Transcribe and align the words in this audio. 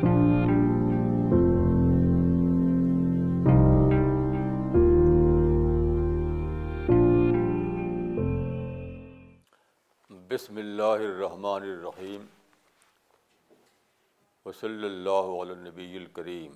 بسم 0.00 0.16
اللہ 10.56 10.82
الرحمن 10.82 11.62
الرحیم 11.62 12.24
وصلی 14.46 14.86
اللہ 14.86 15.28
علی 15.42 15.54
نبی 15.60 15.96
الکریم 15.96 16.52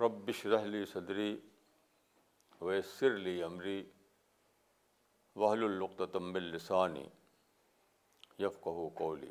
ربش 0.00 0.44
رحلی 0.46 0.84
صدری 0.84 1.36
ویسر 2.62 3.18
لی 3.18 3.42
عمری 3.42 3.82
وحل 5.36 5.64
القتم 5.64 6.34
السانی 6.34 7.06
یفقہ 8.38 8.88
قولی 8.94 9.30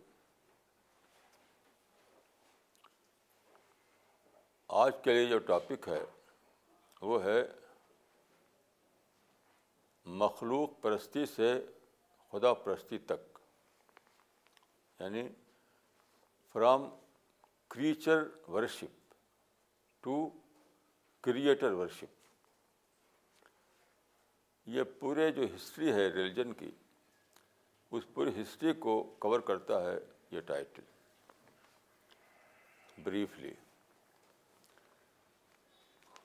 آج 4.67 4.91
کے 5.03 5.13
لیے 5.13 5.25
جو 5.25 5.39
ٹاپک 5.39 5.89
ہے، 5.89 6.03
وہ 7.01 7.23
ہے 7.23 7.43
مخلوق 10.05 10.69
پرستی 10.81 11.25
سے 11.25 11.65
خدا 12.31 12.53
پرستی 12.53 12.97
تک۔ 12.97 13.39
یعنی 14.99 15.29
from 16.53 16.89
creature 17.67 18.23
worship 18.47 19.13
to 19.99 20.29
creator 21.21 21.71
worship. 21.71 22.05
یہ 24.65 24.83
پورے 24.99 25.31
جو 25.31 25.43
ہسٹری 25.55 25.91
ہے 25.91 26.07
ریلیجن 26.07 26.53
کی، 26.53 26.71
اس 27.91 28.03
پوری 28.13 28.41
ہسٹری 28.41 28.73
کو 28.73 29.15
کور 29.19 29.39
کرتا 29.39 29.91
ہے 29.91 29.97
یہ 30.31 30.41
ٹائٹل۔ 30.41 30.83
بریفلی۔ 33.03 33.53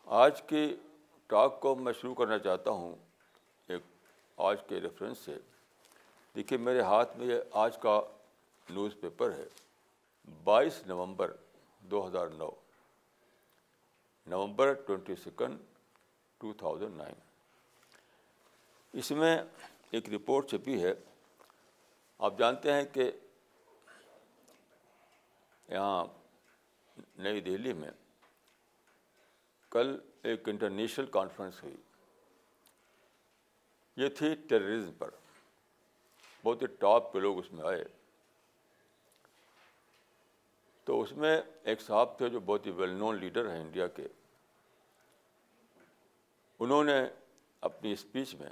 آج 0.05 0.42
کی 0.42 0.77
ٹاک 1.27 1.61
کو 1.61 1.75
میں 1.75 1.92
شروع 1.92 2.14
کرنا 2.14 2.39
چاہتا 2.39 2.70
ہوں، 2.70 2.97
ایک 3.69 3.83
آج 4.36 4.56
کے 4.69 4.81
ریفرنس 4.81 5.19
سے۔ 5.19 5.39
دیکھیے، 6.34 6.59
میرے 6.59 6.81
ہاتھ 6.81 7.17
میں 7.17 7.27
یہ 7.27 7.41
آج 7.53 7.78
کا 7.78 8.00
نیوز 8.70 8.94
پیپر 9.00 9.33
ہے۔ 9.33 9.44
بائیس 10.44 10.86
نومبر 10.86 11.36
دو 11.81 12.06
ہزار 12.06 12.27
نو، 12.27 12.50
November 14.27 14.72
twenty 14.72 15.17
second 15.17 15.59
two 16.39 16.53
thousand 16.53 16.97
nine 16.97 17.14
اس 18.92 19.11
میں 19.11 19.39
ایک 19.91 20.09
رپورٹ 20.09 20.50
چھپی 20.50 20.83
ہے۔ 20.83 20.92
آپ 22.19 22.39
جانتے 22.39 22.72
ہیں 22.72 22.84
کہ 22.84 23.11
یہاں 25.69 26.05
نئی 27.16 27.41
دہلی 27.41 27.72
میں 27.72 27.91
کل 29.73 29.98
ایک 30.23 30.48
انٹرنیشنل 30.48 31.06
کانفرنس 31.06 31.62
ہوئی۔ 31.62 31.77
یہ 33.97 34.09
تھی 34.09 34.34
ٹیررزم 34.34 34.92
پر۔ 34.92 35.11
بہت 36.45 36.62
ہی 36.62 36.67
ٹاپ 36.67 37.12
کے 37.12 37.20
لوگ 37.20 37.39
اس 37.39 37.53
میں 37.53 37.65
آئے۔ 37.65 37.84
تو 40.84 41.00
اس 41.00 41.12
میں 41.12 41.43
ایک 41.65 41.81
صاحب 41.81 42.19
تھے 42.19 42.28
جو 42.28 42.41
بہت 42.41 42.67
ہی 42.67 42.70
ویل 42.70 42.91
نون 42.91 43.19
لیڈر 43.19 43.50
ہیں 43.50 43.61
انڈیا 43.61 43.87
کے۔ 43.87 44.09
انہوں 46.59 46.84
نے 46.84 47.06
اپنی 47.61 47.93
اسپیچ 47.93 48.34
میں 48.34 48.50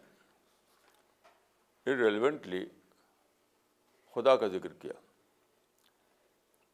ریلیونٹلی 1.87 2.67
خدا 4.15 4.37
کا 4.37 4.47
ذکر 4.49 4.73
کیا۔ 4.73 4.93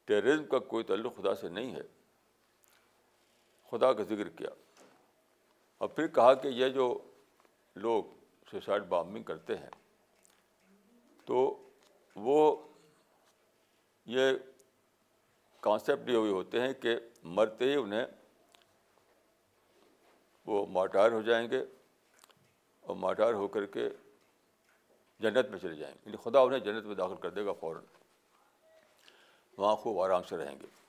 ٹیررزم 0.05 0.45
کا 0.45 0.59
کوئی 0.59 0.85
تعلق 0.85 1.17
خدا 1.17 1.35
سے 1.35 1.49
نہیں 1.49 1.75
ہے۔ 1.75 1.96
خدا 3.71 3.93
کا 3.93 4.03
ذکر 4.03 4.29
کیا۔ 4.29 4.49
اور 5.79 5.89
پھر 5.89 6.07
کہا 6.07 6.35
کہ 6.35 6.49
یہ 6.49 6.69
جو 6.69 7.11
لوگ 7.77 8.05
سوسائڈ 8.51 8.83
بامبنگ 8.83 9.23
کرتے 9.23 9.59
ہیں، 9.59 9.71
تو 11.25 11.69
وہ 12.17 12.57
یہ 14.07 14.33
کانسیپٹ 15.61 16.11
یہ 16.11 16.17
ہوئے 16.17 16.31
ہوتے 16.31 16.61
ہیں 16.61 16.73
کہ 16.73 16.97
مرتے 17.23 17.65
ہی 17.65 17.75
انہیں 17.75 18.05
وہ 20.47 20.67
ماٹار 20.67 21.13
ہو 21.13 21.23
جائیں 21.23 21.51
گے 21.51 21.65
اور 22.81 22.97
ماٹار 22.97 23.35
ہو 23.35 23.49
کر 23.49 23.67
کے 23.67 23.89
جنت 25.21 25.51
میں 25.51 25.59
چلے 25.59 25.75
جائیں 25.75 25.95
گے۔ 25.95 26.11
یعنی 26.11 26.17
خدا 26.17 26.41
انہیں 26.41 26.61
جنت 26.61 26.85
میں 26.85 26.95
داخل 26.95 27.17
کر 27.17 27.31
دے 27.31 27.45
گا 27.45 27.53
فوراً۔ 27.53 27.83
وہاں 29.57 29.77
خوب 29.77 30.01
آرام 30.01 30.23
سے 30.23 30.37
رہیں 30.37 30.61
گے۔ 30.61 30.86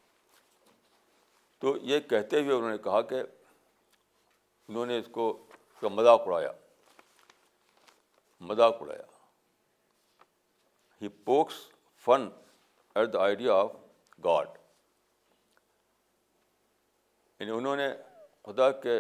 تو 1.60 1.78
یہ 1.78 2.00
کہتے 2.00 2.42
ہوئے 2.42 2.56
انہوں 2.56 2.72
نے 2.72 2.78
کہا 2.78 3.02
کہ 3.02 3.22
انہوں 4.68 4.86
نے 4.86 4.98
اس 5.00 5.06
کو 5.12 5.48
کا 5.82 5.88
مذاق 5.88 6.22
اڑایا 6.26 6.52
مذاق 8.42 8.82
اڑایا۔ 8.82 9.06
He 11.02 11.08
pokes 11.08 11.56
fun 12.06 12.30
at 12.96 13.14
the 13.14 13.22
idea 13.22 13.54
of 13.54 13.72
God 14.24 14.48
یعنی 17.40 17.52
انہوں 17.52 17.76
نے 17.76 17.88
خدا 18.44 18.72
کے 18.72 19.00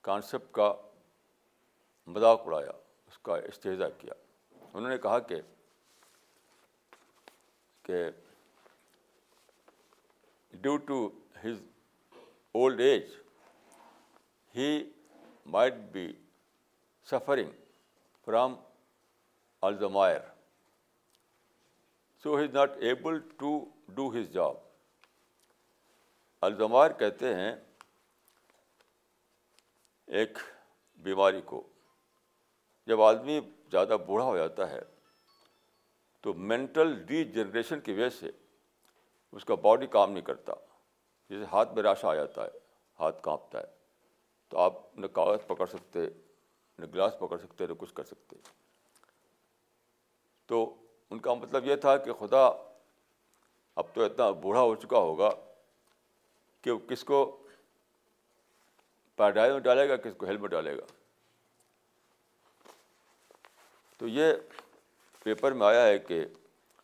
کانسیپٹ 0.00 0.54
کا 0.54 0.74
مذاق 2.06 2.40
اڑایا، 2.46 2.70
اس 3.06 3.18
کا 3.18 3.36
استحضا 3.36 3.88
کیا۔ 3.88 4.14
انہوں 4.74 4.90
نے 4.90 4.98
کہا 4.98 5.18
کہ 5.18 5.40
کہ 7.82 8.04
due 10.62 10.76
to 10.86 11.06
his 11.44 11.62
old 12.54 12.80
age 12.80 13.14
he 14.54 14.68
might 15.46 15.74
be 15.92 16.06
suffering 17.06 17.50
from 18.26 18.54
Alzheimer 19.62 20.20
so 22.24 22.36
he 22.38 22.44
is 22.44 22.54
not 22.54 22.76
able 22.80 23.18
to 23.36 23.58
do 23.88 24.08
his 24.14 24.32
job 24.32 24.56
Alzheimer 26.42 26.90
کہتے 26.98 27.34
ہیں 27.34 27.54
ایک 30.08 30.38
بیماری 31.00 31.40
کو 31.44 31.62
جب 32.86 33.02
آدمی 33.02 33.40
زیادہ 33.70 33.96
بوڑھا 34.06 34.24
ہو 34.24 34.36
جاتا 34.36 34.70
ہے 34.70 34.80
تو 36.24 36.32
مینٹل 36.34 36.94
ڈی 37.06 37.24
جنریشن 37.24 37.80
کی 37.80 37.92
وجہ 37.92 38.08
سے 38.10 38.30
اس 39.32 39.44
کا 39.44 39.54
باڈی 39.54 39.86
کام 39.86 40.12
نہیں 40.12 40.24
کرتا۔ 40.24 40.52
جیسے 41.30 41.44
ہاتھ 41.44 41.72
میں 41.74 41.82
راشا 41.82 42.08
آ 42.08 42.14
جاتا 42.14 42.44
ہے، 42.44 42.50
ہاتھ 43.00 43.22
کانپتا 43.22 43.60
ہے۔ 43.60 43.64
تو 44.48 44.58
آپ 44.58 44.72
نہ 44.98 45.06
کاغذ 45.06 45.38
پکڑ 45.46 45.66
سکتے، 45.66 46.00
نہ 46.78 46.86
گلاس 46.86 47.16
پکڑ 47.18 47.38
سکتے، 47.38 47.66
نہ 47.66 47.72
کچھ 47.78 47.94
کر 47.94 48.04
سکتے۔ 48.04 48.36
تو 50.46 50.74
ان 51.10 51.18
کا 51.18 51.34
مطلب 51.34 51.66
یہ 51.66 51.76
تھا 51.76 51.96
کہ 51.96 52.12
خدا، 52.12 52.46
اب 53.74 53.84
تو 53.94 54.04
اتنا 54.04 54.30
بوڑھا 54.30 54.60
ہو 54.60 54.74
چکا 54.74 54.98
ہوگا 54.98 55.30
کہ 56.62 56.70
وہ 56.70 56.78
کس 56.78 57.04
کو 57.04 57.46
پیڈائی 59.16 59.52
میں 59.52 59.60
ڈالے 59.60 59.88
گا، 59.88 59.96
کس 59.96 60.14
کو 60.16 60.26
ہیلمٹ 60.26 60.50
ڈالے 60.50 60.76
گا۔ 60.76 60.84
تو 63.98 64.08
یہ 64.08 64.34
پیپر 65.22 65.52
میں 65.52 65.66
آیا 65.66 65.86
ہے 65.86 65.98
کہ 65.98 66.24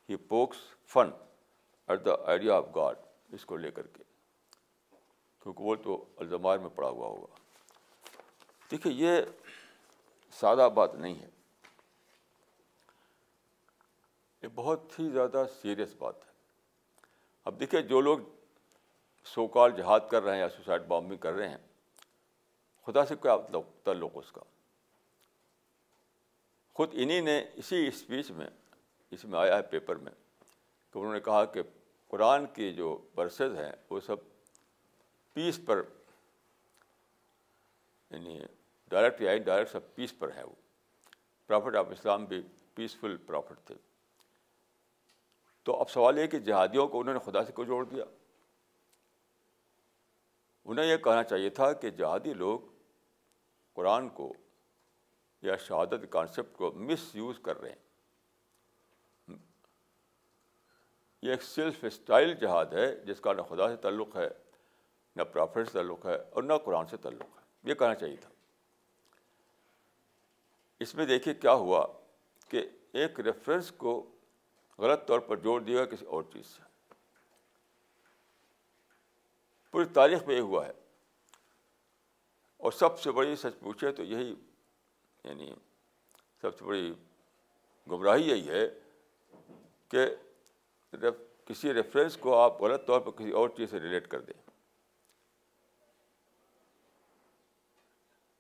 he 0.08 0.16
pokes 0.16 0.56
fun 0.86 1.10
at 1.88 2.04
the 2.04 2.10
idea 2.26 2.56
of 2.56 2.66
God 2.74 2.96
اس 3.32 3.44
کو 3.44 3.56
لے 3.56 3.70
کر 3.70 3.86
کے۔ 3.86 4.02
کیونکہ 5.42 5.62
وہ 5.62 5.74
تو 5.74 6.04
الزمار 6.16 6.58
میں 6.58 6.68
پڑا 6.68 6.88
ہوا 6.88 7.06
ہوگا۔ 7.06 7.34
دیکھیے، 8.70 8.92
یہ 8.92 9.22
سادہ 10.30 10.68
بات 10.74 10.94
نہیں 10.94 11.14
ہے۔ 11.14 11.28
یہ 14.42 14.48
بہت 14.54 14.98
ہی 14.98 15.10
زیادہ 15.10 15.44
سیریس 15.62 15.94
بات 15.98 16.16
ہے۔ 16.16 16.32
اب 17.44 17.60
دیکھیے، 17.60 17.82
جو 17.82 18.00
لوگ 18.00 18.18
سو 19.24 19.46
کال 19.46 19.70
جہاد 19.76 20.00
کر 20.10 20.22
رہے 20.22 20.32
ہیں 20.32 20.40
یا 20.40 20.48
سوسائڈ 20.48 20.82
بامبنگ 20.82 21.16
کر 21.16 21.32
رہے 21.32 21.48
ہیں، 21.48 21.58
خدا 22.86 23.06
سے 23.06 23.14
کیا 23.22 23.36
تعلق 23.84 24.10
اس 24.14 24.32
کا؟ 24.32 24.40
خود 26.72 26.90
انہیں 26.92 27.20
نے 27.20 27.44
اسی 27.54 27.88
اسپیچ 27.88 28.30
میں 28.30 28.50
اس 29.10 29.24
میں 29.24 29.38
آیا 29.38 29.56
ہے 29.56 29.62
پیپر 29.62 29.96
میں، 29.96 30.12
کہ 30.92 30.98
انہوں 30.98 31.12
نے 31.12 31.20
کہا 31.20 31.44
کہ 31.44 31.62
قرآن 32.08 32.46
کی 32.46 32.72
جو 32.72 33.08
ورسز 33.16 33.58
ہیں، 33.58 33.72
وہ 33.90 34.00
سب 34.00 34.16
پیس 35.32 35.60
پر 35.66 35.82
یعنی 38.10 38.40
ڈائریکٹ 38.88 39.20
یا 39.20 39.36
ڈائریکٹ 39.36 39.70
سب 39.70 39.94
پیس 39.94 40.18
پر 40.18 40.28
ہیں 40.36 40.44
وہ۔ 40.44 40.52
پرافٹ 41.46 41.76
آف 41.76 41.86
اسلام 41.90 42.24
بھی 42.24 42.42
پیسفل 42.74 43.16
پرافٹ 43.16 43.66
تھے۔ 43.66 43.74
تو 45.62 45.80
اب 45.80 45.90
سوال 45.90 46.18
یہ 46.18 46.26
کہ 46.26 46.38
جہادیوں 46.38 46.88
کو 46.88 47.00
انہوں 47.00 47.14
نے 47.14 47.20
خدا 47.20 47.44
سے 47.44 47.52
کو 47.52 47.64
جوڑ 47.64 47.84
دیا؟ 47.84 48.04
انہیں 50.64 50.86
یہ 50.86 50.96
کہنا 50.96 51.24
چاہیے 51.24 51.50
تھا 51.50 51.72
کہ 51.72 51.90
جہادی 51.90 52.34
لوگ 52.34 52.60
قرآن 53.72 54.08
کو 54.08 54.32
یا 55.42 55.56
شہادت 55.56 56.04
کانسیپٹ 56.10 56.56
کو 56.56 56.72
مس 56.72 57.16
یوز 57.16 57.38
کر 57.42 57.60
رہے 57.60 57.68
ہیں۔ 57.68 57.87
یہ 61.22 61.30
ایک 61.30 61.42
سیلف 61.42 61.84
اسٹائل 61.84 62.34
جہاد 62.34 62.66
ہے، 62.66 62.96
جس 62.96 63.20
کا 63.20 63.32
نہ 63.32 63.42
خدا 63.42 63.68
سے 63.68 63.76
تعلق 63.76 64.16
ہے، 64.16 64.28
نہ 65.16 65.22
پرافٹ 65.22 65.66
سے 65.66 65.72
تعلق 65.72 66.06
ہے 66.06 66.16
اور 66.30 66.42
نہ 66.42 66.52
قرآن 66.64 66.86
سے 66.86 66.96
تعلق 66.96 67.22
ہے۔ 67.22 67.42
یہ 67.62 67.74
کہنا 67.74 67.94
چاہیے 67.94 68.16
تھا۔ 68.16 68.30
اس 70.80 70.94
میں 70.94 71.06
دیکھیے 71.06 71.34
کیا 71.34 71.52
ہوا 71.52 71.86
کہ 72.48 72.68
ایک 72.92 73.20
ریفرنس 73.20 73.72
کو 73.76 74.10
غلط 74.78 75.06
طور 75.06 75.20
پر 75.20 75.36
جوڑ 75.36 75.60
دیا 75.60 75.84
کسی 75.84 76.04
اور 76.04 76.22
چیز 76.22 76.46
سے۔ 76.46 76.62
پوری 79.70 79.84
تاریخ 79.84 80.22
میں 80.22 80.34
یہ 80.34 80.40
ہوا 80.40 80.66
ہے۔ 80.66 80.72
اور 82.56 82.72
سب 82.72 82.98
سے 82.98 83.10
بڑی 83.10 83.36
سچ 83.36 83.60
پوچھے 83.60 83.92
تو 83.92 84.02
یہی 84.02 84.34
یعنی 85.24 85.54
سب 86.40 86.58
سے 86.58 86.64
بڑی 86.64 86.94
گمراہی 87.90 88.28
یہی 88.28 88.48
ہے 88.48 88.68
کہ 89.88 90.06
کسی 91.44 91.74
ریفرنس 91.74 92.16
کو 92.16 92.38
آپ 92.38 92.62
غلط 92.62 92.86
طور 92.86 93.00
پر 93.00 93.10
کسی 93.10 93.30
اور 93.30 93.48
چیز 93.48 93.70
سے 93.70 93.80
ریلیٹ 93.80 94.08
کر 94.08 94.20
دیں۔ 94.20 94.50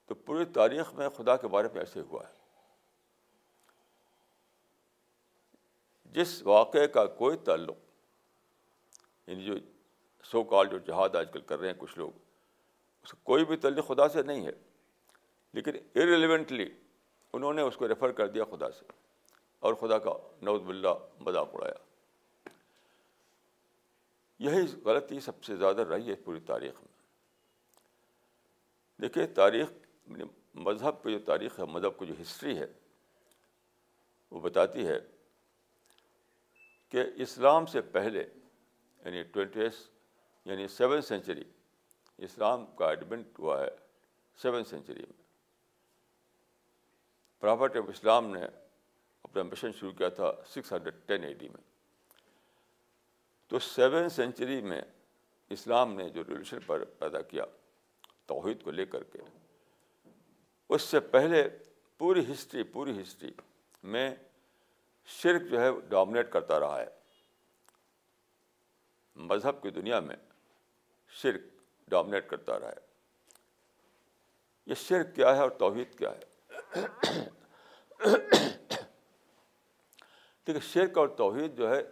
تو 0.06 0.14
پوری 0.14 0.44
تاریخ 0.44 0.94
میں 0.94 1.08
خدا 1.08 1.36
کے 1.36 1.48
بارے 1.48 1.68
میں 1.72 1.80
ایسے 1.80 2.00
ہوا 2.00 2.22
ہے۔ 2.28 2.34
جس 6.04 6.42
واقعے 6.42 6.88
کا 6.88 7.06
کوئی 7.06 7.36
تعلق 7.36 7.76
یعنی 9.26 9.44
جو 9.44 9.54
سو 10.22 10.44
کال 10.44 10.68
جو 10.68 10.78
جہاد 10.78 11.14
آج 11.14 11.28
کل 11.32 11.40
کر 11.40 11.58
رہے 11.58 11.66
ہیں 11.66 11.74
کچھ 11.78 11.98
لوگ، 11.98 12.10
اس 13.02 13.12
کا 13.12 13.18
کوئی 13.22 13.44
بھی 13.44 13.56
تعلق 13.56 13.88
خدا 13.88 14.08
سے 14.08 14.22
نہیں 14.22 14.46
ہے۔ 14.46 14.52
لیکن 15.52 15.70
ارریلیونٹلی 15.76 16.70
انہوں 17.32 17.52
نے 17.52 17.62
اس 17.62 17.76
کو 17.76 17.88
ریفر 17.88 18.12
کر 18.12 18.26
دیا 18.26 18.44
خدا 18.44 18.70
سے 18.70 18.84
اور 19.58 19.74
خدا 19.74 19.98
کا 19.98 20.12
نوز 20.42 20.62
بلّہ 20.62 20.88
مذاق 21.20 21.48
اڑایا۔ 21.52 21.87
یہی 24.38 24.82
غلطی 24.84 25.20
سب 25.20 25.44
سے 25.44 25.56
زیادہ 25.56 25.80
رہی 25.80 26.10
ہے 26.10 26.14
پوری 26.14 26.40
تاریخ 26.40 26.80
میں۔ 26.80 26.98
دیکھیے، 29.00 29.26
تاریخ 29.26 29.68
یعنی 30.06 30.24
مذہب 30.54 31.02
کی 31.02 31.12
جو 31.12 31.18
تاریخ 31.18 31.60
ہے، 31.60 31.64
مذہب 31.64 31.98
کی 31.98 32.06
جو 32.06 32.14
ہسٹری 32.22 32.58
ہے، 32.58 32.66
وہ 34.30 34.40
بتاتی 34.40 34.86
ہے 34.86 35.00
کہ 36.88 37.04
اسلام 37.16 37.66
سے 37.66 37.80
پہلے 37.80 38.28
یعنی 39.04 39.22
ٹوینٹیس 39.22 39.90
یعنی 40.44 40.68
سیون 40.68 41.00
سینچری، 41.00 41.44
اسلام 42.18 42.66
کا 42.66 42.88
ایڈمنٹ 42.88 43.38
ہوا 43.38 43.60
ہے 43.60 43.70
سیون 44.36 44.64
سینچری 44.64 45.02
میں۔ 45.02 45.22
پرافٹ 47.40 47.76
آف 47.76 47.84
اسلام 47.88 48.26
نے 48.26 48.40
اپنا 49.22 49.42
مشن 49.42 49.72
شروع 49.72 49.92
کیا 49.92 50.08
تھا 50.08 50.32
six 50.46 50.72
hundred 50.72 50.94
ten 51.06 51.24
A 51.24 51.34
D 51.34 51.48
میں۔ 51.48 51.67
تو 53.48 53.58
سیون 53.58 54.08
سینچری 54.08 54.62
میں 54.62 54.82
اسلام 55.48 55.94
نے 55.94 56.08
جو 56.08 56.24
ریلیشن 56.24 56.58
پر 56.66 56.84
پیدا 56.84 57.20
کیا، 57.22 57.44
توحید 58.26 58.62
کو 58.62 58.70
لے 58.70 58.86
کر 58.86 59.02
کے، 59.02 59.18
اس 60.68 60.82
سے 60.82 61.00
پہلے 61.00 61.48
پوری 61.98 62.32
ہسٹری 62.32 62.62
پوری 62.62 63.02
ہسٹری 63.02 63.32
میں 63.82 64.16
شرک 65.04 65.42
جو 65.50 65.60
ہے 65.60 65.68
ڈومنیٹ 65.88 66.32
کرتا 66.32 66.60
رہا 66.60 66.80
ہے۔ 66.80 66.86
مذہب 69.16 69.62
کی 69.62 69.70
دنیا 69.70 70.00
میں 70.00 70.16
شرک 71.08 71.40
ڈومنیٹ 71.88 72.28
کرتا 72.28 72.60
رہا 72.60 72.68
ہے۔ 72.68 72.86
یہ 74.66 74.74
شرک 74.74 75.14
کیا 75.14 75.36
ہے 75.36 75.40
اور 75.40 75.50
توحید 75.50 75.98
کیا 75.98 76.10
ہے؟ 76.10 76.24
دیکھیے، 80.46 80.60
شرک 80.60 80.98
اور 80.98 81.08
توحید 81.08 81.56
جو 81.56 81.74
ہے 81.74 81.82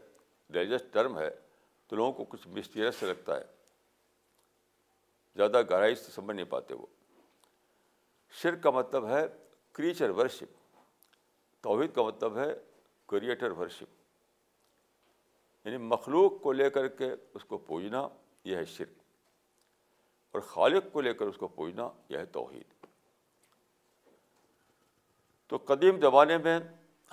ریلیجس 0.54 0.84
ٹرم 0.92 1.18
ہے۔ 1.18 1.45
تو 1.86 1.96
لوگوں 1.96 2.12
کو 2.12 2.24
کچھ 2.24 2.48
مسٹیریس 2.48 2.94
سے 2.96 3.06
لگتا 3.06 3.36
ہے۔ 3.36 3.44
زیادہ 5.36 5.62
گہرائی 5.70 5.94
سے 5.94 6.12
سمجھ 6.12 6.36
نہیں 6.36 6.46
پاتے 6.46 6.74
وہ۔ 6.74 6.86
شرک 8.30 8.62
کا 8.62 8.70
مطلب 8.70 9.08
ہے 9.08 9.26
کریچر 9.72 10.10
ورشپ 10.10 10.78
توحید 11.60 11.94
کا 11.94 12.02
مطلب 12.02 12.38
ہے 12.38 12.54
کریٹر 13.06 13.50
ورشپ 13.50 13.84
یعنی 15.64 15.76
مخلوق 15.76 16.42
کو 16.42 16.52
لے 16.52 16.70
کر 16.70 16.88
کے 16.88 17.12
اس 17.34 17.44
کو 17.44 17.58
پوجنا 17.58 18.08
یہ 18.44 18.56
ہے 18.56 18.64
شرک۔ 18.64 19.02
اور 20.32 20.40
خالق 20.40 20.84
کو 20.92 21.00
لے 21.00 21.14
کر 21.14 21.26
اس 21.26 21.36
کو 21.36 21.48
پوجنا 21.48 21.88
یہ 22.08 22.18
ہے 22.18 22.26
توحید۔ 22.26 22.86
تو 25.46 25.56
قدیم 25.56 26.00
زمانے 26.00 26.38
میں 26.38 26.58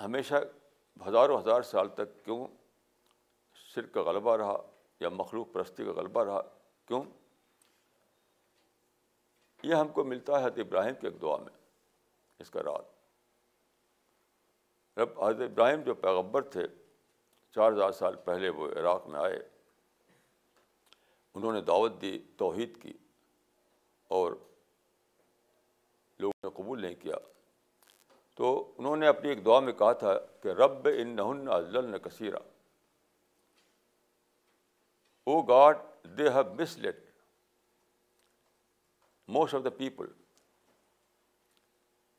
ہمیشہ 0.00 0.34
ہزاروں 1.08 1.40
ہزار 1.40 1.62
سال 1.62 1.88
تک 1.88 2.24
کیوں 2.24 2.46
شرک 3.74 3.92
کا 3.92 4.02
غلبہ 4.02 4.36
رہا 4.36 4.56
یا 5.00 5.08
مخلوق 5.08 5.52
پرستی 5.52 5.84
کا 5.84 5.92
غلبہ 5.92 6.24
رہا، 6.24 6.40
کیوں؟ 6.86 7.02
یہ 9.62 9.74
ہم 9.74 9.88
کو 9.88 10.04
ملتا 10.04 10.32
ہے 10.32 10.44
حضرت 10.44 10.58
ابراہیم 10.58 10.94
کے 10.94 11.06
ایک 11.06 11.22
دعا 11.22 11.36
میں، 11.36 11.52
اس 12.38 12.50
کا 12.50 12.62
رات۔ 12.62 12.84
رب، 14.98 15.24
حضرت 15.24 15.50
ابراہیم 15.50 15.82
جو 15.82 15.94
پیغبر 15.94 16.42
تھے، 16.42 16.66
چار 17.50 17.72
ہزار 17.72 17.90
سال 17.90 18.16
پہلے 18.16 18.48
وہ 18.48 18.68
عراق 18.68 19.06
میں 19.06 19.20
آئے، 19.20 19.48
انہوں 21.34 21.52
نے 21.52 21.60
دعوت 21.60 21.92
دی، 22.00 22.18
توحید 22.36 22.82
کی، 22.82 22.92
اور 24.08 24.32
لوگوں 26.18 26.44
نے 26.44 26.62
قبول 26.62 26.82
نہیں 26.82 26.94
کیا۔ 26.94 27.16
تو 28.34 28.74
انہوں 28.78 28.96
نے 28.96 29.06
اپنی 29.06 29.28
ایک 29.28 29.44
دعا 29.44 29.60
میں 29.60 29.72
کہا 29.72 29.92
تھا 29.92 30.18
کہ 30.18 30.48
رب 30.48 30.88
ان 30.98 31.08
نہن 31.08 31.48
ازل 31.48 31.98
کثیرہ 31.98 32.38
O 35.24 35.42
God 35.42 35.78
they 36.04 36.28
have 36.28 36.54
misled 36.78 36.96
most 39.28 39.54
of 39.54 39.64
the 39.64 39.70
people. 39.70 40.06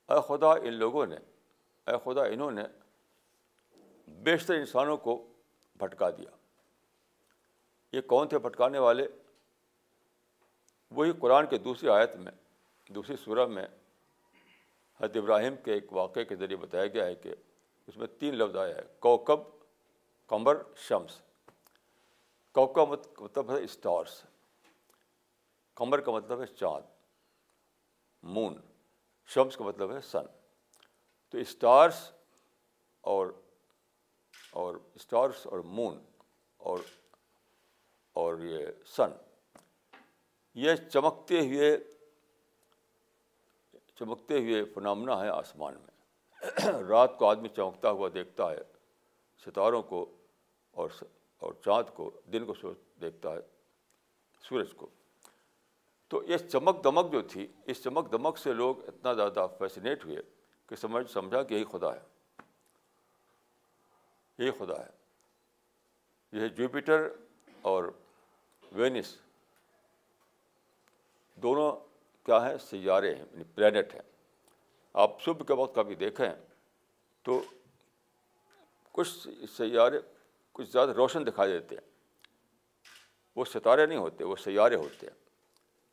اے 0.10 0.22
خدا 0.28 0.52
ان 0.52 0.74
لوگوں 0.74 1.06
نے، 1.06 1.16
اے 1.88 1.94
خدا 2.04 2.24
انہوں 2.24 2.52
نے 2.52 2.64
بیشتر 4.08 4.54
انسانوں 4.54 4.98
کو 4.98 5.34
بھٹکا 5.76 6.10
دیا۔ 6.10 6.30
یہ 7.92 8.02
کون 8.02 8.28
تھے 8.28 8.40
بھٹکانے 8.40 8.80
والے؟ 8.80 9.08
وہی 10.92 11.12
قرآن 11.20 11.48
کے 11.48 11.58
دوسری 11.58 11.90
آیت 11.90 12.16
میں، 12.16 12.32
دوسری 12.90 13.16
صورت 13.24 13.50
میں 13.50 13.68
حضرت 15.00 15.18
ابراہیم 15.18 15.56
کے 15.56 15.74
ایک 15.74 15.94
واقعے 15.94 16.26
کے 16.26 16.36
ذریعے 16.36 16.58
بتایا 16.58 16.88
گیا 16.88 17.06
ہے 17.06 17.16
کہ 17.16 17.36
اس 17.88 17.98
میں 17.98 18.08
تین 18.08 18.36
لفظ 18.36 18.56
آیا 18.56 18.76
ہے 18.76 18.82
کوکب 19.00 19.40
کمر 20.28 20.58
شمس۔ 20.76 21.22
کوکب 22.56 22.90
مطلب 23.22 23.52
ہے 23.52 23.64
اسٹارس 23.64 24.24
کمر 25.78 26.02
کا 26.02 26.12
مطلب 26.12 26.42
ہے 26.42 26.46
چاند 26.46 26.94
مون 28.24 28.56
شمس 29.30 29.58
کا 29.58 29.64
مطلب 29.64 29.92
ہے 29.92 30.02
سن 30.02 30.26
تو 31.30 31.38
اسٹارس 31.38 32.12
اور 33.04 33.34
اور 34.52 34.76
اسٹارس 34.96 35.46
اور 35.48 35.60
مون 35.60 35.98
اور 36.60 36.80
اور 38.16 38.38
یہ 38.40 38.68
سن 38.86 39.12
یہ 40.56 40.76
چمکتے 40.76 41.40
ہوئے 41.40 41.78
چمکتے 43.96 44.40
ہوئے 44.40 44.64
فنامنا 44.66 45.20
ہے 45.22 45.30
آسمان 45.30 45.76
میں 45.76 46.72
رات 46.90 47.18
کو 47.20 47.30
آدمی 47.30 47.50
چمکتا 47.50 47.90
ہوا 47.90 48.10
دیکھتا 48.14 48.52
ہے 48.52 48.64
ستاروں 49.48 49.82
کو 49.82 50.06
اور 50.72 50.90
اور 51.40 51.54
چاند 51.66 51.96
کو 51.96 52.22
دن 52.34 52.46
کو 52.46 52.54
سوچ 52.54 52.78
دیکھتا 53.02 53.34
ہے، 53.34 53.40
سورج 54.42 54.74
کو۔ 54.76 54.88
تو 56.08 56.24
یہ 56.24 56.38
چمک 56.38 56.84
دمک 56.84 57.12
جو 57.12 57.22
تھی، 57.22 57.48
اس 57.66 57.84
چمک 57.84 58.12
دمک 58.12 58.38
سے 58.38 58.54
لوگ 58.54 58.88
اتنا 58.88 59.14
زیادہ 59.14 59.48
فیسنیٹ 59.60 60.06
ہوئے 60.06 60.18
کہ 60.68 60.76
سمجھ، 60.76 61.12
سمجھا 61.12 61.44
کہ 61.44 61.54
یہی 61.54 61.64
خدا 61.72 61.96
ہے۔ 61.96 62.02
یہی 64.38 64.52
خدا 64.52 64.86
ہے۔ 64.86 64.90
یہ 66.32 66.48
جوپیٹر 66.48 67.10
اور 67.62 67.84
وینس۔ 68.72 69.18
دونوں 71.36 71.76
کیا 72.26 72.50
ہیں؟ 72.50 72.58
سیارے 72.58 73.16
ہیں 73.16 73.26
یعنی 73.32 73.44
پلانٹ 73.56 73.96
ہیں۔ 73.96 74.02
آپ 74.94 75.22
صبح 75.22 75.46
کے 75.46 75.54
وقت 75.54 75.76
کبھی 75.76 75.96
دیکھیں 75.96 76.30
تو 77.22 77.44
کچھ 78.92 79.28
سیارے 79.58 80.00
کچھ 80.56 80.70
زیادہ 80.70 80.90
روشن 80.90 81.28
دکھائی 81.28 81.52
دیتے 81.52 81.76
ہیں۔ 81.76 81.90
وہ 83.36 83.46
ستارے 83.46 83.86
نہیں 83.86 83.98
ہوتے، 83.98 84.24
وہ 84.24 84.36
سیارے 84.36 84.76
ہوتے 84.76 85.08
ہیں۔ 85.08 85.26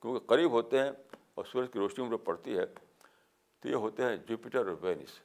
کیونکہ 0.02 0.26
قریب 0.26 0.50
ہوتے 0.50 0.78
ہیں 0.78 0.90
اور 1.35 1.45
سورج 1.45 1.66
کی 1.73 1.78
روشنی 1.78 2.09
میں 2.09 2.19
پڑتی 2.19 2.59
ہے 2.59 2.66
تو 3.61 3.69
یہ 3.69 3.75
ہوتے 3.75 4.02
ہیں 4.02 4.16
جوپیٹر 4.16 4.59
اور 4.59 4.76
وینس۔ 4.81 5.21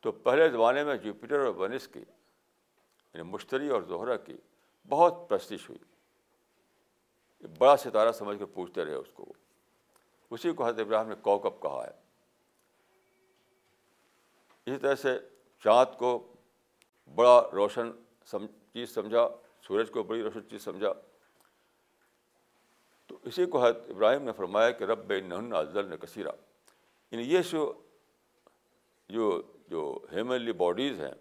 تو 0.00 0.12
پہلے 0.12 0.48
زمانے 0.48 0.84
میں 0.84 0.96
جوپیٹر 0.96 1.40
اور 1.40 1.54
وینس 1.54 1.88
کی 1.88 2.00
یعنی 3.14 3.22
مشتری 3.22 3.68
اور 3.68 3.82
زہرہ 3.82 4.16
کی 4.16 4.36
بہت 4.88 5.14
پرستش 5.28 5.70
ہوئی۔ 5.70 5.84
بڑا 7.58 7.76
ستارہ 7.76 8.12
سمجھ 8.12 8.38
کے 8.38 8.46
پوچھتے 8.46 8.84
رہے 8.84 8.94
اس 8.94 9.08
کو۔ 9.14 9.32
اسی 10.30 10.52
کو 10.52 10.66
حضرت 10.66 10.80
ابراہیم 10.80 11.08
نے 11.08 11.14
کوکب 11.14 11.62
کہا 11.62 11.86
ہے۔ 11.86 11.92
اسی 14.66 14.76
طرح 14.76 14.94
سے 14.94 15.18
چاند 15.64 15.98
کو 15.98 16.32
بڑا 17.14 17.42
روشن 17.52 17.90
سم، 18.24 18.46
چیز 18.46 18.94
سمجھا، 18.94 19.28
سورج 19.62 19.90
کو 19.90 20.02
بڑی 20.02 20.22
روشن 20.22 20.48
چیز 20.48 20.64
سمجھا۔ 20.64 20.92
تو 23.06 23.18
اسی 23.22 23.46
کو 23.46 23.64
حضرت 23.64 23.90
ابراہیم 23.90 24.22
نے 24.22 24.32
فرمایا 24.32 24.70
کہ 24.70 24.84
رب 24.84 25.12
نہن 25.12 25.52
افضل 25.52 25.84
نے 25.84 25.96
کثیرہ 25.96 26.30
یعنی 27.10 27.24
یہ 27.24 27.40
جو 27.50 27.82
جو 29.08 29.42
جو 29.68 29.98
ہیمنلی 30.12 30.52
باڈیز 30.52 31.00
ہیں 31.00 31.14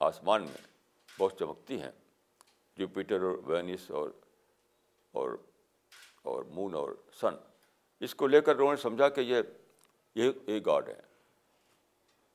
آسمان 0.00 0.42
میں، 0.42 0.66
بہت 1.18 1.38
چمکتی 1.38 1.80
ہیں۔ 1.80 1.90
جوپیٹر 2.76 3.20
اور 3.20 3.38
وینس 3.46 3.90
اور 3.90 4.10
اور 5.12 5.36
اور 6.22 6.42
مون 6.42 6.74
اور 6.74 6.90
سن۔ 7.12 7.34
اس 8.00 8.14
کو 8.14 8.26
لے 8.26 8.40
کر 8.40 8.54
انہوں 8.54 8.70
نے 8.70 8.76
سمجھا 8.76 9.08
کہ 9.08 9.20
یہ 9.20 9.36
یہ 10.14 10.60
گاڈ 10.66 10.88
ہے 10.88 11.00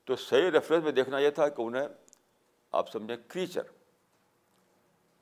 تو 0.05 0.15
صحیح 0.15 0.51
ریفرنس 0.51 0.83
میں 0.83 0.91
دیکھنا 0.91 1.19
یہ 1.19 1.29
تھا 1.29 1.49
کہ 1.49 1.61
انہیں، 1.61 1.87
آپ 2.71 2.91
سمجھیں، 2.91 3.17
کریچر۔ 3.27 3.61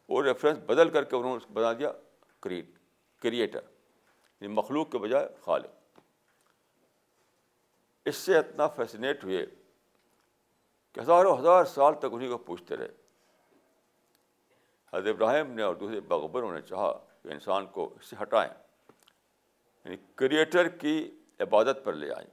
وہ 0.09 0.23
ریفرنس 0.23 0.57
بدل 0.57 0.89
کر 0.89 1.03
کے 1.03 1.15
انہوں 1.15 1.37
نے 1.37 1.53
بنا 1.53 1.73
دیا 1.73 1.91
کریٹ 2.39 2.65
کریٹر 3.21 3.59
یعنی 4.41 4.47
مخلوق 4.47 4.91
کے 4.91 4.97
بجائے 4.97 5.27
خالق. 5.41 5.99
اس 8.05 8.15
سے 8.15 8.37
اتنا 8.37 8.67
فیسنیٹ 8.67 9.23
ہوئے 9.23 9.45
کہ 10.91 10.99
ہزاروں 10.99 11.37
ہزار 11.37 11.65
سال 11.65 11.93
تک 11.99 12.05
انہیں 12.11 12.29
کو 12.29 12.37
پوچھتے 12.37 12.77
رہے. 12.77 12.87
حضرت 14.93 15.15
ابراہیم 15.15 15.51
نے 15.51 15.61
اور 15.61 15.75
دوسرے 15.75 15.99
بغبروں 15.99 16.53
نے 16.53 16.61
چاہا 16.61 16.91
کہ 17.21 17.27
انسان 17.27 17.65
کو 17.65 17.93
اس 17.95 18.05
سے 18.05 18.15
ہٹائیں. 18.21 18.53
یعنی 19.85 19.97
کریٹر 20.15 20.67
کی 20.67 21.19
عبادت 21.39 21.79
پر 21.83 21.93
لے 21.93 22.11
آئیں 22.11 22.27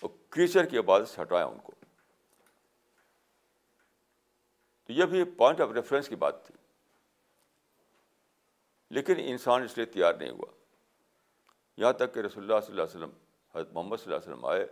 اور 0.00 0.10
کریچر 0.28 0.64
کی 0.64 0.78
عبادت 0.78 1.08
سے 1.08 1.22
ہٹائیں 1.22 1.46
ان 1.46 1.58
کو. 1.58 1.72
تو 4.90 4.94
یہ 4.94 5.04
بھی 5.04 5.24
پوائنٹ 5.24 5.60
آف 5.60 5.68
ریفرنس 5.74 6.08
کی 6.08 6.16
بات 6.16 6.46
تھی۔ 6.46 6.54
لیکن 8.90 9.14
انسان 9.16 9.62
اس 9.62 9.76
لیے 9.76 9.86
تیار 9.86 10.14
نہیں 10.14 10.30
ہوا۔ 10.30 10.52
یہاں 11.76 11.92
تک 11.92 12.14
کہ 12.14 12.20
رسول 12.20 12.42
اللہ 12.42 12.66
صلی 12.66 12.70
اللہ 12.70 12.82
علیہ 12.82 12.96
وسلم، 12.96 13.10
حضرت 13.54 13.72
محمد 13.72 13.96
صلی 13.96 14.12
اللہ 14.12 14.16
علیہ 14.16 14.34
وسلم 14.34 14.44
آئے 14.44 14.66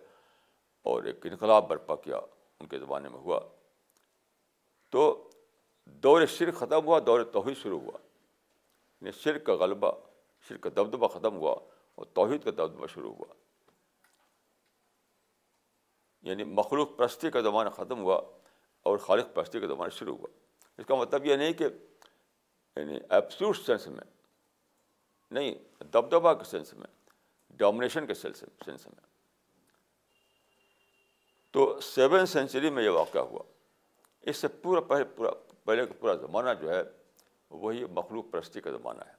اور 0.82 1.02
ایک 1.02 1.26
انقلاب 1.26 1.68
برپا 1.68 1.96
کیا 1.96 2.16
ان 2.60 2.66
کے 2.66 2.78
زمانے 2.78 3.08
میں 3.08 3.18
ہوا۔ 3.18 3.40
تو 4.90 5.30
دور 5.84 6.26
شرک 6.26 6.54
ختم 6.54 6.86
ہوا، 6.86 6.98
دور 7.06 7.24
توحید 7.24 7.56
شروع 7.56 7.80
ہوا۔ 7.80 7.98
یعنی 9.00 9.12
شرک 9.12 9.44
کا 9.44 9.54
غلبہ، 9.54 9.92
شرک 10.48 10.60
کا 10.60 10.70
دبدبہ 10.70 11.08
ختم 11.08 11.36
ہوا 11.36 11.56
اور 11.94 12.06
توحید 12.06 12.44
کا 12.44 12.50
دبدبہ 12.50 12.86
شروع 12.86 13.14
ہوا۔ 13.14 13.34
یعنی 16.22 16.44
مخلوق 16.44 16.96
پرستی 16.96 17.30
کا 17.30 17.40
زمانہ 17.40 17.68
ختم 17.68 17.98
ہوا۔ 17.98 18.37
اور 18.82 18.98
خالق 18.98 19.34
پرستی 19.34 19.60
کا 19.60 19.66
زمانہ 19.66 19.90
شروع 19.90 20.16
ہوا۔ 20.16 20.28
اس 20.78 20.86
کا 20.86 20.94
مطلب 20.94 21.26
یہ 21.26 21.36
نہیں 21.36 21.52
کہ 21.52 21.64
یعنی 22.76 22.98
ایپسوٹ 23.10 23.56
سینس 23.56 23.86
میں، 23.86 24.04
نہیں 25.30 25.54
دبدبا 25.84 26.34
کے 26.34 26.44
سینس 26.44 26.74
میں 26.74 26.86
ڈومنیشن 27.50 28.06
کے 28.06 28.14
سینس 28.14 28.42
میں 28.68 29.06
تو 31.50 31.80
سیون 31.80 32.26
سینچری 32.26 32.70
میں 32.70 32.84
یہ 32.84 32.88
واقعہ 32.88 33.20
ہوا۔ 33.20 33.42
اس 34.22 34.36
سے 34.36 34.48
پورا 34.48 34.80
پہلے 34.80 35.04
پورا، 35.04 35.30
پہلے 35.64 35.86
کا 35.86 35.92
پورا 35.98 36.14
زمانہ 36.14 36.50
جو 36.60 36.70
ہے، 36.70 36.82
وہی 37.50 37.84
مخلوق 37.84 38.24
پرستی 38.30 38.60
کا 38.60 38.70
زمانہ 38.70 39.02
ہے، 39.06 39.14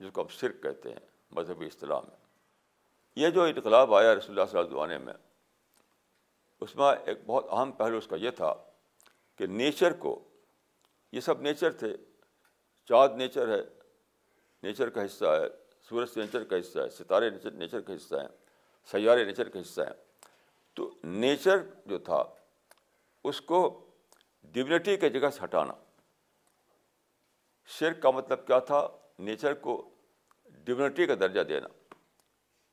جس 0.00 0.10
کو 0.12 0.20
ہم 0.20 0.28
شرک 0.28 0.62
کہتے 0.62 0.92
ہیں، 0.92 1.00
مذہبی 1.30 1.66
اصطلاح 1.66 2.00
میں۔ 2.00 2.16
یہ 3.16 3.30
جو 3.30 3.42
انقلاب 3.42 3.94
آیا 3.94 4.14
رسول 4.14 4.38
اللہ 4.38 4.50
صلی 4.50 4.58
اللہ 4.58 4.70
زمانے 4.70 4.98
میں، 4.98 5.14
اس 6.60 6.76
میں 6.76 6.94
ایک 7.06 7.18
بہت 7.26 7.46
اہم 7.50 7.72
پہلو 7.72 7.96
اس 7.98 8.06
کا 8.06 8.16
یہ 8.16 8.30
تھا 8.30 8.54
کہ 9.36 9.46
نیچر 9.46 9.92
کو، 9.92 10.28
یہ 11.12 11.20
سب 11.20 11.40
نیچر 11.40 11.72
تھے، 11.72 11.96
چاند 12.88 13.16
نیچر 13.16 13.48
ہے، 13.48 13.62
نیچر 14.62 14.90
کا 14.90 15.04
حصہ 15.04 15.24
ہے، 15.24 15.48
سورج 15.82 16.18
نیچر 16.18 16.44
کا 16.44 16.60
حصہ 16.60 16.78
ہے، 16.78 16.90
ستارے 16.90 17.30
نیچر 17.30 17.50
نیچر 17.50 17.80
کا 17.80 17.94
حصہ 17.94 18.16
ہیں، 18.16 18.28
سیارے 18.84 19.24
نیچر 19.24 19.48
کا 19.48 19.60
حصہ 19.60 19.80
ہیں۔ 19.80 20.04
تو 20.74 20.94
نیچر 21.04 21.56
جو 21.86 21.98
تھا، 21.98 22.24
اس 23.24 23.40
کو 23.40 23.90
ڈیونٹی 24.42 24.96
کی 24.96 25.10
جگہ 25.10 25.30
سے 25.30 25.40
ہٹانا۔ 25.44 25.72
شرک 27.66 28.02
کا 28.02 28.10
مطلب 28.10 28.46
کیا 28.46 28.58
تھا؟ 28.58 28.88
نیچر 29.18 29.54
کو 29.54 29.94
ڈیونٹی 30.44 31.06
کا 31.06 31.14
درجہ 31.14 31.40
دینا 31.40 31.68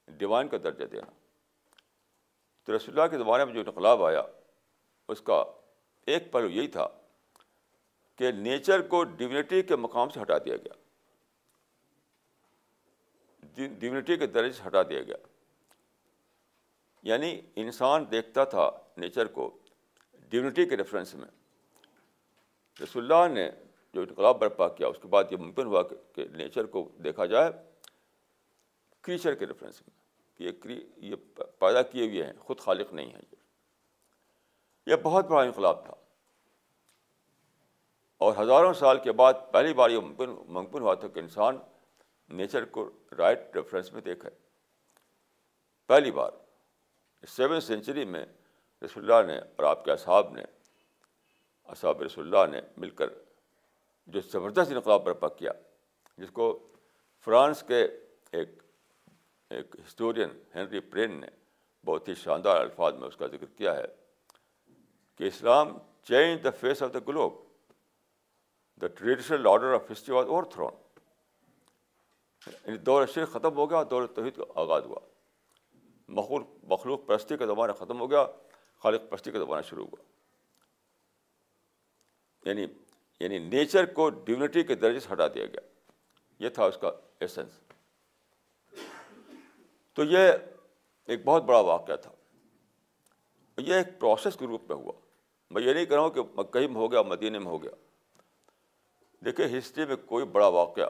ڈیوائن 0.07 0.47
کا 0.47 0.57
درجہ 0.63 0.85
دینا۔ 0.85 1.11
تو 2.63 2.75
رسول 2.75 2.99
اللہ 2.99 3.11
کے 3.11 3.17
زمانے 3.17 3.45
میں 3.45 3.53
جو 3.53 3.59
انقلاب 3.59 4.03
آیا، 4.03 4.23
اس 5.07 5.21
کا 5.21 5.43
ایک 6.05 6.31
پہلو 6.31 6.49
یہی 6.49 6.67
تھا 6.67 6.87
کہ 8.15 8.31
نیچر 8.31 8.81
کو 8.81 9.03
ڈیونٹی 9.03 9.61
کے 9.61 9.75
مقام 9.75 10.09
سے 10.09 10.21
ہٹا 10.21 10.37
دیا 10.37 10.55
گیا۔ 10.55 10.73
ڈیونٹی 13.79 14.17
کے 14.17 14.27
درجے 14.27 14.51
سے 14.51 14.63
ہٹا 14.67 14.83
دیا 14.83 15.01
گیا۔ 15.01 15.17
یعنی 17.03 17.41
انسان 17.55 18.05
دیکھتا 18.11 18.43
تھا 18.43 18.71
نیچر 18.97 19.25
کو 19.25 19.57
ڈیونٹی 20.29 20.65
کے 20.65 20.77
ریفرنس 20.77 21.15
میں۔ 21.15 21.27
رسول 22.83 23.11
اللہ 23.11 23.33
نے 23.33 23.51
جو 23.93 24.01
انقلاب 24.01 24.39
برپا 24.39 24.67
کیا، 24.67 24.87
اس 24.87 24.97
کے 25.01 25.07
بعد 25.07 25.23
یہ 25.31 25.37
ممکن 25.37 25.65
ہوا 25.65 25.83
کہ 26.13 26.25
نیچر 26.25 26.65
کو 26.65 26.89
دیکھا 27.03 27.25
جائے 27.25 27.51
کریچر 29.01 29.35
کے 29.35 29.45
ریفرنس 29.45 29.81
میں، 29.81 30.03
کہ 30.37 30.71
یہ 30.71 30.79
یہ 30.97 31.15
پیدا 31.59 31.81
کیے 31.81 32.07
ہوئے 32.07 32.25
ہیں، 32.25 32.33
خود 32.39 32.59
خالق 32.59 32.93
نہیں 32.93 33.09
ہیں۔ 33.09 33.32
یہ 34.85 34.95
بہت 35.03 35.25
بڑا 35.25 35.41
انقلاب 35.41 35.85
تھا۔ 35.85 35.93
اور 38.17 38.33
ہزاروں 38.37 38.73
سال 38.73 38.99
کے 38.99 39.11
بعد 39.11 39.33
پہلی 39.51 39.73
بار 39.73 39.89
یہ 39.89 39.99
ممکن 39.99 40.29
ممکن 40.29 40.81
ہوا 40.81 40.93
تھا 40.93 41.07
کہ 41.07 41.19
انسان 41.19 41.57
نیچر 42.29 42.65
کو 42.65 42.89
رائٹ 43.17 43.39
ریفرنس 43.55 43.93
میں 43.93 44.01
دیکھے۔ 44.01 44.29
پہلی 45.87 46.11
بار 46.11 46.31
سیون 47.27 47.61
سینچری 47.61 48.05
میں 48.05 48.25
رسول 48.85 49.11
اللہ 49.11 49.31
نے 49.31 49.39
اور 49.39 49.63
آپ 49.63 49.85
کے 49.85 49.91
اصحاب 49.91 50.31
نے، 50.31 50.43
اصحاب 51.63 52.01
رسول 52.01 52.35
اللہ 52.35 52.55
نے 52.55 52.61
مل 52.77 52.89
کر 52.89 53.09
جو 54.07 54.21
زبردست 54.21 54.71
انقلاب 54.71 55.03
برپا 55.03 55.27
کیا، 55.27 55.51
جس 56.17 56.31
کو 56.31 56.67
فرانس 57.25 57.63
کے 57.67 57.87
ایک 58.31 58.49
ایک 59.49 59.75
ہسٹورین 59.87 60.29
ہنری 60.55 60.79
پرین 60.79 61.21
نے 61.21 61.27
بہت 61.85 62.07
ہی 62.07 62.15
شاندار 62.15 62.55
الفاظ 62.55 62.93
میں 62.93 63.07
اس 63.07 63.17
کا 63.17 63.27
ذکر 63.27 63.45
کیا 63.45 63.75
ہے۔ 63.75 64.02
کہ 65.17 65.23
Islam 65.23 65.77
change 66.03 66.43
the 66.43 66.49
face 66.49 66.83
of 66.83 66.93
the 66.93 66.99
globe 67.07 67.33
the 68.81 68.87
traditional 68.87 69.47
order 69.47 69.73
of 69.73 69.91
history 69.91 70.15
was 70.15 70.25
overthrown 70.43 70.71
یعنی 72.47 72.77
دور 72.77 73.05
شرک 73.05 73.29
ختم 73.29 73.55
ہو 73.55 73.69
گیا، 73.69 73.83
دور 73.89 74.07
توحید 74.07 74.35
کا 74.35 74.43
آغاز 74.55 74.85
ہوا۔ 74.85 74.99
مخلوق 76.07 76.47
مخلوق 76.63 77.05
پرستی 77.05 77.37
کا 77.37 77.45
زمانہ 77.45 77.71
ختم 77.71 77.99
ہو 77.99 78.11
گیا، 78.11 78.27
خالق 78.79 79.01
پرستی 79.09 79.31
کا 79.31 79.39
زمانہ 79.39 79.61
شروع 79.61 79.85
ہوا۔ 79.85 80.03
یعنی 82.49 82.65
یعنی 83.19 83.39
نیچر 83.39 83.85
کو 83.85 84.09
ڈیونٹی 84.09 84.63
کے 84.63 84.75
درجے 84.75 84.99
سے 84.99 85.09
ہٹا 85.13 85.27
دیا 85.27 85.45
گیا۔ 85.45 85.59
یہ 86.39 86.49
تھا 86.49 86.65
اس 86.65 86.77
کا 86.81 86.91
ایسنس 87.19 87.49
تو 89.93 90.03
یہ 90.03 90.31
ایک 91.05 91.25
بہت 91.25 91.43
بڑا 91.43 91.59
واقعہ 91.59 91.95
تھا۔ 91.95 92.11
یہ 93.57 93.73
ایک 93.73 93.99
پروسیس 93.99 94.35
کے 94.39 94.45
روپ 94.45 94.61
میں 94.69 94.75
ہوا۔ 94.75 94.93
میں 95.53 95.61
یہ 95.61 95.73
نہیں 95.73 95.85
کہہ 95.85 95.95
رہا 95.95 96.03
ہوں 96.03 96.09
کہ 96.09 96.21
مکئی 96.35 96.67
میں 96.67 96.75
ہو 96.75 96.91
گیا 96.91 97.01
مدینہ 97.01 97.39
میں 97.39 97.47
ہو 97.47 97.63
گیا۔ 97.63 97.71
دیکھیے 99.25 99.57
ہسٹری 99.57 99.85
میں 99.85 99.95
کوئی 99.95 100.25
بڑا 100.25 100.47
واقعہ 100.47 100.85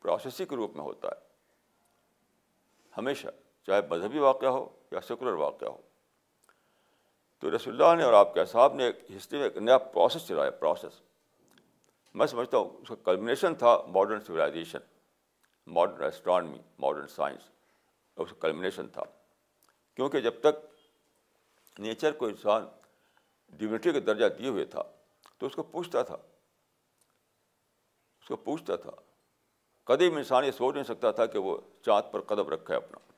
پروسیسی 0.00 0.46
کے 0.46 0.56
روپ 0.56 0.76
میں 0.76 0.84
ہوتا 0.84 1.08
ہے۔ 1.08 1.26
ہمیشہ 2.98 3.28
چاہے 3.66 3.80
مذہبی 3.90 4.18
واقعہ 4.18 4.48
ہو 4.48 4.68
یا 4.92 5.00
سیکولر 5.00 5.32
واقعہ 5.32 5.68
ہو۔ 5.68 5.76
تو 7.38 7.56
رسول 7.56 7.82
اللہ 7.82 7.96
نے 7.96 8.02
اور 8.02 8.12
آپ 8.12 8.34
کے 8.34 8.44
صاحب 8.44 8.74
نے 8.74 8.84
ایک 8.84 8.98
ہسٹری 9.16 9.38
میں 9.38 9.46
ایک 9.46 9.56
نیا 9.56 9.78
پروسیس 9.78 10.28
چلایا 10.28 10.50
پروسیس 10.50 11.00
میں 12.14 12.26
سمجھتا 12.26 12.58
ہوں 12.58 12.70
اس 12.70 12.88
کا 12.88 12.94
کلمنیشن 13.04 13.54
تھا 13.54 13.82
modern 13.86 14.20
civilisation 14.20 14.78
modern 15.66 16.04
astronomy 16.04 16.58
modern 16.78 17.06
science 17.06 17.40
اس 18.16 18.30
کا 18.30 18.36
کلمنیشن 18.40 18.88
تھا۔ 18.88 19.02
کیونکہ 19.94 20.20
جب 20.20 20.32
تک 20.40 20.66
نیچر 21.78 22.12
کو 22.12 22.26
انسان 22.26 22.66
ڈیونٹی 23.58 23.92
کا 23.92 23.98
درجہ 24.06 24.26
دیے 24.26 24.48
ہوئے 24.48 24.64
تھا، 24.64 24.82
تو 25.38 25.46
اس 25.46 25.54
کو 25.54 25.62
پوچھتا 25.62 26.02
تھا۔ 26.02 26.16
اس 28.20 28.28
کو 28.28 28.36
پوچھتا 28.36 28.76
تھا۔ 28.76 28.90
قدیم 29.84 30.16
انسان 30.16 30.44
یہ 30.44 30.50
سوچ 30.50 30.74
نہیں 30.74 30.84
سکتا 30.84 31.10
تھا 31.10 31.26
کہ 31.26 31.38
وہ 31.38 31.58
چاند 31.82 32.12
پر 32.12 32.20
قدم 32.20 32.48
رکھے 32.48 32.74
اپنا، 32.74 33.12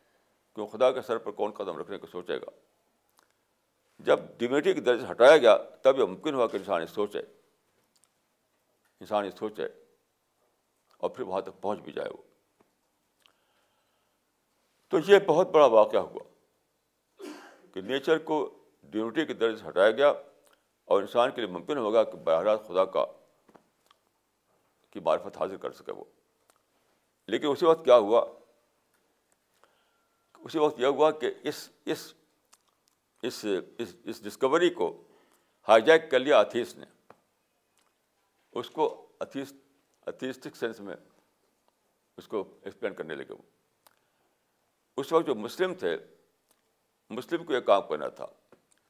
کیوں 0.55 0.67
خدا 0.67 0.93
کے 0.93 1.03
سر 1.03 1.19
پر 1.19 1.31
کون 1.31 1.51
قدم 1.51 1.79
رکھنے 1.79 1.99
کو 1.99 2.07
سوچے 2.07 2.39
گا؟ 2.39 2.51
جب 3.99 4.21
ڈیونٹی 4.39 4.75
کے 4.75 4.81
درجے 4.81 5.07
ہٹایا 5.11 5.37
گیا، 5.37 5.59
تب 5.83 5.99
یہ 5.99 6.05
ممکن 6.05 6.35
ہوا 6.35 6.47
کہ 6.47 6.57
انسان 6.57 6.81
یہ 6.81 6.87
سوچے۔ 6.87 7.19
انسان 9.01 9.25
یہ 9.25 9.31
سوچے 9.31 9.67
اور 10.99 11.11
پھر 11.11 11.25
وہاں 11.25 11.41
تک 11.41 11.63
پہنچ 11.63 11.81
بھی 11.81 11.93
جائے 11.93 12.11
وہ۔ 12.11 12.23
تو 14.89 14.99
یہ 15.07 15.19
بہت 15.27 15.49
بڑا 15.49 15.67
واقعہ 15.67 16.01
ہوا 16.01 16.23
کہ 17.75 17.81
نیچر 17.81 18.19
کو 18.19 18.56
ڈیونٹی 18.91 19.27
کے 19.27 19.35
درجے 19.35 19.57
سے 19.57 19.69
ہٹایا 19.69 19.91
گیا 19.91 20.09
اور 20.85 21.01
انسان 21.01 21.31
کے 21.31 21.41
لیے 21.41 21.51
ممکن 21.51 21.79
ہوگا 21.79 22.05
کہ 22.05 22.13
براہ 22.13 22.43
راست 22.43 22.69
خدا 22.69 22.85
کا 22.85 23.05
کی 24.91 25.01
معرفت 25.01 25.37
حاصل 25.37 25.57
کر 25.57 25.73
سکے 25.73 25.93
وہ۔ 25.93 26.05
لیکن 27.27 27.47
اسی 27.47 27.67
وقت 27.67 27.85
کیا 27.85 27.97
ہوا؟ 27.97 28.27
اسی 30.39 30.59
وقت 30.59 30.81
یہ 30.81 30.87
ہوا 30.87 31.11
کہ 31.11 31.35
اس 31.43 31.71
اس 31.85 32.15
اس 33.23 33.45
اس 34.05 34.25
ڈسکوری 34.25 34.71
کو 34.71 35.03
ہائی 35.69 35.83
جیک 35.83 36.11
کر 36.11 36.19
لیا 36.19 36.41
اتھیس 36.41 36.77
نے۔ 36.77 36.87
اس 38.53 38.71
کو 38.71 39.09
اتھیس 39.21 39.53
اتھیسٹک 40.07 40.57
سینس 40.57 40.81
میں 40.81 40.97
اس 42.17 42.29
کو 42.29 42.45
ایکسپلین 42.63 42.95
کرنے 42.95 43.15
لگے 43.15 43.33
وہ۔ 43.33 43.43
اس 44.97 45.13
وقت 45.13 45.27
جو 45.27 45.35
مسلم 45.35 45.75
تھے 45.75 45.97
مسلم 47.11 47.45
کو 47.45 47.53
یہ 47.53 47.61
کام 47.61 47.83
کرنا 47.89 48.09
تھا۔ 48.09 48.27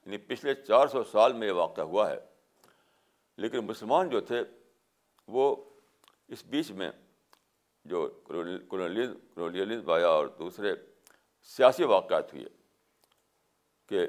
یعنی 0.06 0.18
پچھلے 0.18 0.54
چار 0.54 0.86
سو 0.86 1.04
سال 1.04 1.32
میں 1.32 1.46
یہ 1.46 1.52
واقعہ 1.52 1.84
ہوا 1.84 2.10
ہے۔ 2.10 2.18
لیکن 3.36 3.58
مسلمان 3.58 4.08
جو 4.08 4.20
تھے، 4.20 4.42
وہ 5.28 5.70
اس 6.28 6.44
بیچ 6.44 6.70
میں 6.70 6.90
جو 7.84 8.22
کولونیلزم 8.68 9.90
آیا 9.90 10.06
اور 10.06 10.26
دوسرے 10.26 10.74
سیاسی 11.42 11.84
واقعات 11.84 12.34
ہوئے 12.34 12.44
کہ 13.86 14.06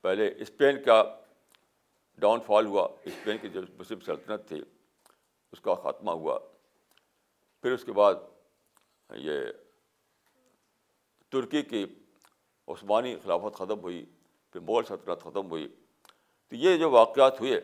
پہلے 0.00 0.34
اسپین 0.36 0.82
کا 0.82 1.20
ڈاؤن 2.18 2.40
فال 2.46 2.66
ہوا، 2.66 2.88
اسپین 3.04 3.38
کی 3.38 3.48
جو 3.48 3.60
مسلم 3.78 4.00
سلطنت 4.00 4.48
تھی، 4.48 4.62
اس 5.52 5.60
کا 5.60 5.74
خاتمہ 5.74 6.10
ہوا۔ 6.10 6.38
پھر 7.62 7.72
اس 7.72 7.84
کے 7.84 7.92
بعد 7.92 8.14
یہ 9.10 9.40
ترکی 11.28 11.62
کی 11.62 11.86
عثمانی 12.68 13.16
خلافت 13.24 13.54
ختم 13.54 13.80
ہوئی 13.80 14.04
پھر 14.52 14.60
مغل 14.60 14.84
سلطنت 14.84 15.20
ختم 15.20 15.50
ہوئی 15.50 15.68
تو 16.48 16.56
یہ 16.56 16.76
جو 16.76 16.90
واقعات 16.90 17.40
ہوئے 17.40 17.60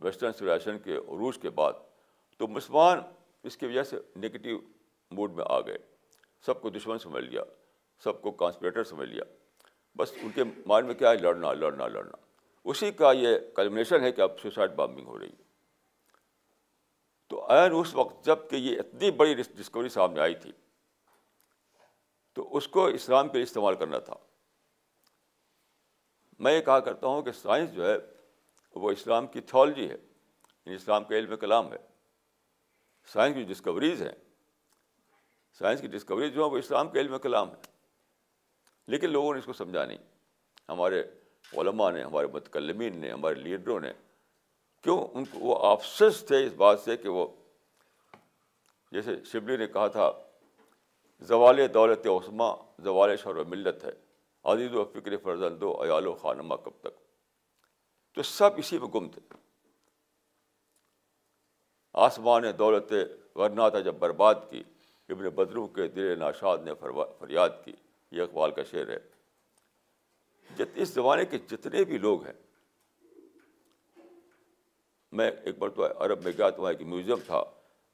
ویسٹرن 0.00 0.32
سولیشن 0.32 0.78
کے 0.78 0.96
عروج 0.96 1.38
کے 1.38 1.50
بعد، 1.50 1.72
تو 2.36 2.46
مسلمان 2.46 3.00
اس 3.42 3.56
کی 3.56 3.66
وجہ 3.66 3.82
سے 3.82 3.96
نگیٹیو 4.16 4.58
موڈ 5.10 5.32
میں 5.32 5.44
آ 5.48 5.60
گئے۔ 5.60 5.78
سب 6.42 6.60
کو 6.60 6.70
دشمن 6.70 6.98
سمجھ 6.98 7.24
لیا، 7.24 7.42
سب 8.04 8.22
کو 8.22 8.30
کانسپریٹر 8.30 8.84
سمجھ 8.84 9.08
لیا۔ 9.08 9.24
بس 9.98 10.12
ان 10.22 10.30
کے 10.34 10.44
مائنڈ 10.66 10.86
میں 10.86 10.94
کیا 10.94 11.10
ہے؟ 11.10 11.16
لڑنا 11.16 11.52
لڑنا 11.52 11.88
لڑنا۔ 11.88 12.16
اسی 12.64 12.90
کا 12.90 13.12
یہ 13.12 13.38
کلمنیشن 13.56 14.00
ہے 14.00 14.12
کہ 14.12 14.20
اب 14.20 14.40
سوسائڈ 14.40 14.70
بامبنگ 14.70 15.06
ہو 15.06 15.18
رہی۔ 15.18 15.26
ہے 15.26 15.42
تو 17.28 17.52
این 17.52 17.72
اس 17.74 17.94
وقت 17.94 18.24
جبکہ 18.24 18.56
یہ 18.56 18.78
اتنی 18.78 19.10
بڑی 19.10 19.34
ڈسکوری 19.34 19.88
سامنے 19.88 20.20
آئی 20.20 20.34
تھی۔ 20.34 20.52
تو 22.38 22.56
اس 22.56 22.68
کو 22.68 22.86
اسلام 22.86 23.28
کے 23.28 23.32
لیے 23.34 23.42
استعمال 23.42 23.74
کرنا 23.74 23.98
تھا۔ 23.98 24.14
میں 26.38 26.52
یہ 26.52 26.60
کہا 26.60 26.80
کرتا 26.80 27.06
ہوں 27.06 27.22
کہ 27.22 27.32
سائنس 27.32 27.72
جو 27.72 27.90
ہے، 27.90 27.96
وہ 28.74 28.90
اسلام 28.90 29.26
کی 29.26 29.40
تھیولوجی 29.40 29.88
ہے 29.90 29.96
یعنی 30.46 30.74
اسلام 30.74 31.04
کا 31.04 31.14
علم 31.14 31.36
کلام 31.36 31.72
ہے۔ 31.72 31.78
سائنس 33.12 33.34
کی 33.34 33.42
ڈسکوریز 33.42 34.02
ہیں۔ 34.02 34.12
سائنس 35.58 35.80
کی 35.80 35.86
ڈسکوریز 35.86 36.34
جو 36.34 36.44
ہے 36.44 36.50
وہ 36.50 36.58
اسلام 36.58 36.88
کے 36.88 37.00
علم 37.00 37.18
کلام 37.18 37.50
ہے 37.50 37.60
لیکن 38.86 39.10
لوگوں 39.10 39.34
نے 39.34 39.38
اس 39.38 39.44
کو 39.44 39.52
سمجھا 39.52 39.84
نہیں۔ 39.84 39.98
ہمارے 40.68 41.00
علماء 41.52 41.90
نے، 41.90 42.02
ہمارے 42.02 42.26
متکلمین 42.26 42.98
نے، 42.98 43.10
ہمارے 43.10 43.34
لیڈروں 43.34 43.80
نے 43.80 43.92
کیوں 44.82 45.08
ان 45.12 45.24
کو 45.24 45.38
وہ 45.38 45.66
آفسس 45.66 46.24
تھے 46.26 46.46
اس 46.46 46.52
بات 46.52 46.80
سے 46.80 46.96
کہ 46.96 47.08
وہ، 47.08 47.28
جیسے 48.92 49.24
شبلی 49.24 49.56
نے 49.56 49.66
کہا 49.66 49.86
تھا 49.86 50.12
زوال 51.20 51.74
دولت 51.74 52.06
عثما 52.06 52.54
زوال 52.78 53.16
شور 53.16 53.36
و 53.36 53.44
ملت 53.44 53.84
ہے۔ 53.84 53.90
عزیز 54.44 54.74
و 54.74 54.84
فکر 54.84 55.16
فرزند 55.16 55.62
و 55.62 55.82
ایال 55.82 56.06
و 56.06 56.14
خانمہ 56.14 56.54
کب 56.54 56.70
تک؟ 56.80 56.98
تو 58.14 58.22
سب 58.22 58.50
اسی 58.56 58.78
میں 58.78 58.88
گم 58.88 59.08
تھے۔ 59.08 59.34
آسمان 61.92 62.42
دولت 62.58 62.92
ورنہ 63.34 63.68
تھا 63.70 63.80
جب 63.80 63.94
برباد 63.94 64.34
کی۔ 64.50 64.62
ابن 65.08 65.28
بدرو 65.28 65.66
کے 65.66 65.88
دل 65.88 66.18
ناشاد 66.18 66.58
نے 66.58 66.72
فریاد 67.18 67.50
کی۔ 67.64 67.72
یہ 68.10 68.22
اقبال 68.22 68.50
کا 68.50 68.62
شعر 68.62 68.88
ہے۔ 68.88 68.98
جت، 70.56 70.68
اس 70.74 70.88
زمانے 70.88 71.24
کے 71.24 71.38
جتنے 71.38 71.84
بھی 71.84 71.98
لوگ 71.98 72.24
ہیں۔ 72.24 72.32
میں 75.12 75.30
ایک 75.30 75.58
بار 75.58 75.68
تو 75.68 76.04
عرب 76.04 76.24
میں 76.24 76.32
گیا 76.38 76.50
تو 76.50 76.62
وہاں 76.62 76.72
ایک 76.72 76.86
میوزیم 76.86 77.16
تھا۔ 77.26 77.44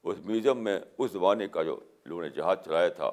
اس 0.03 0.17
میوزیم 0.25 0.65
میں 0.65 0.81
اس 0.99 1.11
زمانے 1.11 1.49
کا 1.49 1.63
جو 1.63 1.81
لوگوں 2.07 2.23
نے 2.23 2.29
جہاز 2.31 2.59
چلایا 2.65 2.89
تھا 2.89 3.11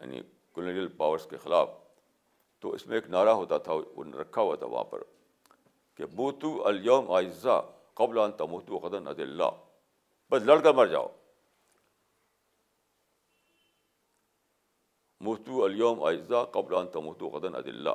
یعنی 0.00 0.20
کولونیل 0.52 0.88
پاورس 0.96 1.26
کے 1.30 1.36
خلاف، 1.36 1.68
تو 2.62 2.72
اس 2.72 2.86
میں 2.86 2.96
ایک 2.96 3.08
نعرہ 3.10 3.30
ہوتا 3.30 3.58
تھا، 3.58 3.72
وہ 3.72 4.04
رکھا 4.14 4.42
ہوا 4.42 4.56
تھا 4.56 4.66
وہاں 4.66 4.84
پر 4.84 5.02
کہ 5.98 6.04
موتو 6.14 6.66
الوم 6.66 7.10
آئزہ 7.12 7.60
قبل 7.94 8.18
ان 8.18 8.32
تموتو 8.32 8.78
قدن 8.78 9.06
عد 9.08 9.20
اللہ 9.20 9.50
بس 10.30 10.42
لڑ 10.42 10.58
کر 10.62 10.74
مر 10.74 10.86
جاؤ۔ 10.86 11.08
موتو 15.20 15.64
الوم 15.64 16.02
آئزہ 16.04 16.44
قبل 16.52 16.74
ان 16.74 16.88
تموتو 16.92 17.28
قدن 17.28 17.54
عد 17.54 17.66
اللہ 17.66 17.94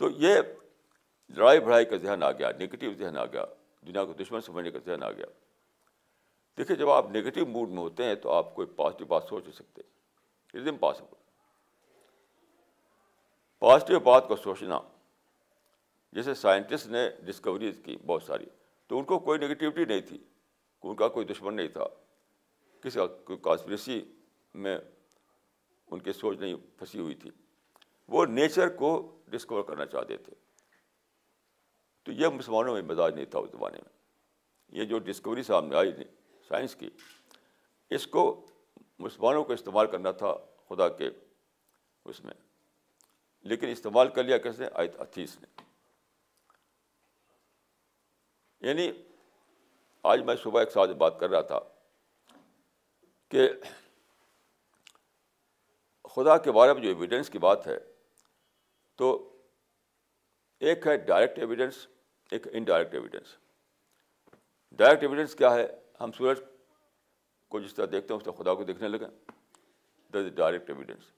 تو 0.00 0.10
یہ 0.10 0.38
لڑائی 1.36 1.60
بڑھائی 1.60 1.84
کا 1.84 1.96
ذہن 1.96 2.22
آ 2.22 2.30
گیا 2.32 2.50
نگیٹو 2.60 2.92
ذہن 2.94 3.16
آ 3.18 3.24
گیا، 3.24 3.44
دنیا 3.86 4.04
کو 4.04 4.12
دشمن 4.12 4.40
سمجھنے 4.40 4.70
کا 4.70 4.78
ذہن 4.86 5.02
آ 5.02 5.10
گیا۔ 5.10 5.26
دیکھیے، 6.58 6.76
جب 6.76 6.90
آپ 6.90 7.06
نگیٹو 7.10 7.46
موڈ 7.46 7.68
میں 7.68 7.78
ہوتے 7.78 8.04
ہیں 8.04 8.14
تو 8.14 8.32
آپ 8.32 8.54
کوئی 8.54 8.66
پازیٹیو 8.66 9.06
بات 9.06 9.24
سوچ 9.28 9.44
نہیں 9.44 9.56
سکتے۔ 9.56 9.82
اٹ 10.54 10.68
امپاسبل 10.68 11.14
پازیٹیو 13.58 14.00
بات 14.00 14.28
کو 14.28 14.36
سوچنا، 14.36 14.80
جیسے 16.12 16.34
سائنٹسٹ 16.34 16.86
نے 16.86 17.10
ڈسکوریز 17.20 17.80
کی 17.84 17.96
بہت 18.06 18.22
ساری، 18.22 18.46
تو 18.86 18.98
ان 18.98 19.04
کو 19.04 19.18
کوئی 19.18 19.38
نگیٹیوٹی 19.38 19.84
نہیں 19.84 20.00
تھی۔ 20.00 20.18
ان 20.82 20.96
کا 20.96 21.08
کوئی 21.08 21.26
دشمن 21.26 21.54
نہیں 21.54 21.68
تھا۔ 21.68 21.84
کسی 22.80 23.00
کوئی 23.24 23.38
کانسپریسی 23.42 24.12
میں 24.54 24.78
ان 25.90 25.98
کی 25.98 26.12
سوچ 26.12 26.38
نہیں 26.38 26.54
پھنسی 26.78 27.00
ہوئی 27.00 27.14
تھی۔ 27.14 27.30
وہ 28.08 28.26
نیچر 28.26 28.76
کو 28.76 29.18
ڈسکور 29.28 29.62
کرنا 29.62 29.86
چاہتے 29.86 30.16
تھے۔ 30.16 30.34
تو 32.02 32.12
یہ 32.12 32.26
مسلمانوں 32.26 32.74
میں 32.74 32.82
مزاج 32.82 33.14
نہیں 33.14 33.24
تھا 33.24 33.38
اس 33.38 33.50
زمانے 33.50 33.78
میں۔ 33.78 33.98
یہ 34.78 34.84
جو 34.84 34.98
ڈسکوری 34.98 35.42
سامنے 35.42 35.76
آئی 35.76 35.92
سائنس 36.48 36.76
کی۔ 36.76 36.90
اس 37.90 38.06
کو 38.06 38.46
مسلمانوں 38.98 39.44
کو 39.44 39.52
استعمال 39.52 39.86
کرنا 39.86 40.10
تھا 40.10 40.34
خدا 40.68 40.88
کے 40.88 41.10
اس 42.04 42.24
میں۔ 42.24 42.34
لیکن 43.40 43.68
استعمال 43.68 44.08
کر 44.08 44.24
لیا 44.24 44.38
کیسے 44.38 44.64
آیت 44.72 45.00
اتیس 45.00 45.36
نے۔ 45.40 45.62
یعنی 48.60 48.92
آج 50.02 50.20
میں 50.20 50.36
صبح 50.36 50.60
ایک 50.60 50.70
ساتھ 50.70 50.90
بات 50.90 51.20
کر 51.20 51.30
رہا 51.30 51.40
تھا 51.40 51.60
کہ 53.28 53.50
خدا 56.04 56.38
کے 56.38 56.52
بارے 56.52 56.74
میں 56.74 56.82
جو 56.82 56.88
ایویڈنس 56.88 57.30
کی 57.30 57.38
بات 57.38 57.66
ہے، 57.66 57.78
تو 58.96 59.36
ایک 60.60 60.86
ہے 60.86 60.96
ڈائریکٹ 60.96 61.38
ایویڈنس 61.38 61.86
ایک 62.30 62.46
انڈائریکٹ 62.52 62.94
ایویڈنس 62.94 63.36
ڈائریکٹ 64.72 65.02
ایویڈنس 65.02 65.34
کیا 65.34 65.54
ہے؟ 65.54 65.85
ہم 66.00 66.12
سورج 66.12 66.40
کو 67.48 67.60
جس 67.60 67.74
طرح 67.74 67.86
دیکھتے 67.92 68.14
ہیں، 68.14 68.18
اس 68.18 68.24
طرح 68.24 68.32
خدا 68.32 68.54
کو 68.54 68.64
دیکھنے 68.64 68.88
لگیں 68.88 69.08
دیٹ 70.12 70.16
از 70.16 70.32
ڈائریکٹ 70.34 70.70
ایویڈنس 70.70 71.12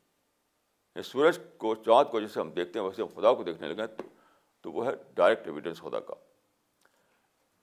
سورج 1.04 1.38
کو، 1.58 1.74
چاند 1.74 2.10
کو 2.10 2.20
جیسے 2.20 2.40
ہم 2.40 2.50
دیکھتے 2.50 2.78
ہیں، 2.78 2.86
ویسے 2.86 3.02
ہم 3.02 3.08
خدا 3.08 3.34
کو 3.34 3.42
دیکھنے 3.42 3.68
لگیں 3.68 3.86
تو 4.60 4.72
وہ 4.72 4.86
ہے 4.86 4.90
ڈائریکٹ 5.14 5.46
ایویڈنس 5.46 5.80
خدا 5.80 6.00
کا۔ 6.00 6.14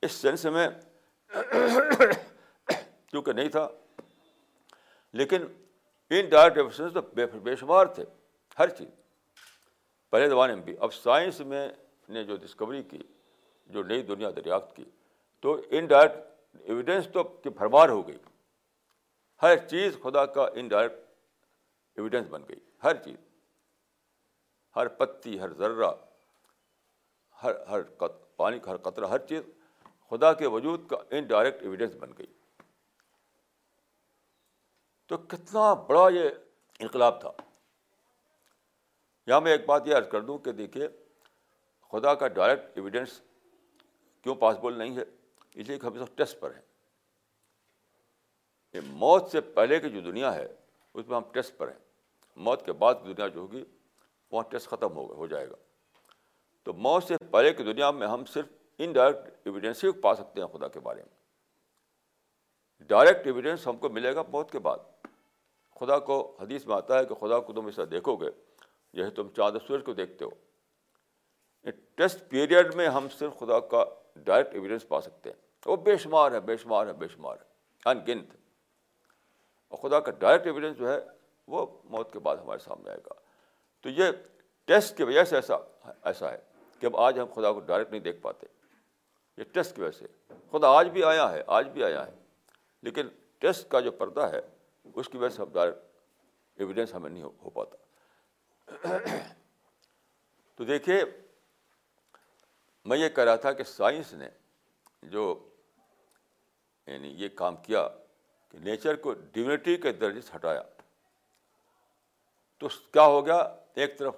اس 0.02 0.12
سینس 0.12 0.46
میں 0.46 0.68
کیونکہ 3.08 3.32
نہیں 3.32 3.50
تھا، 3.50 3.70
لیکن 5.14 5.44
ان 6.10 6.30
ڈائریکٹ 6.30 6.58
ایویڈنس 6.58 6.94
تو 6.94 7.40
بے 7.40 7.56
شمار 7.56 7.86
تھے، 7.86 8.06
ہر 8.60 8.70
چیز۔ 8.70 8.90
پہلے 10.10 10.30
زمانے 10.30 10.56
میں 10.56 10.64
بھی۔ 10.64 10.76
اب 10.80 10.94
سائنس 10.94 11.40
میں 11.40 11.70
نے 12.10 12.24
جو 12.24 12.36
ڈسکوری 12.36 12.84
کی، 12.84 13.00
جو 13.66 13.84
نئی 13.84 14.02
دنیا 14.02 14.30
دریافت 14.36 14.76
کی، 14.76 14.86
تو 15.40 15.62
ان 15.70 15.86
ڈائریکٹ 15.86 16.35
ایویڈینس 16.64 17.08
تو 17.14 17.24
کہ 17.24 17.50
بھرمار 17.50 17.90
ہو 17.90 18.08
گئی۔ 18.08 18.18
ہر 19.42 19.68
چیز 19.68 19.98
خدا 20.04 20.26
کا 20.26 20.48
ان 20.56 20.68
ڈائریکٹ 20.68 20.96
ایویڈینس 21.96 22.28
بن 22.28 22.44
گئی، 22.50 22.60
ہر 22.84 23.04
چیز۔ 23.04 23.18
ہر 24.76 24.88
پتی، 24.88 25.40
ہر 25.40 25.54
ذرہ، 25.54 25.92
ہر 27.44 27.66
ہر 27.66 27.82
پانی 28.36 28.60
کا 28.60 28.72
ہر 28.72 28.78
قطرہ، 28.78 29.06
ہر 29.06 29.26
چیز 29.26 29.44
خدا 30.10 30.34
کے 30.34 30.48
وجود 30.48 30.88
کا 30.88 30.98
ان 31.10 31.24
ڈائریکٹ 31.24 31.62
ایویڈینس 31.62 31.96
بن 31.96 32.12
گئی۔ 32.18 32.28
تو 35.08 35.18
کتنا 35.18 35.74
بڑا 35.74 36.10
یہ 36.10 36.30
انقلاب 36.80 37.22
تھا۔ 37.22 37.32
یہاں 39.28 39.42
میں 39.42 39.52
ایک 39.52 39.66
بات 39.66 39.88
یہ 39.88 39.96
عرض 39.96 40.10
کر 40.10 40.22
دوں 40.22 40.38
کہ 40.38 40.52
دیکھیے، 40.52 40.88
خدا 41.92 42.14
کا 42.14 42.28
ڈائریکٹ 42.28 42.64
ایویڈینس 42.76 43.22
کیوں 44.22 44.36
پاسبل 44.36 44.78
نہیں 44.78 44.98
ہے؟ 44.98 45.04
اس 45.56 45.68
لیے 45.68 45.80
کہ 45.80 45.86
ہم 45.86 46.06
سب 46.06 46.16
ٹیسٹ 46.16 46.40
پر 46.40 46.54
ہیں۔ 46.54 46.62
یہ 48.74 48.80
موت 48.86 49.30
سے 49.32 49.42
پہلے 49.42 49.80
کی 49.80 49.90
جو 49.90 50.02
دنیا 50.02 50.36
ہے، 50.36 50.56
اس 50.94 51.08
میں 51.08 51.18
ہم 51.18 51.24
ٹیسٹ 51.32 51.58
پر 51.58 51.68
ہیں۔ 51.68 51.80
موت 52.36 52.66
کے 52.66 52.72
بعد 52.72 52.94
کی 52.94 53.14
دنیا 53.14 53.28
جو 53.28 53.40
ہوگی، 53.40 53.64
وہاں 54.32 54.44
ٹیسٹ 54.44 54.68
ختم 54.68 54.96
ہوگا 54.96 55.16
ہو 55.16 55.28
جائے 55.28 55.50
گا۔ 55.50 55.56
تو 56.64 56.74
موت 56.74 57.04
سے 57.04 57.18
پہلے 57.32 57.54
کی 57.54 57.64
دنیا 57.64 57.92
میں 57.92 58.08
ہم 58.08 58.26
صرف 58.26 58.46
ان 58.78 58.94
ڈائریکٹ 58.94 59.30
ایویڈینس 59.44 59.84
ہی 59.84 59.92
پا 59.92 60.16
سکتے 60.16 60.42
ہیں 60.42 60.48
خدا 60.48 60.68
کے 60.68 60.80
بارے 60.80 61.04
میں۔ 61.04 61.26
ڈائریکٹ 62.84 63.26
ایویڈینس 63.26 63.68
ہم 63.68 63.78
کو 63.78 63.90
ملے 63.90 64.16
گا 64.16 64.22
موت 64.22 64.52
کے 64.52 64.60
بعد۔ 64.60 64.78
خدا 65.80 66.00
کو 66.00 66.38
حدیث 66.42 66.66
میں 66.66 66.76
آتا 66.76 67.00
ہے 67.00 67.06
کہ 67.06 67.16
خدا 67.16 67.40
کو 67.40 67.54
تم 67.54 67.66
ایسا 67.66 67.82
دیکھو 67.92 68.16
گے 68.16 68.30
جیسے 68.94 69.10
تم 69.10 69.30
چاند 69.30 69.58
سورج 69.68 69.86
کو 69.86 69.94
دیکھتے 69.94 70.26
ہو۔ 70.26 70.30
ٹیسٹ 71.96 72.30
پیریڈ 72.30 72.76
میں 72.76 72.88
ہم 72.88 73.08
صرف 73.10 73.40
خدا 73.40 73.60
کا 73.60 73.86
ڈائریکٹ 74.16 74.54
ایویڈینس 74.54 74.88
پا 74.88 75.02
سکتے 75.02 75.32
ہیں۔ 75.32 75.45
وہ 75.66 75.76
بے 75.76 75.98
شمار 75.98 76.32
ہے، 76.32 76.40
بے 76.40 76.58
شمار 76.58 76.88
ہے، 76.88 76.94
بے 76.94 77.08
شمار 77.08 77.38
ہے۔ 77.38 77.56
ان 77.90 78.00
گنت 78.08 78.36
اور 79.68 79.90
خدا 79.90 80.00
کا 80.00 80.12
ڈائریکٹ 80.12 80.46
ایویڈینس 80.46 80.78
جو 80.78 80.90
ہے، 80.90 81.00
وہ 81.48 81.66
موت 81.84 82.14
کے 82.14 82.20
بعد 82.20 82.38
ہمارے 82.38 82.60
سامنے 82.60 82.90
آئے 82.90 83.00
گا۔ 83.00 83.14
تو 83.82 83.90
یہ 83.90 84.04
ٹیسٹ 84.66 84.98
کی 84.98 85.04
وجہ 85.04 85.24
سے 85.24 85.36
ایسا 85.36 85.56
ایسا 86.04 86.32
ہے 86.32 86.38
کہ 86.80 86.86
اب 86.86 86.98
آج 86.98 87.20
ہم 87.20 87.26
خدا 87.34 87.52
کو 87.52 87.60
ڈائریکٹ 87.60 87.92
نہیں 87.92 88.02
دیکھ 88.02 88.22
پاتے۔ 88.22 88.48
یہ 89.38 89.44
ٹیسٹ 89.44 89.76
کی 89.76 89.82
وجہ 89.82 89.92
سے۔ 89.92 90.06
خدا 90.52 90.68
آج 90.68 90.90
بھی 90.90 91.04
آیا 91.04 91.32
ہے، 91.32 91.44
آج 91.48 91.68
بھی 91.68 91.84
آیا 91.84 92.08
ہے۔ 92.08 92.12
لیکن 92.82 93.08
ٹیسٹ 93.38 93.70
کا 93.70 93.80
جو 93.80 93.92
پردہ 93.92 94.22
ہے، 94.22 94.42
اس 94.96 95.10
کی 95.10 95.18
وجہ 95.18 95.30
سے 95.30 95.42
ہم 95.42 95.50
ڈائریکٹ 95.54 95.80
ایویڈینس 96.56 96.94
ہمیں 96.94 97.10
نہیں 97.10 97.24
ہو 97.24 97.50
پاتا۔ 97.50 97.78
تو 100.56 100.64
دیکھیے، 100.64 101.04
میں 102.86 102.98
یہ 102.98 103.10
کہہ 103.10 103.24
رہا 103.24 103.36
تھا 103.36 103.52
کہ 103.52 103.64
سائنس 103.64 104.14
نے 104.14 104.30
جو 105.04 105.50
یعنی 106.88 107.08
یہ 107.08 107.30
کام 107.30 107.56
کیا 107.56 107.88
کہ 108.50 108.58
نیچر 108.58 108.96
کو 108.96 109.14
ڈیونٹی 109.14 109.78
کے 109.78 109.92
درجے 109.92 110.22
سے 110.22 110.32
ہٹایا۔ 110.36 110.62
تو 112.58 112.68
کیا 112.68 113.06
ہو 113.06 113.26
گیا؟ 113.26 113.58
ایک 113.74 113.98
طرف 113.98 114.16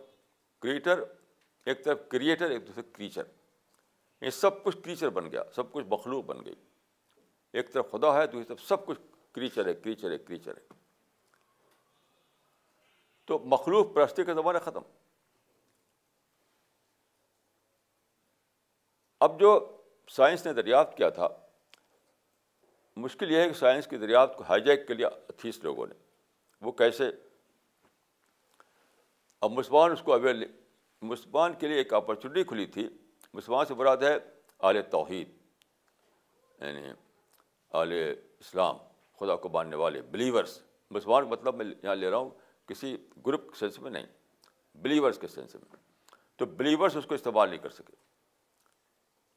کریٹر 0.60 1.04
ایک 1.66 1.86
طرف 1.86 2.00
کریٹر 2.10 2.50
ایک 2.50 2.68
دوسرے 2.68 2.84
کریچر 2.94 3.24
یہ 4.22 4.30
سب 4.30 4.64
کچھ 4.64 4.78
کریچر 4.84 5.10
بن 5.10 5.32
گیا، 5.32 5.44
سب 5.56 5.72
کچھ 5.72 5.86
مخلوق 5.88 6.26
بن 6.26 6.46
گئی۔ 6.46 6.56
ایک 7.54 7.74
طرف 7.74 7.92
خدا 7.92 8.22
ہے، 8.22 8.28
دوسری 8.28 8.44
طرف 8.44 8.62
سب 8.62 8.86
کچھ 8.86 9.00
کریچر 9.32 9.68
ہے 9.68 9.74
کریچر 9.74 10.12
ہے 10.12 10.18
کریچر 10.18 10.58
ہے۔ 10.58 10.74
تو 13.26 13.40
مخلوق 13.40 13.96
پرستی 13.96 14.24
کا 14.24 14.34
زمانہ 14.34 14.58
ختم۔ 14.58 14.82
اب 19.20 19.40
جو 19.40 19.82
سائنس 20.10 20.46
نے 20.46 20.54
دریافت 20.54 20.98
کیا 20.98 21.10
تھا 21.10 21.28
مشکل 22.98 23.32
یہ 23.32 23.38
ہے 23.38 23.48
کہ 23.48 23.54
سائنس 23.54 23.88
کی 23.88 23.98
دریافت 23.98 24.38
کو 24.38 24.44
ہائی 24.44 24.62
جیک 24.62 24.88
کے 24.88 24.94
لیے 24.94 25.06
اتھیس 25.06 25.64
لوگوں 25.64 25.88
نے۔ 25.88 25.96
وہ 26.62 26.72
کیسے؟ 26.72 27.12
اب 29.42 29.52
مسلمان 29.52 29.92
اس 29.92 30.02
کو 30.02 30.14
اویل 30.14 30.44
مسلمان 31.02 31.54
کے 31.54 31.68
لیے 31.68 31.78
ایک 31.78 31.94
اپرچونیٹی 31.94 32.44
کھلی 32.44 32.66
تھی۔ 32.66 32.90
مسلمان 33.34 33.66
سے 33.66 33.74
براد 33.74 33.98
ہے 33.98 34.18
اعلی 34.60 34.82
توحید 34.82 35.30
یعنی 36.60 36.88
اعلی 37.74 38.12
اسلام، 38.40 38.78
خدا 39.20 39.36
کو 39.36 39.50
ماننے 39.50 39.76
والے 39.76 40.02
بلیورس 40.02 40.62
مسلمان 40.92 41.24
مطلب 41.24 41.56
میں 41.56 41.66
یہاں 41.84 41.96
لے 41.96 42.10
رہا 42.10 42.18
ہوں، 42.18 42.30
کسی 42.68 42.98
گروپ 43.26 43.42
کے 43.42 43.60
سینس 43.60 43.80
میں 43.80 43.92
نہیں 43.92 44.06
بلیورس 44.76 45.18
کے 45.18 45.28
سینس 45.28 45.56
میں۔ 45.56 45.76
تو 46.36 46.46
بلیورس 46.46 46.96
اس 46.96 47.06
کو 47.06 47.16
استعمال 47.16 47.50
نہیں 47.50 47.60
کر 47.60 47.70
سکے۔ 47.70 47.96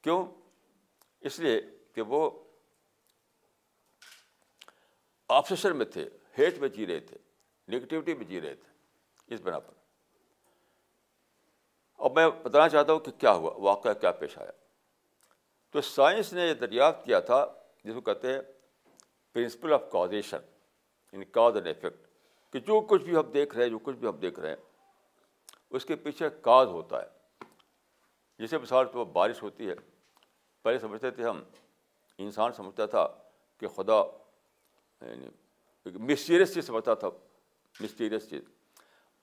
کیوں؟ 0.02 0.26
اس 1.20 1.40
لیے 1.40 1.60
کہ 1.94 2.02
وہ 2.02 2.30
آپسیشن 5.30 5.76
میں 5.76 5.86
تھے 5.86 6.08
ہیٹ 6.38 6.58
میں 6.58 6.68
جی 6.68 6.86
رہے 6.86 7.00
تھے، 7.00 7.16
نگیٹیوٹی 7.68 8.14
میں 8.14 8.24
جی 8.24 8.40
رہے 8.40 8.54
تھے، 8.54 9.34
اس 9.34 9.40
بنا 9.40 9.58
پر۔ 9.58 9.72
اب 11.98 12.12
میں 12.12 12.28
بتانا 12.42 12.68
چاہتا 12.68 12.92
ہوں 12.92 13.00
کہ 13.00 13.10
کیا 13.10 13.32
ہوا، 13.32 13.54
واقعہ 13.56 13.92
کیا 13.92 14.12
پیش 14.12 14.38
آیا۔ 14.38 14.50
تو 15.70 15.80
سائنس 15.80 16.32
نے 16.32 16.46
یہ 16.48 16.54
دریافت 16.54 17.04
کیا 17.04 17.20
تھا، 17.20 17.46
جس 17.84 17.94
کو 17.94 18.00
کہتے 18.00 18.32
ہیں 18.32 18.40
پرنسپل 19.32 19.72
آف 19.72 19.82
کازیشن 19.92 20.38
یعنی 21.12 21.24
کاز 21.24 21.54
اینڈ 21.54 21.66
افیکٹ 21.66 22.06
کہ 22.52 22.60
جو 22.60 22.80
کچھ 22.80 23.02
بھی 23.02 23.16
ہم 23.16 23.30
دیکھ 23.30 23.54
رہے 23.54 23.62
ہیں، 23.62 23.70
جو 23.70 23.78
کچھ 23.78 23.96
بھی 23.96 24.08
ہم 24.08 24.16
دیکھ 24.16 24.40
رہے 24.40 24.48
ہیں، 24.48 24.56
اس 25.70 25.84
کے 25.84 25.96
پیچھے 25.96 26.28
کاز 26.42 26.68
ہوتا 26.68 27.02
ہے۔ 27.02 27.08
جیسے 28.38 28.58
مثال 28.58 28.86
تو 28.92 29.04
بارش 29.04 29.42
ہوتی 29.42 29.68
ہے، 29.68 29.74
پہلے 30.62 30.78
سمجھتے 30.78 31.10
تھے 31.10 31.24
ہم، 31.24 31.42
انسان 32.18 32.52
سمجھتا 32.52 32.86
تھا 32.86 33.08
کہ 33.58 33.68
خدا 33.68 34.02
یعنی 35.00 35.28
مسٹیریس 35.86 36.54
چیز 36.54 36.66
سمجھتا 36.66 36.94
تھا 36.94 37.08
مسٹیریس 37.80 38.30
چیز۔ 38.30 38.42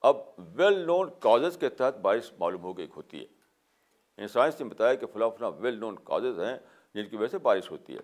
اب 0.01 0.17
ویل 0.37 0.79
نون 0.79 1.09
کازز 1.19 1.57
کے 1.57 1.69
تحت 1.69 1.95
بارش 1.95 2.33
معلوم 2.39 2.61
ہو 2.61 2.77
گئی 2.77 2.87
ہوتی 2.95 3.17
ہے۔ 3.17 3.23
یعنی 4.17 4.27
سائنس 4.27 4.61
نے 4.61 4.67
بتایا 4.67 4.93
کہ 4.93 5.05
فلاں 5.05 5.29
فلاں 5.29 5.51
ویل 5.51 5.79
نون 5.79 5.95
کازز 6.03 6.39
ہیں 6.39 6.57
جن 6.93 7.09
کی 7.09 7.15
وجہ 7.15 7.27
سے 7.27 7.37
بارش 7.37 7.71
ہوتی 7.71 7.93
ہے۔ 7.93 7.99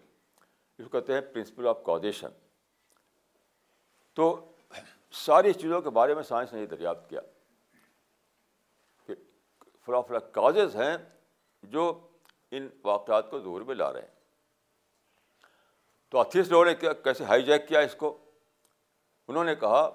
اس 0.78 0.86
کو 0.86 0.90
کہتے 0.90 1.14
ہیں 1.14 1.22
پرنسپل 1.22 1.68
آف 1.68 1.84
کازیشن 1.86 2.30
تو 4.14 4.52
ساری 5.12 5.54
چیزوں 5.54 5.82
کے 5.82 5.90
بارے 5.90 6.16
میں 6.16 6.24
سائنس 6.24 6.54
نے 6.54 6.62
یہ 6.62 6.66
دریافت 6.66 7.10
کیا 7.10 7.22
کہ 9.08 9.14
فلاں 9.86 10.02
فلاں 10.02 10.20
کازز 10.32 10.76
ہیں 10.76 10.98
جو 11.64 12.08
ان 12.52 12.70
واقعات 12.84 13.32
کو 13.32 13.40
ظہور 13.40 13.62
میں 13.62 13.76
لا 13.76 13.94
رہے 13.94 14.02
ہیں۔ 14.02 14.13
تو 16.14 16.20
اتھیس 16.20 16.48
لوگوں 16.48 16.66
نے 16.66 16.76
کیا 16.76 16.94
کیسے 16.94 17.24
ہائی 17.24 17.44
جیک 17.44 17.68
کیا 17.68 17.80
اس 17.80 17.96
کو؟ 17.96 18.26
انہوں 19.28 19.44
نے 19.44 19.56
کہا 19.56 19.90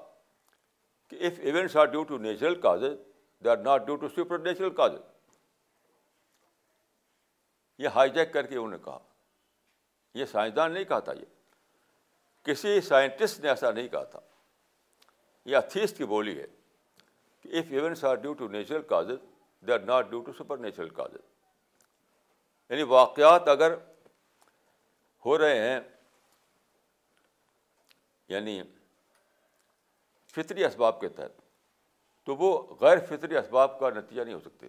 کہ 1.09 1.16
if 1.20 1.33
events 1.38 1.76
are 1.76 1.85
due 1.85 2.02
to 2.02 2.18
natural 2.18 2.61
causes 2.61 2.98
they 3.44 3.50
are 3.50 3.57
not 3.57 3.83
due 3.87 3.96
to 3.96 4.09
super 4.09 4.38
natural 4.38 4.70
causes 4.70 5.00
یہ 7.78 7.88
ہائی 7.88 8.11
جیک 8.11 8.33
کر 8.33 8.46
کے 8.46 8.54
انہوں 8.54 8.70
نے 8.70 8.76
کہا۔ 8.85 8.98
یہ 10.14 10.24
سائنسدان 10.24 10.72
نہیں 10.72 10.85
کہا 10.85 10.98
تھا 10.98 11.12
یہ۔ 11.12 11.24
کسی 12.44 12.81
سائنٹسٹ 12.81 13.40
نے 13.40 13.48
ایسا 13.48 13.70
نہیں 13.70 13.88
کہا 13.88 14.04
تھا۔ 14.04 14.20
یہ 15.44 15.57
اتھیسٹ 15.57 15.98
کی 15.98 16.04
بولی 16.04 16.40
ہے 16.40 16.46
کہ 17.40 17.48
if 17.48 17.64
events 17.70 18.04
are 18.04 18.14
due 18.14 18.33
to 18.33 18.48
natural 18.48 18.83
causes 18.83 19.24
they 19.66 19.72
are 19.72 19.81
not 19.81 20.11
due 20.11 20.20
to 20.20 20.33
supernatural 20.59 20.88
causes 20.88 21.20
یعنی 22.70 22.83
واقعات 22.83 23.48
اگر 23.48 23.74
ہو 25.26 25.38
رہے 25.38 25.68
ہیں 25.68 25.81
یعنی 28.29 28.62
فطری 30.35 30.64
اسباب 30.64 31.01
کے 31.01 31.09
تحت، 31.09 31.41
تو 32.27 32.37
وہ 32.37 32.77
غیر 32.81 32.99
فطری 33.07 33.37
اسباب 33.37 33.79
کا 33.81 33.91
نتیجہ 33.91 34.23
نہیں 34.23 34.35
ہو 34.35 34.41
سکتے۔ 34.41 34.69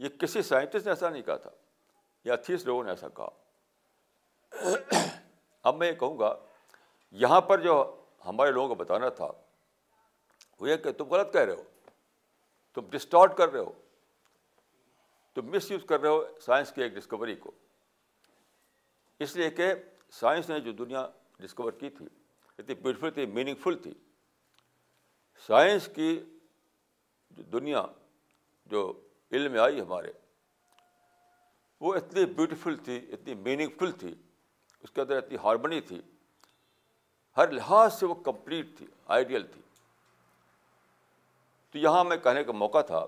یہ 0.00 0.08
کسی 0.08 0.42
سائنٹسٹ 0.42 0.84
نے 0.84 0.92
ایسا 0.92 1.08
نہیں 1.08 1.22
کہا 1.22 1.36
تھا، 1.36 1.50
یا 2.24 2.36
تیس 2.36 2.64
لوگوں 2.66 2.84
نے 2.84 2.90
ایسا 2.90 3.08
کہا۔ 3.08 3.28
اب 5.62 5.76
میں 5.76 5.88
یہ 5.88 5.92
کہوں 5.92 6.18
گا، 6.18 6.34
یہاں 7.14 7.40
پر 7.40 7.60
جو 7.60 7.74
ہمارے 8.26 8.50
لوگوں 8.50 8.68
کو 8.68 8.74
بتانا 8.74 9.08
تھا، 9.08 9.30
وہ 10.60 10.68
یہ 10.70 10.76
کہ 10.76 10.92
تم 10.92 11.08
غلط 11.08 11.32
کہہ 11.32 11.40
رہے 11.40 11.54
ہو، 11.54 11.62
تم 12.76 12.88
ڈسٹارٹ 12.90 13.36
کر 13.36 13.48
رہے 13.48 13.60
ہو، 13.60 13.72
تم 15.34 15.46
مس 15.46 15.70
یوز 15.70 15.84
کر 15.88 16.00
رہے 16.00 16.08
ہو 16.08 16.38
سائنس 16.40 16.72
کی 16.72 16.82
ایک 16.82 16.92
ڈسکوری 16.92 17.36
کو۔ 17.36 17.50
اس 19.20 19.36
لیے 19.36 19.50
کہ 19.50 19.72
سائنس 20.10 20.48
نے 20.50 20.60
جو 20.60 20.72
دنیا 20.72 21.06
ڈسکور 21.38 21.72
کی 21.72 21.90
تھی؟ 21.90 22.06
اتنی 22.58 22.74
بیوٹیفل 22.74 23.10
تھی 23.10 23.26
میننگ 23.26 23.54
فل 23.54 23.78
تھی. 23.78 23.94
سائنس 25.46 25.88
کی 25.94 26.24
جو 27.30 27.42
دنیا، 27.42 27.86
جو 28.66 29.08
علم 29.32 29.52
میں 29.52 29.60
آئی 29.60 29.80
ہمارے، 29.80 30.12
وہ 31.80 31.94
اتنی 31.94 32.26
بیوٹیفل 32.26 32.76
تھی، 32.76 33.06
اتنی 33.12 33.34
میننگ 33.34 33.70
فل 33.78 33.92
تھی، 33.92 34.14
اس 34.82 34.90
کے 34.90 35.00
اندر 35.00 35.16
اتنی 35.16 35.36
ہارمنی 35.36 35.80
تھی. 35.80 36.02
ہر 37.36 37.50
لحاظ 37.50 37.98
سے 37.98 38.06
وہ 38.06 38.14
کمپلیٹ 38.14 38.66
تھی 38.78 38.86
آئیڈیل 39.06 39.46
تھی. 39.46 39.60
تو 41.70 41.78
یہاں 41.78 42.04
میں 42.04 42.16
کہنے 42.16 42.44
کا 42.44 42.52
موقع 42.52 42.80
تھا 42.80 43.06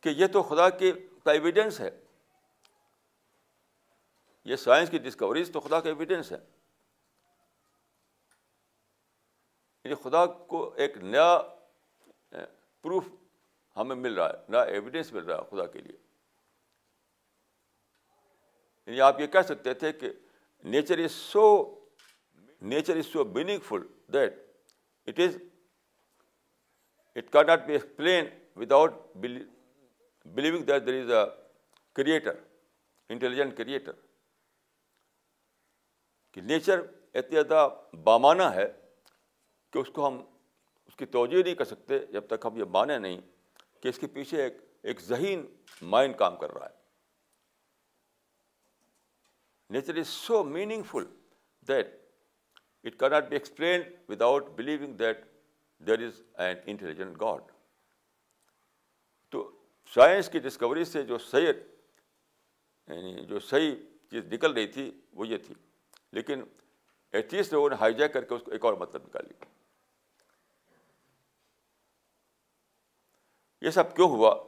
کہ 0.00 0.08
یہ 0.08 0.26
تو 0.26 0.42
خدا 0.42 0.70
کی 0.70 0.92
کا 1.24 1.32
ایویڈینس 1.32 1.80
ہے۔ 1.80 1.90
یہ 4.46 4.56
سائنس 4.56 4.90
کی 4.90 4.98
ڈسکوریز 4.98 5.50
تو 5.52 5.60
خدا 5.60 5.80
کا 5.80 5.88
ایویڈینس 5.88 6.32
ہے۔ 6.32 6.38
یعنی 9.84 9.94
خدا 9.94 10.26
کو 10.26 10.72
ایک 10.72 10.98
نیا 10.98 11.42
پروف 12.82 13.04
ہمیں 13.76 13.96
مل 13.96 14.14
رہا 14.14 14.28
ہے، 14.28 14.44
نیا 14.48 14.62
ایویڈینس 14.62 15.12
مل 15.12 15.24
رہا 15.24 15.36
ہے 15.36 15.42
خدا 15.50 15.66
کے 15.66 15.78
لیے۔ 15.78 15.96
یعنی 18.86 19.00
آپ 19.00 19.20
یہ 19.20 19.26
کہہ 19.26 19.42
سکتے 19.42 19.74
تھے 19.74 19.92
کہ 19.92 20.12
nature 20.64 20.98
is 20.98 21.12
so 21.12 21.74
nature 22.62 22.96
is 22.96 23.06
so 23.06 23.24
meaningful 23.60 23.86
that 24.12 24.34
it 25.06 25.20
is 25.20 25.36
it 27.14 27.30
کا 27.30 27.42
not 27.42 27.66
be 27.66 27.72
explain 27.72 28.24
without 28.56 28.92
believing 30.24 30.64
that 30.64 30.86
there 30.86 31.04
is 31.04 31.10
a 31.10 31.52
creator 31.92 32.34
intelligent 33.08 33.56
creator 33.56 33.92
کہ 36.36 36.42
نیچر 36.42 36.80
اتنا 37.14 37.30
زیادہ 37.30 37.68
بامانہ 38.04 38.42
ہے 38.42 38.72
کہ 39.70 39.78
اس 39.78 39.90
کو 39.92 40.06
ہم 40.06 40.24
اس 40.86 40.96
کی 40.96 41.06
توجہ 41.06 41.42
نہیں 41.42 41.54
کر 41.54 41.64
سکتے 41.64 41.98
جب 41.98 42.26
تک 42.26 42.46
ہم 42.46 42.56
یہ 42.56 42.64
مانیں 42.64 42.98
نہیں 42.98 43.20
کہ 43.80 43.88
اس 43.88 43.98
کے 43.98 44.06
پیچھے 44.06 44.42
ایک 44.42 44.54
ایک 44.82 45.00
ذہین 45.00 45.46
مائنڈ 45.82 46.16
کام 46.16 46.36
کر 46.36 46.50
رہا 46.50 46.66
ہے۔ 46.66 46.74
Nature 49.70 49.96
is 49.96 50.08
so 50.08 50.44
meaningful 50.82 51.04
that 51.68 51.86
it 52.84 52.98
کی 52.98 53.08
not 53.08 53.28
be 53.28 53.36
explain 53.36 53.82
without 54.08 54.46
believing 54.48 54.94
that 54.94 55.18
there 55.78 56.06
is 56.06 56.22
an 56.34 56.56
intelligent 56.66 57.20
God 57.20 57.42
تو 59.30 59.50
سائنس 59.94 60.28
کی 60.28 60.38
ڈسکوری 60.38 60.84
سے 60.84 61.02
جو 61.02 61.18
صحیح 61.18 61.48
یعنی 62.88 63.26
جو 63.26 63.38
صحیح 63.38 63.74
چیز 64.10 64.32
نکل 64.32 64.52
رہی 64.52 64.66
تھی 64.66 65.00
وہ 65.12 65.28
یہ 65.28 65.36
تھی۔ 65.36 65.54
لیکن 66.12 66.42
ایتھیس 67.12 67.52
لوگوں 67.52 67.70
نے 67.70 67.76
ہائی 67.76 67.94
جیک 67.94 68.12
کر 68.12 68.24
کے 68.24 68.34
اس 68.34 68.42
کو 68.42 68.50
ایک 68.50 68.64
اور 68.64 68.74
مطلب 68.74 69.02
نکال 69.06 69.24
لیا 69.28 69.44
یہ 73.60 73.70
سب 73.70 73.96
کیوں 73.96 74.08
ہوا؟ 74.08 74.44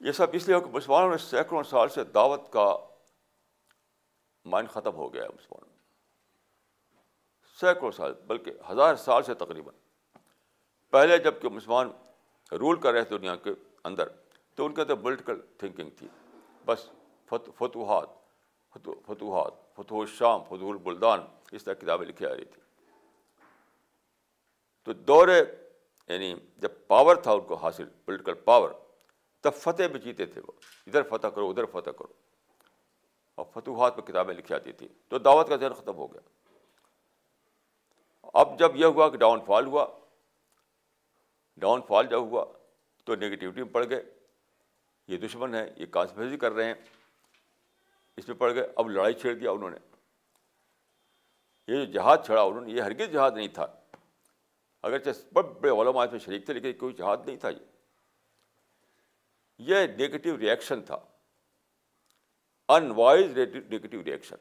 یہ 0.00 0.12
سب 0.12 0.26
اس 0.32 0.48
لیے 0.48 0.60
کہ 0.60 0.66
مسلمانوں 0.66 1.10
نے 1.10 1.18
سینکڑوں 1.18 1.62
سال 1.62 1.88
سے 1.88 2.04
دعوت 2.04 2.52
کا 2.52 2.76
مائنڈ 4.44 4.70
ختم 4.70 4.94
ہو 4.94 5.14
گیا 5.14 5.22
ہے 5.22 5.28
مسلمانوں 5.28 5.68
میں۔ 5.70 5.78
سینکڑوں 7.60 7.92
سال، 7.92 8.12
بلکہ 8.12 8.52
ہزار 8.70 8.94
سال 8.94 9.22
سے 9.22 9.34
تقریباً۔ 9.34 9.74
پہلے 10.90 11.18
جبکہ 11.18 11.48
مسلمان 11.48 11.90
رول 12.52 12.80
کر 12.80 12.92
رہے 12.92 13.04
تھے 13.04 13.18
دنیا 13.18 13.36
کے 13.36 13.50
اندر، 13.84 14.08
تو 14.54 14.66
ان 14.66 14.74
کے 14.74 14.82
اندر 14.82 14.94
پولیٹیکل 14.94 15.40
تھنکنگ 15.58 15.90
تھی۔ 15.90 16.08
بس 16.64 16.90
فتوحات۔ 17.58 18.21
فتوحات 18.72 19.52
فتح 19.76 19.94
الشام 19.94 20.42
فتح 20.42 20.64
البلدان 20.64 21.20
اس 21.52 21.64
طرح 21.64 21.74
کتابیں 21.74 22.06
لکھی 22.06 22.26
آ 22.26 22.34
رہی 22.36 22.44
تھی. 22.44 22.60
تو 24.84 24.92
دور 24.92 25.28
یعنی 26.08 26.34
جب 26.56 26.68
پاور 26.86 27.16
تھا 27.16 27.32
ان 27.32 27.40
کو 27.40 27.54
حاصل 27.54 27.88
پولیٹیکل 28.04 28.34
پاور 28.34 28.70
تب 29.40 29.54
فتح 29.54 29.86
بھی 29.92 30.00
جیتے 30.00 30.26
تھے 30.26 30.40
وہ. 30.40 30.52
ادھر 30.86 31.02
فتح 31.02 31.26
کرو، 31.26 31.50
ادھر 31.50 31.64
فتح 31.64 31.90
کرو. 31.90 32.12
اور 33.34 33.46
فتوحات 33.54 33.96
پہ 33.96 34.00
کتابیں 34.00 34.34
لکھی 34.34 34.54
آتی 34.54 34.72
تھیں. 34.72 34.88
تو 35.08 35.18
دعوت 35.18 35.48
کا 35.48 35.56
ذہن 35.56 35.74
ختم 35.74 35.96
ہو 35.96 36.12
گیا. 36.12 36.20
اب 38.34 38.58
جب 38.58 38.76
یہ 38.76 38.84
ہوا 38.84 39.08
کہ 39.08 39.16
ڈاؤن 39.16 39.40
فال 39.46 39.66
ہوا 39.66 39.86
ڈاؤن 41.56 41.80
فال 41.88 42.06
جب 42.06 42.20
ہوا، 42.20 42.44
تو 43.04 43.14
نگیٹیوٹی 43.14 43.62
میں 43.62 43.72
پڑ 43.72 43.84
گئے. 43.90 44.02
یہ 45.08 45.16
دشمن 45.16 45.54
ہے 45.54 45.70
یہ 45.76 45.86
کانسپریسی 45.86 46.36
کر 46.36 46.52
رہے 46.52 46.64
ہیں. 46.64 46.74
اس 48.16 48.28
میں 48.28 48.36
پڑ 48.36 48.54
گئے، 48.54 48.72
اب 48.76 48.90
لڑائی 48.90 49.14
چھیڑ 49.14 49.34
دیا 49.34 49.50
انہوں 49.50 49.70
نے۔ 49.70 49.76
یہ 51.68 51.84
جو 51.84 51.92
جہاد 51.92 52.18
چھڑا 52.26 52.42
انہوں 52.42 52.60
نے، 52.60 52.72
یہ 52.72 52.82
ہرگز 52.82 53.12
جہاد 53.12 53.30
نہیں 53.30 53.48
تھا۔ 53.48 53.66
اگرچہ 54.82 55.10
بڑے 55.32 55.48
بڑے 55.48 55.70
علماء 55.70 56.04
میں 56.10 56.18
شریک 56.18 56.46
تھے، 56.46 56.54
لیکن 56.54 56.78
کوئی 56.78 56.94
جہاد 56.94 57.16
نہیں 57.26 57.36
تھا 57.36 57.48
یہ۔ 57.48 57.64
یہ 59.58 59.76
نگیٹو 59.76 60.38
ریئیکشن 60.38 60.82
تھا۔ 60.82 60.98
انوائز 62.68 63.38
نگیٹو 63.38 64.04
ریئیکشن 64.04 64.36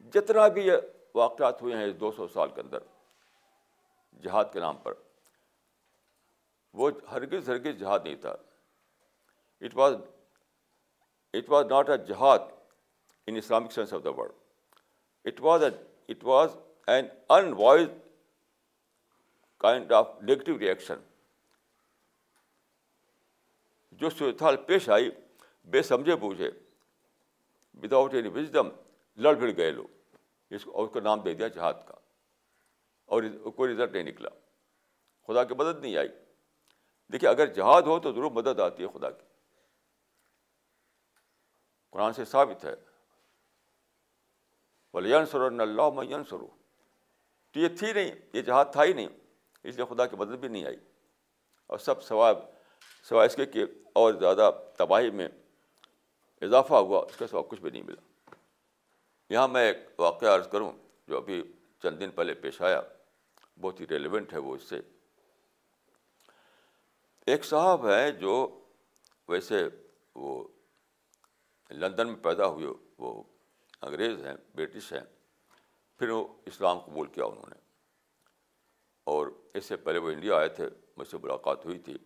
جتنا 0.00 0.48
بھی 0.48 0.66
یہ 0.66 0.72
واقعات 1.14 1.62
ہوئے 1.62 1.76
ہیں 1.76 1.84
اس 1.84 2.00
دو 2.00 2.12
سو 2.12 2.28
سال 2.28 2.48
کے 2.54 2.60
اندر، 2.60 2.78
جہاد 4.22 4.44
کے 4.52 4.60
نام 4.60 4.76
پر، 4.76 4.94
وہ 6.72 6.90
ہرگز 7.10 7.48
ہرگز 7.48 7.80
جہاد 7.80 8.00
نہیں 8.04 8.14
تھا۔ 8.14 8.36
It 9.60 9.76
was 9.76 9.94
it 11.32 11.50
was 11.50 11.66
not 11.66 11.90
a 11.90 11.98
جہاد 11.98 12.38
in 13.26 13.36
Islamic 13.36 13.72
sense 13.72 13.94
of 13.94 14.04
the 14.04 14.10
world 14.10 14.32
it 15.24 15.40
was 15.40 15.62
a 15.62 15.70
it 16.08 16.24
was 16.24 16.56
an 16.86 17.06
unwise 17.58 17.88
kind 19.58 19.92
of 19.92 20.10
negative 20.22 20.58
reaction 20.58 20.94
جو 23.92 24.10
صورتحال 24.10 24.56
پیش 24.56 24.88
آئی، 24.88 25.10
بے 25.64 25.82
سمجھے 25.82 26.16
بوجھے 26.16 26.50
وداؤٹ 27.82 28.14
اینی 28.14 28.28
وزڈم 28.28 28.68
لڑ 29.16 29.34
بھڑ 29.34 29.50
گئے 29.56 29.70
لوگ۔ 29.70 30.16
اس 30.50 30.64
کو 30.64 30.84
اس 30.84 30.90
کا 30.94 31.00
نام 31.00 31.20
دے 31.20 31.34
دیا 31.34 31.48
جہاد 31.48 31.74
کا۔ 31.86 31.94
اور 33.04 33.22
کوئی 33.56 33.72
رزلٹ 33.72 33.92
نہیں 33.92 34.02
نکلا۔ 34.02 34.28
خدا 35.26 35.44
کی 35.44 35.54
مدد 35.54 35.80
نہیں 35.80 35.96
آئی۔ 35.96 36.08
دیکھیے، 37.12 37.30
اگر 37.30 37.46
جہاد 37.46 37.82
ہو 37.82 38.00
تو 38.00 38.12
ضرور 38.12 38.30
مدد 38.30 38.60
آتی 38.60 38.82
ہے 38.82 38.98
خدا 38.98 39.10
کی۔ 39.10 39.29
قرآن 41.90 42.12
سے 42.12 42.24
ثابت 42.24 42.64
ہے۔ 42.64 42.74
بولے 44.92 45.14
اللہ 45.14 45.90
میں 45.90 46.24
سرو 46.30 46.46
تو 47.52 47.60
یہ 47.60 47.68
تھی 47.78 47.92
نہیں، 47.92 48.12
یہ 48.32 48.42
جہاد 48.42 48.64
تھا 48.72 48.84
ہی 48.84 48.92
نہیں، 48.92 49.08
اس 49.64 49.76
لیے 49.76 49.94
خدا 49.94 50.06
کی 50.06 50.16
مدد 50.16 50.36
بھی 50.38 50.48
نہیں 50.48 50.66
آئی۔ 50.66 50.76
اور 51.66 51.78
سب 51.78 52.02
سوائے 52.02 52.34
سوائے 53.02 53.26
اس 53.26 53.36
کے 53.36 53.46
کہ 53.46 53.64
اور 53.92 54.14
زیادہ 54.14 54.50
تباہی 54.78 55.10
میں 55.10 55.28
اضافہ 56.42 56.74
ہوا، 56.74 57.00
اس 57.00 57.16
کا 57.16 57.26
سوا 57.26 57.42
کچھ 57.48 57.60
بھی 57.60 57.70
نہیں 57.70 57.82
ملا۔ 57.82 58.34
یہاں 59.30 59.48
میں 59.48 59.72
ایک 59.72 60.00
واقعہ 60.00 60.28
عرض 60.28 60.48
کروں 60.48 60.72
جو 61.08 61.16
ابھی 61.16 61.52
چند 61.82 62.00
دن 62.00 62.10
پہلے 62.10 62.34
پیش 62.34 62.62
آیا، 62.62 62.80
بہت 63.60 63.80
ہی 63.80 63.86
ریلیونٹ 63.86 64.32
ہے 64.32 64.38
وہ 64.38 64.54
اس 64.54 64.62
سے۔ 64.62 64.80
ایک 67.26 67.44
صاحب 67.44 67.86
ہیں 67.86 68.10
جو 68.10 68.60
ویسے 69.28 69.68
وہ 70.14 70.48
لندن 71.70 72.06
میں 72.06 72.22
پیدا 72.22 72.46
ہوئے 72.46 72.66
وہ 72.98 73.22
انگریز 73.80 74.26
ہیں، 74.26 74.34
برٹش 74.54 74.92
ہیں، 74.92 75.00
پھر 75.98 76.08
وہ 76.08 76.28
اسلام 76.46 76.78
قبول 76.78 77.06
کیا 77.06 77.24
انہوں 77.24 77.48
نے۔ 77.48 77.60
اور 79.04 79.26
اس 79.54 79.64
سے 79.64 79.76
پہلے 79.76 79.98
وہ 79.98 80.10
انڈیا 80.10 80.36
آئے 80.36 80.48
تھے، 80.48 80.68
مجھ 80.96 81.08
سے 81.08 81.16
ملاقات 81.22 81.64
ہوئی 81.64 81.78
تھی، 81.78 81.98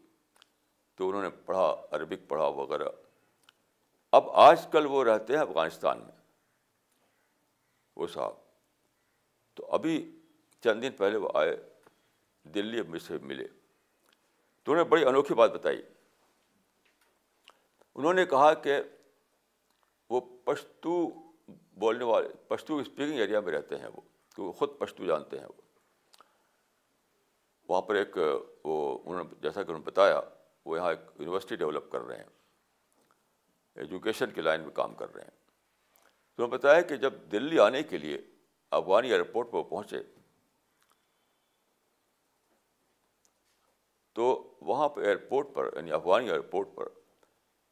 تو 0.95 1.09
انہوں 1.09 1.23
نے 1.23 1.31
پڑھا، 1.31 1.87
عربک 1.91 2.29
پڑھا 2.29 2.47
وغیرہ۔ 2.47 2.89
اب 4.13 4.31
آج 4.31 4.67
کل 4.73 4.87
وہ 4.87 5.05
رہتے 5.05 5.33
ہیں 5.33 5.41
افغانستان 5.41 5.99
میں، 5.99 6.23
وہ 7.97 8.07
صاحب۔ 8.07 8.35
تو 9.55 9.67
ابھی 9.71 10.21
چند 10.61 10.83
دن 10.83 10.93
پہلے 10.93 11.17
وہ 11.17 11.29
آئے، 11.35 11.57
دلی 12.43 12.83
مجھ 12.83 13.03
سے 13.03 13.19
ملے۔ 13.19 13.49
تو 14.63 14.73
انہوں 14.73 14.85
نے 14.85 14.91
بڑی 14.91 15.05
انوکھی 15.05 15.35
بات 15.35 15.51
بتائی۔ 15.51 15.83
انہوں 17.95 18.15
نے 18.15 18.27
کہا 18.27 18.55
کہ 18.55 18.83
وہ 20.11 20.21
پشتو 20.45 21.11
بولنے 21.73 22.05
والے، 22.05 22.29
پشتو 22.49 22.77
اسپیکنگ 22.77 23.19
ایریا 23.19 23.41
میں 23.41 23.53
رہتے 23.53 23.79
ہیں 23.79 23.87
وہ 23.87 24.01
کہ 24.37 24.43
وہ 24.43 24.53
خود 24.53 24.79
پشتو 24.79 25.07
جانتے 25.07 25.39
ہیں 25.39 25.47
وہ۔ 25.47 25.63
وہاں 27.69 27.83
پر 27.83 27.95
ایک، 27.95 28.17
وہ 28.65 28.99
انہوں 29.05 29.25
نے، 29.25 29.35
جیسا 29.41 29.63
کہ 29.63 29.69
انہوں 29.69 29.79
نے 29.79 29.85
بتایا، 29.85 30.21
وہ 30.65 30.77
یہاں 30.77 30.91
ایک 30.91 30.99
یونیورسٹی 31.15 31.57
ڈیولپ 31.57 31.93
کر 31.93 32.01
رہے 32.01 32.17
ہیں۔ 32.17 32.25
ایجوکیشن 33.75 34.31
کی 34.31 34.41
لائن 34.41 34.61
میں 34.61 34.71
کام 34.71 34.95
کر 34.95 35.15
رہے 35.15 35.23
ہیں۔ 35.23 35.31
تو 36.35 36.43
انہوں 36.43 36.49
نے 36.49 36.55
بتایا 36.55 36.81
کہ 36.81 36.97
جب 36.97 37.15
دلی 37.33 37.59
آنے 37.59 37.83
کے 37.83 37.99
لیے 37.99 38.19
افغانی 38.71 39.09
ایئرپورٹ 39.09 39.51
پر 39.51 39.63
پہنچے، 39.63 40.03
تو 44.13 44.55
وہاں 44.61 44.89
پہ 44.89 45.01
ایئرپورٹ 45.01 45.47
پر 45.55 45.71
یعنی 45.77 45.93
افغانی 45.93 46.29
ایئرپورٹ 46.29 46.69
پر 46.75 46.89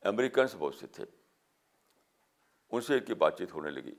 امریکنس 0.00 0.56
بہت 0.58 0.74
سے 0.74 0.86
تھے۔ 0.86 1.04
ان 2.72 2.80
سے 2.80 2.94
ان 2.94 3.04
کی 3.04 3.14
بات 3.14 3.38
چیت 3.38 3.52
ہونے 3.52 3.70
لگی۔ 3.70 3.94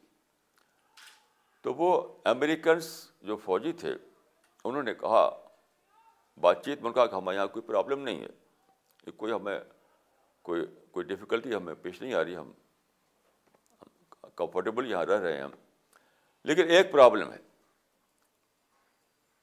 تو 1.62 1.74
وہ 1.74 2.18
امریکنس 2.26 3.12
جو 3.22 3.38
فوجی 3.38 3.72
تھے، 3.72 3.96
انہوں 4.64 4.84
نے 4.84 4.94
کہا، 4.94 5.48
بات 6.38 6.66
چیت 6.66 6.82
میں 6.82 6.92
کہا 6.92 7.06
کہ 7.06 7.16
ہمارے 7.16 7.38
یہاں 7.38 7.48
کوئی 7.48 7.68
پرابلم 7.68 8.00
نہیں 8.00 8.22
ہے 8.22 8.44
کوئی 9.12 9.32
ہمیں، 9.34 9.60
کوئی 10.42 10.66
کوئی 10.92 11.06
ڈفیکلٹی 11.06 11.56
ہمیں 11.56 11.74
پیش 11.74 12.02
نہیں 12.02 12.14
آ 12.14 12.24
رہی، 12.24 12.36
ہم 12.36 12.52
کمفرٹیبل 14.36 14.92
یہاں 14.92 15.06
رہ 15.06 15.20
رہے 15.20 15.34
ہیں 15.34 15.44
ہم۔ 15.44 15.52
لیکن 16.44 16.70
ایک 16.70 16.92
پرابلم 16.92 17.32
ہے۔ 17.32 17.38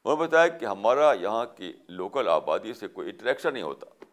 انہوں 0.05 0.17
نے 0.17 0.23
بتایا 0.23 0.49
کہ 0.49 0.65
ہمارا 0.65 1.13
یہاں 1.13 1.47
کی 1.47 1.73
لوکل 1.89 2.29
آبادی 2.29 2.73
سے 2.73 2.89
کوئی 2.89 3.11
انٹریکشن 3.11 3.53
نہیں 3.53 3.63
ہوتا۔ 3.63 4.05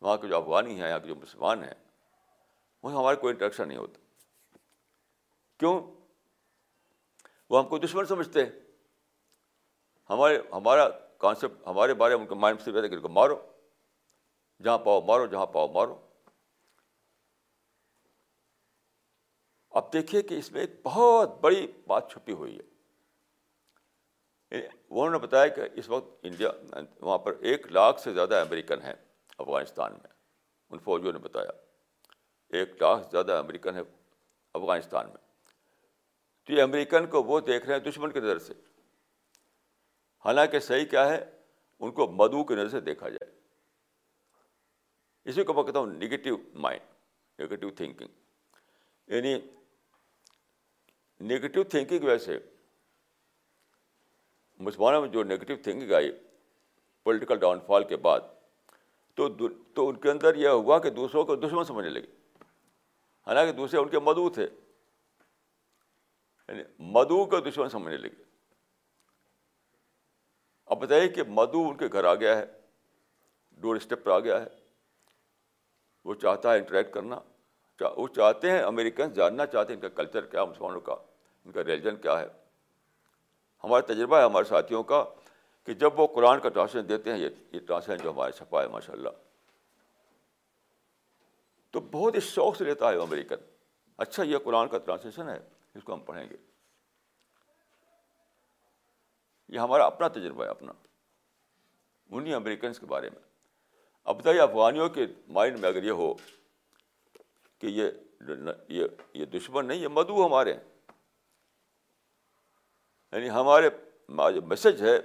وہاں 0.00 0.16
کے 0.16 0.28
جو 0.28 0.36
افغانی 0.36 0.80
ہیں، 0.80 0.88
یہاں 0.88 0.98
کے 0.98 1.08
جو 1.08 1.14
مسلمان 1.14 1.64
ہیں 1.64 1.74
وہاں 2.82 2.96
ہمارا 2.96 3.14
کوئی 3.14 3.32
انٹریکشن 3.32 3.68
نہیں 3.68 3.78
ہوتا۔ 3.78 4.11
کیوں؟ 5.62 5.80
وہ 7.50 7.58
ہم 7.58 7.68
کو 7.68 7.78
دشمن 7.78 8.06
سمجھتے 8.06 8.44
ہیں۔ 8.44 8.52
ہمارے 10.10 10.38
ہمارا 10.52 10.88
کانسیپٹ 11.18 11.66
ہمارے 11.66 11.94
بارے 11.94 12.16
میں 12.16 12.22
ان 12.22 12.28
کا 12.28 12.34
مائنڈ 12.34 12.60
سے 12.60 12.72
رہتا 12.72 12.84
ہے 12.84 12.88
کہ 12.88 12.94
ان 12.94 13.00
کو 13.00 13.08
مارو۔ 13.08 13.52
جہاں 14.62 14.78
پاؤ 14.78 15.00
مارو، 15.00 15.26
جہاں 15.26 15.46
پاؤ 15.46 15.68
مارو۔ 15.68 16.08
اب 19.70 19.92
دیکھیے 19.92 20.22
کہ 20.22 20.34
اس 20.34 20.52
میں 20.52 20.60
ایک 20.60 20.70
بہت 20.82 21.40
بڑی 21.40 21.72
بات 21.86 22.10
چھپی 22.10 22.32
ہوئی 22.32 22.58
ہے۔ 22.58 22.62
انہوں 24.90 25.10
نے 25.10 25.18
بتایا 25.18 25.46
کہ 25.46 25.62
اس 25.74 25.88
وقت 25.88 26.08
انڈیا 26.22 26.50
وہاں 27.00 27.18
پر 27.18 27.32
ایک 27.32 27.72
لاکھ 27.72 28.00
سے 28.00 28.12
زیادہ 28.12 28.34
امریکن 28.34 28.82
ہیں 28.82 28.94
افغانستان 29.38 29.92
میں۔ 29.92 30.10
ان 30.70 30.78
فوجیوں 30.78 31.12
نے 31.12 31.18
بتایا۔ 31.18 31.50
ایک 32.48 32.70
لاکھ 32.70 33.04
سے 33.04 33.08
زیادہ 33.10 33.32
امریکن 33.32 33.74
ہے 33.76 33.82
افغانستان 34.54 35.06
میں۔ 35.06 35.31
تو 36.44 36.52
یہ 36.52 36.62
امریکن 36.62 37.06
کو 37.06 37.22
وہ 37.22 37.40
دیکھ 37.40 37.66
رہے 37.66 37.74
ہیں 37.74 37.80
دشمن 37.80 38.10
کی 38.10 38.20
نظر 38.20 38.38
سے۔ 38.38 38.52
حالانکہ 40.24 40.60
صحیح 40.60 40.84
کیا 40.84 41.08
ہے، 41.08 41.30
ان 41.80 41.90
کو 41.90 42.06
مدعو 42.06 42.44
کی 42.44 42.54
نظر 42.54 42.68
سے 42.68 42.80
دیکھا 42.80 43.08
جائے۔ 43.08 43.32
اسی 45.24 45.44
کو 45.44 45.54
میں 45.54 45.62
کہتا 45.62 45.78
ہوں 45.78 45.86
نگیٹو 45.86 46.36
مائنڈ 46.54 46.82
نگیٹو 47.40 47.70
تھنکنگ 47.70 48.08
یعنی 49.06 49.34
نگیٹو 51.20 51.62
تھنکنگ 51.62 51.98
کی 51.98 52.06
وجہ 52.06 52.18
سے 52.18 52.38
مسلمانوں 54.58 55.00
میں 55.00 55.08
جو 55.08 55.24
نگیٹو 55.24 55.56
تھنکنگ 55.62 55.92
آئی 55.92 56.12
پولیٹیکل 57.02 57.38
ڈاؤن 57.38 57.58
فال 57.66 57.84
کے 57.84 57.96
بعد، 57.96 58.20
تو 59.14 59.28
تو 59.74 59.88
ان 59.88 59.96
کے 59.96 60.10
اندر 60.10 60.34
یہ 60.34 60.48
ہوا 60.48 60.78
کہ 60.78 60.90
دوسروں 60.90 61.24
کو 61.24 61.36
دشمن 61.36 61.64
سمجھنے 61.64 61.90
لگے۔ 61.90 62.42
حالانکہ 63.26 63.52
دوسرے 63.52 63.80
ان 63.80 63.88
کے 63.88 63.98
مدعو 63.98 64.30
تھے۔ 64.30 64.48
یعنی 66.52 66.62
مدعو 66.78 67.24
کا 67.24 67.38
دشمن 67.40 67.68
سمجھنے 67.68 67.96
لگے۔ 67.96 68.22
اب 70.66 70.80
بتائیے 70.80 71.08
کہ 71.08 71.22
مدعو 71.22 71.68
ان 71.68 71.76
کے 71.76 71.86
گھر 71.92 72.04
آ 72.04 72.14
گیا 72.14 72.38
ہے، 72.38 72.44
ڈور 73.52 73.76
اسٹیپ 73.76 74.04
پہ 74.04 74.10
آ 74.10 74.18
گیا 74.18 74.42
ہے۔ 74.42 74.46
وہ 76.04 76.14
چاہتا 76.14 76.52
ہے 76.52 76.58
انٹریکٹ 76.58 76.94
کرنا 76.94 77.20
وہ 77.96 78.08
چاہتے 78.08 78.50
ہیں 78.50 78.58
امیریکن 78.58 79.12
جاننا 79.12 79.46
چاہتے 79.46 79.72
ہیں 79.72 79.80
ان 79.80 79.88
کا 79.88 80.02
کلچر 80.02 80.26
کیا، 80.26 80.44
مسلمانوں 80.44 80.80
کا، 80.80 80.92
ان 81.44 81.52
کا 81.52 81.64
ریلیجن 81.64 81.96
کیا 81.96 82.20
ہے۔ 82.20 82.26
ہمارا 83.64 83.92
تجربہ 83.92 84.18
ہے 84.18 84.24
ہمارے 84.24 84.44
ساتھیوں 84.44 84.82
کا 84.82 85.04
کہ 85.64 85.74
جب 85.74 86.00
وہ 86.00 86.06
قرآن 86.06 86.40
کا 86.40 86.48
ٹرانسلیشن 86.48 86.88
دیتے 86.88 87.12
ہیں، 87.12 87.18
یہ 87.18 87.60
ٹرانسلیشن 87.66 88.02
جو 88.02 88.10
ہمارے 88.10 88.32
چھپا 88.32 88.62
ہے 88.62 88.68
ماشاء 88.68 88.92
اللہ 88.92 89.08
تو 91.70 91.80
بہت 91.80 92.14
ہی 92.14 92.20
شوق 92.20 92.56
سے 92.56 92.64
لیتا 92.64 92.90
ہے 92.90 92.96
وہ 92.96 93.02
امریکن۔ 93.02 93.36
اچھا 93.96 94.22
یہ 94.22 94.38
قرآن 94.38 94.68
کا 94.68 94.78
ٹرانسلیشن 94.78 95.28
ہے۔ 95.28 95.38
اس 95.74 95.82
کو 95.84 95.94
ہم 95.94 96.00
پڑھیں 96.00 96.28
گے۔ 96.30 96.36
یہ 99.48 99.58
ہمارا 99.58 99.84
اپنا 99.84 100.08
تجربہ 100.08 100.44
ہے، 100.44 100.48
اپنا۔ 100.48 100.72
انہیں 102.10 102.34
امریکنس 102.34 102.78
کے 102.78 102.86
بارے 102.86 103.10
میں۔ 103.10 103.22
اب 104.04 104.18
بتائیے، 104.18 104.40
افغانیوں 104.40 104.88
کے 104.88 105.06
مائنڈ 105.28 105.58
میں 105.58 105.68
اگر 105.68 105.82
یہ 105.82 105.90
ہو 105.90 106.14
کہ 107.58 107.66
یہ 107.66 107.90
یہ 109.14 109.24
دشمن 109.24 109.66
نہیں، 109.66 109.78
یہ 109.78 109.88
مدعو 109.88 110.26
ہمارے 110.26 110.54
ہیں۔ 110.54 110.60
یعنی 113.12 113.30
ہمارے 113.30 113.70
جو 114.08 114.42
میسج 114.42 114.82
ہے، 114.82 114.98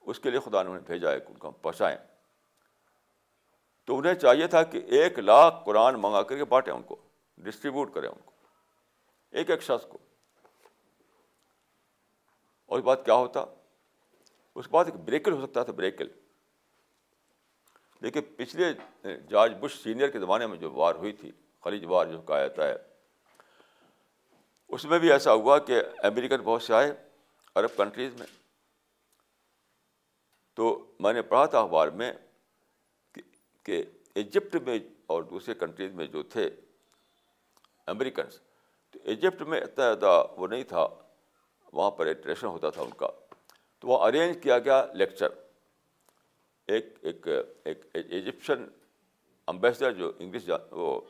اس 0.00 0.20
کے 0.20 0.30
لیے 0.30 0.40
خدا 0.40 0.62
نے 0.62 0.70
انہیں 0.70 0.86
بھیجا 0.86 1.10
ہے، 1.10 1.16
ان 1.16 1.34
کو 1.34 1.48
ہم 1.48 1.52
پہنچائیں۔ 1.52 1.98
تو 3.84 3.98
انہیں 3.98 4.14
چاہیے 4.14 4.46
تھا 4.46 4.62
کہ 4.62 4.78
ایک 4.78 5.18
لاکھ 5.18 5.54
قرآن 5.64 5.94
منگا 6.00 6.22
کر 6.22 6.36
کے 6.36 6.44
بانٹیں 6.44 6.72
ان 6.72 6.82
کو 6.82 6.96
ڈسٹریبیوٹ 7.38 7.94
کریں 7.94 8.08
ان 8.08 8.18
کو۔ 8.24 8.35
ایک 9.36 9.50
ایک 9.50 9.62
شخص 9.62 9.86
کو۔ 9.86 9.98
اور 12.66 12.78
اس 12.78 12.84
بات 12.84 13.04
کیا 13.04 13.14
ہوتا؟ 13.14 13.44
اس 14.54 14.64
کے 14.64 14.70
بعد 14.70 14.84
ایک 14.84 14.94
بریکل 14.94 15.32
ہو 15.32 15.46
سکتا 15.46 15.62
تھا 15.62 15.72
بریکل 15.72 16.08
دیکھیے، 18.02 18.22
پچھلے 18.22 18.72
جارج 19.28 19.52
بش 19.60 19.82
سینئر 19.82 20.10
کے 20.10 20.20
زمانے 20.20 20.46
میں 20.46 20.56
جو 20.56 20.70
وار 20.70 20.94
ہوئی 20.94 21.12
تھی، 21.12 21.32
خلیج 21.64 21.84
وار 21.88 22.06
جو 22.06 22.20
کہا 22.20 22.40
جاتا 22.40 22.68
ہے، 22.68 22.74
اس 24.68 24.84
میں 24.84 24.98
بھی 24.98 25.12
ایسا 25.12 25.32
ہوا 25.32 25.58
کہ 25.58 25.80
امریکن 26.02 26.36
بہت 26.36 26.62
سے 26.62 26.74
آئے 26.74 26.92
عرب 27.54 27.76
کنٹریز 27.76 28.14
میں۔ 28.14 28.26
تو 30.54 30.94
میں 31.00 31.12
نے 31.12 31.22
پڑھا 31.22 31.46
تھا 31.46 31.60
اخبار 31.60 31.88
میں 31.88 32.12
کہ 33.62 33.84
ایجپٹ 34.14 34.56
میں 34.56 34.78
اور 35.06 35.22
دوسرے 35.22 35.54
کنٹریز 35.54 35.92
میں 35.92 36.06
جو 36.06 36.22
تھے 36.22 36.50
امریکنس 37.86 38.40
ایجپٹ 39.04 39.42
میں 39.42 39.60
اتنا 39.60 39.92
زیادہ 39.92 40.26
وہ 40.36 40.46
نہیں 40.46 40.64
تھا، 40.64 40.88
وہاں 41.72 41.90
پر 41.90 42.06
ایٹریشن 42.06 42.46
ہوتا 42.46 42.70
تھا 42.70 42.82
ان 42.82 42.90
کا۔ 42.96 43.08
تو 43.78 43.88
وہ 43.88 44.06
ارینج 44.06 44.42
کیا 44.42 44.58
گیا 44.58 44.86
لیکچر 44.94 45.28
ایک 46.66 46.86
ایک 47.00 47.28
ایک 47.64 47.86
ایجپشن 47.92 48.66
امبیسڈر 49.46 49.92
جو 49.92 50.12
انگلش 50.18 50.46
جان 50.46 50.60
وہ 50.70 51.00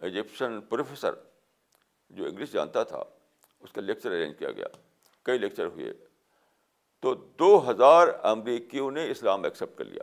ایجپشن 0.00 0.60
پروفیسر 0.60 1.10
جو 2.10 2.24
انگلش 2.24 2.52
جانتا 2.52 2.82
تھا، 2.82 3.04
اس 3.60 3.72
کا 3.72 3.80
لیکچر 3.80 4.10
ارینج 4.10 4.38
کیا 4.38 4.52
گیا۔ 4.52 4.66
کئی 5.22 5.38
لیکچر 5.38 5.66
ہوئے۔ 5.66 5.92
تو 7.00 7.14
دو 7.14 7.70
ہزار 7.70 8.08
امریکیوں 8.22 8.90
نے 8.90 9.10
اسلام 9.10 9.44
ایکسیپٹ 9.44 9.78
کر 9.78 9.84
لیا 9.84 10.02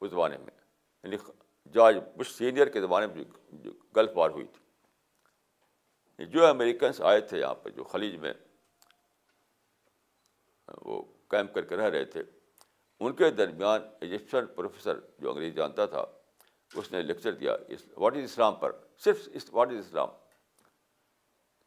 اس 0.00 0.10
زمانے 0.10 0.38
میں۔ 0.38 0.50
یعنی 1.04 1.16
جارج 1.72 1.96
بش 2.16 2.34
سینئر 2.34 2.66
کے 2.66 2.80
زمانے 2.80 3.06
میں 3.06 3.24
جو 3.52 3.72
گلف 3.96 4.10
وار 4.14 4.30
ہوئی 4.30 4.46
تھی۔ 4.46 4.63
جو 6.18 6.46
امریکنس 6.46 7.00
آئے 7.00 7.20
تھے 7.20 7.38
یہاں 7.38 7.54
پہ، 7.54 7.70
جو 7.70 7.84
خلیج 7.84 8.16
میں، 8.16 8.32
وہ 10.82 11.02
کیمپ 11.28 11.54
کر 11.54 11.64
کے 11.64 11.76
رہ 11.76 11.90
رہے 11.90 12.04
تھے، 12.04 12.22
ان 13.00 13.12
کے 13.12 13.30
درمیان 13.30 13.80
ایجپشن 14.00 14.46
پروفیسر 14.46 15.00
جو 15.18 15.30
انگریزی 15.30 15.56
جانتا 15.56 15.86
تھا، 15.86 16.04
اس 16.74 16.92
نے 16.92 17.02
لیکچر 17.02 17.32
دیا 17.32 17.56
واٹ 17.96 18.16
از 18.16 18.22
اسلام 18.22 18.54
پر، 18.54 18.72
صرف 18.98 19.28
واٹ 19.52 19.68
از 19.68 19.78
اسلام 19.78 20.08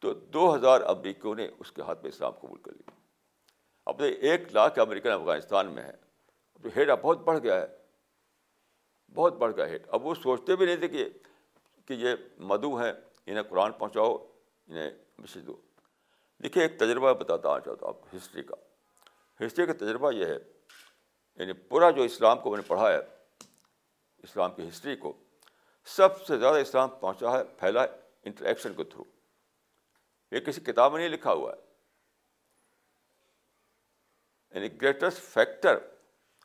تو 0.00 0.14
دو 0.14 0.54
ہزار 0.54 0.80
امریکیوں 0.80 1.34
نے 1.34 1.48
اس 1.58 1.72
کے 1.72 1.82
ہاتھ 1.82 2.02
میں 2.02 2.08
اسلام 2.08 2.32
قبول 2.32 2.58
کر 2.58 2.72
لیا 2.72 2.90
اب 3.86 4.02
ایک 4.20 4.52
لاکھ 4.52 4.78
امریکن 4.78 5.10
افغانستان 5.10 5.66
میں 5.66 5.82
ہے 5.82 5.92
تو 6.62 6.68
ہیٹ 6.76 6.90
اب 6.90 7.00
بہت 7.02 7.18
بڑھ 7.18 7.38
گیا 7.38 7.60
ہے۔ 7.60 7.66
بہت 9.14 9.32
بڑھ 9.32 9.56
گیا 9.56 9.66
ہیٹ۔ 9.66 9.82
اب 9.88 10.06
وہ 10.06 10.14
سوچتے 10.14 10.56
بھی 10.56 10.66
نہیں 10.66 10.76
تھے 10.76 10.88
کہ 10.88 11.08
کہ 11.86 11.92
یہ 11.92 12.14
مدعو 12.38 12.76
ہیں، 12.76 12.92
انہیں 13.26 13.42
قرآن 13.42 13.72
پہنچاؤ۔ 13.72 14.37
انہیں 14.68 14.90
مسجد 15.18 15.46
دو۔ 15.46 15.60
دیکھیے، 16.42 16.64
ایک 16.64 16.78
تجربہ 16.78 17.12
بتاتا 17.12 17.50
آنا 17.50 17.60
چاہتا 17.60 17.86
ہوں 17.86 17.94
آپ 17.94 18.00
کو 18.00 18.16
ہسٹری 18.16 18.42
کا۔ 18.42 18.54
ہسٹری 19.46 19.66
کا 19.66 19.72
تجربہ 19.72 20.12
یہ 20.12 20.24
ہے 20.24 20.38
یعنی 21.34 21.52
پورا 21.52 21.90
جو 21.90 22.02
اسلام 22.02 22.40
کو 22.40 22.50
میں 22.50 22.56
نے 22.56 22.62
پڑھا 22.66 22.92
ہے، 22.92 22.98
اسلام 24.18 24.54
کی 24.54 24.68
ہسٹری 24.68 24.96
کو، 24.96 25.24
سب 25.84 26.26
سے 26.26 26.38
زیادہ 26.38 26.56
اسلام 26.56 26.88
پہنچا 26.88 27.38
ہے، 27.38 27.44
پھیلا 27.44 27.82
ہے 27.82 27.88
انٹریکشن 28.22 28.74
کے 28.74 28.84
تھرو۔ 28.84 29.04
یہ 30.32 30.40
کسی 30.40 30.60
کتاب 30.60 30.92
میں 30.92 31.00
نہیں 31.00 31.08
لکھا 31.08 31.32
ہوا 31.32 31.52
ہے۔ 31.52 31.60
یعنی 34.50 34.82
greatest 34.82 35.22
factor 35.22 35.78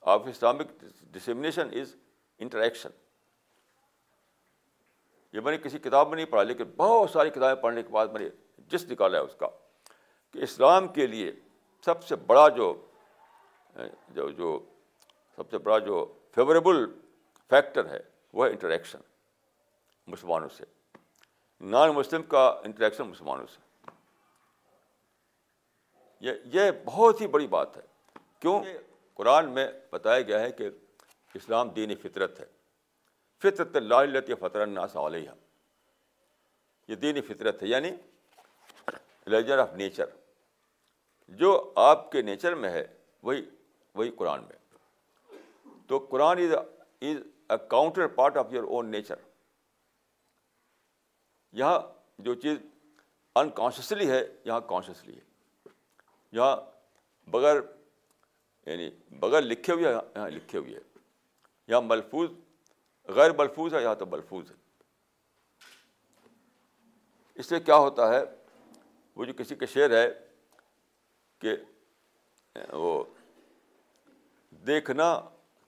of 0.02 0.22
Islamic 0.26 0.68
dissemination 1.02 1.80
is 1.80 1.96
interaction. 2.38 2.90
یہ 5.34 5.39
میں 5.39 5.52
نے 5.52 5.58
کسی 5.58 5.80
کتاب 5.80 6.08
میں 6.08 6.15
نہیں 6.15 6.26
پڑھا 6.26 6.43
لیکن 6.43 6.63
بہت 6.63 7.10
ساری 7.10 7.30
کتابیں 7.30 7.63
پڑھنے 7.63 7.84
کے 7.84 7.89
بعد 7.89 8.08
میں 8.08 8.22
نے 8.22 8.30
جس 8.58 8.91
نکالا 8.91 9.17
ہے 9.17 9.24
اس 9.24 9.36
کا 9.36 9.48
کہ 10.32 10.39
اسلام 10.39 10.88
کے 10.88 11.08
لیے 11.08 11.32
سب 11.86 12.04
سے 12.04 12.15
بڑا 12.15 12.50
جو 12.50 12.86
جو 14.10 14.30
جو 14.30 14.60
سب 15.36 15.50
سے 15.52 15.58
بڑا 15.58 15.80
جو 15.80 16.13
فیوریبل 16.36 17.00
فیکٹر 17.50 17.86
ہے 17.86 18.00
وہ 18.34 18.46
ہے 18.46 18.52
انٹریکشن 18.52 19.00
مسلمانوں 20.08 20.50
سے۔ 20.50 20.63
نان 21.62 21.89
مسلم 21.89 22.24
کا 22.24 22.62
انٹریکشن 22.63 23.04
مسلمانوں 23.04 23.48
سے۔ 23.48 23.89
یہ 26.19 26.32
یہ 26.54 26.72
بہت 26.86 27.22
ہی 27.22 27.28
بڑی 27.28 27.48
بات 27.48 27.78
ہے۔ 27.78 27.82
کیوں؟ 28.39 28.63
قرآن 29.13 29.50
میں 29.50 29.72
بتایا 29.91 30.22
گیا 30.22 30.39
ہے 30.39 30.52
کہ 30.52 30.69
اسلام 31.34 31.69
دینی 31.69 31.96
فطرت 31.96 32.39
ہے۔ 32.39 32.46
فطرت 33.43 33.75
اللہ 33.75 34.36
فطر 34.39 34.60
الناس 34.60 34.95
علیہ 34.95 35.29
یہ 36.88 36.95
دینی 36.95 37.21
فطرت 37.21 37.63
ہے 37.63 37.67
یعنی 37.67 37.91
لیجر 39.25 39.58
آف 39.58 39.73
نیچر۔ 39.73 40.06
جو 41.27 41.73
آپ 41.75 42.12
کے 42.12 42.21
نیچر 42.21 42.56
میں 42.56 42.69
ہے، 42.69 42.88
وہی 43.23 43.49
وہی 43.93 44.12
قرآن 44.12 44.43
میں۔ 44.43 44.75
تو 45.88 46.08
Quran 46.10 46.38
is 46.38 46.58
is 47.01 47.17
a 47.49 47.67
counterpart 48.08 48.38
of 48.38 48.45
your 48.49 48.63
own 48.63 48.91
nature 48.91 49.15
یہاں 51.51 51.79
جو 52.17 52.34
چیز 52.34 52.58
انکانشیسلی 53.36 54.10
ہے، 54.10 54.27
یہاں 54.45 54.62
کانشیسلی 54.62 55.15
ہے۔ 55.15 55.69
یہاں 56.31 56.58
بغیر 57.29 57.56
یعنی 58.65 58.89
بغیر 59.10 59.41
لکھے 59.41 59.73
ہوئے 59.73 59.85
یہاں 60.15 60.29
لکھے 60.29 60.58
ہوئے 60.60 60.75
ہے۔ 60.75 61.00
یہاں 61.67 61.81
ملفوظ 61.81 62.29
غیر 63.08 63.31
ملفوظ 63.31 63.73
ہے، 63.73 63.83
یہاں 63.83 63.95
تو 63.95 64.06
ملفوظ 64.06 64.51
ہے۔ 64.51 64.56
اس 67.35 67.45
سے 67.45 67.60
کیا 67.60 67.75
ہوتا 67.75 68.13
ہے، 68.13 68.21
وہ 69.15 69.25
جو 69.25 69.33
کسی 69.37 69.56
کا 69.56 69.65
شعر 69.65 69.89
ہے 69.89 70.27
کہ 71.39 71.49
وہ 72.71 73.04
دیکھنا 74.51 75.21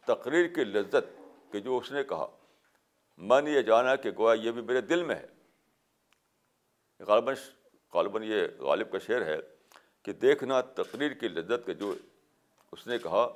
تقریر 0.05 0.47
کی 0.47 0.63
لذت 0.63 1.21
کہ 1.51 1.59
جو 1.59 1.77
اس 1.77 1.91
نے 1.91 2.03
کہا۔ 2.03 2.27
من 3.17 3.47
یہ 3.47 3.61
جانا 3.61 3.95
کہ 3.95 4.11
گویا 4.17 4.43
یہ 4.43 4.51
بھی 4.51 4.61
میرے 4.61 4.81
دل 4.81 5.03
میں 5.03 5.15
ہے۔ 5.15 5.27
غالباً 6.99 7.35
غالباً 7.93 8.23
یہ 8.23 8.47
غالب 8.59 8.91
کا 8.91 8.99
شعر 8.99 9.21
ہے 9.21 9.37
کہ 10.03 10.13
دیکھنا 10.13 10.61
تقریر 10.61 11.11
کی 11.11 11.27
لذت 11.27 11.65
کہ 11.65 11.73
جو 11.73 11.95
اس 12.71 12.87
نے 12.87 12.99
کہا۔ 12.99 13.27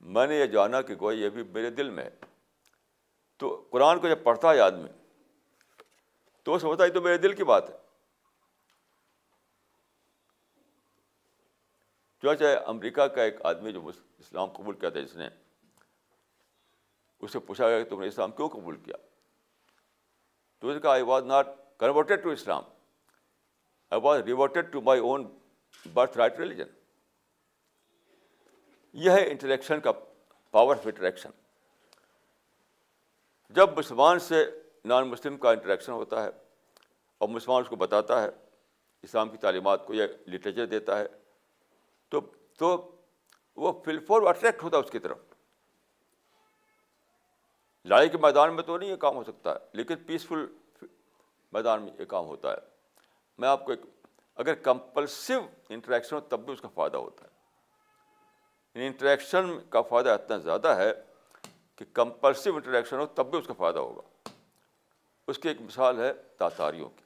میں 0.00 0.26
نے 0.26 0.38
یہ 0.38 0.46
جانا 0.46 0.82
کہ 0.82 0.94
گویا 1.00 1.24
یہ 1.24 1.28
بھی 1.28 1.42
میرے 1.42 1.70
دل 1.70 1.90
میں 1.90 2.04
ہے۔ 2.04 2.10
تو 3.40 3.66
قرآن 3.70 3.98
کو 4.00 4.08
جب 4.08 4.22
پڑھتا 4.22 4.52
ہے 4.54 4.60
آدمی، 4.60 4.88
تو 6.42 6.52
وہ 6.52 6.58
سمجھتا 6.58 6.84
ہے 6.84 6.90
تو 6.90 7.00
میرے 7.00 7.18
دل 7.18 7.32
کی 7.32 7.44
بات 7.44 7.70
ہے۔ 7.70 7.76
چاہے 12.22 12.54
امریکہ 12.54 13.06
کا 13.06 13.22
ایک 13.22 13.34
آدمی 13.46 13.72
جو 13.72 13.88
اسلام 13.88 14.48
قبول 14.52 14.74
کیا 14.74 14.88
تھا، 14.90 15.00
جس 15.00 15.16
نے 15.16 15.28
اس 17.20 17.32
سے 17.32 17.38
پوچھا 17.38 17.68
گیا 17.68 17.82
کہ 17.82 17.88
تم 17.90 18.00
نے 18.00 18.08
اسلام 18.08 18.32
کیوں 18.32 18.48
قبول 18.48 18.76
کیا؟ 18.76 18.96
تو 20.58 20.68
اس 20.68 20.74
نے 20.74 20.80
کہا 20.80 20.90
I 20.90 21.02
was 21.02 21.24
not 21.24 21.46
converted 21.80 22.22
to 22.22 22.30
Islam 22.30 22.62
I 23.90 24.00
was 24.04 24.20
reverted 24.20 24.72
to 24.72 24.80
my 24.80 25.00
own 25.00 25.38
birthright 26.18 26.38
religion 26.38 26.68
یہ 28.92 29.10
ہے 29.10 29.30
انٹریکشن 29.30 29.80
کا 29.80 29.92
پاور 30.50 30.76
آف 30.76 30.86
انٹریکشن 30.86 31.30
جب 33.50 33.78
مسلمان 33.78 34.18
سے 34.18 34.62
نان 34.84 35.08
مسلم 35.08 35.36
کا 35.36 35.50
انٹریکشن 35.50 35.92
ہوتا 35.92 36.24
ہے 36.24 36.30
اور 37.18 37.28
مسلمان 37.28 37.62
اس 37.62 37.68
کو 37.68 37.76
بتاتا 37.76 38.22
ہے، 38.22 38.28
اسلام 39.02 39.28
کی 39.28 39.36
تعلیمات 39.36 39.86
کو 39.86 39.94
یا 39.94 40.06
لٹریچر 40.26 40.66
دیتا 40.66 40.98
ہے، 40.98 41.06
تو 42.08 42.20
تو 42.58 42.96
وہ 43.56 43.82
فل 43.84 44.04
فور 44.04 44.22
اٹریکٹ 44.22 44.62
ہوتا 44.62 44.76
ہے 44.76 44.82
اس 44.82 44.90
کی 44.90 44.98
طرف۔ 44.98 45.18
لڑائی 47.84 48.08
کے 48.08 48.18
میدان 48.18 48.54
میں 48.54 48.62
تو 48.62 48.78
نہیں 48.78 48.90
یہ 48.90 48.96
کام 48.96 49.16
ہو 49.16 49.24
سکتا 49.24 49.52
ہے 49.52 49.58
لیکن 49.72 49.96
پیسفل 49.96 50.46
میدان 51.52 51.82
میں 51.82 51.92
یہ 51.98 52.04
کام 52.04 52.26
ہوتا 52.26 52.52
ہے۔ 52.52 52.56
میں 53.38 53.48
آپ 53.48 53.64
کو 53.64 53.70
ایک 53.70 53.80
اگر 54.36 54.54
کمپلسو 54.54 55.34
انٹریکشن 55.68 56.16
ہو 56.16 56.20
تب 56.20 56.40
بھی 56.40 56.52
اس 56.52 56.60
کا 56.60 56.68
فائدہ 56.68 56.96
ہوتا 56.96 57.24
ہے۔ 57.24 57.30
یعنی 58.74 58.86
انٹریکشن 58.86 59.60
کا 59.70 59.82
فائدہ 59.82 60.10
اتنا 60.10 60.36
زیادہ 60.36 60.68
ہے 60.68 61.07
کہ 61.78 61.84
کمپلسو 61.92 62.54
انٹریکشن 62.54 62.96
ہو 62.96 63.06
تب 63.06 63.26
بھی 63.26 63.38
اس 63.38 63.46
کا 63.46 63.52
فائدہ 63.52 63.78
ہوگا۔ 63.78 64.28
اس 65.26 65.38
کی 65.38 65.48
ایک 65.48 65.60
مثال 65.60 66.00
ہے 66.00 66.12
تاتاریوں 66.12 66.88
کی۔ 66.88 67.04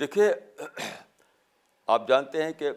دیکھیے، 0.00 0.34
آپ 1.86 2.08
جانتے 2.08 2.42
ہیں 2.42 2.52
کہ 2.52 2.70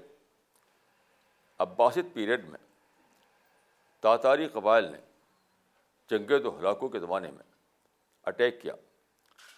عباسد 1.60 2.14
پیریڈ 2.14 2.50
میں 2.50 2.60
تاتاری 4.00 4.48
قبائل 4.48 4.86
نے 4.86 4.98
جنگید 6.10 6.46
و 6.46 6.60
ہلاکوں 6.60 6.90
کے 6.90 7.00
زمانے 7.00 7.32
میں 7.32 7.44
اٹیک 8.24 8.62
کیا 8.62 8.74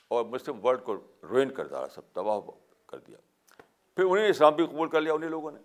اور 0.08 0.26
مسلم 0.26 0.66
ورلڈ 0.66 0.84
کو 0.84 0.96
روئن 1.24 1.54
کر 1.54 1.68
ڈالا، 1.68 1.88
سب 1.88 2.02
تباہ 2.14 2.40
کر 2.86 2.98
دیا۔ 2.98 3.18
پھر 3.96 4.04
انہیں 4.04 4.28
اسلام 4.28 4.54
بھی 4.54 4.66
قبول 4.66 4.90
کر 4.90 5.02
لیا، 5.02 5.14
انہیں 5.14 5.30
لوگوں 5.30 5.52
نے۔ 5.52 5.60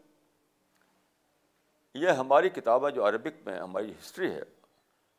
یہ 1.94 2.08
ہماری 2.08 2.48
کتابیں 2.48 2.90
جو 2.90 3.08
عربک 3.08 3.48
میں، 3.48 3.58
ہماری 3.60 3.90
ہسٹری 3.90 4.30
ہے۔ 4.30 4.42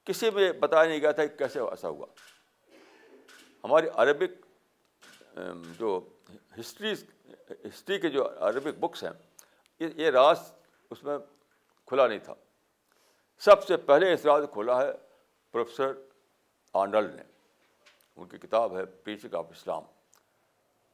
کسی 0.08 0.30
میں 0.30 0.52
بتایا 0.52 0.90
نہیں 0.90 1.02
گیا 1.02 1.12
تھا 1.12 1.26
کہ 1.26 1.38
کیسے 1.38 1.60
ایسا 1.60 1.90
ہوا۔ 1.90 2.06
ہماری 3.64 3.88
عربک 3.94 4.46
جو 5.80 6.08
ہسٹری 6.60 6.94
ہسٹری 7.50 8.00
کے 8.00 8.10
جو 8.10 8.30
عربک 8.40 8.80
بکس 8.80 9.04
ہیں، 9.04 9.12
یہ 9.80 10.10
راز 10.10 10.40
اس 10.90 11.04
میں 11.04 11.18
کھلا 11.86 12.08
نہیں 12.08 12.20
تھا۔ 12.20 12.34
سب 13.40 13.64
سے 13.68 13.78
پہلے 13.78 14.14
اس 14.14 14.26
راز 14.26 14.44
کھولا 14.52 14.82
ہے 14.82 14.92
پروفیسر 15.52 15.92
آنڈل 16.74 17.16
نے۔ 17.16 17.24
ان 18.16 18.28
کی 18.28 18.38
کتاب 18.38 18.78
ہے 18.78 18.86
پریچک 18.86 19.36
آف 19.36 19.46
اسلام۔ 19.50 19.84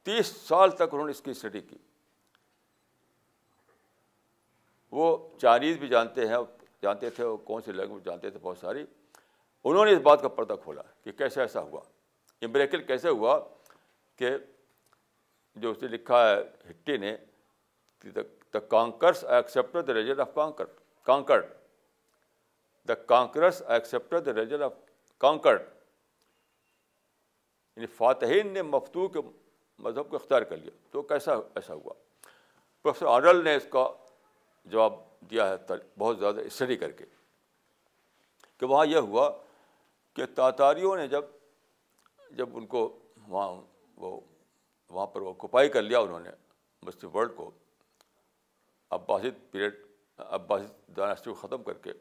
تیس 0.04 0.28
سال 0.28 0.72
تک 0.72 0.84
انہوں 0.92 1.06
نے 1.06 1.12
اس 1.12 1.22
کی 1.22 1.32
اسٹڈی 1.32 1.62
کی۔ 1.62 1.78
وہ 4.92 5.30
چائنیز 5.42 5.78
بھی 5.78 5.88
جانتے 5.88 6.28
ہیں، 6.28 6.38
جانتے 6.82 7.10
تھے، 7.10 7.24
وہ 7.24 7.38
کون 7.38 7.62
سی 7.62 7.72
لینگویج 7.72 8.06
جانتے 8.06 8.30
تھے، 8.30 8.40
بہت 8.42 8.58
ساری۔ 8.58 8.86
انہوں 9.66 9.86
نے 9.86 9.92
اس 9.92 10.00
بات 10.00 10.22
کا 10.22 10.28
پردہ 10.28 10.56
کھولا 10.64 10.82
کہ 11.04 11.12
کیسے 11.12 11.42
ایسا 11.42 11.62
ہوا؟ 11.62 11.82
امبریکل 12.42 12.84
کیسے 12.84 13.10
ہوا 13.10 13.40
کہ 14.16 14.30
جو 15.56 15.72
اس 15.72 15.82
نے 15.82 15.88
لکھا 15.88 16.30
ہے 16.30 16.44
ہٹی 16.70 16.98
نے 16.98 17.18
the 18.54 18.60
conquerors 18.60 19.24
accept 19.24 19.88
the 19.88 19.94
religion 19.94 20.20
of 20.20 20.34
conquer 20.34 20.66
conquered 21.04 21.46
the 22.88 22.94
conquerors 22.94 23.62
accept 23.68 24.26
the 24.26 24.34
religion 24.34 24.64
of 24.64 24.74
conquered 25.18 25.62
یعنی 27.76 27.86
فاتحین 27.86 28.48
نے 28.48 28.62
مفتو 28.62 29.08
کے 29.08 29.20
مذہب 29.80 30.10
کو 30.10 30.16
اختیار 30.16 30.42
کر 30.42 30.58
لیا۔ 30.58 30.72
تو 30.92 31.02
کیسا 31.02 31.34
ایسا 31.34 31.74
ہوا؟ 31.74 31.94
پروفیسر 32.82 33.06
آڈل 33.06 33.44
نے 33.44 33.56
اس 33.56 33.68
کا 33.70 33.88
جواب 34.66 34.94
دیا 35.32 35.50
ہے 35.50 35.74
بہت 35.98 36.20
زیادہ 36.20 36.40
اسٹڈی 36.40 36.76
کر 36.76 36.92
کے 36.92 37.06
کہ 38.58 38.66
وہاں 38.66 38.86
یہ 38.86 38.98
ہوا 38.98 39.32
کہ 40.14 40.26
تاتاریوں 40.26 40.98
نے 40.98 41.08
جب 41.08 41.26
جب 42.32 42.58
ان 42.58 42.68
کو 42.68 43.00
وہاں، 43.28 43.62
وہ، 43.96 44.22
وہاں 44.90 45.08
پر 45.08 45.22
وہ 45.22 45.34
کپائی 45.34 45.70
کر 45.70 45.82
لیا 45.82 46.00
انہوں 46.00 46.20
نے 46.20 46.30
مسلم 46.82 47.16
ورلڈ 47.16 47.32
کو 47.36 47.52
عباسد 48.90 49.52
پیریڈ 49.52 49.86
عباسد 50.18 50.98
دانسٹی 50.98 51.30
کو 51.30 51.36
ختم 51.36 51.64
کر 51.64 51.74
کے، 51.74 51.94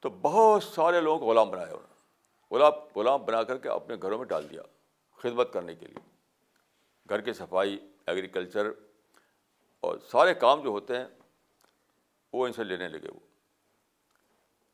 تو 0.00 0.10
بہت 0.10 0.62
سارے 0.62 1.00
لوگوں 1.00 1.18
کو 1.18 1.26
غلام 1.26 1.50
بنایا 1.50 1.66
انہوں 1.66 1.80
نے۔ 1.80 1.94
غلام 2.56 2.72
غلام 2.96 3.24
بنا 3.24 3.42
کر 3.42 3.58
کے 3.58 3.68
اپنے 3.68 3.96
گھروں 4.02 4.18
میں 4.18 4.26
ڈال 4.26 4.50
دیا، 4.50 4.62
خدمت 5.16 5.52
کرنے 5.52 5.74
کے 5.74 5.86
لیے۔ 5.86 6.10
گھر 7.08 7.20
کی 7.20 7.32
صفائی 7.32 7.92
ایگریکلچر 8.06 8.66
اور 9.80 9.98
سارے 9.98 10.34
کام 10.34 10.62
جو 10.62 10.68
ہوتے 10.68 10.98
ہیں، 10.98 11.06
وہ 12.32 12.46
ان 12.46 12.52
سے 12.52 12.64
لینے 12.64 12.88
لگے 12.88 13.08
وہ۔ 13.08 13.33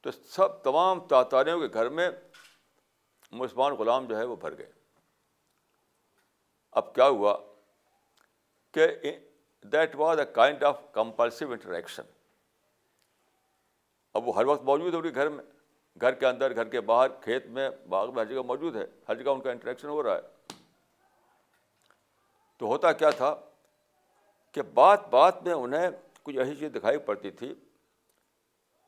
تو 0.01 0.11
سب 0.11 0.63
تمام 0.63 1.07
تاتاریوں 1.07 1.61
کے 1.61 1.67
گھر 1.73 1.89
میں 1.89 2.11
مسلمان 3.33 3.73
غلام 3.73 4.07
جو 4.07 4.19
ہے 4.19 4.25
وہ 4.25 4.37
بھر 4.37 4.59
گئے۔ 4.59 4.73
اب 6.73 6.95
کیا 6.95 7.09
ہوا 7.09 7.39
کہ 8.73 8.89
that 9.63 9.97
was 9.97 10.19
a 10.19 10.25
kind 10.25 10.65
of 10.65 10.81
compulsory 10.93 11.51
interaction 11.51 12.03
اب 14.15 14.29
وہ 14.29 14.37
ہر 14.37 14.45
وقت 14.45 14.63
موجود 14.63 14.93
ہے 14.93 14.99
ان 14.99 15.03
کے 15.03 15.15
گھر 15.15 15.29
میں۔ 15.29 15.45
گھر 16.01 16.13
کے 16.13 16.27
اندر، 16.27 16.55
گھر 16.55 16.69
کے 16.69 16.81
باہر، 16.81 17.09
کھیت 17.09 17.47
میں، 17.47 17.71
باغ 17.89 18.15
میں 18.15 18.25
ہر 18.25 18.33
جگہ 18.33 18.43
موجود 18.43 18.77
ہے۔ 18.77 18.87
ہر 19.09 19.15
جگہ 19.15 19.31
ان 19.31 19.41
کا 19.41 19.51
انٹریکشن 19.51 19.89
ہو 19.89 20.03
رہا 20.03 20.17
ہے۔ 20.17 20.55
تو 22.57 22.67
ہوتا 22.67 22.93
کیا 22.93 23.11
تھا 23.11 23.41
کہ 24.53 24.63
بات 24.63 25.09
بات 25.09 25.43
میں 25.43 25.53
انہیں 25.53 25.91
کچھ 26.23 26.37
ایسی 26.37 26.57
چیز 26.57 26.73
دکھائی 26.75 26.99
پڑتی 26.99 27.31
تھی 27.31 27.55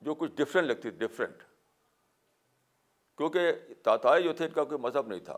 جو 0.02 0.14
کچھ 0.14 0.32
ڈفرینٹ 0.34 0.68
لگتی 0.68 0.80
تھی 0.80 0.90
ڈفرینٹ 0.90 1.42
کیونکہ 3.16 3.52
تاتائی 3.82 4.24
جو 4.24 4.32
تھے، 4.32 4.44
ان 4.44 4.52
کا 4.52 4.64
کوئی 4.64 4.80
مذہب 4.80 5.06
نہیں 5.06 5.20
تھا۔ 5.20 5.36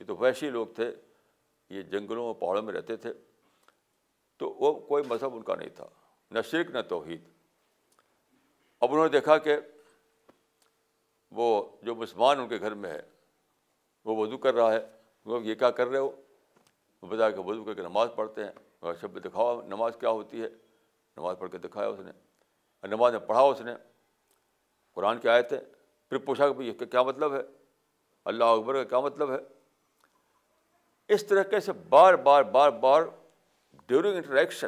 یہ 0.00 0.06
تو 0.06 0.16
ویشی 0.16 0.50
لوگ 0.50 0.66
تھے، 0.66 0.94
یہ 1.70 1.82
جنگلوں 1.82 2.24
اور 2.24 2.34
پہاڑوں 2.34 2.62
میں 2.62 2.74
رہتے 2.74 2.96
تھے۔ 2.96 3.12
تو 4.36 4.50
وہ 4.50 4.86
کوئی 4.86 5.04
مذہب 5.06 5.34
ان 5.34 5.42
کا 5.42 5.54
نہیں 5.54 5.68
تھا، 5.68 5.88
نہ 6.30 6.38
شرک 6.40 6.70
نہ 6.70 6.78
توحید۔ 6.88 7.28
اب 8.80 8.90
انہوں 8.90 9.04
نے 9.04 9.08
دیکھا 9.08 9.38
کہ 9.38 9.56
وہ 11.30 11.76
جو 11.82 11.94
مسلمان 11.94 12.40
ان 12.40 12.48
کے 12.48 12.60
گھر 12.60 12.74
میں 12.74 12.90
ہے، 12.90 13.02
وہ 14.04 14.26
وضو 14.26 14.38
کر 14.38 14.54
رہا 14.54 14.72
ہے۔ 14.72 14.86
وہ 15.24 15.42
یہ 15.42 15.54
کیا 15.54 15.70
کر 15.70 15.86
رہے 15.86 15.98
ہو؟ 15.98 16.22
وہ 17.02 17.08
بتا 17.08 17.30
کہ 17.30 17.40
وضو 17.40 17.64
کر 17.64 17.74
کے 17.74 17.82
نماز 17.82 18.08
پڑھتے 18.16 18.44
ہیں۔ 18.44 18.52
شب 19.00 19.24
دکھاؤ، 19.24 19.62
نماز 19.62 19.96
کیا 20.00 20.10
ہوتی 20.10 20.42
ہے؟ 20.42 20.48
نماز 21.16 21.36
پڑھ 21.38 21.50
کے 21.50 21.58
دکھایا 21.58 21.88
اس 21.88 21.98
نے۔ 21.98 22.10
اور 22.80 22.88
نماز 22.88 23.12
میں 23.12 23.20
پڑھا 23.20 23.40
اس 23.40 23.60
نے۔ 23.60 23.72
قرآن 24.96 25.18
کی 25.18 25.28
آئے 25.28 25.42
تھے 25.42 25.60
پھر 26.08 26.18
پوچھا 26.18 26.52
کہ 26.52 26.86
کیا 26.86 27.02
مطلب 27.02 27.34
ہے؟ 27.34 27.40
اللہ 28.24 28.44
اکبر 28.44 28.74
کا 28.74 28.84
کیا 28.84 29.00
مطلب 29.00 29.30
ہے؟ 29.30 29.36
اس 31.08 31.26
طریقے 31.26 31.60
سے 31.60 31.72
بار 31.72 32.14
بار 32.14 32.42
بار 32.42 32.70
بار 32.70 33.02
ڈیورنگ 33.86 34.16
انٹریکشن 34.16 34.66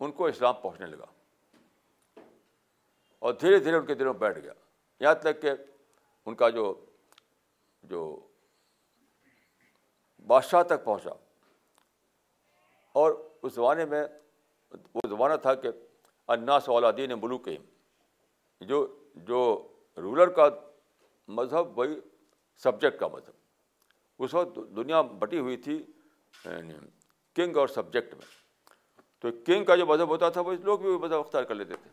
ان 0.00 0.12
کو 0.12 0.26
اسلام 0.26 0.54
پہنچنے 0.54 0.86
لگا۔ 0.86 1.04
اور 3.18 3.32
دھیرے 3.32 3.58
دھیرے 3.58 3.76
ان 3.76 3.86
کے 3.86 3.94
دلوں 3.94 4.14
بیٹھ 4.14 4.38
گیا۔ 4.38 4.52
یہاں 5.00 5.14
تک 5.14 5.42
کہ 5.42 5.50
ان 6.26 6.34
کا 6.34 6.48
جو 6.48 6.84
جو 7.82 8.28
بادشاہ 10.26 10.62
تک 10.62 10.84
پہنچا۔ 10.84 11.10
اور 12.92 13.30
اس 13.42 13.54
زمانے 13.54 13.84
میں 13.84 14.04
وہ 14.94 15.00
زمانہ 15.08 15.34
تھا 15.34 15.54
کہ 15.54 15.68
اناس 16.28 16.68
والدین 16.68 17.12
ملوک 17.20 17.48
جو 18.60 19.01
جو 19.14 19.68
رولر 19.96 20.28
کا 20.28 20.48
مذہب 21.28 21.78
وہی 21.78 22.00
سبجیکٹ 22.56 23.00
کا 23.00 23.08
مذہب۔ 23.08 23.32
اس 24.18 24.34
وقت 24.34 24.58
دنیا 24.76 25.00
بٹی 25.00 25.38
ہوئی 25.38 25.56
تھی 25.56 25.86
یعنی 26.44 26.72
کنگ 27.34 27.56
اور 27.56 27.68
سبجیکٹ 27.68 28.14
میں۔ 28.14 28.26
تو 29.18 29.28
کنگ 29.46 29.64
کا 29.64 29.76
جو 29.76 29.86
مذہب 29.86 30.08
ہوتا 30.08 30.28
تھا، 30.28 30.40
وہ 30.40 30.52
لوگ 30.52 30.78
بھی 30.78 30.88
وہ 30.88 30.98
مذہب 30.98 31.18
اختیار 31.18 31.44
کر 31.44 31.54
لیتے 31.54 31.74
تھے۔ 31.74 31.90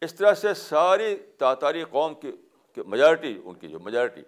اس 0.00 0.14
طرح 0.14 0.34
سے 0.34 0.54
ساری 0.54 1.16
تاتاری 1.16 1.84
قوم 1.84 2.14
کی 2.14 2.32
میجارٹی 2.86 3.40
ان 3.44 3.54
کی 3.54 3.68
جو 3.68 3.80
میجارٹی 3.80 4.20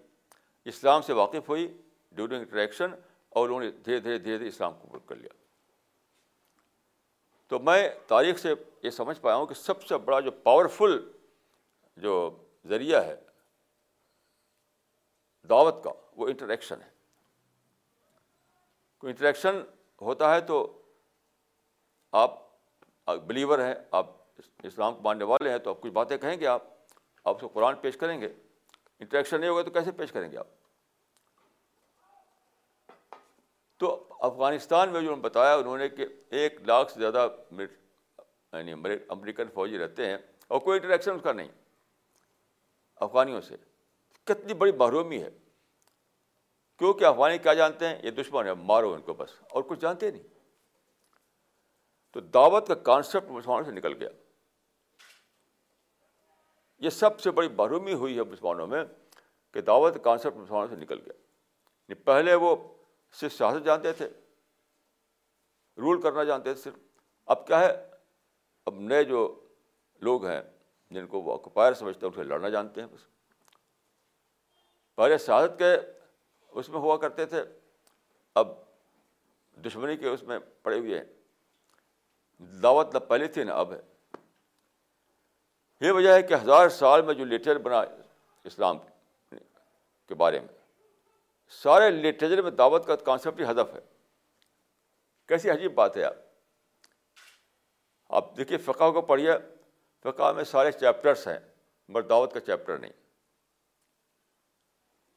اسلام 0.64 1.03
سے 1.03 1.12
واقف 1.12 1.49
ہوئی۔ 1.49 1.83
ڈیورنگ 2.12 2.39
انٹریکشن 2.39 2.91
اور 3.29 3.49
انہوں 3.49 3.61
نے 3.61 3.71
دھیرے 3.71 4.01
دھیرے 4.01 4.19
دھیرے 4.19 4.37
دھیرے 4.37 4.49
اسلام 4.49 4.73
قبول 4.73 5.01
کر 5.07 5.16
لیا۔ 5.16 5.47
تو 7.49 7.59
میں 7.59 7.88
تاریخ 8.07 8.38
سے 8.38 8.55
یہ 8.82 8.90
سمجھ 8.90 9.20
پایا 9.20 9.36
ہوں 9.36 9.46
کہ 9.46 9.55
سب 9.55 9.82
سے 9.82 9.96
بڑا 9.99 10.20
جو 10.20 10.30
پاورفل 10.30 11.12
جو 11.96 12.42
ذریعہ 12.66 13.05
ہے، 13.05 13.16
دعوت 15.49 15.84
کا، 15.84 15.90
وہ 16.16 16.28
انٹریکشن 16.28 16.82
ہے۔ 16.82 16.90
کوئی 18.99 19.11
انٹریکشن 19.11 19.61
ہوتا 20.01 20.34
ہے 20.34 20.40
تو 20.40 20.82
آپ 22.12 22.42
بلیور 23.07 23.59
ہیں، 23.59 23.74
آپ 23.90 24.07
اسلام 24.62 24.94
کو 24.94 25.03
ماننے 25.03 25.24
والے 25.24 25.51
ہیں 25.51 25.59
تو 25.59 25.70
آپ 25.70 25.80
کچھ 25.80 25.92
باتیں 25.92 26.18
کہیں 26.18 26.40
گے 26.40 26.46
آپ 26.46 26.62
آپ 27.24 27.34
اس 27.34 27.40
کو 27.40 27.49
قرآن 27.49 27.76
پیش 27.76 27.96
کریں 27.96 28.20
گے۔ 28.20 28.28
انٹریکشن 29.01 29.40
نہیں 29.40 29.51
ہوگا 29.51 29.62
تو 29.62 29.70
کیسے 29.70 29.92
پیش 29.92 30.12
کریں 30.12 30.32
گے 30.32 30.36
آپ؟ 30.36 30.46
تو 33.76 34.08
افغانستان 34.19 34.89
میں 34.89 35.01
جو 35.01 35.16
نے 35.16 35.23
بتایا، 35.23 35.55
انہوں 35.55 35.79
نے 35.79 35.89
کہ 35.89 36.07
ایک 36.31 36.61
لاکھ 36.61 36.93
سے 36.93 37.01
زیادہ 37.01 37.29
یعنی 38.53 38.73
امریکن 39.09 39.45
فوجی 39.55 39.79
رہتے 39.79 40.07
ہیں 40.07 40.16
اور 40.49 40.61
کوئی 40.61 40.81
انٹریکشن 40.81 41.11
اس 41.11 41.21
کا 41.23 41.33
نہیں 41.33 41.49
افغانیوں 42.97 43.41
سے۔ 43.41 43.57
کتنی 44.25 44.55
بڑی 44.55 44.73
محرومی 44.73 45.23
ہے۔ 45.23 45.31
کیونکہ 46.79 47.05
افغانی 47.05 47.39
کیا 47.39 47.55
جانتے 47.55 47.89
ہیں؟ 47.89 47.99
یہ 48.03 48.11
دشمن 48.11 48.47
ہے، 48.47 48.55
مارو 48.55 48.95
ان 48.95 49.01
کو 49.01 49.14
بس۔ 49.14 49.31
اور 49.51 49.62
کچھ 49.62 49.81
جانتے 49.81 50.11
نہیں۔ 50.11 50.23
تو 52.11 52.21
دعوت 52.21 52.69
کا 52.69 52.75
کانسیپٹ 52.75 53.31
مسلمانوں 53.31 53.64
سے 53.64 53.71
نکل 53.71 53.93
گیا۔ 54.01 54.09
یہ 56.79 56.91
سب 56.91 57.21
سے 57.21 57.31
بڑی 57.31 57.49
محرومی 57.49 57.93
ہوئی 57.93 58.16
ہے 58.16 58.23
مسلمانوں 58.23 58.66
میں 58.66 58.85
کہ 59.53 59.61
دعوت 59.61 59.95
کا 59.95 60.01
کانسیپٹ 60.01 60.37
مسلمانوں 60.37 60.69
سے 60.69 60.77
نکل 60.77 60.99
گیا۔ 60.99 61.12
یعنی 61.89 61.95
پہلے 61.95 62.35
وہ 62.35 62.78
صرف 63.13 63.33
سیاست 63.33 63.65
جانتے 63.65 63.93
تھے، 63.93 64.09
رول 65.77 66.01
کرنا 66.01 66.25
جانتے 66.25 66.55
تھے، 66.55 66.63
صرف۔ 66.63 66.75
اب 67.27 67.47
کیا 67.47 67.61
ہے؟ 67.61 67.91
اب 68.67 68.75
نئے 68.75 69.05
جو 69.05 69.47
لوگ 70.01 70.27
ہیں، 70.27 70.43
جن 70.91 71.07
کو 71.07 71.21
وہ 71.21 71.33
آکوپائر 71.33 71.73
سمجھتے 71.73 72.07
ہیں، 72.07 72.13
ان 72.13 72.23
سے 72.23 72.29
لڑنا 72.29 72.49
جانتے 72.49 72.81
ہیں 72.81 72.89
بس۔ 72.89 73.01
پہلے 74.97 75.19
سیاست 75.19 75.59
کے 75.59 75.77
اس 76.49 76.69
میں 76.69 76.79
ہوا 76.79 76.97
کرتے 76.97 77.27
تھے، 77.27 77.43
اب 78.35 78.49
دشمنی 79.67 79.97
کے 79.97 80.09
اس 80.09 80.23
میں 80.23 80.39
پڑے 80.63 80.79
ہوئے 80.79 80.99
ہیں۔ 80.99 81.05
دعوت 82.63 82.95
نہ 82.95 82.99
پہلے 82.99 83.27
تھی 83.27 83.45
نہ 83.45 83.53
اب 83.53 83.73
ہے۔ 83.73 83.81
یہ 85.81 85.93
وجہ 85.93 86.13
ہے 86.13 86.23
کہ 86.23 86.35
ہزار 86.35 86.69
سال 86.69 87.03
میں 87.03 87.15
جو 87.15 87.25
لٹریچر 87.25 87.59
بنا 87.59 87.81
اسلام 88.45 88.79
کے 90.07 90.15
بارے 90.15 90.41
میں 90.41 90.58
سارے 91.49 91.90
لٹریچر 91.90 92.42
میں 92.42 92.51
دعوت 92.51 92.86
کا 92.86 92.96
کانسیپٹ 92.96 93.40
ہی 93.40 93.44
ہدف 93.44 93.74
ہے۔ 93.74 93.80
کیسی 95.28 95.51
عجیب 95.51 95.74
بات 95.74 95.96
ہے 95.96 96.05
آپ 96.05 96.16
آپ 98.09 98.36
دیکھیے 98.36 98.59
فقہ 98.59 98.90
کو 98.90 99.01
پڑھیے۔ 99.01 99.32
فقہ 100.03 100.32
میں 100.32 100.44
سارے 100.44 100.72
چیپٹرس 100.72 101.28
ہیں، 101.28 101.38
مگر 101.88 102.03
دعوت 102.03 102.32
کا 102.32 102.40
چیپٹر 102.40 102.78
نہیں۔ 102.78 102.92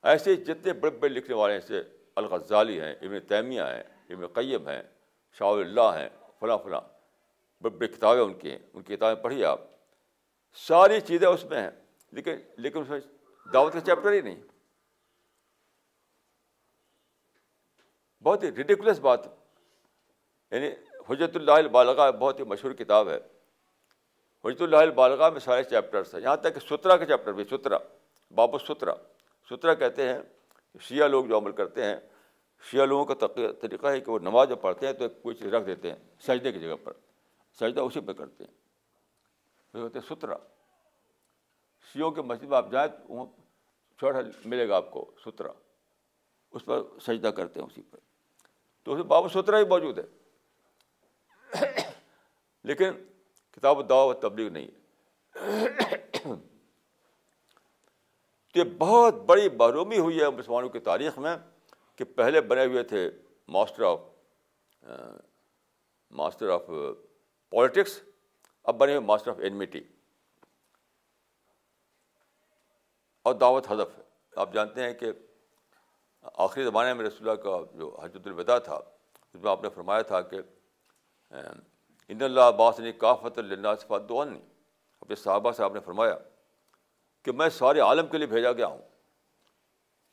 ایسے 0.03 0.35
جتنے 0.35 0.73
بڑے 0.73 0.91
بڑے 0.91 1.09
لکھنے 1.09 1.35
والے 1.35 1.53
ہیں، 1.53 1.61
جیسے 1.61 1.89
الغزالی 2.15 2.81
ہیں، 2.81 2.91
ابن 2.91 3.19
تیمیہ 3.19 3.61
ہیں، 3.61 3.83
ابن 4.09 4.27
قیم 4.27 4.67
ہیں، 4.67 4.83
شاہ 5.33 5.47
اللہ 5.47 5.81
ہیں، 5.81 6.09
فلاں 6.39 6.57
فلاں۔ 6.57 6.81
بڑی 7.61 7.77
بڑی 7.77 7.87
کتابیں 7.87 8.21
ان 8.21 8.33
کی 8.33 8.51
ہیں۔ 8.51 8.59
ان 8.73 8.83
کی 8.83 8.95
کتابیں 8.95 9.23
پڑھیے 9.23 9.45
آپ۔ 9.45 9.61
ساری 10.53 11.01
چیزیں 11.01 11.27
اس 11.27 11.45
میں 11.45 11.61
ہیں، 11.61 11.69
لیکن 12.11 12.31
لیکن 12.57 12.79
اس 12.79 12.89
میں 12.89 12.99
دعوت 13.53 13.73
کا 13.73 13.81
چیپٹر 13.81 14.11
ہی 14.11 14.21
نہیں۔ 14.21 14.41
بہت 18.23 18.43
ہی 18.43 18.55
ریڈیکولس 18.55 18.99
بات 18.99 19.25
یعنی 20.51 20.67
حجرت 21.09 21.35
اللہ 21.35 21.51
البالغ 21.51 22.17
بہت 22.19 22.39
ہی 22.39 22.45
مشہور 22.45 22.73
کتاب 22.73 23.09
ہے۔ 23.09 23.19
حجرت 24.45 24.61
اللہ 24.61 24.77
البالغ 24.77 25.31
میں 25.31 25.39
سارے 25.39 25.63
چیپٹرس 25.63 26.15
ہیں۔ 26.15 26.21
یہاں 26.21 26.35
تک 26.35 26.53
کہ 26.53 26.59
سترا 26.59 26.97
کا 26.97 27.05
چیپٹر 27.05 27.31
بھی 27.31 27.43
سترا 27.43 27.77
بابو 28.35 28.57
سترا 28.57 28.93
سترا 29.49 29.73
کہتے 29.73 30.07
ہیں، 30.07 30.19
شیعہ 30.81 31.07
لوگ 31.07 31.25
جو 31.25 31.37
عمل 31.37 31.51
کرتے 31.51 31.83
ہیں، 31.83 31.95
شیعہ 32.71 32.85
لوگوں 32.85 33.15
کا 33.15 33.27
طریقہ 33.61 33.87
ہے 33.87 34.01
کہ 34.01 34.11
وہ 34.11 34.19
نماز 34.19 34.49
جب 34.49 34.61
پڑھتے 34.61 34.85
ہیں 34.85 34.93
تو 34.93 35.09
کوئی 35.09 35.35
چیز 35.35 35.53
رکھ 35.53 35.65
دیتے 35.65 35.89
ہیں 35.89 35.97
سجدے 36.19 36.51
کی 36.51 36.59
جگہ 36.59 36.75
پر۔ 36.83 36.93
سجدہ 37.59 37.81
اسی 37.81 37.99
پہ 37.99 38.13
کرتے 38.13 38.43
ہیں۔ 38.43 38.53
وہ 39.73 39.81
ہوتے 39.81 39.99
ہیں 39.99 40.15
سترا 40.15 40.35
شیوں 41.93 42.11
کے 42.11 42.21
مسجد 42.21 42.43
میں 42.43 42.57
آپ 42.57 42.71
جائیں 42.71 42.87
تو 42.87 43.13
وہاں 43.13 43.25
چھوٹا 43.99 44.19
ملے 44.45 44.69
گا 44.69 44.77
آپ 44.77 44.91
کو 44.91 45.11
سترا 45.25 45.51
اس 46.51 46.65
پر 46.65 46.81
سجدہ 47.01 47.27
کرتے 47.27 47.59
ہیں 47.59 47.67
اسی 47.67 47.81
پر۔ 47.81 48.10
تو 48.83 48.93
اس 48.93 49.05
بابا 49.05 49.27
سترا 49.29 49.59
ہی 49.59 49.63
موجود 49.63 49.99
ہے۔ 49.99 50.03
لیکن 52.63 52.91
کتاب 53.51 53.77
و 53.77 53.81
دعا 53.81 54.03
و 54.03 54.13
تبلیغ 54.13 54.49
نہیں 54.49 54.67
ہے۔ 54.67 54.81
تو 58.53 58.59
یہ 58.59 58.63
بہت 58.77 59.13
بڑی 59.13 59.49
محرومی 59.49 59.97
ہوئی 59.97 60.21
ہے 60.21 60.29
مسلمانوں 60.29 60.69
کی 60.69 60.79
تاریخ 60.79 61.17
میں 61.17 61.37
کہ 61.95 62.03
پہلے 62.03 62.41
بنے 62.41 62.65
ہوئے 62.65 62.83
تھے 62.83 63.09
master 63.47 63.83
of 63.83 63.99
master 66.09 66.49
of 66.49 66.61
politics 67.49 68.01
اب 68.63 68.75
بنے 68.75 68.95
ہوئے 68.95 69.05
ماسٹر 69.05 69.31
آف 69.31 69.39
اینمیٹی 69.39 69.81
اور 73.21 73.33
دعوت 73.33 73.71
ہدف 73.71 73.97
ہے۔ 73.97 74.03
آپ 74.35 74.53
جانتے 74.53 74.83
ہیں 74.83 74.93
کہ 74.93 75.11
آخری 76.21 76.63
زمانے 76.63 76.93
میں 76.93 77.05
رسول 77.05 77.29
اللہ 77.29 77.41
کا 77.41 77.57
جو 77.73 77.99
حجرت 78.03 78.27
الوداع 78.27 78.57
تھا، 78.59 78.75
اس 79.33 79.35
میں 79.35 79.51
آپ 79.51 79.63
نے 79.63 79.69
فرمایا 79.69 80.01
تھا 80.01 80.21
کہ 80.21 80.37
ان 82.07 82.21
اللہ 82.21 82.39
عباس 82.39 82.79
نے 82.79 82.91
کافت 82.91 83.37
اللہ 83.37 83.67
صفات 83.81 84.09
دعن 84.09 84.39
اپنے 85.01 85.15
صحابہ 85.15 85.51
سے 85.51 85.63
آپ 85.63 85.73
نے 85.73 85.79
فرمایا 85.79 86.17
کہ 87.23 87.31
میں 87.31 87.49
سارے 87.49 87.79
عالم 87.79 88.07
کے 88.07 88.17
لیے 88.17 88.27
بھیجا 88.27 88.51
گیا 88.51 88.67
ہوں۔ 88.67 88.77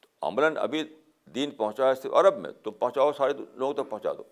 تو 0.01 0.09
عملاً 0.23 0.57
ابھی 0.57 0.97
دین 1.27 1.51
پہنچا 1.51 1.89
ہے 1.89 1.95
صرف 1.95 2.13
عرب 2.13 2.37
میں 2.37 2.51
تم 2.51 2.71
پہنچاؤ، 2.71 3.13
سارے 3.13 3.33
لوگوں 3.55 3.75
تک 3.75 3.91
پہنچا 3.91 4.13
دو۔ 4.13 4.23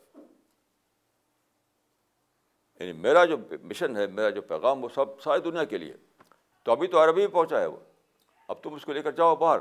یعنی 2.80 2.92
میرا 2.92 3.24
جو 3.24 3.36
مشن 3.62 3.96
ہے، 3.96 4.06
میرا 4.06 4.30
جو 4.30 4.42
پیغام 4.42 4.84
وہ 4.84 4.88
سب 4.94 5.20
ساری 5.20 5.40
دنیا 5.40 5.64
کے 5.64 5.78
لیے۔ 5.78 5.94
تو 6.62 6.72
ابھی 6.72 6.86
تو 6.86 7.04
عربی 7.04 7.20
میں 7.20 7.34
پہنچا 7.34 7.60
ہے 7.60 7.66
وہ۔ 7.66 7.76
اب 8.48 8.62
تم 8.62 8.74
اس 8.74 8.84
کو 8.84 8.92
لے 8.92 9.02
کر 9.02 9.10
جاؤ 9.10 9.36
باہر۔ 9.36 9.58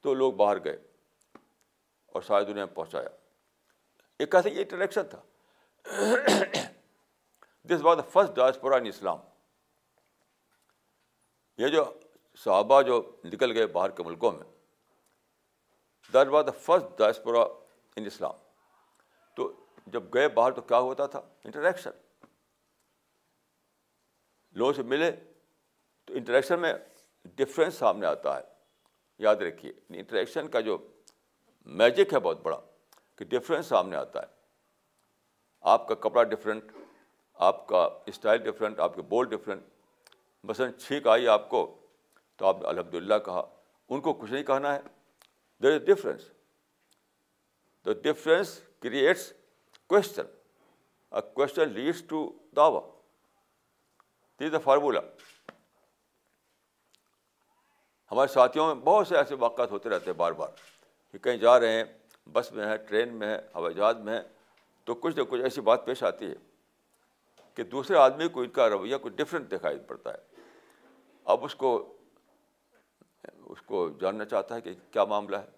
تو 0.00 0.14
لوگ 0.14 0.32
باہر 0.32 0.64
گئے 0.64 0.76
اور 2.06 2.22
ساری 2.22 2.44
دنیا 2.44 2.64
میں 2.64 2.74
پہنچایا۔ 2.74 3.08
ایک 4.18 4.32
کیسے 4.32 4.50
یہ 4.50 4.58
انٹریکشن 4.58 5.02
تھا۔ 5.08 5.22
This 7.62 7.80
was 7.82 7.98
the 7.98 8.02
first 8.02 8.36
diaspora 8.36 8.76
in 8.76 8.86
Islam 8.86 9.18
یہ 11.56 11.68
جو 11.68 12.00
صحابہ 12.36 12.82
جو 12.82 13.16
نکل 13.24 13.56
گئے 13.56 13.66
باہر 13.66 13.90
کے 13.90 14.02
ملکوں 14.02 14.32
میں 14.32 14.44
that 16.12 16.28
was 16.28 16.46
the 16.46 16.50
first 16.50 16.98
diaspora 16.98 17.40
in 17.96 18.06
Islam 18.06 18.34
تو 19.36 19.66
جب 19.86 20.14
گئے 20.14 20.28
باہر 20.28 20.52
تو 20.52 20.62
کیا 20.62 20.78
ہوتا 20.78 21.06
تھا؟ 21.06 21.20
انٹریکشن 21.44 21.90
لوگوں 24.50 24.72
سے 24.72 24.82
ملے 24.82 25.10
تو 26.04 26.14
انٹریکشن 26.14 26.60
میں 26.60 26.72
ڈفرینس 27.24 27.74
سامنے 27.74 28.06
آتا 28.06 28.36
ہے۔ 28.36 28.57
یاد 29.18 29.36
رکھیے 29.36 29.72
انٹریکشن 29.88 30.48
کا 30.48 30.60
جو 30.60 30.78
میجک 31.66 32.14
ہے 32.14 32.18
بہت 32.18 32.40
بڑا، 32.40 32.60
کہ 33.16 33.24
ڈفرینس 33.24 33.66
سامنے 33.66 33.96
آتا 33.96 34.22
ہے۔ 34.22 34.26
آپ 35.60 35.88
کا 35.88 35.94
کپڑا 35.94 36.22
ڈفرینٹ 36.22 36.72
آپ 37.34 37.66
کا 37.66 37.88
اسٹائل 38.06 38.38
ڈفرینٹ 38.38 38.80
آپ 38.80 38.94
کے 38.94 39.02
بول 39.02 39.28
ڈفرینٹ 39.28 39.62
مثلاً 40.44 40.72
چھینک 40.72 41.06
آئی 41.06 41.28
آپ 41.28 41.48
کو، 41.48 41.86
تو 42.36 42.46
آپ 42.46 42.56
نے 42.60 42.66
الحمد 42.68 42.94
للہ 42.94 43.14
کہا۔ 43.24 43.42
ان 43.88 44.00
کو 44.00 44.12
کچھ 44.12 44.32
نہیں 44.32 44.42
کہنا 44.42 44.74
ہے۔ 44.74 44.80
There 45.62 45.74
is 45.74 45.80
difference 45.86 46.30
the 47.86 47.92
difference 47.92 48.60
creates 48.80 49.32
question 49.88 50.22
question 51.34 51.68
leads 51.68 52.02
to 52.08 52.38
Dawa 52.56 52.80
this 54.40 54.52
the 54.52 54.58
formula 54.58 55.00
ہمارے 58.10 58.32
ساتھیوں 58.32 58.66
میں 58.66 58.84
بہت 58.84 59.06
سے 59.06 59.16
ایسے 59.16 59.34
واقعات 59.34 59.70
ہوتے 59.70 59.88
رہتے 59.88 60.10
ہیں 60.10 60.18
بار 60.18 60.32
بار 60.32 60.48
کہ 61.12 61.18
کہیں 61.18 61.36
جا 61.36 61.58
رہے 61.60 61.72
ہیں، 61.72 61.84
بس 62.32 62.52
میں 62.52 62.66
ہے 62.66 62.76
ٹرین 62.76 63.14
میں 63.14 63.28
ہے 63.28 63.40
ہوائی 63.54 63.74
جہاز 63.74 63.96
میں 63.96 64.16
ہے 64.16 64.22
تو 64.84 64.94
کچھ 64.94 65.16
نہ 65.16 65.22
کچھ 65.22 65.42
ایسی 65.42 65.60
بات 65.60 65.84
پیش 65.86 66.02
آتی 66.02 66.30
ہے 66.30 66.34
کہ 67.54 67.62
دوسرے 67.62 67.96
آدمی 67.96 68.28
کو 68.28 68.40
ان 68.40 68.50
کا 68.50 68.68
رویہ 68.70 68.96
کچھ 69.02 69.14
ڈفرینٹ 69.14 69.50
دکھائی 69.52 69.78
پڑتا 69.78 70.12
ہے۔ 70.12 70.18
اب 71.24 71.44
اس 71.44 71.54
کو 71.54 71.70
اس 73.44 73.62
کو 73.62 73.88
جاننا 74.00 74.24
چاہتا 74.24 74.54
ہے 74.54 74.60
کہ 74.60 74.72
کیا 74.90 75.04
معاملہ 75.04 75.36
ہے۔ 75.36 75.56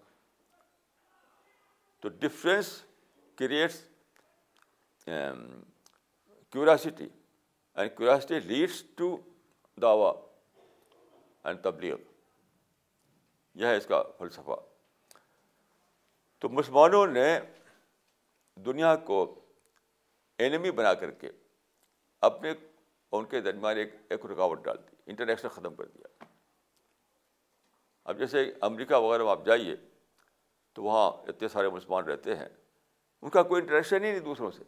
تو 2.03 2.09
difference 2.09 2.81
creates 3.37 3.81
curiosity 6.53 7.07
and 7.75 7.97
curiosity 7.97 8.39
leads 8.39 8.83
to 8.95 9.17
Dawa 9.81 10.13
and 11.43 11.61
تبلیغ۔ 11.63 11.95
یہ 13.53 13.65
ہے 13.65 13.77
اس 13.77 13.85
کا 13.85 14.03
فلسفہ۔ 14.17 14.51
تو 16.39 16.49
مسلمانوں 16.49 17.07
نے 17.07 17.39
دنیا 18.55 18.95
کو 18.95 19.39
اینمی 20.37 20.71
بنا 20.71 20.93
کر 20.93 21.11
کے 21.11 21.31
اپنے 22.21 22.53
ان 23.11 23.25
کے 23.25 23.41
درمیان 23.41 23.77
ایک 23.77 23.93
ایک 24.09 24.25
رکاوٹ 24.25 24.63
ڈال 24.63 24.77
دی 24.77 24.95
انٹرنیشنل 25.05 25.49
ختم 25.49 25.75
کر 25.75 25.85
دیا۔ 25.85 26.23
اب 28.03 28.17
جیسے 28.17 28.53
امریکہ 28.61 28.95
وغیرہ 28.95 29.23
میں 29.23 29.31
آپ 29.31 29.45
جائیے 29.45 29.75
تو 30.73 30.83
وہاں 30.83 31.11
اتنے 31.11 31.47
سارے 31.47 31.69
مسلمان 31.69 32.03
رہتے 32.03 32.35
ہیں۔ 32.35 32.49
ان 33.21 33.29
کا 33.29 33.43
کوئی 33.43 33.61
انٹریکشن 33.61 33.95
ہی 33.95 33.99
نہیں 33.99 34.19
دوسروں 34.19 34.51
سے۔ 34.51 34.63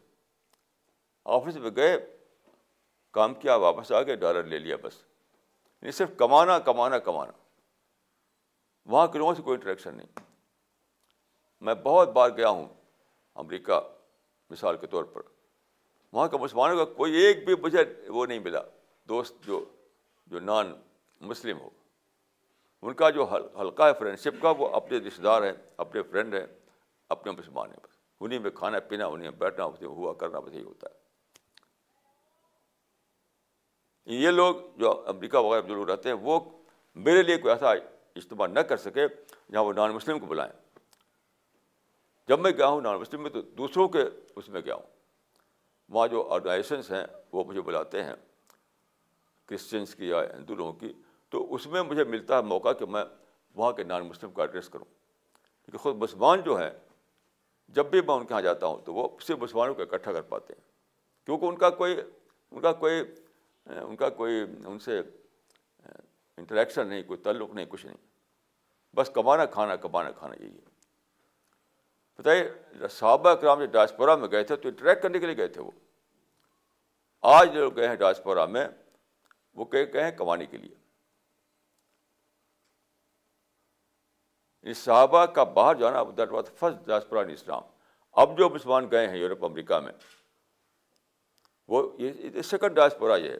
آفس 1.26 1.56
میں 1.56 1.72
گئے، 1.76 2.18
کام 3.12 3.34
کیا، 3.34 3.56
واپس 3.56 3.92
آ 3.92 4.04
کے 4.04 4.16
ڈالر 4.16 4.44
لے 4.44 4.60
لیا 4.60 4.76
بس۔ 4.82 4.96
یعنی 5.66 5.92
صرف 5.92 6.10
کمانا 6.18 6.60
کمانا 6.60 7.00
کمانا۔ 7.00 7.32
وہاں 8.86 9.08
کے 9.08 9.18
لوگوں 9.18 9.34
سے 9.34 9.42
کوئی 9.42 9.56
انٹریکشن 9.56 9.96
نہیں۔ 9.96 10.20
میں 11.62 11.76
بہت 11.76 12.10
بار 12.10 12.30
گیا 12.30 12.50
ہوں 12.50 12.68
امریکہ، 13.36 13.80
مثال 14.50 14.78
کے 14.78 14.88
طور 14.88 15.04
پر۔ 15.04 15.22
وہاں 16.12 16.28
کا 16.28 16.38
مسلمانوں 16.38 16.86
کا 16.86 16.94
کوئی 16.94 17.14
ایک 17.14 17.46
بھی 17.46 17.56
مجھے 17.56 18.10
وہ 18.10 18.26
نہیں 18.26 18.40
ملا، 18.40 18.62
دوست 19.08 19.36
جو 19.42 19.66
جو 20.28 20.40
نان 20.40 20.82
مسلم 21.22 21.60
ہو۔ 21.60 21.70
ان 22.82 22.94
کا 22.94 23.10
جو 23.10 23.30
ہلکا 23.60 23.88
ہے 23.88 23.94
فرینڈ 24.00 24.20
شپ 24.20 24.42
کا، 24.42 24.50
وہ 24.50 24.68
اپنے 24.68 24.98
رشتے 24.98 25.24
دار 25.24 25.42
ہیں، 25.42 25.54
اپنے 25.78 26.02
فرینڈ 26.04 26.36
ہیں، 26.36 26.46
اپنے 27.10 27.32
مسلمان 27.32 27.70
ہیں 27.70 27.78
بس۔ 27.84 27.98
انہیں 28.20 28.40
میں 28.40 28.52
کھانا، 28.52 28.80
پینا، 28.80 29.06
انہیں 29.06 29.32
بیٹھنا 29.32 29.66
ہوا 29.82 30.14
کرنا، 30.14 30.40
بس 30.40 30.54
یہی 30.54 30.64
ہوتا 30.64 30.88
ہے۔ 30.88 31.04
یہ 34.06 34.30
لوگ 34.30 34.56
جو 34.76 35.08
امریکہ 35.08 35.38
وغیرہ 35.38 35.68
جو 35.68 35.76
لوگ 35.76 35.90
رہتے 35.90 36.10
ہیں، 36.10 36.16
وہ 36.16 36.40
میرے 36.96 37.24
لیے 37.24 37.38
کوئی 37.38 37.54
ایسا 37.54 37.74
اجتماع 38.16 38.48
نہ 38.48 38.60
کر 38.60 38.78
سکے 38.78 39.08
جہاں 39.52 39.64
وہ 39.64 39.74
نان 39.74 39.92
مسلم 39.92 40.20
کو 40.20 40.26
بلائیں۔ 40.26 40.54
جب 42.28 42.40
میں 42.40 42.52
گیا 42.52 42.68
ہوں 42.68 42.82
نان 42.82 42.98
مسلم 42.98 43.22
میں 43.22 43.30
تو 43.30 43.42
دوسروں 43.42 43.88
کے 43.88 44.04
اس 44.36 44.50
میں 44.50 44.62
گیا 44.66 44.76
ہوں۔ 44.76 44.84
وہاں 45.90 46.08
جو 46.08 46.30
آرگنائزیشنس 46.30 46.92
ہیں، 46.92 47.06
وہ 47.32 47.44
مجھے 47.44 47.62
بلاتے 47.62 48.04
ہیں 48.04 48.14
کرسچنس 49.46 49.96
کی 49.96 50.10
یا 50.10 50.22
ہندو 50.38 50.56
لوگوں 50.56 50.74
کی۔ 50.74 50.94
تو 51.30 51.54
اس 51.54 51.68
میں 51.68 51.82
مجھے 51.82 52.04
ملتا 52.04 52.38
ہے 52.38 52.42
موقع 52.42 52.74
کہ 52.74 52.86
میں 52.86 53.06
وہاں 53.56 53.72
کے 53.72 53.84
نان 53.84 54.06
مسلم 54.06 54.32
کا 54.32 54.44
ایڈریس 54.44 54.70
کروں۔ 54.70 54.86
کیونکہ 55.66 55.78
خود 55.78 55.96
مسلمان 55.96 56.42
جو 56.42 56.56
ہیں، 56.56 56.72
جب 57.68 57.86
بھی 57.86 58.02
میں 58.02 58.16
ان 58.16 58.26
کے 58.26 58.34
یہاں 58.34 58.42
جاتا 58.42 58.68
ہوں، 58.68 58.78
تو 58.86 58.94
وہ 58.94 59.10
صرف 59.22 59.38
مسلمانوں 59.38 59.76
کو 59.76 59.82
اکٹھا 59.82 60.12
کر 60.12 60.22
پاتے 60.22 60.54
ہیں۔ 60.54 60.62
کیونکہ 61.26 61.46
ان 61.46 61.58
کا 61.58 61.70
کوئی، 61.70 62.02
ان 62.52 62.62
کا 62.62 62.72
کوئی، 62.72 63.04
ان 63.66 63.96
کا 63.96 64.10
کوئی، 64.10 64.34
ان 64.66 64.80
سے 64.80 65.02
انٹریکشن 66.38 66.88
نہیں، 66.88 67.04
کوئی 67.04 67.20
تعلق 67.20 67.50
نہیں، 67.54 67.66
کچھ 67.66 67.86
نہیں۔ 67.86 67.98
بس 68.96 69.10
کمانا، 69.14 69.46
کھانا 69.46 69.76
کمانا، 69.76 70.12
کھانا، 70.12 70.36
یہی۔ 70.40 70.56
ہے 70.56 70.74
بتائیے، 72.18 72.54
صحابہ 72.88 73.34
کرام 73.34 73.60
جو 73.60 73.66
ڈاسپورا 73.66 74.16
میں 74.16 74.28
گئے 74.32 74.44
تھے، 74.44 74.56
تو 74.56 74.70
انٹریکٹ 74.70 75.04
کرنے 75.04 75.20
کے 75.20 75.26
لیے 75.26 75.38
گئے 75.38 75.48
تھے 75.48 75.62
وہ؟ 75.62 75.72
آج 77.22 77.54
جو 77.54 77.70
گئے 77.70 77.88
ہیں 77.88 77.96
ڈاسپورا 77.96 78.46
میں، 78.46 78.68
وہ 79.54 79.66
کہ 79.66 79.86
گئے 79.94 80.04
ہیں 80.04 80.12
کمانے 80.12 80.46
کے 80.46 80.58
لیے۔ 80.58 80.76
اس 84.62 84.78
صحابہ 84.78 85.26
کا 85.26 85.44
باہر 85.44 85.76
جانا 85.76 86.04
that 86.18 86.30
was 86.30 86.52
first 86.56 86.88
diaspora 86.88 87.22
in 87.22 87.30
Islam 87.30 87.64
اب 88.12 88.38
جو 88.38 88.50
مسلمان 88.50 88.92
گئے 88.92 89.08
ہیں 89.08 89.18
یورپ، 89.18 89.46
امریکہ 89.46 89.80
میں، 89.80 89.94
وہ 91.68 92.02
یہ 92.02 92.42
سیکنڈ 92.42 92.76
ڈاسپورا 92.76 93.16
یہ 93.16 93.30
ہے۔ 93.30 93.38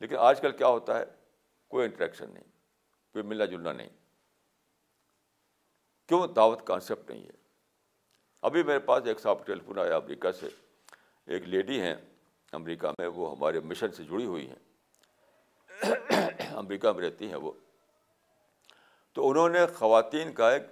لیکن 0.00 0.16
آج 0.16 0.40
کل 0.40 0.52
کیا 0.52 0.66
ہوتا 0.66 0.98
ہے؟ 0.98 1.04
کوئی 1.70 1.84
انٹریکشن 1.84 2.30
نہیں، 2.30 2.44
کوئی 3.12 3.24
ملنا 3.24 3.44
جلنا 3.44 3.72
نہیں۔ 3.72 3.88
کیوں؟ 6.08 6.26
دعوت 6.26 6.66
کانسیپٹ 6.66 7.10
نہیں 7.10 7.24
ہے۔ 7.24 7.30
ابھی 8.42 8.62
میرے 8.62 8.78
پاس 8.78 9.02
ایک 9.06 9.20
صاحب 9.20 9.46
ٹیلی 9.46 9.60
فون 9.60 9.78
آیا 9.78 9.96
امریکہ 9.96 10.32
سے۔ 10.32 10.48
ایک 11.26 11.42
لیڈی 11.42 11.80
ہیں، 11.80 11.94
امریکہ 12.52 12.88
میں 12.88 13.06
وہ 13.06 13.36
ہمارے 13.36 13.60
مشن 13.60 13.92
سے 13.92 14.04
جڑی 14.04 14.24
ہوئی 14.24 14.48
ہیں۔ 14.48 14.58
امریکہ 16.54 16.92
میں 16.92 17.10
رہتی 17.10 17.28
ہیں 17.28 17.36
وہ۔ 17.36 17.52
تو 19.12 19.30
انہوں 19.30 19.48
نے 19.48 19.66
خواتین 19.66 20.32
کا 20.32 20.50
ایک 20.50 20.62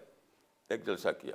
ایک 0.69 0.87
جلسہ 0.87 1.09
کیا۔ 1.21 1.35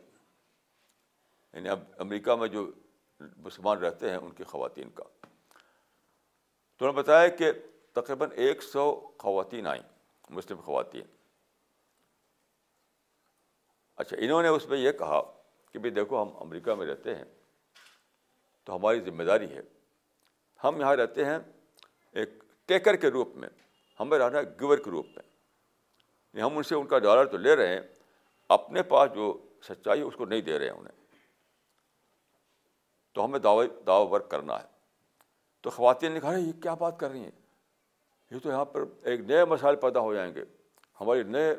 یعنی 1.53 1.70
اب 1.70 1.80
امریکہ 1.97 2.36
میں 2.36 2.47
جو 2.47 2.72
مسلمان 3.20 3.78
رہتے 3.78 4.09
ہیں، 4.09 4.18
ان 4.18 4.32
کی 4.32 4.43
خواتین 4.43 4.89
کا۔ 4.89 5.03
تو 6.78 6.86
انہوں 6.86 6.93
نے 6.93 6.99
بتایا 6.99 7.28
کہ 7.28 7.51
تقریباً 7.93 8.29
ایک 8.35 8.63
سو 8.63 9.11
خواتین 9.19 9.67
آئیں، 9.67 9.83
مسلم 10.29 10.61
خواتین۔ 10.61 11.03
اچھا 13.95 14.17
انہوں 14.19 14.41
نے 14.41 14.47
اس 14.47 14.65
میں 14.65 14.77
یہ 14.77 14.91
کہا 14.91 15.21
کہ 15.71 15.79
بھائی 15.79 15.91
دیکھو، 15.91 16.23
ہم 16.23 16.37
امریکہ 16.37 16.73
میں 16.73 16.87
رہتے 16.87 17.15
ہیں، 17.15 17.23
تو 18.63 18.75
ہماری 18.75 18.99
ذمہ 18.99 19.23
داری 19.23 19.55
ہے۔ 19.55 19.61
ہم 20.63 20.79
یہاں 20.79 20.95
رہتے 20.95 21.25
ہیں 21.25 21.37
ایک 22.11 22.29
ٹیکر 22.65 22.95
کے 22.95 23.07
روپ 23.07 23.35
میں، 23.35 23.49
ہمیں 23.99 24.19
رہنا 24.19 24.39
ہے 24.39 24.43
گور 24.61 24.77
کے 24.77 24.89
روپ 24.89 25.05
میں۔ 25.05 25.23
یعنی 26.33 26.41
ہم 26.41 26.57
ان 26.57 26.63
سے 26.63 26.75
ان 26.75 26.87
کا 26.87 26.99
ڈالر 26.99 27.25
تو 27.25 27.37
لے 27.37 27.55
رہے 27.55 27.67
ہیں، 27.67 27.81
اپنے 28.49 28.83
پاس 28.83 29.09
جو 29.13 29.47
سچائی 29.61 29.99
ہے، 29.99 30.05
اس 30.05 30.13
کو 30.15 30.25
نہیں 30.25 30.41
دے 30.41 30.59
رہے 30.59 30.65
ہیں 30.65 30.73
انہیں۔ 30.73 31.05
تو 33.13 33.25
ہمیں 33.25 33.39
دعوی 33.39 33.67
دعوی 33.87 34.07
ورک 34.09 34.31
کرنا 34.31 34.61
ہے۔ 34.61 34.67
تو 35.61 35.69
خواتین 35.69 36.11
نے 36.11 36.19
کہا 36.19 36.37
یہ 36.37 36.61
کیا 36.61 36.73
بات 36.73 36.99
کر 36.99 37.09
رہی 37.09 37.19
ہیں؟ 37.19 37.42
یہ 38.34 38.39
تو 38.39 38.49
یہاں 38.49 38.65
پر 38.65 38.84
ایک 39.03 39.19
نئے 39.19 39.45
مسائل 39.45 39.75
پیدا 39.75 39.99
ہو 39.99 40.13
جائیں 40.13 40.36
گے۔ 40.36 40.43
ہماری 41.01 41.23
نئے 41.23 41.55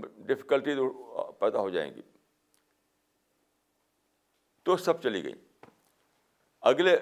ڈفیکلٹیز 0.00 0.78
پیدا 1.38 1.58
ہو 1.58 1.70
جائیں 1.70 1.94
گی۔ 1.94 2.02
تو 4.62 4.76
سب 4.76 5.02
چلی 5.02 5.24
گئی 5.24 5.32
اگلے 6.60 6.96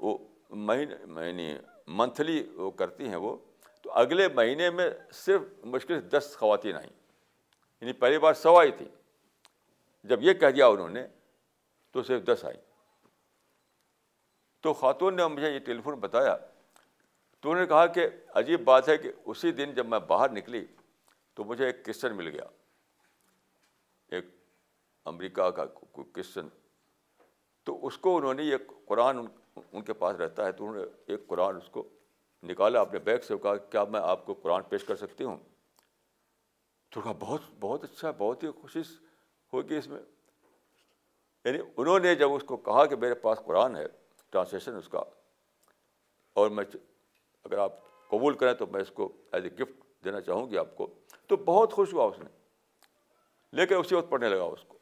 وہ 0.00 0.18
مہینے 0.50 0.94
یعنی 1.26 1.58
منتھلی 1.86 2.48
وہ 2.54 2.70
کرتی 2.70 3.08
ہیں 3.08 3.16
وہ۔ 3.16 3.36
تو 3.82 3.92
اگلے 3.92 4.28
مہینے 4.28 4.70
میں 4.70 4.90
صرف 5.12 5.42
مشکل 5.64 6.00
سے 6.00 6.08
دس 6.08 6.36
خواتین 6.38 6.76
آئیں۔ 6.76 6.90
یعنی 7.80 7.92
پہلی 7.92 8.18
بار 8.18 8.34
سو 8.34 8.58
آئی 8.58 8.72
تھی۔ 8.72 8.88
جب 10.04 10.22
یہ 10.22 10.32
کہہ 10.32 10.50
دیا 10.50 10.66
انہوں 10.66 10.88
نے، 10.88 11.06
تو 11.92 12.02
صرف 12.02 12.24
دس 12.24 12.44
آئیں۔ 12.44 12.60
تو 14.60 14.72
خاتون 14.72 15.16
نے 15.16 15.26
مجھے 15.26 15.50
یہ 15.54 15.58
ٹیلی 15.58 15.80
فون 15.80 15.94
بتایا 15.94 16.36
تو 17.44 17.50
انہوں 17.50 17.62
نے 17.62 17.68
کہا 17.68 17.86
کہ 17.86 18.06
عجیب 18.28 18.60
بات 18.64 18.88
ہے 18.88 18.98
کہ 18.98 19.12
اسی 19.24 19.52
دن 19.52 19.74
جب 19.74 19.86
میں 19.86 19.98
باہر 19.98 20.30
نکلی 20.30 20.66
تو 21.34 21.44
مجھے 21.44 21.66
ایک 21.66 21.84
کرسچن 21.84 22.16
مل 22.16 22.28
گیا۔ 22.28 22.44
ایک 24.08 24.24
امریکہ 25.04 25.42
کا 25.42 25.64
کرسچن 26.14 26.48
تو 27.64 27.86
اس 27.86 27.98
کو 27.98 28.16
انہوں 28.16 28.34
نے 28.34 28.42
یہ 28.42 28.56
قرآن 28.86 29.26
ان 29.72 29.82
کے 29.84 29.92
پاس 29.92 30.16
رہتا 30.16 30.44
ہے 30.44 30.52
تو 30.52 30.66
انہوں 30.66 30.86
نے 30.86 30.92
ایک 31.06 31.26
قرآن 31.26 31.56
اس 31.56 31.68
کو 31.70 31.88
نکالا 32.42 32.80
اپنے 32.80 32.98
بیگ 32.98 33.18
سے 33.18 33.38
کہا 33.42 33.56
کیا 33.56 33.84
میں 33.84 34.00
آپ 34.00 34.26
کو 34.26 34.34
قرآن 34.34 34.62
پیش 34.62 34.84
کر 34.84 34.96
سکتی 34.96 35.24
ہوں؟ 35.24 35.38
تو 36.88 37.00
کہا 37.00 37.12
بہت 37.12 37.40
بہت 37.60 37.84
اچھا 37.84 38.10
بہت 38.10 38.42
ہی 38.42 38.50
خوشی 38.50 38.80
ہوگی 39.52 39.76
اس 39.76 39.86
میں۔ 39.86 40.02
یعنی 41.44 41.58
انہوں 41.76 41.98
نے 41.98 42.14
جب 42.14 42.32
اس 42.32 42.42
کو 42.42 42.56
کہا 42.56 42.86
کہ 42.86 42.96
میرے 42.96 43.14
پاس 43.14 43.38
قرآن 43.44 43.76
ہے، 43.76 43.86
ٹرانسلیشن 44.30 44.76
اس 44.76 44.88
کا، 44.88 45.02
اور 46.32 46.50
میں 46.50 46.64
اگر 47.44 47.58
آپ 47.58 47.72
قبول 48.08 48.34
کریں 48.34 48.54
تو 48.54 48.66
میں 48.66 48.80
اس 48.80 48.90
کو 48.90 49.12
ایز 49.32 49.44
اے 49.44 49.50
گفٹ 49.50 50.04
دینا 50.04 50.20
چاہوں 50.20 50.50
گی 50.50 50.58
آپ 50.58 50.76
کو، 50.76 50.94
تو 51.26 51.36
بہت 51.36 51.72
خوش 51.72 51.94
ہوا 51.94 52.04
اس 52.04 52.18
نے۔ 52.18 52.30
لیکن 53.52 53.76
اسی 53.76 53.94
وقت 53.94 54.10
پڑھنے 54.10 54.28
لگا 54.28 54.42
اس 54.42 54.64
کو۔ 54.68 54.78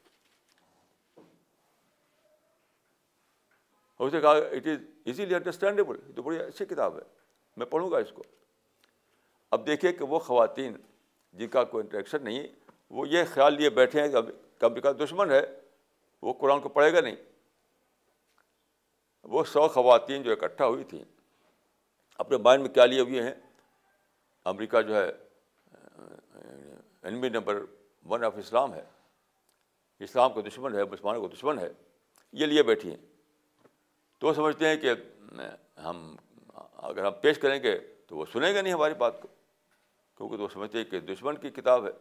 اس 3.99 4.13
نے 4.13 4.21
کہا 4.21 4.31
اٹ 4.31 4.67
از 4.67 4.79
ایزیلی 5.05 5.35
انڈرسٹینڈیبل 5.35 5.97
یہ 6.09 6.15
تو 6.15 6.23
بڑی 6.23 6.39
اچھی 6.39 6.65
کتاب 6.65 6.97
ہے، 6.97 7.03
میں 7.57 7.67
پڑھوں 7.67 7.91
گا 7.91 7.99
اس 7.99 8.13
کو۔ 8.15 8.23
اب 9.51 9.67
دیکھیے 9.67 9.93
کہ 9.93 10.05
وہ 10.05 10.19
خواتین 10.19 10.77
جن 11.33 11.49
کا 11.49 11.65
کوئی 11.65 11.85
انٹریکشن 11.85 12.25
نہیں، 12.25 12.47
وہ 12.91 13.09
یہ 13.09 13.23
خیال 13.35 13.55
لیے 13.55 13.71
بیٹھے 13.71 14.01
ہیں 14.01 14.09
کہ 14.09 14.65
امریکہ 14.65 14.93
دشمن 14.93 15.31
ہے، 15.31 15.61
وہ 16.23 16.33
قرآن 16.33 16.61
کو 16.61 16.69
پڑھے 16.69 16.93
گا 16.93 17.01
نہیں۔ 17.01 17.17
وہ 19.25 19.45
سو 19.45 19.69
خواتین 19.69 20.23
جو 20.23 20.33
اکٹھا 20.33 20.67
ہوئی 20.67 20.85
تھیں 20.85 21.05
اپنے 22.23 22.37
مائنڈ 22.37 22.63
میں 22.63 22.71
کیا 22.71 22.85
لیے 22.85 23.01
ہوئے 23.01 23.23
ہیں؟ 23.23 23.35
امریکہ 24.45 24.83
جو 24.83 24.97
ہے 24.97 25.13
enemy 27.03 27.29
number 27.29 27.65
one 28.05 28.25
of 28.25 28.33
Islam 28.37 28.75
ہے۔ 28.75 28.85
اسلام 29.99 30.33
کا 30.33 30.41
دشمن 30.41 30.75
ہے، 30.75 30.85
مسلمانوں 30.85 31.29
کا 31.29 31.35
دشمن 31.35 31.59
ہے۔ 31.59 31.73
یہ 32.33 32.47
لیے 32.47 32.63
بیٹھی 32.63 32.91
ہیں۔ 32.91 32.97
تو 34.19 34.27
وہ 34.27 34.33
سمجھتے 34.33 34.69
ہیں 34.69 34.77
کہ 34.77 34.91
ہم، 35.81 36.17
اگر 36.73 37.05
ہم 37.05 37.13
پیش 37.13 37.39
کریں 37.39 37.63
گے 37.63 37.79
تو 38.07 38.17
وہ 38.17 38.25
سنیں 38.33 38.55
گے 38.55 38.63
نہیں 38.63 38.73
ہماری 38.73 38.95
بات 38.95 39.23
کو۔ 39.23 39.29
کیونکہ 40.17 40.37
تو 40.37 40.43
وہ 40.43 40.49
سمجھتے 40.49 40.79
ہیں 40.79 40.85
کہ 40.85 41.01
دشمن 41.01 41.37
کی 41.37 41.51
کتاب 41.51 41.87
ہے۔ 41.87 41.93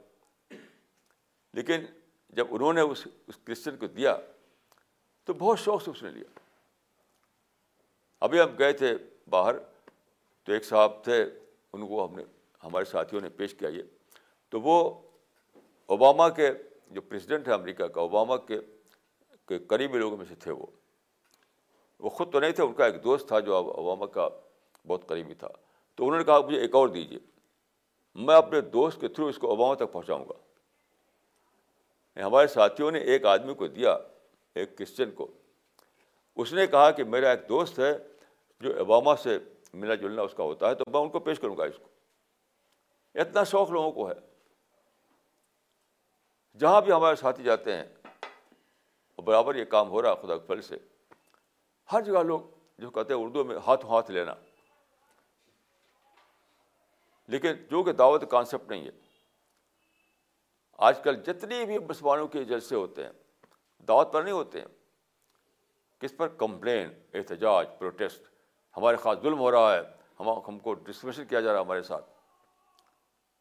لیکن 1.53 1.85
جب 2.29 2.47
انہوں 2.49 2.73
نے 2.73 2.81
اس 2.81 3.07
اس 3.27 3.35
کرسچن 3.43 3.77
کو 3.77 3.87
دیا 3.87 4.17
تو 5.23 5.33
بہت 5.33 5.59
شوق 5.59 5.83
سے 5.83 5.91
اس 5.91 6.03
نے 6.03 6.09
لیا۔ 6.09 6.39
ابھی 8.19 8.41
ہم 8.41 8.57
گئے 8.59 8.73
تھے 8.73 8.97
باہر۔ 9.29 9.70
تو 10.43 10.53
ایک 10.53 10.65
صاحب 10.65 11.03
تھے، 11.03 11.25
ان 11.73 11.87
کو 11.87 12.05
ہم 12.05 12.15
نے، 12.15 12.23
ہمارے 12.63 12.85
ساتھیوں 12.85 13.21
نے 13.21 13.29
پیش 13.29 13.53
کیا 13.53 13.69
یہ۔ 13.69 13.83
تو 14.49 14.61
وہ 14.61 15.01
اوباما 15.85 16.29
کے، 16.29 16.51
جو 16.87 17.01
پریزیڈنٹ 17.01 17.47
ہے 17.47 17.53
امریکہ 17.53 17.87
کا، 17.87 18.01
اوباما 18.01 18.37
کے 18.37 18.59
قریبی 19.67 19.97
لوگوں 19.97 20.17
میں 20.17 20.25
سے 20.29 20.35
تھے 20.35 20.51
وہ۔ 20.51 20.65
وہ 21.99 22.09
خود 22.09 22.31
تو 22.31 22.39
نہیں 22.39 22.51
تھے، 22.51 22.63
ان 22.63 22.73
کا 22.73 22.85
ایک 22.85 23.03
دوست 23.03 23.27
تھا 23.27 23.39
جو 23.39 23.55
اوباما 23.55 24.05
کا 24.05 24.29
بہت 24.87 25.07
قریبی 25.07 25.33
تھا۔ 25.33 25.47
تو 25.95 26.05
انہوں 26.05 26.17
نے 26.17 26.23
کہا، 26.23 26.39
مجھے 26.39 26.59
ایک 26.59 26.75
اور 26.75 26.87
دیجیے 26.87 27.19
میں 28.15 28.35
اپنے 28.35 28.61
دوست 28.61 29.01
کے 29.01 29.07
تھرو 29.07 29.27
اس 29.27 29.37
کو 29.37 29.47
اوباما 29.49 29.73
تک 29.73 29.91
پہنچاؤں 29.91 30.25
گا۔ 30.25 30.33
یعنی 32.15 32.23
ہمارے 32.23 32.47
ساتھیوں 32.47 32.91
نے 32.91 32.99
ایک 32.99 33.25
آدمی 33.25 33.53
کو 33.53 33.67
دیا، 33.67 33.97
ایک 34.55 34.77
کرسچن 34.77 35.11
کو۔ 35.11 35.31
اس 36.35 36.53
نے 36.53 36.67
کہا 36.67 36.91
کہ 36.91 37.03
میرا 37.03 37.29
ایک 37.29 37.49
دوست 37.49 37.79
ہے 37.79 37.97
جو 38.59 38.77
اوباما 38.77 39.15
سے 39.15 39.39
ملنا 39.73 39.95
جلنا 39.95 40.21
اس 40.21 40.33
کا 40.33 40.43
ہوتا 40.43 40.69
ہے 40.69 40.75
تو 40.75 40.83
میں 40.91 41.01
ان 41.01 41.09
کو 41.09 41.19
پیش 41.19 41.39
کروں 41.39 41.57
گا 41.57 41.63
اس 41.63 41.77
کو 41.77 41.89
اتنا 43.15 43.43
شوق 43.43 43.71
لوگوں 43.71 43.91
کو 43.91 44.09
ہے 44.09 44.15
جہاں 46.59 46.81
بھی 46.81 46.91
ہمارے 46.91 47.15
ساتھی 47.15 47.43
جاتے 47.43 47.75
ہیں 47.77 47.85
برابر 49.19 49.55
یہ 49.55 49.65
کام 49.65 49.89
ہو 49.89 50.01
رہا 50.01 50.09
ہے 50.09 50.21
خدا 50.21 50.37
کے 50.37 50.47
پھل 50.47 50.61
سے 50.61 50.77
ہر 51.89 52.01
جگہ 52.01 52.23
لوگ 52.23 52.41
جو 52.79 52.89
کہتے 52.89 53.13
ہیں 53.13 53.21
اردو 53.21 53.43
میں 53.43 53.57
ہاتھ 53.57 53.85
ہاتھ 53.85 54.11
لینا 54.11 54.33
لیکن 57.27 57.53
جو 57.71 57.83
کہ 57.83 57.91
دعوت 57.91 58.29
کانسیپٹ 58.31 58.71
نہیں 58.71 58.85
ہے 58.85 58.91
آج 60.79 60.99
کل 61.03 61.15
جتنی 61.15 61.65
بھی 61.65 61.77
مسلمانوں 61.79 62.27
کے 62.27 62.43
جلسے 62.43 62.75
ہوتے 62.75 63.03
ہیں 63.03 63.11
دعوت 63.87 64.13
پر 64.13 64.23
نہیں 64.23 64.33
ہوتے 64.33 64.59
ہیں 64.59 64.67
کس 66.01 66.17
پر 66.17 66.27
کمپلین 66.27 66.93
احتجاج 67.13 67.67
پروٹیسٹ 67.79 68.30
ہمارے 68.77 68.97
خاص 68.97 69.17
ظلم 69.21 69.39
ہو 69.39 69.51
رہا 69.51 69.75
ہے، 69.75 69.81
ہم 70.19 70.29
ہم 70.47 70.59
کو 70.59 70.73
ڈسکریمنیشن 70.73 71.25
کیا 71.25 71.41
جا 71.41 71.51
رہا 71.51 71.59
ہے 71.59 71.65
ہمارے 71.65 71.83
ساتھ۔ 71.83 72.05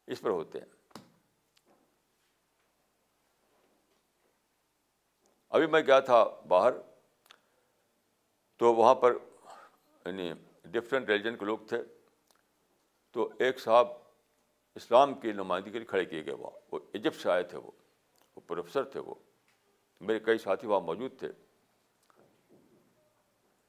اس 0.07 0.21
پر 0.21 0.29
ہوتے 0.29 0.59
ہیں۔ 0.59 0.99
ابھی 5.49 5.67
میں 5.67 5.81
گیا 5.81 5.99
تھا 5.99 6.23
باہر، 6.47 6.71
تو 8.57 8.73
وہاں 8.73 8.95
پر 8.95 9.13
یعنی 10.05 10.33
ڈفرینٹ 10.63 11.09
ریلیجن 11.09 11.37
کے 11.37 11.45
لوگ 11.45 11.57
تھے۔ 11.69 11.77
تو 13.11 13.29
ایک 13.39 13.59
صاحب 13.59 13.87
اسلام 14.75 15.13
کی 15.13 15.31
نمائندگی 15.31 15.71
کے 15.71 15.79
لیے 15.79 15.87
کھڑے 15.87 16.05
کیے 16.05 16.25
گئے۔ 16.25 16.33
وہاں 16.33 16.59
وہ 16.71 16.79
ایجپٹ 16.93 17.15
سے 17.15 17.31
آئے 17.31 17.43
تھے 17.43 17.57
وہ۔ 17.57 17.71
وہ 18.35 18.41
پروفیسر 18.47 18.83
تھے 18.83 18.99
وہ۔ 18.99 19.15
میرے 20.01 20.19
کئی 20.19 20.37
ساتھی 20.37 20.67
وہاں 20.67 20.81
موجود 20.81 21.19
تھے۔ 21.19 21.31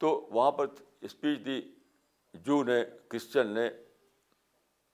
تو 0.03 0.09
وہاں 0.31 0.51
پر 0.53 0.67
اسپیچ 1.01 1.39
دی 1.47 1.61
جو 2.35 2.63
نے، 2.65 2.85
کرسچن 3.09 3.47
نے 3.47 3.69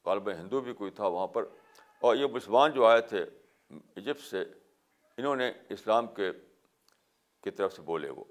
غالب 0.05 0.29
ہندو 0.31 0.61
بھی 0.61 0.73
کوئی 0.73 0.91
تھا 0.91 1.07
وہاں 1.07 1.27
پر، 1.27 1.45
اور 2.03 2.17
یہ 2.17 2.27
مسلمان 2.27 2.73
جو 2.73 2.85
آئے 2.87 3.01
تھے 3.01 3.25
ایجپٹ 3.71 4.21
سے، 4.21 4.45
انہوں 5.19 5.37
نے 5.37 5.53
اسلام 5.69 6.07
کے، 6.07 6.31
کی 7.43 7.51
طرف 7.51 7.73
سے 7.77 7.83
بولے 7.83 8.11
وہ۔ 8.11 8.25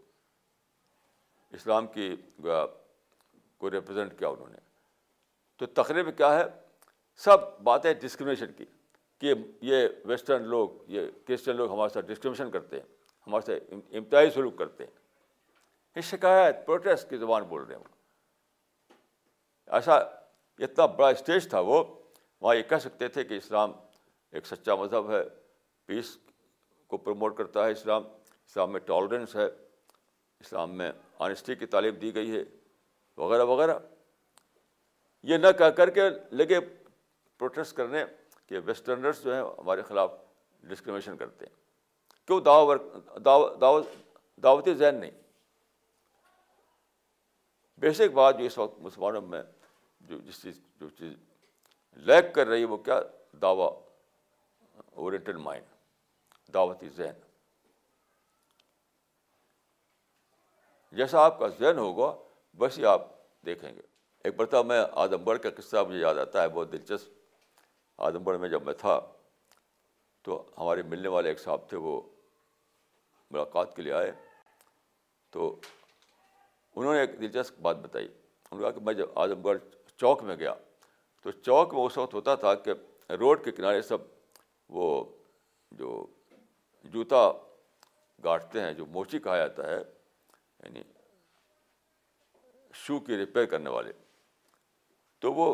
اسلام 1.51 1.87
کی 1.87 2.15
کو 3.57 3.71
ریپرزینٹ 3.71 4.19
کیا 4.19 4.27
انہوں 4.27 4.49
نے۔ 4.49 4.59
تو 5.59 5.65
تقریب 5.65 6.17
کیا 6.17 6.33
ہے؟ 6.39 6.43
سب 7.15 7.59
باتیں 7.59 7.93
ڈسکریمنیشن 7.93 8.53
کی، 8.53 8.65
کہ 9.21 9.33
یہ 9.61 9.87
ویسٹرن 10.05 10.43
لوگ، 10.43 10.69
یہ 10.87 11.01
کرسچن 11.25 11.55
لوگ 11.55 11.71
ہمارے 11.71 11.93
ساتھ 11.93 12.05
ڈسکریمنیشن 12.05 12.51
کرتے 12.51 12.75
ہیں، 12.75 12.87
ہمارے 13.27 13.45
سے 13.45 13.59
امتیازی 13.97 14.29
سلوک 14.29 14.57
کرتے 14.57 14.83
ہیں۔ 14.83 15.06
یہ 15.97 16.01
شکایت، 16.01 16.55
پروٹیسٹ 16.65 17.09
کی 17.09 17.17
زبان 17.17 17.43
بول 17.43 17.63
رہے 17.63 17.75
ہیں 17.75 17.83
ایسا 19.67 19.95
اتنا 19.95 20.85
بڑا 20.85 21.07
اسٹیج 21.09 21.47
تھا 21.49 21.59
وہ، 21.59 21.83
وہاں 22.41 22.55
یہ 22.55 22.61
کہہ 22.69 22.77
سکتے 22.81 23.07
تھے 23.07 23.23
کہ 23.23 23.37
اسلام 23.37 23.71
ایک 24.33 24.45
سچا 24.47 24.75
مذہب 24.75 25.09
ہے، 25.11 25.21
پیس 25.89 26.17
کو 26.87 26.97
پروموٹ 26.97 27.37
کرتا 27.37 27.65
ہے 27.65 27.71
اسلام 27.71 28.03
اسلام 28.03 28.71
میں 28.71 28.79
ٹالرنس 28.79 29.35
ہے، 29.35 29.45
اسلام 30.41 30.77
میں 30.77 30.91
آنیسٹی 31.19 31.55
کی 31.55 31.65
تعلیم 31.65 31.95
دی 31.95 32.13
گئی 32.15 32.37
ہے، 32.37 32.43
وغیرہ 33.17 33.45
وغیرہ۔ 33.45 33.79
یہ 35.23 35.37
نہ 35.37 35.51
کہہ 35.57 35.75
کر 35.77 35.89
کے 35.89 36.09
لگے 36.31 36.59
پروٹیسٹ 37.39 37.75
کرنے 37.77 38.05
کہ 38.47 38.59
ویسٹرنرس 38.65 39.23
جو 39.23 39.33
ہیں 39.33 39.41
ہمارے 39.57 39.81
خلاف 39.81 40.13
ڈسکریمنیشن 40.63 41.17
کرتے 41.17 41.45
ہیں۔ 41.45 41.55
کیوں 42.27 42.41
دعوت، 42.41 42.81
دعوتی 44.43 44.73
ذہن 44.73 44.95
نہیں؟ 44.95 45.11
بیسک 47.77 48.13
بات 48.13 48.37
جو 48.37 48.45
اس 48.45 48.57
وقت 48.57 48.79
مسلمانوں 48.79 49.21
میں 49.21 49.43
جو 50.01 50.17
جس 50.17 50.41
چیز 50.41 50.61
جو 50.75 50.89
چیز 50.89 51.13
لیک 51.93 52.33
کر 52.33 52.47
رہی 52.47 52.59
ہے، 52.59 52.65
وہ 52.65 52.77
کیا؟ 52.77 52.99
دعویٰ 53.41 53.81
اورینٹڈ 54.91 55.35
مائنڈ 55.35 55.65
دعوتی 56.53 56.89
ذہن۔ 56.89 57.19
جیسا 60.91 61.19
آپ 61.19 61.39
کا 61.39 61.47
ذہن 61.47 61.77
ہوگا، 61.77 62.21
ویسے 62.53 62.85
آپ 62.85 63.01
دیکھیں 63.45 63.75
گے۔ 63.75 63.81
ایک 64.23 64.39
مرتبہ 64.39 64.63
میں 64.63 64.81
اعظم 64.81 65.23
گڑھ 65.23 65.39
کا 65.39 65.49
قصہ 65.49 65.75
مجھے 65.87 65.99
یاد 65.99 66.15
آتا 66.15 66.41
ہے، 66.41 66.47
بہت 66.47 66.71
دلچسپ۔ 66.71 67.09
اعظم 67.99 68.23
گڑھ 68.23 68.39
میں 68.39 68.49
جب 68.49 68.63
میں 68.63 68.73
تھا، 68.73 68.99
تو 70.21 70.49
ہمارے 70.57 70.81
ملنے 70.81 71.07
والے 71.07 71.29
ایک 71.29 71.39
صاحب 71.39 71.69
تھے، 71.69 71.77
وہ 71.77 72.01
ملاقات 73.31 73.75
کے 73.75 73.81
لیے 73.81 73.93
آئے۔ 73.93 74.11
تو 75.29 75.59
انہوں 76.77 76.93
نے 76.93 76.99
ایک 76.99 77.19
دلچسپ 77.21 77.59
بات 77.61 77.77
بتائی۔ 77.77 78.05
انہوں 78.05 78.59
نے 78.59 78.63
کہا 78.63 78.71
کہ 78.71 78.85
میں 78.85 78.93
جب 78.93 79.19
اعظم 79.19 79.41
گڑھ 79.41 79.57
چوک 79.97 80.23
میں 80.23 80.35
گیا 80.35 80.53
تو 81.25 81.31
چوک 81.31 81.73
میں 81.73 81.81
اس 81.81 81.97
وقت 81.97 82.13
ہوتا 82.13 82.35
تھا 82.35 82.53
کہ 82.55 82.73
روڈ 83.19 83.43
کے 83.45 83.51
کنارے 83.51 83.81
سب 83.81 83.97
وہ 84.69 85.03
جو 85.71 86.05
جوتا 86.85 87.31
گاٹتے 88.23 88.61
ہیں، 88.61 88.73
جو 88.73 88.85
موچی 88.85 89.19
کہا 89.19 89.37
جاتا 89.37 89.69
ہے 89.69 89.77
یعنی 89.77 90.83
شو 92.73 92.99
کی 92.99 93.17
ریپیئر 93.17 93.45
کرنے 93.45 93.69
والے، 93.69 93.91
تو 95.19 95.33
وہ 95.33 95.47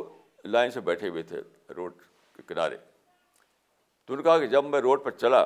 لائن 0.46 0.72
سے 0.72 0.82
بیٹھے 0.82 1.10
ہوئے 1.10 1.24
تھے 1.24 1.42
روڈ 1.76 2.02
کے 2.36 2.44
کنارے۔ 2.48 2.78
تو 2.78 4.14
انہوں 4.14 4.18
نے 4.18 4.24
کہا 4.24 4.38
کہ 4.40 4.48
جب 4.48 4.66
میں 4.66 4.80
روڈ 4.82 5.04
پر 5.04 5.12
چلا 5.12 5.44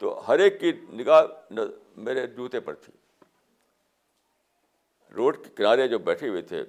تو 0.00 0.18
ہر 0.28 0.38
ایک 0.38 0.60
کی 0.60 0.72
نگاہ 0.92 1.22
میرے 1.96 2.26
جوتے 2.26 2.60
پر 2.60 2.74
تھی۔ 2.74 2.92
روڈ 5.14 5.36
کے 5.36 5.50
کنارے 5.56 5.88
جو 5.88 5.98
بیٹھے 5.98 6.28
ہوئے 6.28 6.42
تھے 6.42 6.64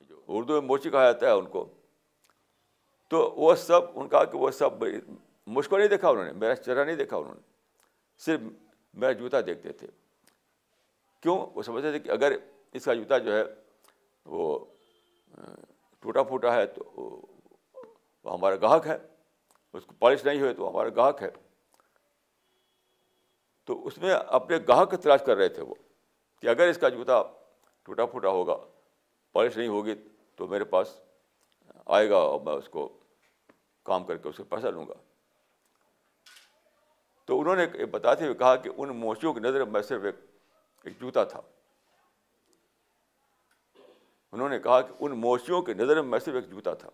جو 0.00 0.20
اردو 0.28 0.52
میں 0.52 0.60
موچی 0.60 0.90
کہا 0.90 1.04
جاتا 1.04 1.26
ہے 1.26 1.30
ان 1.30 1.46
کو۔ 1.46 1.68
تو 3.08 3.30
وہ 3.36 3.54
سب، 3.54 3.80
ان 3.94 4.08
کا 4.08 4.24
کہ 4.24 4.38
وہ 4.38 4.50
سب 4.50 4.70
مجھ 5.46 5.68
کو 5.68 5.78
نہیں 5.78 5.88
دیکھا 5.88 6.08
انہوں 6.08 6.24
نے، 6.24 6.32
میرا 6.32 6.54
چہرہ 6.54 6.84
نہیں 6.84 6.96
دیکھا 6.96 7.16
انہوں 7.16 7.34
نے، 7.34 7.40
صرف 8.18 8.40
میرا 8.94 9.12
جوتا 9.12 9.40
دیکھتے 9.40 9.72
تھے۔ 9.72 9.86
کیوں؟ 11.20 11.46
وہ 11.54 11.62
سمجھتے 11.62 11.90
تھے 11.90 11.98
کہ 11.98 12.10
اگر 12.10 12.32
اس 12.72 12.84
کا 12.84 12.94
جوتا 12.94 13.18
جو 13.18 13.34
ہے 13.36 13.42
وہ 14.26 14.64
ٹوٹا 16.00 16.22
پھوٹا 16.22 16.54
ہے 16.54 16.66
تو 16.66 16.82
وہ 18.24 18.34
ہمارا 18.34 18.54
گاہک 18.56 18.86
ہے۔ 18.86 18.98
اس 19.72 19.86
کو 19.86 19.94
پالش 19.98 20.24
نہیں 20.24 20.40
ہوئے 20.40 20.54
تو 20.54 20.70
ہمارا 20.70 20.88
گاہک 20.96 21.22
ہے۔ 21.22 21.30
تو 23.64 23.86
اس 23.86 23.98
میں 23.98 24.14
اپنے 24.14 24.56
گاہک 24.68 24.94
تلاش 25.02 25.20
کر 25.26 25.36
رہے 25.36 25.48
تھے 25.48 25.62
وہ 25.62 25.74
کہ 26.40 26.46
اگر 26.46 26.68
اس 26.68 26.78
کا 26.78 26.88
جوتا 26.88 27.22
ٹوٹا 27.84 28.06
پھوٹا 28.06 28.28
ہوگا۔ 28.28 28.56
پالش 29.32 29.56
نہیں 29.56 29.68
ہوگی 29.68 29.94
تو 30.36 30.46
میرے 30.46 30.64
پاس 30.64 31.00
آئے 31.86 32.10
گا 32.10 32.16
اور 32.16 32.40
میں 32.40 32.52
اس 32.52 32.68
کو 32.68 32.98
کام 33.82 34.04
کر 34.04 34.16
کے 34.16 34.28
اس 34.28 34.36
سے 34.36 34.42
پیسہ 34.42 34.66
لوں 34.66 34.88
گا۔ 34.88 34.94
تو 37.24 37.40
انہوں 37.40 37.56
نے 37.56 37.86
بتاتے 37.86 38.24
ہوئے 38.24 38.34
کہا 38.34 38.56
کہ 38.56 38.70
ان 38.76 38.88
موچیوں 38.88 39.34
کی 39.34 39.40
نظر 39.40 39.64
میں 39.64 39.82
صرف 39.82 40.04
ایک 40.04 40.14
ایک 40.84 41.00
جوتا 41.00 41.24
تھا۔ 41.24 41.40
انہوں 44.32 44.48
نے 44.48 44.58
کہا 44.58 44.80
کہ 44.80 44.94
ان 45.00 45.12
موچیوں 45.12 45.62
کی 45.62 45.74
نظر 45.74 46.02
میں 46.02 46.18
صرف 46.18 46.34
ایک 46.34 46.50
جوتا 46.50 46.74
تھا۔ 46.74 46.90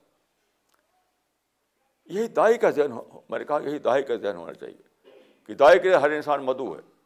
یہی 2.04 2.26
دائی 2.26 2.58
کا 2.58 2.70
ذہن 2.70 2.90
میں 3.28 3.38
نے 3.38 3.44
کہا 3.44 3.58
یہی 3.64 3.78
دائی 3.78 4.02
کا 4.02 4.16
ذہن 4.16 4.36
ہونا 4.36 4.52
چاہیے 4.52 5.10
کہ 5.46 5.54
دائی 5.54 5.78
کے 5.78 5.88
لیے 5.88 5.96
ہر 5.96 6.10
انسان 6.10 6.42
مدعو 6.42 6.76
ہے۔ 6.76 6.99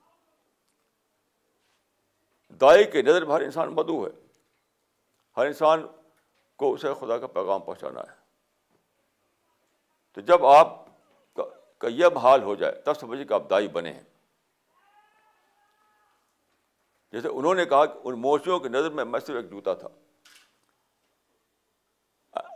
دائی 2.60 2.84
کے 2.84 3.02
نظر 3.02 3.24
میں 3.24 3.34
ہر 3.34 3.42
انسان 3.42 3.68
مدعو 3.68 4.06
ہے۔ 4.06 4.10
ہر 5.36 5.46
انسان 5.46 5.86
کو 6.56 6.72
اسے 6.72 6.94
خدا 7.00 7.18
کا 7.18 7.26
پیغام 7.26 7.60
پہنچانا 7.60 8.00
ہے۔ 8.00 8.24
تو 10.14 10.20
جب 10.20 10.46
آپ 10.46 10.84
کا 11.78 11.88
یہ 11.88 12.06
حال 12.22 12.42
ہو 12.42 12.54
جائے، 12.54 12.72
تب 12.72 12.94
سمجھیے 12.94 13.24
کہ 13.24 13.32
آپ 13.32 13.42
دائی 13.50 13.68
بنے 13.68 13.92
ہیں۔ 13.92 14.02
جیسے 17.12 17.28
انہوں 17.28 17.54
نے 17.54 17.64
کہا 17.64 17.86
کہ 17.86 17.98
ان 18.04 18.20
موچیوں 18.20 18.58
کی 18.58 18.68
نظر 18.68 18.90
میں 18.90 19.04
میں 19.04 19.20
صرف 19.20 19.36
ایک 19.36 19.50
جوتا 19.50 19.74
تھا۔ 19.74 19.88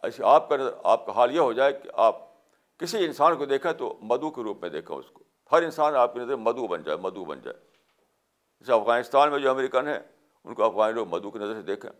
ایسے 0.03 0.25
آپ 0.25 0.49
کا 0.49 0.57
نظر، 0.57 0.71
آپ 0.85 1.07
کا 1.07 1.13
حال 1.13 1.35
یہ 1.35 1.41
ہو 1.41 1.53
جائے 1.53 1.73
کہ 1.73 1.91
آپ 1.95 2.17
کسی 2.79 3.05
انسان 3.05 3.37
کو 3.37 3.47
دیکھیں 3.47 3.73
تو 3.73 3.99
مدو 4.03 4.31
کے 4.31 4.43
روپ 4.43 4.61
میں 4.61 4.71
دیکھیں 4.71 4.97
اس 4.97 5.11
کو۔ 5.13 5.25
ہر 5.53 5.63
انسان 5.63 5.95
آپ 5.95 6.15
کی 6.15 6.21
نظر 6.21 6.37
مدو 6.37 6.67
بن 6.67 6.83
جائے 6.83 6.99
مدو 6.99 7.25
بن 7.25 7.41
جائے۔ 7.41 7.78
جیسے 8.61 8.73
افغانستان 8.73 9.31
میں 9.31 9.39
جو 9.39 9.51
امریکن 9.51 9.89
ہیں، 9.89 9.99
ان 10.45 10.55
کو 10.55 10.65
افغان 10.65 10.95
لوگ 10.95 11.09
مدو 11.09 11.31
کی 11.31 11.39
نظر 11.39 11.55
سے 11.55 11.63
دیکھیں۔ 11.63 11.91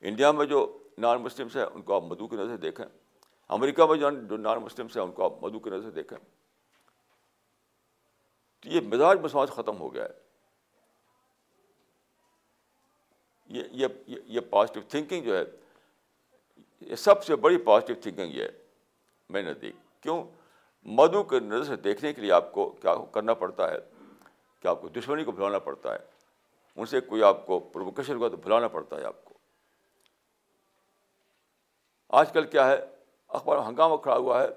انڈیا 0.00 0.32
میں 0.32 0.46
جو 0.46 0.78
نان 0.98 1.22
مسلمس 1.22 1.56
ہیں، 1.56 1.64
ان 1.64 1.82
کو 1.82 1.94
آپ 1.94 2.02
مدو 2.02 2.28
کی 2.28 2.36
نظر 2.36 2.48
سے 2.48 2.56
دیکھیں۔ 2.56 2.86
امریکہ 3.48 3.86
میں 3.86 3.96
جو 3.96 4.10
نان 4.36 4.58
مسلمس 4.58 4.96
ہیں، 4.96 5.04
ان 5.04 5.12
کو 5.12 5.24
آپ 5.24 5.32
مدو 5.42 5.58
کی 5.58 5.70
نظر 5.70 5.82
سے 5.82 5.90
دیکھیں۔ 5.90 6.18
تو 8.60 8.68
یہ 8.68 8.80
مزاج 8.80 9.20
مساج 9.20 9.48
ختم 9.48 9.80
ہو 9.80 9.94
گیا 9.94 10.04
ہے۔ 10.04 10.26
یہ 13.46 13.88
یہ 14.06 14.40
پازیٹیو 14.40 14.82
تھنکنگ 14.88 15.24
جو 15.24 15.36
ہے، 15.36 15.42
یہ 16.80 16.94
سب 16.94 17.24
سے 17.24 17.36
بڑی 17.36 17.58
پازیٹیو 17.58 17.96
تھنکنگ 18.02 18.32
یہ 18.32 18.42
ہے۔ 18.42 18.50
میں 19.28 19.42
نے 19.42 19.54
دیکھ، 19.54 19.76
کیوں؟ 20.02 20.24
مدو 20.82 21.22
کے 21.22 21.40
نظر 21.40 21.64
سے 21.64 21.76
دیکھنے 21.76 22.12
کے 22.12 22.20
لیے 22.20 22.32
آپ 22.32 22.52
کو 22.52 22.70
کیا 22.70 22.94
کرنا 23.12 23.34
پڑتا 23.34 23.70
ہے؟ 23.70 23.76
کہ 24.60 24.68
آپ 24.68 24.80
کو 24.80 24.88
دشمنی 24.88 25.24
کو 25.24 25.32
بھلانا 25.32 25.58
پڑتا 25.58 25.94
ہے۔ 25.94 25.98
ان 26.76 26.86
سے 26.86 27.00
کوئی 27.00 27.22
آپ 27.22 27.46
کو 27.46 27.60
پرووکیشن 27.60 28.16
ہوا 28.16 28.28
تو 28.28 28.36
بھلانا 28.36 28.68
پڑتا 28.68 28.96
ہے 28.96 29.04
آپ 29.04 29.24
کو۔ 29.24 29.34
آج 32.08 32.32
کل 32.32 32.46
کیا 32.46 32.70
ہے؟ 32.70 32.76
اخبار 33.28 33.58
ہنگامہ 33.58 33.96
کھڑا 33.96 34.16
ہوا 34.16 34.42
ہے۔ 34.42 34.48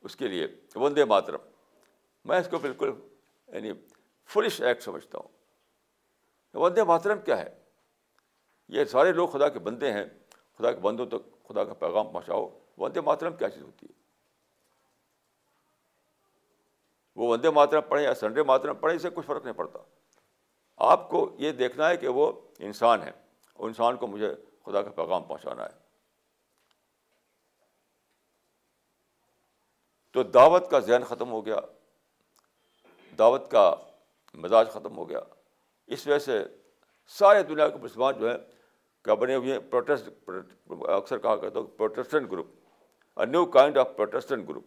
اس 0.00 0.16
کے 0.16 0.28
لیے 0.28 0.46
وندے 0.74 1.04
ماترم۔ 1.04 1.40
میں 2.24 2.38
اس 2.38 2.48
کو 2.50 2.58
بالکل 2.58 2.92
یعنی 3.46 3.72
فلش 4.26 4.60
ایکٹ 4.60 4.82
سمجھتا 4.82 5.18
ہوں۔ 5.18 5.28
وندے 6.56 6.82
ماترم 6.82 7.20
کیا 7.20 7.38
ہے؟ 7.38 7.58
یہ 8.68 8.84
سارے 8.84 9.12
لوگ 9.12 9.28
خدا 9.28 9.48
کے 9.48 9.58
بندے 9.58 9.92
ہیں۔ 9.92 10.04
خدا 10.58 10.72
کے 10.72 10.80
بندوں 10.80 11.06
تک 11.06 11.48
خدا 11.48 11.64
کا 11.64 11.74
پیغام 11.74 12.12
پہنچاؤ۔ 12.12 12.58
وندے 12.78 13.00
ماترم 13.00 13.36
کیا 13.36 13.50
چیز 13.50 13.62
ہوتی 13.62 13.86
ہے؟ 13.86 14.03
وہ 17.16 17.28
وندے 17.28 17.50
ماترم 17.50 17.80
پڑھیں 17.88 18.04
یا 18.04 18.14
سنڈے 18.14 18.42
ماترم 18.42 18.76
پڑھیں 18.76 18.96
اس 18.96 19.02
سے 19.02 19.10
کچھ 19.10 19.26
فرق 19.26 19.44
نہیں 19.44 19.54
پڑتا۔ 19.54 19.78
آپ 20.76 21.10
کو 21.10 21.36
یہ 21.38 21.52
دیکھنا 21.52 21.88
ہے 21.88 21.96
کہ 21.96 22.08
وہ 22.08 22.32
انسان 22.58 23.02
ہے۔ 23.02 23.10
اور 23.54 23.68
انسان 23.68 23.96
کو 23.96 24.06
مجھے 24.06 24.34
خدا 24.66 24.82
کا 24.82 24.90
پیغام 24.90 25.22
پہنچانا 25.22 25.64
ہے۔ 25.64 25.84
تو 30.12 30.22
دعوت 30.22 30.70
کا 30.70 30.78
ذہن 30.78 31.04
ختم 31.04 31.30
ہو 31.30 31.46
گیا۔ 31.46 31.56
دعوت 33.18 33.50
کا 33.50 33.74
مزاج 34.34 34.70
ختم 34.70 34.96
ہو 34.96 35.08
گیا۔ 35.08 35.20
اس 35.86 36.06
وجہ 36.06 36.18
سے 36.18 36.44
سارے 37.06 37.42
دنیا 37.42 37.68
کے 37.68 37.76
مسلمان 37.76 38.18
جو 38.18 38.30
ہیں 38.30 38.38
کیا 39.04 39.14
بنے 39.14 39.34
ہوئے 39.34 39.52
ہیں 39.52 39.58
پروٹیسٹ، 39.58 40.30
اکثر 40.80 41.18
کہا 41.18 41.36
کرتا 41.36 41.58
ہوں 41.58 41.66
Protestant 41.66 42.30
group 42.30 42.46
new 43.16 43.46
kind 43.46 43.78
of 43.78 43.88
Protestant 43.96 44.48
group 44.48 44.64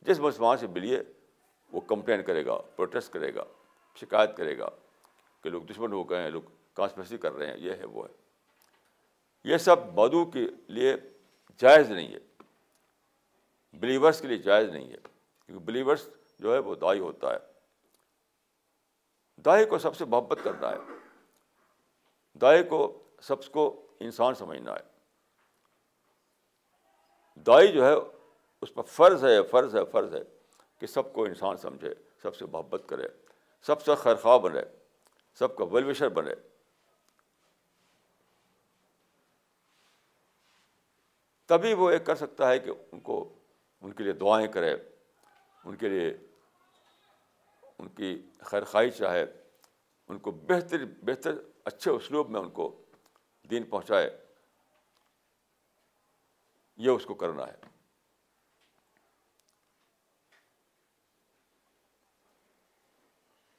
جس 0.00 0.20
مسلمان 0.20 0.56
سے 0.56 0.66
ملیے، 0.66 1.00
وہ 1.72 1.80
کمپلین 1.80 2.22
کرے 2.22 2.46
گا، 2.46 2.56
پروٹیسٹ 2.56 3.12
کرے 3.12 3.34
گا، 3.34 3.44
شکایت 3.96 4.36
کرے 4.36 4.58
گا 4.58 4.68
کہ 5.42 5.50
لوگ 5.50 5.62
دشمن 5.62 5.92
ہو 5.92 6.10
گئے 6.10 6.22
ہیں، 6.22 6.30
لوگ 6.30 6.42
کانسپریسی 6.74 7.18
کر 7.18 7.32
رہے 7.32 7.46
ہیں، 7.46 7.58
یہ 7.58 7.72
ہے، 7.72 7.84
وہ 7.84 8.06
ہے۔ 8.08 8.12
یہ 9.44 9.56
سب 9.56 9.86
مدعو 9.86 10.24
کے 10.24 10.46
لیے 10.68 10.94
جائز 11.56 11.90
نہیں 11.90 12.14
ہے۔ 12.14 12.42
بلیورس 13.72 14.20
کے 14.20 14.28
لیے 14.28 14.38
جائز 14.38 14.68
نہیں 14.68 14.90
ہے۔ 14.90 14.96
کیونکہ 15.46 15.64
بلیورس 15.64 16.08
جو 16.38 16.54
ہے، 16.54 16.58
وہ 16.58 16.74
دائی 16.74 17.00
ہوتا 17.00 17.32
ہے۔ 17.32 17.38
دائی 19.36 19.66
کو 19.66 19.78
سب 19.78 19.96
سے 19.96 20.04
محبت 20.04 20.38
کرنا 20.44 20.70
ہے۔ 20.70 20.76
دائی 22.34 22.64
کو 22.64 23.02
سب 23.20 23.52
کو 23.52 23.86
انسان 24.00 24.34
سمجھنا 24.34 24.72
ہے۔ 24.72 24.98
دائی 27.40 27.72
جو 27.72 27.86
ہے 27.86 28.17
اس 28.62 28.74
پر 28.74 28.82
فرض 28.82 29.24
ہے 29.24 29.42
فرض 29.42 29.76
ہے 29.76 29.84
فرض 29.84 30.14
ہے 30.14 30.22
کہ 30.78 30.86
سب 30.86 31.12
کو 31.12 31.24
انسان 31.24 31.56
سمجھے، 31.56 31.94
سب 32.22 32.36
سے 32.36 32.46
محبت 32.46 32.82
کرے، 32.86 33.08
سب 33.62 33.82
سے 33.82 33.94
خیرخواہ 33.94 34.38
بنے، 34.38 34.60
سب 35.34 35.56
کا 35.56 35.64
ویلوشر 35.64 36.08
بنے۔ 36.08 36.34
تبھی 41.46 41.74
وہ 41.74 41.90
ایک 41.90 42.06
کر 42.06 42.14
سکتا 42.14 42.50
ہے 42.50 42.58
کہ 42.58 42.70
ان 42.92 43.00
کو، 43.00 43.34
ان 43.80 43.92
کے 43.92 44.04
لیے 44.04 44.12
دعائیں 44.12 44.48
کرے، 44.48 44.76
ان 45.64 45.76
کے 45.76 45.88
لیے 45.88 46.16
ان 47.78 47.88
کی 47.88 48.22
خیر 48.40 48.64
خواہی 48.64 48.90
چاہے، 48.90 49.26
ان 50.08 50.18
کو 50.18 50.30
بہتر 50.30 50.84
بہتر 51.02 51.32
اچھے 51.64 51.90
اسلوب 51.90 52.30
میں 52.30 52.40
ان 52.40 52.50
کو 52.50 52.82
دین 53.50 53.64
پہنچائے۔ 53.64 54.24
یہ 56.76 56.90
اس 56.90 57.04
کو 57.04 57.14
کرنا 57.14 57.46
ہے۔ 57.46 57.77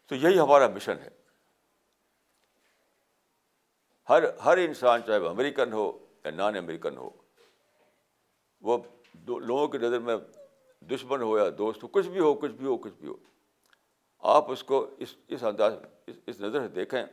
تو 0.10 0.16
یہی 0.16 0.40
ہمارا 0.40 0.68
مشن 0.68 0.98
ہے۔ 1.00 1.10
ہر 4.10 4.38
ہر 4.38 4.58
انسان 4.58 5.02
چاہے 5.08 5.20
وہ 5.20 5.30
امریکن 5.30 5.74
ہو 5.74 6.06
یا 6.26 6.32
نان 6.32 6.56
امریکن 6.56 6.98
ہو، 6.98 7.10
وہ 8.62 8.78
لوگوں 9.40 9.68
کی 9.68 9.78
نظر 9.78 10.00
میں 10.00 10.18
دشمن 10.82 11.22
ہو 11.22 11.38
یا 11.38 11.44
دوست 11.58 11.84
ہو، 11.84 11.88
کچھ 11.88 12.08
بھی 12.08 12.20
ہو، 12.20 12.34
کچھ 12.34 12.52
بھی 12.52 12.66
ہو، 12.66 12.78
کچھ 12.78 12.94
بھی 12.94 13.08
ہو، 13.08 13.16
آپ 14.20 14.52
اس 14.52 14.64
کو 14.64 14.96
اس 14.98 15.16
اس 15.28 15.44
انداز، 15.44 15.74
اس 16.08 16.16
اس 16.28 16.40
نظر 16.40 16.62
سے 16.62 16.68
دیکھیں 16.68 17.04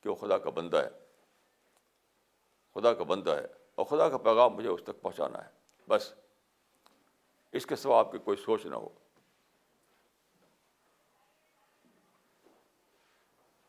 کہ 0.00 0.10
وہ 0.10 0.14
خدا 0.14 0.38
کا 0.38 0.50
بندہ 0.50 0.76
ہے۔ 0.76 0.90
خدا 2.74 2.94
کا 2.94 3.04
بندہ 3.04 3.30
ہے 3.30 3.46
اور 3.74 3.84
خدا 3.84 4.08
کا 4.08 4.18
پیغام 4.18 4.54
مجھے 4.54 4.68
اس 4.68 4.80
تک 4.82 5.02
پہنچانا 5.02 5.44
ہے۔ 5.44 5.50
بس 5.88 6.12
اس 7.52 7.66
کے 7.66 7.76
سوا 7.76 7.98
آپ 7.98 8.12
کی 8.12 8.18
کوئی 8.18 8.36
سوچ 8.36 8.66
نہ 8.66 8.74
ہو۔ 8.74 8.88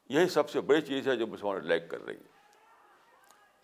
یہی 0.10 0.28
سب 0.28 0.50
سے 0.50 0.62
بڑی 0.62 0.82
چیز 0.82 1.08
ہے 1.08 1.16
جو 1.16 1.28
مسلمان 1.28 1.68
لائک 1.68 1.90
کر 1.90 2.02
رہی 2.02 2.16
ہے۔ 2.16 2.34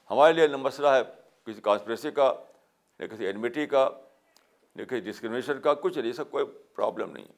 ہمارے 0.10 0.34
لیے 0.34 0.48
مسئلہ 0.48 0.88
ہے 0.88 1.02
کسی 1.46 1.62
کانسپریسی 1.62 2.12
کا، 2.12 2.34
نہ 3.00 3.06
کسی 3.06 3.26
اینمیٹی 3.26 3.66
کا، 3.66 3.90
نہ 4.76 4.84
کسی 4.84 5.00
ڈسکریمنیشن 5.00 5.62
کا، 5.62 5.74
کچھ 5.74 6.00
نہیں 6.00 6.12
سب 6.12 6.32
کوئی 6.32 6.46
پرابلم 6.76 7.12
نہیں 7.12 7.26
ہے۔ 7.26 7.34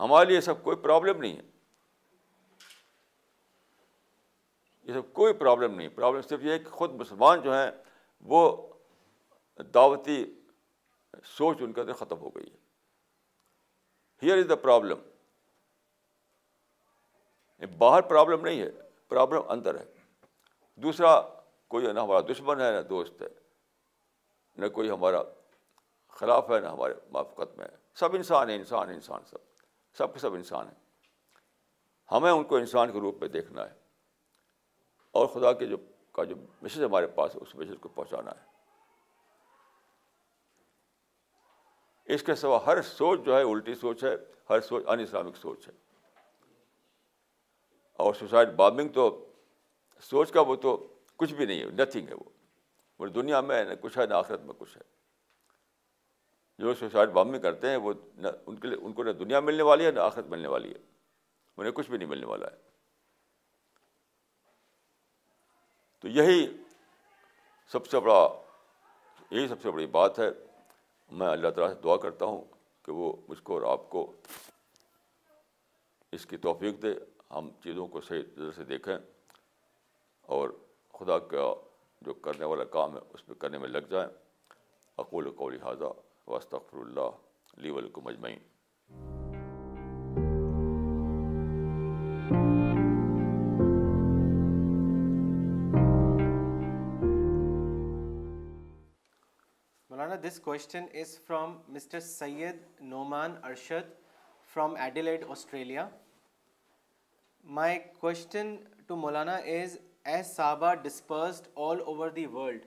ہمارے 0.00 0.28
لیے 0.28 0.40
سب 0.40 0.62
کوئی 0.62 0.76
پرابلم 0.76 1.20
نہیں 1.20 1.36
ہے۔ 1.36 1.42
یہ 4.82 4.92
سب 4.92 5.12
کوئی 5.12 5.32
پرابلم 5.32 5.74
نہیں۔ 5.74 5.88
پرابلم 5.88 6.22
صرف 6.22 6.40
یہ 6.42 6.52
ہے 6.52 6.58
کہ 6.58 6.70
خود 6.70 6.90
مسلمان 6.90 7.40
جو 7.40 7.54
ہیں، 7.54 7.70
وہ 8.20 8.68
دعوتی 9.74 10.40
سوچ 11.24 11.56
ان 11.60 11.72
کے 11.72 11.80
اندر 11.80 11.92
ختم 11.92 12.18
ہو 12.18 12.30
گئی 12.30 12.50
ہے۔ 12.50 12.56
ہیئر 14.22 14.38
از 14.38 14.46
دا 14.48 14.56
پرابلم 14.56 14.98
یعنی 17.58 17.76
باہر 17.76 18.02
پرابلم 18.02 18.40
نہیں 18.40 18.60
ہے، 18.60 18.70
پرابلم 19.08 19.42
اندر 19.48 19.80
ہے۔ 19.80 19.84
دوسرا، 20.76 21.20
کوئی 21.68 21.92
نہ 21.92 22.00
ہمارا 22.00 22.20
دشمن 22.20 22.60
ہے، 22.60 22.70
نہ 22.70 22.80
دوست 22.80 23.22
ہے، 23.22 23.26
نہ 24.56 24.68
کوئی 24.68 24.90
ہمارا 24.90 25.22
خلاف 26.08 26.50
ہے، 26.50 26.60
نہ 26.60 26.66
ہمارے 26.66 26.94
موافقت 27.10 27.58
میں 27.58 27.66
ہے۔ 27.66 27.76
سب 27.94 28.14
انسان 28.14 28.50
ہیں، 28.50 28.56
انسان 28.56 28.88
انسان 28.88 29.24
سب۔ 29.24 29.38
سب 29.98 30.12
کے 30.12 30.18
سب 30.18 30.34
انسان 30.34 30.66
ہیں۔ 30.66 30.74
ہمیں 32.12 32.30
ان 32.30 32.44
کو 32.44 32.56
انسان 32.56 32.92
کے 32.92 33.00
روپ 33.00 33.16
میں 33.20 33.28
دیکھنا 33.28 33.70
ہے۔ 33.70 33.74
اور 35.10 35.26
خدا 35.26 35.52
کے 35.52 35.66
جو، 35.66 35.76
کا 36.12 36.24
جو 36.24 36.36
میسج 36.62 36.84
ہمارے 36.84 37.06
پاس 37.06 37.36
ہے، 37.36 37.40
اس 37.40 37.54
میسج 37.54 37.74
کو 37.80 37.88
پہنچانا 37.88 38.30
ہے۔ 38.30 38.44
اس 42.14 42.22
کے 42.22 42.34
سوا 42.34 42.66
ہر 42.66 42.82
سوچ 42.82 43.20
جو 43.20 43.36
ہے، 43.36 43.42
الٹی 43.42 43.74
سوچ 43.74 44.04
ہے، 44.04 44.14
ہر 44.50 44.60
سوچ 44.60 44.84
ان 44.86 45.00
اسلامک 45.00 45.36
سوچ 45.36 45.68
ہے۔ 45.68 45.72
اور 47.98 48.14
سوسائڈ 48.14 48.48
بامبنگ 48.48 48.88
تو 48.88 49.32
سوچ 50.00 50.32
کا 50.32 50.40
وہ 50.40 50.56
تو 50.56 50.98
کچھ 51.16 51.34
بھی 51.34 51.46
نہیں 51.46 51.60
ہے 51.60 51.64
نتھنگ 51.64 52.08
ہے 52.08 52.14
وہ۔ 52.14 52.24
وہ 52.98 53.06
دنیا 53.06 53.40
میں 53.40 53.64
نہ 53.64 53.74
کچھ 53.80 53.98
ہے 53.98 54.06
نہ 54.06 54.14
آخرت 54.14 54.40
میں 54.40 54.54
کچھ 54.58 54.78
ہے۔ 54.78 54.82
جو 56.58 56.74
سوسائڈ 56.74 57.08
بامبنگ 57.08 57.42
کرتے 57.42 57.68
ہیں، 57.68 57.76
وہ 57.76 57.92
نہ، 58.16 58.28
ان 58.46 58.56
کے 58.56 58.68
لیے، 58.68 58.78
ان 58.82 58.92
کو 58.92 59.02
نہ 59.02 59.10
دنیا 59.10 59.40
ملنے 59.40 59.62
والی 59.62 59.86
ہے، 59.86 59.90
نہ 59.90 60.00
آخرت 60.00 60.24
ملنے 60.24 60.48
والی 60.48 60.70
ہے۔ 60.70 60.78
انہیں 61.56 61.72
کچھ 61.72 61.90
بھی 61.90 61.98
نہیں 61.98 62.08
ملنے 62.08 62.26
والا 62.26 62.46
ہے۔ 62.46 62.56
تو 66.00 66.08
یہی 66.08 66.56
سب 67.66 67.86
سے 67.86 68.00
بڑا، 68.00 68.42
یہی 69.30 69.48
سب 69.48 69.62
سے 69.62 69.70
بڑی 69.70 69.86
بات 69.86 70.18
ہے۔ 70.18 70.30
میں 71.10 71.26
اللہ 71.26 71.48
تعالیٰ 71.48 71.76
سے 71.76 71.82
دعا 71.82 71.96
کرتا 71.96 72.24
ہوں 72.24 72.44
کہ 72.82 72.92
وہ 72.92 73.16
مجھ 73.28 73.42
کو 73.42 73.54
اور 73.54 73.72
آپ 73.72 73.90
کو 73.90 74.12
اس 76.12 76.26
کی 76.26 76.36
توفیق 76.36 76.82
دے۔ 76.82 77.17
ہم 77.30 77.50
چیزوں 77.62 77.86
کو 77.86 78.00
صحیح 78.00 78.22
نظر 78.36 78.52
سے 78.52 78.64
دیکھیں 78.64 78.96
اور 80.28 80.48
خدا 80.92 81.18
کا 81.18 81.54
جو 82.02 82.14
کرنے 82.14 82.44
والا 82.44 82.64
کام 82.64 82.94
ہے، 82.94 83.00
اس 83.14 83.26
پہ 83.26 83.34
کرنے 83.34 83.58
میں 83.58 83.68
لگ 83.68 83.86
جائیں۔ 83.90 84.08
اقول 84.98 85.30
قول 85.36 85.60
حاضہ 85.62 85.92
وسطر 86.26 86.76
اللہ 86.78 87.10
لی 87.56 87.70
ولکم 87.70 88.04
مجمعین 88.04 88.38
Maulana 99.90 100.14
this 100.22 100.40
question 100.40 100.84
is 100.94 101.18
from 101.26 101.58
Mr 101.68 102.00
Syed 102.00 102.56
Noman 102.80 103.34
Arshad 103.42 103.94
from 104.54 104.74
Adelaide 104.74 105.24
Australia 105.28 105.88
my 107.48 107.78
question 108.00 108.54
to 108.86 108.96
Maulana 108.96 109.34
is 109.36 109.76
as 110.04 110.26
صحابہ 110.26 110.74
dispersed 110.82 111.46
all 111.66 111.80
over 111.82 112.08
the 112.16 112.24
world 112.26 112.66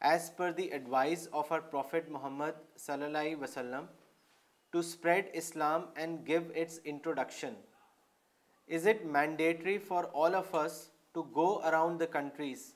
as 0.00 0.30
per 0.36 0.50
the 0.52 0.62
advice 0.72 1.28
of 1.32 1.52
our 1.52 1.60
prophet 1.70 2.08
Muhammad 2.08 2.58
صلی 2.78 3.04
اللہ 3.04 3.18
علیہ 3.18 3.36
وسلم 3.36 3.86
to 4.72 4.78
spread 4.78 5.30
Islam 5.34 5.84
and 5.94 6.26
give 6.28 6.42
its 6.54 6.78
introduction 6.84 7.54
is 8.68 8.86
it 8.88 9.04
mandatory 9.14 9.78
for 9.86 10.04
all 10.14 10.34
of 10.34 10.54
us 10.54 10.78
to 11.14 11.22
go 11.36 11.48
around 11.62 12.00
the 12.00 12.06
countries 12.12 12.70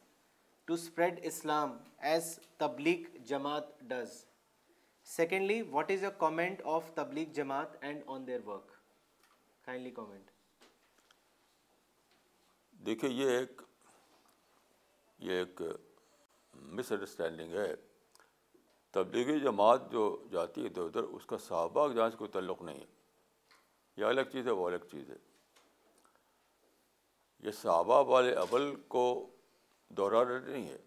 to 0.68 0.74
spread 0.74 1.20
Islam 1.24 1.76
as 2.04 2.34
Tabligh 2.58 3.16
Jamaat 3.26 3.80
does 3.88 4.24
secondly 5.06 5.62
what 5.70 5.90
is 5.90 6.04
a 6.04 6.10
comment 6.18 6.62
of 6.66 6.92
Tabligh 6.94 7.32
Jamaat 7.34 7.76
and 7.80 8.02
on 8.06 8.26
their 8.26 8.46
work 8.46 8.72
kindly 9.64 9.90
comment 9.92 10.29
دیکھیے 12.86 13.10
یہ 13.10 13.30
ایک 13.30 13.62
یہ 15.18 15.32
ایک 15.32 15.62
مس 16.54 16.92
understanding 16.92 17.52
ہے 17.52 17.74
تبلیغی 18.90 19.40
جماعت 19.40 19.90
جو 19.90 20.26
جاتی 20.32 20.62
ہے 20.62 20.66
ادھر 20.66 20.82
ادھر، 20.82 21.02
اس 21.02 21.26
کا 21.26 21.38
صحابہ 21.38 21.92
جہاں 21.92 22.10
سے 22.10 22.16
کوئی 22.16 22.30
تعلق 22.30 22.62
نہیں 22.62 22.80
ہے۔ 22.80 22.86
یہ 23.96 24.04
الگ 24.04 24.20
چیز 24.32 24.46
ہے، 24.46 24.52
وہ 24.52 24.66
الگ 24.66 24.84
چیز 24.90 25.10
ہے۔ 25.10 25.16
یہ 27.38 27.50
صحابہ 27.50 28.04
والے 28.08 28.34
اول 28.34 28.80
کو 28.88 29.30
دوہرانا 29.88 30.38
نہیں 30.38 30.68
ہے۔ 30.68 30.78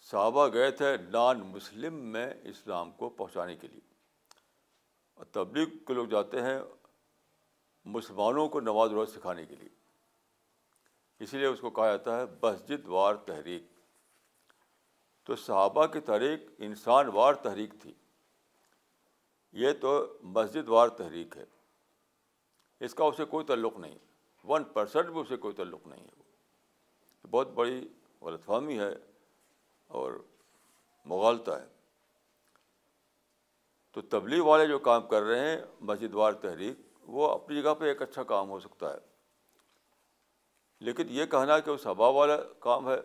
صحابہ 0.00 0.48
گئے 0.48 0.70
تھے 0.70 0.96
نان 0.96 1.40
مسلم 1.40 1.94
میں 1.94 2.34
اسلام 2.42 2.90
کو 2.90 3.08
پہنچانے 3.08 3.56
کے 3.56 3.68
لیے۔ 3.68 3.94
اور 5.14 5.24
تبلیغ 5.24 5.66
کے 5.86 5.94
لوگ 5.94 6.06
جاتے 6.06 6.42
ہیں 6.42 6.58
مسلمانوں 7.84 8.48
کو 8.48 8.60
نماز 8.60 8.90
روز 8.90 9.14
سکھانے 9.14 9.46
کے 9.46 9.54
لیے۔ 9.54 9.83
اسی 11.24 11.38
لیے 11.38 11.46
اس 11.46 11.60
کو 11.60 11.70
کہا 11.70 11.86
جاتا 11.86 12.20
ہے 12.20 12.24
مسجد 12.42 12.88
وار 12.88 13.14
تحریک۔ 13.14 13.62
تو 15.24 15.36
صحابہ 15.36 15.86
کی 15.86 16.00
تحریک 16.00 16.40
انسان 16.58 17.06
وار 17.08 17.34
تحریک 17.34 17.74
تھی۔ 17.80 17.94
یہ 19.52 19.72
تو 19.80 20.18
مسجد 20.22 20.68
وار 20.68 20.88
تحریک 20.88 21.36
ہے۔ 21.36 21.44
اس 22.80 22.94
کا 22.94 23.04
اسے 23.04 23.24
کوئی 23.24 23.46
تعلق 23.46 23.78
نہیں۔ 23.78 23.98
ون 24.44 24.64
پرسنٹ 24.64 25.06
بھی 25.06 25.20
اسے 25.20 25.36
کوئی 25.36 25.54
تعلق 25.54 25.86
نہیں 25.86 26.04
ہے۔ 26.04 26.22
وہ 27.22 27.28
بہت 27.30 27.48
بڑی 27.48 27.88
غلط 28.20 28.44
فہمی 28.44 28.78
ہے 28.78 28.94
اور 29.86 30.12
مغالتا 31.04 31.62
ہے۔ 31.62 31.66
تو 33.92 34.00
تبلیغ 34.00 34.44
والے 34.44 34.66
جو 34.66 34.78
کام 34.78 35.08
کر 35.08 35.22
رہے 35.22 35.50
ہیں 35.50 35.62
مسجد 35.80 36.14
وار 36.14 36.32
تحریک، 36.32 36.76
وہ 37.02 37.28
اپنی 37.28 37.62
جگہ 37.62 37.74
پہ 37.74 37.84
ایک 37.84 38.02
اچھا 38.02 38.22
کام 38.22 38.50
ہو 38.50 38.60
سکتا 38.60 38.94
ہے۔ 38.94 39.13
لیکن 40.84 41.06
یہ 41.08 41.26
کہنا 41.26 41.58
کہ 41.58 41.70
وہ 41.70 41.76
صبا 41.76 42.08
والا 42.08 42.36
کام 42.58 42.90
ہے 42.90 42.96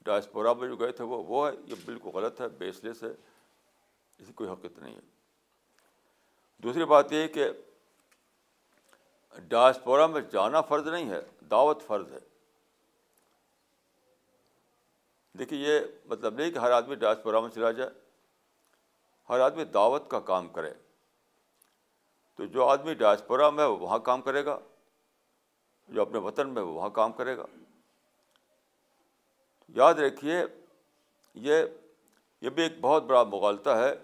ڈائسپورا 0.00 0.52
میں 0.52 0.68
جو 0.68 0.76
گئے 0.76 0.92
تھے 0.92 1.04
وہ 1.04 1.24
وہ 1.24 1.48
ہے، 1.48 1.52
یہ 1.64 1.74
بالکل 1.84 2.08
غلط 2.08 2.40
ہے 2.40 2.48
بیس 2.48 2.84
لیس 2.84 3.02
ہے 3.02 3.08
اس 4.18 4.26
کی 4.26 4.32
کوئی 4.32 4.50
حقیقت 4.50 4.78
نہیں 4.78 4.94
ہے۔ 4.94 5.00
دوسری 6.58 6.84
بات 6.84 7.12
یہ 7.12 7.28
کہ 7.28 7.50
ڈائسپورا 9.38 10.06
میں 10.06 10.20
جانا 10.20 10.60
فرض 10.60 10.88
نہیں 10.88 11.10
ہے، 11.10 11.20
دعوت 11.50 11.82
فرض 11.82 12.12
ہے۔ 12.12 12.18
دیکھیے، 15.38 15.74
یہ 15.74 15.80
مطلب 16.04 16.34
نہیں 16.34 16.50
کہ 16.50 16.58
ہر 16.58 16.70
آدمی 16.70 16.94
ڈائسپورا 16.94 17.40
میں 17.40 17.50
چلا 17.50 17.70
جائے، 17.70 17.90
ہر 19.28 19.40
آدمی 19.40 19.64
دعوت 19.64 20.10
کا 20.10 20.20
کام 20.20 20.48
کرے۔ 20.48 20.74
تو 22.36 22.44
جو 22.44 22.68
آدمی 22.68 22.94
ڈائسپورا 22.94 23.50
میں 23.50 23.64
وہ 23.64 23.78
وہاں 23.78 23.98
کام 23.98 24.22
کرے 24.22 24.44
گا۔ 24.44 24.58
جو 25.88 26.02
اپنے 26.02 26.18
وطن 26.18 26.48
میں 26.48 26.62
وہاں 26.62 26.88
کام 26.88 27.12
کرے 27.12 27.36
گا۔ 27.36 27.46
یاد 29.68 29.94
رکھیے، 29.94 30.44
یہ 31.34 31.62
یہ 32.40 32.50
بھی 32.50 32.62
ایک 32.62 32.72
بہت 32.80 33.02
بڑا 33.02 33.22
مغالطہ 33.22 33.70
ہے۔ 33.70 33.94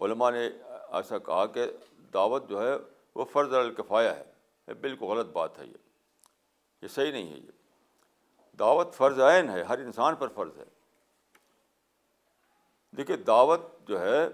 علماء 0.00 0.30
نے 0.30 0.48
ایسا 0.92 1.18
کہا 1.18 1.46
کہ 1.46 1.66
دعوت 2.14 2.48
جو 2.48 2.62
ہے 2.62 2.76
وہ 3.14 3.24
فرض 3.24 3.54
الکفایا 3.54 4.16
ہے۔ 4.16 4.24
یہ 4.68 4.74
بالکل 4.74 5.04
غلط 5.04 5.26
بات 5.26 5.58
ہے 5.58 5.66
یہ۔ 5.66 5.76
یہ 6.82 6.88
صحیح 6.88 7.12
نہیں 7.12 7.32
ہے 7.32 7.38
یہ۔ 7.38 7.50
دعوت 8.58 8.94
فرض 8.94 9.20
عین 9.20 9.50
ہے، 9.50 9.62
ہر 9.62 9.78
انسان 9.78 10.14
پر 10.14 10.28
فرض 10.28 10.58
ہے۔ 10.58 10.64
دیکھیے، 12.96 13.16
دعوت 13.16 13.60
جو 13.88 14.00
ہے 14.00 14.28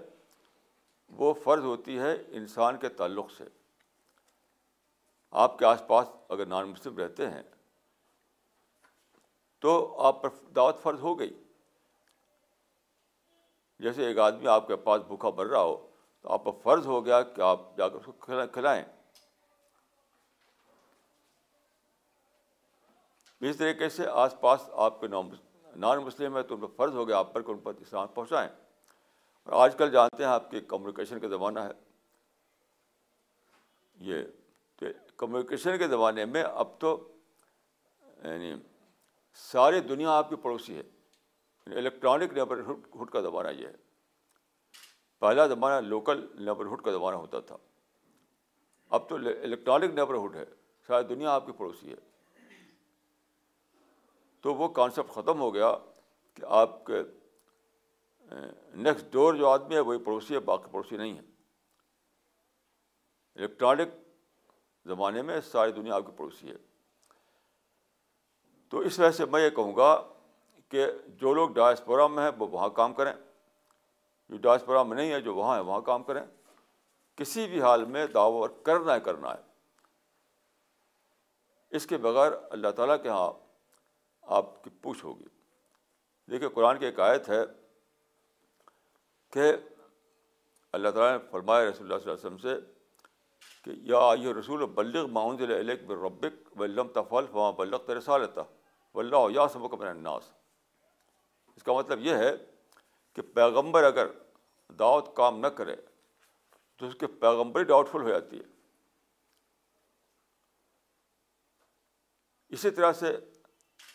وہ 1.09 1.33
فرض 1.33 1.63
ہوتی 1.63 1.99
ہے 1.99 2.17
انسان 2.27 2.77
کے 2.77 2.89
تعلق 2.89 3.31
سے۔ 3.31 3.43
آپ 5.33 5.59
کے 5.59 5.65
آس 5.65 5.83
پاس 5.87 6.07
اگر 6.29 6.45
نان 6.45 6.69
مسلم 6.69 6.97
رہتے 6.97 7.29
ہیں، 7.29 7.43
تو 9.59 10.01
آپ 10.01 10.21
پر 10.21 10.29
دعوت 10.55 10.81
فرض 10.81 10.99
ہو 10.99 11.19
گئی۔ 11.19 11.43
جیسے 13.79 14.05
ایک 14.05 14.17
آدمی 14.17 14.47
آپ 14.47 14.67
کے 14.67 14.75
پاس 14.75 15.01
بھوکھا 15.01 15.29
بھر 15.29 15.45
رہا 15.45 15.61
ہو، 15.61 15.89
تو 16.21 16.29
آپ 16.29 16.43
پر 16.43 16.51
فرض 16.63 16.87
ہو 16.87 17.05
گیا 17.05 17.21
کہ 17.21 17.41
آپ 17.41 17.77
جا 17.77 17.89
کر 17.89 17.95
اس 17.95 18.05
کو 18.05 18.11
کھلائیں۔ 18.51 18.83
اس 23.41 23.57
طریقے 23.57 23.89
سے 23.89 24.07
آس 24.07 24.35
پاس 24.39 24.69
آپ 24.73 25.01
کے 25.01 25.07
نان 25.75 25.97
مسلم 25.97 26.37
ہے 26.37 26.43
تو 26.43 26.55
ان 26.55 26.61
پر 26.61 26.67
فرض 26.67 26.95
ہو 26.95 27.07
گیا، 27.07 27.17
آپ 27.17 27.33
پر 27.33 27.41
کہ 27.41 27.51
ان 27.51 27.57
پر 27.57 27.73
اسلام 27.73 28.07
پہنچائیں۔ 28.07 28.49
اور 29.43 29.63
آج 29.63 29.75
کل 29.77 29.91
جانتے 29.91 30.23
ہیں 30.23 30.31
آپ 30.31 30.51
کی 30.51 30.61
کمیونیکیشن 30.61 31.19
کا 31.19 31.27
زمانہ 31.27 31.59
ہے۔ 31.59 31.71
یہ 33.93 34.23
کمیونیکیشن 35.17 35.77
کے 35.77 35.87
زمانے 35.87 36.25
میں 36.25 36.43
اب 36.43 36.79
تو 36.79 37.17
یعنی 38.23 38.55
ساری 39.33 39.79
دنیا 39.79 40.11
آپ 40.11 40.29
کی 40.29 40.35
پڑوسی 40.35 40.75
ہے۔ 40.75 40.83
الیکٹرانک 41.65 42.33
نیبرہڈ 42.33 43.09
کا 43.09 43.21
زمانہ 43.21 43.47
یہ 43.47 43.67
ہے۔ 43.67 43.73
پہلا 45.19 45.47
زمانہ 45.47 45.87
لوکل 45.87 46.27
نیبرہڈ 46.39 46.81
کا 46.81 46.91
زمانہ 46.91 47.15
ہوتا 47.15 47.39
تھا۔ 47.39 47.57
اب 48.89 49.09
تو 49.09 49.15
الیکٹرانک 49.15 49.93
نیبرہڈ 49.93 50.35
ہے۔ 50.35 50.45
ساری 50.87 51.07
دنیا 51.07 51.31
آپ 51.31 51.45
کی 51.45 51.51
پڑوسی 51.51 51.93
ہے۔ 51.93 51.97
تو 54.41 54.53
وہ 54.53 54.67
کانسیپٹ 54.67 55.09
ختم 55.09 55.41
ہو 55.41 55.53
گیا 55.53 55.75
کہ 56.33 56.45
آپ 56.45 56.85
کے 56.85 56.93
نیکسٹ 58.75 59.05
ڈور 59.11 59.33
جو 59.33 59.49
آدمی 59.49 59.75
ہے، 59.75 59.79
وہی 59.79 59.97
پڑوسی 59.97 60.33
ہے، 60.33 60.39
باقی 60.39 60.71
پڑوسی 60.71 60.97
نہیں 60.97 61.13
ہے۔ 61.13 61.21
الیکٹرانک 63.35 64.02
زمانے 64.85 65.21
میں 65.21 65.41
ساری 65.41 65.71
دنیا 65.71 65.95
آپ 65.95 66.05
کی 66.05 66.11
پڑوسی 66.17 66.51
ہے۔ 66.51 66.55
تو 68.69 68.79
اس 68.79 68.99
وجہ 68.99 69.11
سے 69.11 69.25
میں 69.25 69.45
یہ 69.45 69.49
کہوں 69.49 69.75
گا 69.75 70.13
کہ 70.69 70.87
جو 71.07 71.33
لوگ 71.33 71.49
ڈائسپورا 71.49 72.07
میں 72.07 72.23
ہیں، 72.23 72.31
وہ 72.37 72.47
وہاں 72.47 72.69
کام 72.69 72.93
کریں۔ 72.93 73.13
جو 74.29 74.37
ڈائسپورا 74.37 74.83
میں 74.83 74.97
نہیں 74.97 75.11
ہے، 75.11 75.21
جو 75.21 75.35
وہاں 75.35 75.55
ہے 75.55 75.61
وہاں 75.61 75.81
کام 75.81 76.03
کریں۔ 76.03 76.21
کسی 77.15 77.47
بھی 77.47 77.61
حال 77.61 77.85
میں 77.85 78.07
دعوت 78.07 78.65
کرنا 78.65 78.93
ہے 78.93 78.99
کرنا 78.99 79.33
ہے۔ 79.33 79.41
اس 81.69 81.85
کے 81.85 81.97
بغیر 81.97 82.31
اللہ 82.49 82.67
تعالیٰ 82.69 83.01
کے 83.03 83.09
یہاں 83.09 83.33
آپ 84.21 84.63
کی 84.63 84.69
پوچھ 84.81 85.05
ہوگی۔ 85.05 85.25
دیکھیے، 86.31 86.49
قرآن 86.49 86.79
کی 86.79 86.85
ایک 86.85 86.99
آیت 86.99 87.29
ہے 87.29 87.41
کہ 89.29 89.53
اللہ 90.71 90.89
تعالیٰ 90.89 91.21
نے 91.21 91.29
فرمایا 91.31 91.69
رسول 91.69 91.93
اللہ 91.93 92.03
صلی 92.03 92.11
اللہ 92.11 92.27
علیہ 92.27 92.35
وسلم 92.35 92.37
سے 92.37 92.82
کہ 93.63 93.71
یا 93.75 94.13
یہ 94.19 94.33
رسول 94.33 94.65
بلغ 94.65 95.07
معاون 95.07 95.51
علیک 95.51 95.91
ربک 95.91 96.59
ولم 96.59 96.87
تفل 96.87 97.25
وہاں 97.31 97.51
بلغ 97.51 97.91
رسالتا 97.91 98.41
و 98.95 99.29
یا 99.29 99.47
سبق 99.47 99.73
من 99.73 99.87
الناس۔ 99.87 100.31
اس 101.55 101.63
کا 101.63 101.73
مطلب 101.73 101.99
یہ 101.99 102.15
ہے 102.15 102.31
کہ 103.13 103.21
پیغمبر 103.21 103.83
اگر 103.83 104.07
دعوت 104.79 105.15
کام 105.15 105.39
نہ 105.39 105.47
کرے 105.47 105.75
تو 106.77 106.87
اس 106.87 106.95
کے 106.95 107.07
پیغمبری 107.07 107.63
ڈاؤٹ 107.63 107.89
فل 107.89 108.01
ہو 108.01 108.09
جاتی 108.09 108.39
ہے۔ 108.39 108.43
اسی 112.49 112.71
طرح 112.71 112.93
سے 112.93 113.17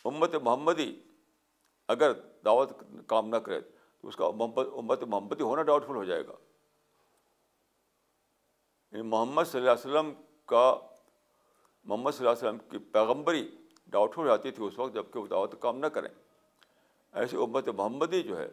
امت 0.05 0.35
محمدی 0.35 1.01
اگر 1.87 2.13
دعوت 2.45 2.71
کام 3.07 3.29
نہ 3.29 3.35
کرے 3.35 3.61
تو 3.61 4.07
اس 4.07 4.15
کا 4.15 4.25
امت 4.25 5.03
محمدی 5.03 5.43
ہونا 5.43 5.61
ڈاؤٹ 5.61 5.85
فل 5.87 5.95
ہو 5.95 6.03
جائے 6.03 6.27
گا۔ 6.27 6.33
یعنی 8.91 9.03
محمد 9.03 9.43
صلی 9.43 9.61
اللہ 9.61 9.71
علیہ 9.71 9.89
وسلم 9.89 10.13
کا 10.45 10.79
محمد 11.83 12.11
صلی 12.11 12.27
اللہ 12.27 12.39
علیہ 12.39 12.47
وسلم 12.47 12.69
کی 12.69 12.77
پیغمبری 12.77 13.49
ڈاؤٹ 13.87 14.17
ہو 14.17 14.25
جاتی 14.25 14.51
تھی 14.51 14.65
اس 14.65 14.79
وقت 14.79 14.93
جبکہ 14.93 15.19
وہ 15.19 15.27
دعوت 15.27 15.61
کام 15.61 15.79
نہ 15.79 15.87
کریں۔ 15.87 16.09
ایسے 17.13 17.37
امت 17.37 17.67
محمدی 17.67 18.23
جو 18.23 18.37
ہے، 18.39 18.47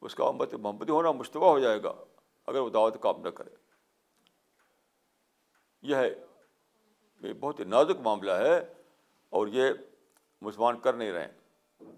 اس 0.00 0.14
کا 0.14 0.24
امت 0.24 0.54
محمدی 0.54 0.92
ہونا 0.92 1.12
مشتبہ 1.12 1.50
ہو 1.50 1.58
جائے 1.58 1.82
گا 1.82 1.92
اگر 2.46 2.58
وہ 2.58 2.70
دعوت 2.70 3.02
کام 3.02 3.20
نہ 3.20 3.28
کرے۔ 3.28 3.50
یہ 5.82 5.96
ہے، 5.96 6.14
یہ 7.20 7.32
بہت 7.32 7.60
ہی 7.60 7.64
نازک 7.64 8.00
معاملہ 8.00 8.32
ہے 8.32 8.74
اور 9.28 9.46
یہ 9.46 9.70
مسلمان 10.42 10.78
کر 10.78 10.92
نہیں 10.92 11.12
رہے۔ 11.12 11.26
ہیں 11.26 11.92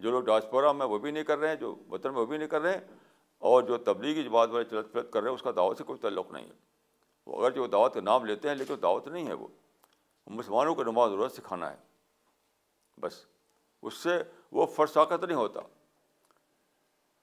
جو 0.00 0.10
لوگ 0.10 0.22
ڈاسپورا 0.22 0.72
میں 0.72 0.86
وہ 0.86 0.98
بھی 0.98 1.10
نہیں 1.10 1.24
کر 1.24 1.38
رہے 1.38 1.48
ہیں، 1.48 1.56
جو 1.56 1.74
وطن 1.90 2.12
میں 2.12 2.20
وہ 2.20 2.26
بھی 2.26 2.38
نہیں 2.38 2.48
کر 2.48 2.60
رہے 2.60 2.72
ہیں 2.72 3.03
اور 3.44 3.62
جو 3.62 3.76
تبلیغی 3.76 4.22
جماعت 4.22 4.48
والے 4.50 4.64
چلت 4.64 4.92
پلت 4.92 5.12
کر 5.12 5.20
رہے 5.20 5.28
ہیں، 5.28 5.34
اس 5.34 5.42
کا 5.42 5.50
دعوت 5.56 5.78
سے 5.78 5.84
کوئی 5.84 5.98
تعلق 5.98 6.32
نہیں 6.32 6.46
ہے۔ 6.46 6.52
وہ 7.26 7.40
اگر 7.40 7.50
جو 7.50 7.66
دعوت 7.66 7.94
کا 7.94 8.00
نام 8.00 8.24
لیتے 8.24 8.48
ہیں، 8.48 8.54
لیکن 8.54 8.74
دعوت 8.82 9.08
نہیں 9.08 9.26
ہے 9.26 9.32
وہ۔ 9.32 9.48
مسلمانوں 10.26 10.74
کو 10.74 10.84
نماز 10.84 11.10
ضرورت 11.10 11.32
سکھانا 11.32 11.72
ہے۔ 11.72 11.76
بس، 13.00 13.24
اس 13.82 13.94
سے 13.94 14.22
وہ 14.52 14.66
فرساقت 14.66 15.24
نہیں 15.24 15.36
ہوتا۔ 15.36 15.60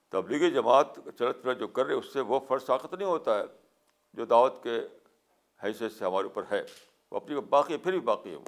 تبلیغی 0.09 0.51
جماعت 0.51 0.95
چلت 0.95 1.43
پلت 1.43 1.59
جو 1.59 1.67
کر 1.67 1.85
رہے 1.85 1.93
اس 1.93 2.13
سے 2.13 2.21
وہ 2.21 2.39
فرساقت 2.47 2.93
نہیں 2.93 3.09
ہوتا 3.09 3.39
ہے۔ 3.39 3.43
جو 4.13 4.25
دعوت 4.25 4.63
کے 4.63 4.79
حیثیت 5.63 5.91
سے 5.91 6.05
ہمارے 6.05 6.23
اوپر 6.23 6.43
ہے، 6.51 6.63
وہ 7.11 7.15
اپنی 7.15 7.39
باقی 7.39 7.73
ہے، 7.73 7.77
پھر 7.77 7.91
بھی 7.91 7.99
باقی 7.99 8.29
ہے 8.29 8.35
وہ۔ 8.35 8.45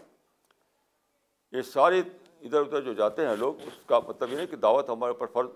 یہ 1.51 1.61
سارے 1.61 1.99
ادھر 2.41 2.61
ادھر 2.61 2.81
جو 2.81 2.93
جاتے 2.93 3.27
ہیں 3.27 3.35
لوگ، 3.35 3.55
اس 3.61 3.73
کا 3.85 3.99
مطلب 3.99 4.33
یہ 4.33 4.37
ہے 4.37 4.47
کہ 4.47 4.55
دعوت 4.55 4.89
ہمارے 4.89 5.13
اوپر 5.13 5.27
فرض 5.27 5.49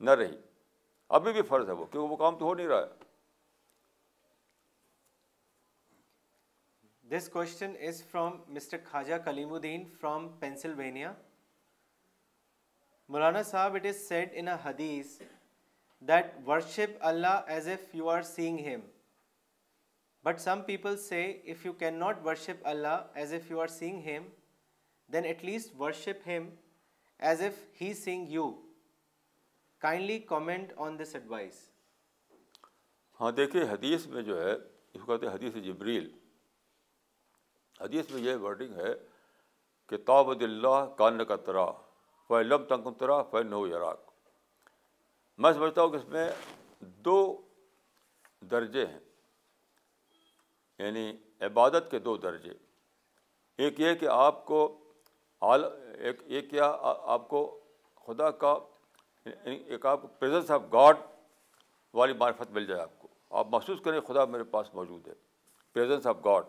نہ 0.00 0.10
رہی۔ 0.10 0.36
ابھی 1.10 1.32
بھی 1.32 1.42
فرض 1.42 1.68
ہے 1.68 1.74
وہ، 1.74 1.84
کیونکہ 1.84 2.12
وہ 2.12 2.16
کام 2.16 2.38
تو 2.38 2.44
ہو 2.44 2.54
نہیں 2.54 2.66
رہا 2.66 2.80
ہے۔ 2.80 3.04
This 7.04 7.28
question 7.28 7.72
is 7.80 8.02
from 8.04 8.40
Mr 8.48 8.78
Khwaja 8.90 9.14
Kaleemuddin 9.52 9.84
from 10.00 10.28
Pennsylvania 10.38 11.12
مولانا 13.08 13.42
صاحب 13.42 13.74
اٹ 13.74 13.86
از 13.86 13.96
سیڈ 14.08 14.30
ان 14.32 14.48
حدیث 14.48 15.20
that 16.00 16.26
worship 16.46 16.96
Allah 17.00 17.40
as 17.46 17.68
if 17.68 17.94
you 17.94 18.08
are 18.10 18.22
seeing 18.22 18.58
him 18.58 18.80
but 20.24 20.40
some 20.40 20.62
people 20.62 20.96
say 20.96 21.22
if 21.30 21.66
you 21.66 21.72
can 21.72 21.94
not 21.94 22.24
worship 22.24 22.66
Allah 22.68 23.06
as 23.14 23.34
if 23.34 23.50
you 23.50 23.60
are 23.60 23.66
seeing 23.66 24.00
him 24.00 24.28
then 25.12 25.24
at 25.24 25.44
least 25.44 25.80
worship 25.80 26.28
him 26.28 26.50
as 27.18 27.42
if 27.42 27.82
he 27.82 27.94
seeing 27.94 28.28
you 28.28 28.50
Kindly 29.86 30.18
comment 30.32 30.80
on 30.80 30.88
this 30.88 31.22
advice. 31.24 31.56
ہاں 33.20 33.32
دیکھیے، 33.32 33.62
حدیث 33.62 34.06
میں 34.06 34.22
جو 34.22 34.42
ہے، 34.42 34.52
اس 34.92 35.00
کو 35.06 35.18
کہتے 35.18 35.26
ہیں 35.26 35.34
حدیث 35.34 35.54
جبریل۔ 35.54 36.18
حدیث 37.80 38.10
میں 38.10 38.22
یہ 38.22 38.36
ورڈنگ 38.36 38.74
ہے 38.74 38.94
کہ 39.86 39.96
تابد 39.96 40.42
اللہ 40.42 40.94
کان 40.98 41.24
کا 41.24 41.36
ترا 41.36 41.70
فلم 42.28 42.64
تنگ 42.64 42.92
ترا 42.92 43.22
فن 43.22 43.46
نو 43.46 43.66
یراک۔ 43.66 44.00
میں 45.38 45.52
سمجھتا 45.52 45.82
ہوں 45.82 45.88
کہ 45.88 45.96
اس 45.96 46.04
میں 46.04 46.32
دو 46.80 47.42
درجے 48.40 48.86
ہیں۔ 48.86 49.00
یعنی 50.78 51.16
عبادت 51.40 51.90
کے 51.90 51.98
دو 51.98 52.16
درجے۔ 52.16 52.52
ایک 53.58 53.80
یہ 53.80 53.94
کہ 53.94 54.06
آپ 54.06 54.44
کو 54.44 54.80
ایک 55.98 56.20
ایک 56.24 56.50
کیا 56.50 56.76
آپ 57.02 57.28
کو 57.28 57.60
خدا 58.06 58.30
کا 58.30 58.58
یعنی 59.24 59.56
ایک 59.56 59.86
آپ 59.86 60.00
پریزنس 60.18 60.50
آف 60.50 60.62
گاڈ 60.72 60.96
والی 61.94 62.12
معرفت 62.12 62.50
مل 62.50 62.66
جائے 62.66 62.80
آپ 62.80 62.90
کو۔ 62.98 63.08
آپ 63.30 63.46
محسوس 63.50 63.80
کریں 63.84 64.00
خدا 64.00 64.24
میرے 64.24 64.44
پاس 64.44 64.74
موجود 64.74 65.08
ہے۔ 65.08 65.12
پریزنس 65.72 66.06
آف 66.06 66.16
گاڈ 66.24 66.44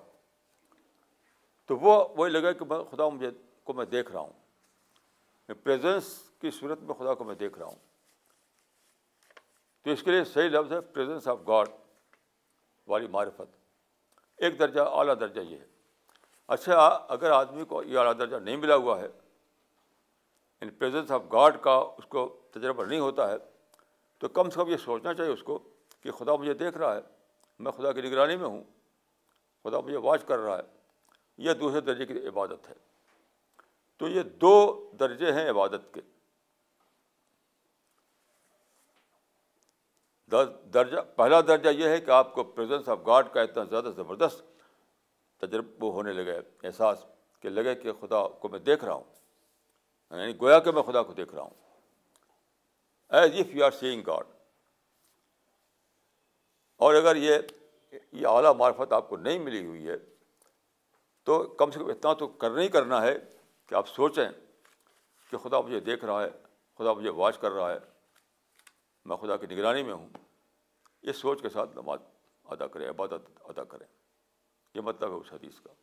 تو 1.65 1.77
وہ 1.77 2.07
وہی 2.17 2.31
لگا 2.31 2.51
کہ 2.51 2.65
میں 2.65 2.83
خدا 2.91 3.09
مجھے 3.09 3.31
کو 3.63 3.73
میں 3.73 3.85
دیکھ 3.85 4.11
رہا 4.11 4.19
ہوں۔ 4.19 4.33
پریزنس 5.63 6.23
کی 6.41 6.51
صورت 6.51 6.79
میں 6.79 6.93
خدا 6.93 7.13
کو 7.13 7.23
میں 7.23 7.35
دیکھ 7.35 7.59
رہا 7.59 7.65
ہوں۔ 7.65 7.75
تو 9.83 9.89
اس 9.89 10.03
کے 10.03 10.11
لیے 10.11 10.23
صحیح 10.23 10.49
لفظ 10.49 10.73
ہے 10.73 10.81
پریزنس 10.81 11.27
آف 11.27 11.39
گاڈ 11.47 11.67
والی 12.87 13.07
معرفت۔ 13.07 13.55
ایک 14.37 14.59
درجہ 14.59 14.81
اعلیٰ 14.81 15.15
درجہ 15.19 15.41
یہ 15.41 15.57
ہے۔ 15.57 15.65
اچھا 16.47 17.05
اگر 17.09 17.31
آدمی 17.31 17.65
کو 17.65 17.83
یہ 17.83 17.97
اعلیٰ 17.97 18.17
درجہ 18.17 18.35
نہیں 18.35 18.57
ملا 18.57 18.75
ہوا 18.75 18.99
ہے 18.99 19.07
ان 20.61 20.69
پریزنس 20.69 21.11
آف 21.11 21.21
گاڈ 21.31 21.61
کا 21.61 21.71
اس 21.71 22.05
کو 22.09 22.41
تجربہ 22.55 22.85
نہیں 22.85 22.99
ہوتا 22.99 23.31
ہے، 23.31 23.35
تو 24.17 24.27
کم 24.27 24.49
سے 24.49 24.55
کم 24.55 24.69
یہ 24.69 24.77
سوچنا 24.77 25.13
چاہیے 25.13 25.31
اس 25.31 25.43
کو 25.43 25.59
کہ 26.01 26.11
خدا 26.11 26.35
مجھے 26.35 26.53
دیکھ 26.53 26.77
رہا 26.77 26.95
ہے، 26.95 26.99
میں 27.59 27.71
خدا 27.71 27.91
کی 27.91 28.01
نگرانی 28.01 28.35
میں 28.35 28.47
ہوں، 28.47 28.63
خدا 29.63 29.79
مجھے 29.79 29.97
واچ 29.97 30.23
کر 30.23 30.37
رہا 30.37 30.57
ہے، 30.57 30.63
یہ 31.37 31.53
دوسرے 31.53 31.81
درجے 31.81 32.05
کی 32.05 32.27
عبادت 32.27 32.69
ہے۔ 32.69 32.73
تو 33.97 34.07
یہ 34.07 34.23
دو 34.23 34.89
درجے 34.99 35.31
ہیں 35.31 35.49
عبادت 35.49 35.93
کے۔ 35.93 36.01
درجہ، 40.73 40.99
پہلا 41.15 41.41
درجہ 41.41 41.69
یہ 41.69 41.89
ہے 41.89 42.01
کہ 42.01 42.11
آپ 42.11 42.33
کو 42.33 42.43
پریزنس 42.43 42.89
آف 42.89 42.99
گاڈ 43.07 43.33
کا 43.33 43.41
اتنا 43.41 43.63
زیادہ 43.63 43.89
زبردست 43.95 44.43
تجربہ 45.37 45.91
ہونے 45.91 46.13
لگے 46.13 46.39
احساس 46.63 47.05
کہ 47.39 47.49
لگے 47.49 47.75
کہ 47.75 47.91
خدا 47.93 48.27
کو 48.27 48.49
میں 48.49 48.59
دیکھ 48.59 48.85
رہا 48.85 48.93
ہوں 48.93 49.03
یعنی 50.11 50.41
گویا 50.41 50.59
کہ 50.59 50.71
میں 50.71 50.81
خدا 50.81 51.03
کو 51.03 51.13
دیکھ 51.13 51.35
رہا 51.35 51.41
ہوں۔ 51.41 51.64
As 53.09 53.33
if 53.33 53.55
you 53.55 53.65
are 53.65 53.71
seeing 53.71 54.01
God 54.07 54.27
اور 56.75 56.95
اگر 56.95 57.15
یہ 57.15 57.37
یہ 58.11 58.27
اعلیٰ 58.27 58.55
معرفت 58.55 58.93
آپ 58.93 59.09
کو 59.09 59.17
نہیں 59.17 59.39
ملی 59.39 59.65
ہوئی 59.65 59.87
ہے، 59.87 59.95
تو 61.23 61.43
کم 61.43 61.71
سے 61.71 61.79
کم 61.79 61.85
اتنا 61.85 62.13
تو 62.13 62.27
کرنا 62.27 62.61
ہی 62.61 62.67
کرنا 62.67 63.01
ہے 63.01 63.15
کہ 63.65 63.75
آپ 63.75 63.87
سوچیں 63.87 64.29
کہ 65.31 65.37
خدا 65.37 65.61
مجھے 65.61 65.79
دیکھ 65.79 66.05
رہا 66.05 66.23
ہے، 66.23 66.29
خدا 66.77 66.93
مجھے 66.93 67.09
واچ 67.09 67.37
کر 67.37 67.51
رہا 67.51 67.71
ہے، 67.71 67.77
میں 69.05 69.17
خدا 69.17 69.37
کی 69.37 69.47
نگرانی 69.47 69.83
میں 69.83 69.93
ہوں۔ 69.93 70.09
یہ 71.01 71.11
سوچ 71.11 71.41
کے 71.41 71.49
ساتھ 71.49 71.69
نماز 71.75 71.99
ادا 72.43 72.67
کریں، 72.67 72.89
عبادت 72.89 73.29
ادا 73.39 73.63
کریں۔ 73.63 73.87
یہ 74.73 74.81
مطلب 74.81 75.11
ہے 75.11 75.15
اس 75.15 75.33
حدیث 75.33 75.59
کا۔ 75.59 75.73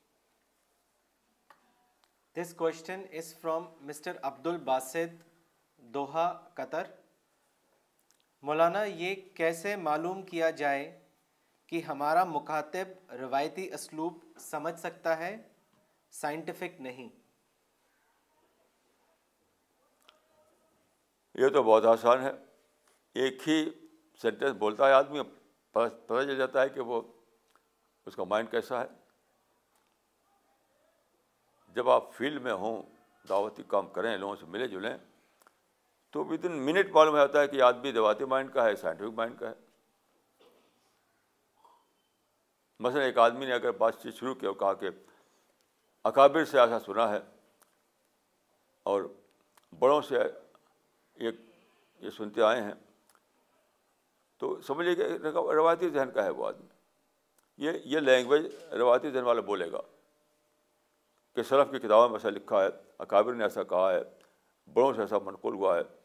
This 2.37 2.55
question 2.55 3.05
is 3.13 3.41
from 3.41 3.65
Mr 3.81 4.13
Abdul 4.23 4.47
Basit 4.47 5.23
Doha 5.77 6.49
قطر 6.55 6.83
مولانا، 8.43 8.85
یہ 8.85 9.15
کیسے 9.35 9.77
معلوم 9.77 10.23
کیا 10.23 10.51
جائے 10.51 11.01
کہ 11.67 11.81
ہمارا 11.81 12.25
مکاتب 12.25 13.13
روایتی 13.13 13.75
اسلوب 13.75 14.19
سمجھ 14.39 14.81
سکتا 14.81 15.19
ہے؟ 15.19 15.49
سائنٹیفک 16.11 16.81
نہیں۔ 16.81 17.09
یہ 21.35 21.49
تو 21.49 21.63
بہت 21.63 21.85
آسان 21.85 22.23
ہے۔ 22.23 22.31
ایک 23.15 23.49
ہی 23.49 23.71
سینٹینس 24.23 24.53
بولتا 24.53 24.89
ہے 24.89 24.93
آدمی، 24.93 25.21
پتہ 25.71 25.89
چل 26.09 26.37
جاتا 26.37 26.63
ہے 26.63 26.69
کہ 26.69 26.81
وہ 26.81 27.03
اس 28.07 28.17
کا 28.17 28.25
مائنڈ 28.25 28.51
کیسا 28.51 28.81
ہے۔ 28.81 28.87
جب 31.69 31.91
آپ 31.91 32.13
فیلڈ 32.13 32.43
میں 32.43 32.53
ہوں 32.53 32.83
دعوتی 33.29 33.63
کام 33.69 33.89
کریں، 33.89 34.17
لوگوں 34.17 34.37
سے 34.37 34.47
ملے 34.47 34.69
جلیں 34.69 34.99
تو 36.13 36.25
ود 36.25 36.45
ان 36.45 36.53
منٹ 36.53 36.91
معلوم 36.91 37.17
ہوتا 37.17 37.41
ہے 37.41 37.49
کہ 37.49 37.63
آدمی 37.63 37.93
دعوتی 37.93 38.25
مائنڈ 38.25 38.53
کا 38.53 38.65
ہے 38.65 38.77
سائنٹیفک 38.77 39.13
مائنڈ 39.15 39.39
کا 39.39 39.51
ہے۔ 39.51 39.55
مثلاً 42.81 43.03
ایک 43.03 43.19
آدمی 43.19 43.47
نے 43.47 43.53
اگر 43.53 43.71
بات 43.71 44.03
چیت 44.03 44.15
شروع 44.15 44.35
کی 44.35 44.47
اور 44.47 44.55
کہا 44.55 44.73
کہ 44.75 44.89
اکابر 46.05 46.45
سے 46.45 46.61
ایسا 46.61 46.81
سنا 46.81 47.09
ہے 47.09 47.19
اور 48.83 49.03
بڑوں 49.79 50.03
سے 50.03 50.19
ایک 50.19 51.35
یہ 52.01 52.11
سنتے 52.11 52.43
آئے 52.43 52.63
ہیں، 52.63 52.75
تو 54.37 54.61
سمجھیے 54.61 54.95
کہ 54.95 55.03
روایتی 55.37 55.91
ذہن 55.91 56.11
کا 56.11 56.25
ہے 56.25 56.31
وہ 56.31 56.47
آدمی۔ 56.47 56.67
یہ 57.57 57.71
یہ 57.85 58.01
لینگویج 58.01 58.47
روایتی 58.73 59.11
ذہن 59.11 59.23
والا 59.23 59.41
بولے 59.41 59.73
گا 59.73 59.81
کہ 61.35 61.43
سلف 61.43 61.71
کی 61.71 61.79
کتابوں 61.79 62.09
میں 62.09 62.17
ایسا 62.17 62.31
لکھا 62.31 62.63
ہے، 62.63 62.69
اکابر 62.99 63.35
نے 63.35 63.45
ایسا 63.45 63.63
کہا 63.63 63.93
ہے، 63.93 64.03
بڑوں 64.73 64.93
سے 64.93 65.01
ایسا 65.01 65.19
منقول 65.19 65.55
ہوا 65.55 65.77
ہے۔ 65.79 66.02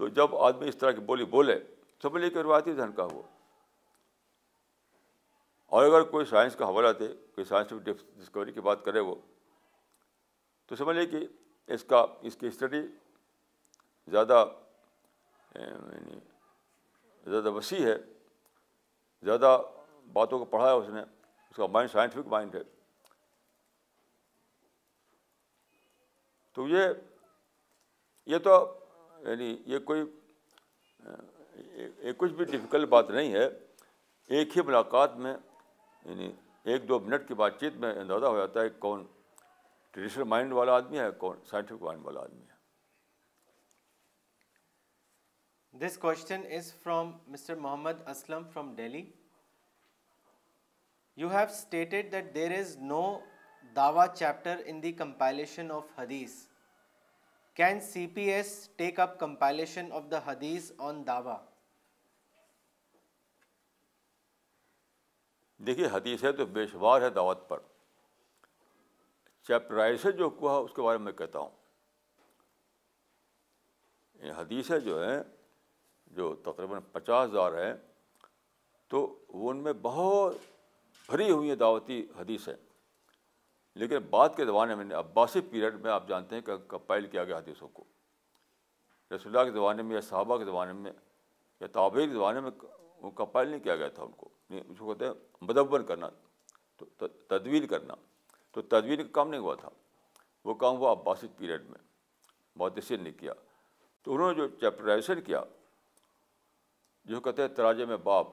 تو 0.00 0.08
جب 0.08 0.36
آدمی 0.36 0.68
اس 0.68 0.76
طرح 0.76 0.90
کی 0.90 1.00
بولی 1.00 1.24
بولے، 1.24 1.58
سمجھ 2.02 2.20
لیے 2.20 2.30
کہ 2.30 2.38
روایتی 2.38 2.72
ذہن 2.72 2.92
کا 2.92 3.04
ہوا۔ 3.04 3.22
اور 5.66 5.86
اگر 5.86 6.02
کوئی 6.02 6.24
سائنس 6.24 6.56
کا 6.56 6.64
حوالہ 6.64 6.88
دے، 6.98 7.08
کوئی 7.08 7.44
سائنٹیفک 7.44 8.04
ڈسکوری 8.16 8.52
کی 8.52 8.60
بات 8.60 8.84
کرے 8.84 9.00
وہ، 9.00 9.14
تو 10.66 10.76
سمجھ 10.76 10.96
لیے 10.96 11.06
کہ 11.06 11.26
اس 11.66 11.84
کا 11.84 12.06
اس 12.20 12.36
کی 12.36 12.46
اسٹڈی 12.46 12.82
زیادہ 14.06 14.44
یعنی 15.54 16.18
زیادہ 17.30 17.50
وسیع 17.50 17.86
ہے، 17.86 17.98
زیادہ 19.22 19.62
باتوں 20.12 20.38
کو 20.38 20.44
پڑھا 20.44 20.70
ہے 20.70 20.76
اس 20.76 20.88
نے، 20.88 21.02
اس 21.50 21.56
کا 21.56 21.66
مائنڈ 21.66 21.90
سائنٹیفک 21.90 22.26
مائنڈ 22.26 22.54
ہے۔ 22.54 22.62
تو 26.52 26.68
یہ 26.68 26.88
یہ 28.26 28.38
تو 28.38 28.79
یعنی 29.24 29.56
یہ 29.66 29.78
کوئی 29.90 30.04
کچھ 32.18 32.32
بھی 32.32 32.44
ڈفیکلٹ 32.44 32.88
بات 32.88 33.10
نہیں 33.10 33.32
ہے، 33.32 33.46
ایک 34.30 34.56
ہی 34.56 34.62
ملاقات 34.66 35.16
میں 35.16 35.34
یعنی 36.04 36.30
ایک 36.64 36.88
دو 36.88 36.98
منٹ 37.00 37.28
کی 37.28 37.34
بات 37.34 37.60
چیت 37.60 37.74
میں 37.80 37.92
اندازہ 38.00 38.26
ہو 38.26 38.36
جاتا 38.36 38.60
ہے 38.62 38.68
کون 38.78 39.06
ٹریڈیشنل 39.94 40.24
مائنڈ 40.28 40.52
والا 40.52 40.74
آدمی 40.76 40.98
ہے، 40.98 41.10
کون 41.18 41.36
سائنٹیفک 41.50 41.82
مائنڈ 41.82 42.04
والا 42.06 42.20
آدمی 42.20 42.42
ہے۔ 42.42 42.58
This 45.74 45.98
question 45.98 46.42
is 46.56 46.72
from 46.82 47.12
Mr 47.26 47.54
Muhammad 47.56 48.08
Aslam 48.08 48.48
from 48.52 48.74
Delhi 48.76 49.02
you 51.18 51.28
have 51.30 51.46
stated 51.50 52.12
that 52.12 52.34
there 52.34 52.58
is 52.58 52.76
no 52.78 53.02
Dawa 53.76 54.06
chapter 54.08 54.60
in 54.64 54.82
the 54.82 54.92
compilation 54.92 55.70
of 55.70 55.98
حدیث 55.98 56.32
can 57.60 57.80
C 57.80 58.06
P 58.06 58.22
S 58.22 58.70
take 58.76 59.00
up 59.00 59.18
compilation 59.18 59.92
of 59.92 60.02
the 60.10 60.18
حدیث 60.26 60.72
on 60.78 61.06
داوا 61.06 61.36
دیکھیے 65.56 65.86
حدیث 65.86 66.24
ہے 66.24 66.32
تو 66.32 66.46
بے 66.46 66.66
شمار 66.66 67.02
ہے 67.02 67.10
دعوت 67.10 67.48
پر۔ 67.48 67.58
چیپٹرائز 69.42 70.06
جو 70.18 70.30
ہوا 70.40 70.58
اس 70.58 70.70
کے 70.76 70.82
بارے 70.82 70.98
میں 70.98 71.12
کہتا 71.12 71.38
ہوں۔ 71.38 71.50
یہ 74.14 74.32
حدیثیں 74.32 74.78
جو 74.78 75.08
ہیں 75.08 75.22
جو 76.06 76.34
تقریباً 76.34 76.80
پچاس 76.92 77.30
ہزار 77.30 77.52
ہیں 77.52 77.74
تو 78.88 79.24
ان 79.28 79.56
میں 79.56 79.72
بہت 79.72 80.36
بھری 81.08 81.30
ہوئی 81.30 81.48
ہیں 81.48 81.56
دعوتی 81.56 82.06
حدیثیں 82.16 82.54
لیکن 83.74 83.98
بعد 83.98 84.28
کے 84.36 84.44
زمانے 84.44 84.74
میں 84.74 84.96
عباسی 84.96 85.40
پیریڈ 85.40 85.74
میں 85.74 85.90
آپ 85.90 86.08
جانتے 86.08 86.34
ہیں 86.34 86.42
کہ 86.42 86.56
کمپائل 86.68 87.06
کیا 87.06 87.24
گیا 87.24 87.38
حدیثوں 87.38 87.68
کو۔ 87.68 87.84
رسول 89.14 89.36
اللہ 89.36 89.50
کے 89.50 89.56
زمانے 89.56 89.82
میں 89.82 89.94
یا 89.94 90.00
صحابہ 90.00 90.38
کے 90.38 90.44
زمانے 90.44 90.72
میں 90.72 90.92
یا 91.60 91.66
تابعی 91.66 92.06
کے 92.06 92.12
زمانے 92.12 92.40
میں 92.40 92.50
وہ 93.00 93.10
کمپائل 93.10 93.48
نہیں 93.48 93.60
کیا 93.60 93.76
گیا 93.76 93.88
تھا 93.88 94.02
ان 94.02 94.12
کو۔ 94.12 94.28
اس 94.50 94.78
کو 94.78 94.94
کہتے 94.94 95.06
ہیں 95.06 95.12
مدبن 95.40 95.86
کرنا، 95.86 96.08
تو 96.76 97.08
تدوین 97.08 97.66
کرنا۔ 97.66 97.94
تو 98.52 98.62
تدوین 98.62 98.96
کا 98.96 99.08
کام 99.12 99.28
نہیں 99.28 99.40
ہوا 99.40 99.54
تھا۔ 99.54 99.68
وہ 100.44 100.54
کام 100.54 100.76
ہوا 100.76 100.92
عباسد 100.92 101.38
پیریڈ 101.38 101.62
میں۔ 101.62 101.78
محدثین 102.56 103.04
نے 103.04 103.12
کیا۔ 103.12 103.32
تو 104.02 104.14
انہوں 104.14 104.28
نے 104.28 104.34
جو 104.34 104.48
چیپٹرائزیشن 104.48 105.20
کیا، 105.22 105.42
جو 107.04 107.20
کہتے 107.20 107.42
ہیں 107.42 107.48
تراجے 107.48 107.84
میں 107.84 107.96
باب، 107.96 108.26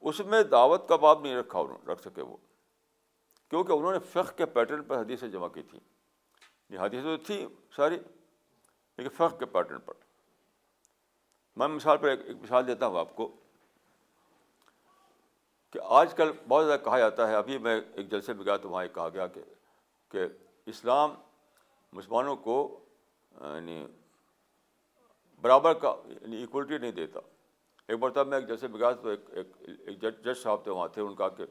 اس 0.00 0.20
میں 0.20 0.42
دعوت 0.42 0.88
کا 0.88 0.96
باب 0.96 1.20
نہیں 1.20 1.36
رکھا 1.36 1.58
انہوں 1.58 1.88
رکھ 1.88 2.02
سکے 2.02 2.22
وہ۔ 2.22 2.36
کیونکہ 3.52 3.72
انہوں 3.72 3.92
نے 3.92 3.98
فقہ 3.98 4.36
کے 4.36 4.46
پیٹرن 4.46 4.82
پر 4.82 5.00
حدیثیں 5.00 5.28
جمع 5.28 5.48
کی 5.48 5.62
تھیں۔ 5.62 5.80
یہ 6.70 6.78
حدیثیں 6.78 7.16
تو 7.16 7.24
تھیں 7.24 7.46
ساری، 7.76 7.96
لیکن 8.98 9.08
فقہ 9.08 9.36
کے 9.38 9.46
پیٹرن 9.46 9.80
پر۔ 9.80 9.94
میں 11.56 11.68
مثال 11.68 11.96
پر 11.96 12.08
ایک 12.08 12.20
مثال 12.42 12.66
دیتا 12.66 12.86
ہوں 12.86 12.98
آپ 12.98 13.14
کو 13.16 13.28
کہ 15.70 15.80
آج 15.84 16.14
کل 16.14 16.32
بہت 16.48 16.66
زیادہ 16.66 16.80
کہا 16.80 16.98
جاتا 16.98 17.28
ہے، 17.28 17.34
ابھی 17.34 17.58
میں 17.58 17.80
ایک 17.94 18.10
جلسے 18.10 18.34
میں 18.34 18.44
گیا 18.44 18.56
تو 18.56 18.70
وہاں 18.70 18.86
کہا 18.94 19.08
گیا 19.08 19.26
کہ 19.26 19.42
کہ 20.08 20.26
اسلام 20.66 21.14
مسلمانوں 21.92 22.36
کو 22.36 22.84
یعنی 23.40 23.86
برابر 25.40 25.74
کا 25.74 25.94
یعنی 26.04 26.36
ایکولٹی 26.36 26.78
نہیں 26.78 26.92
دیتا۔ 26.92 27.20
ایک 27.88 27.98
مرتبہ 27.98 28.24
میں 28.24 28.38
ایک 28.38 28.48
جیسے 28.48 28.68
بگاس 28.68 28.96
تو 29.02 29.08
ایک 29.08 29.20
ایک 29.86 30.02
جج 30.02 30.38
صاحب 30.42 30.62
تھے، 30.64 30.70
وہاں 30.70 30.88
تھے، 30.88 31.02
ان 31.02 31.14
کا 31.14 31.28
کہ 31.28 31.44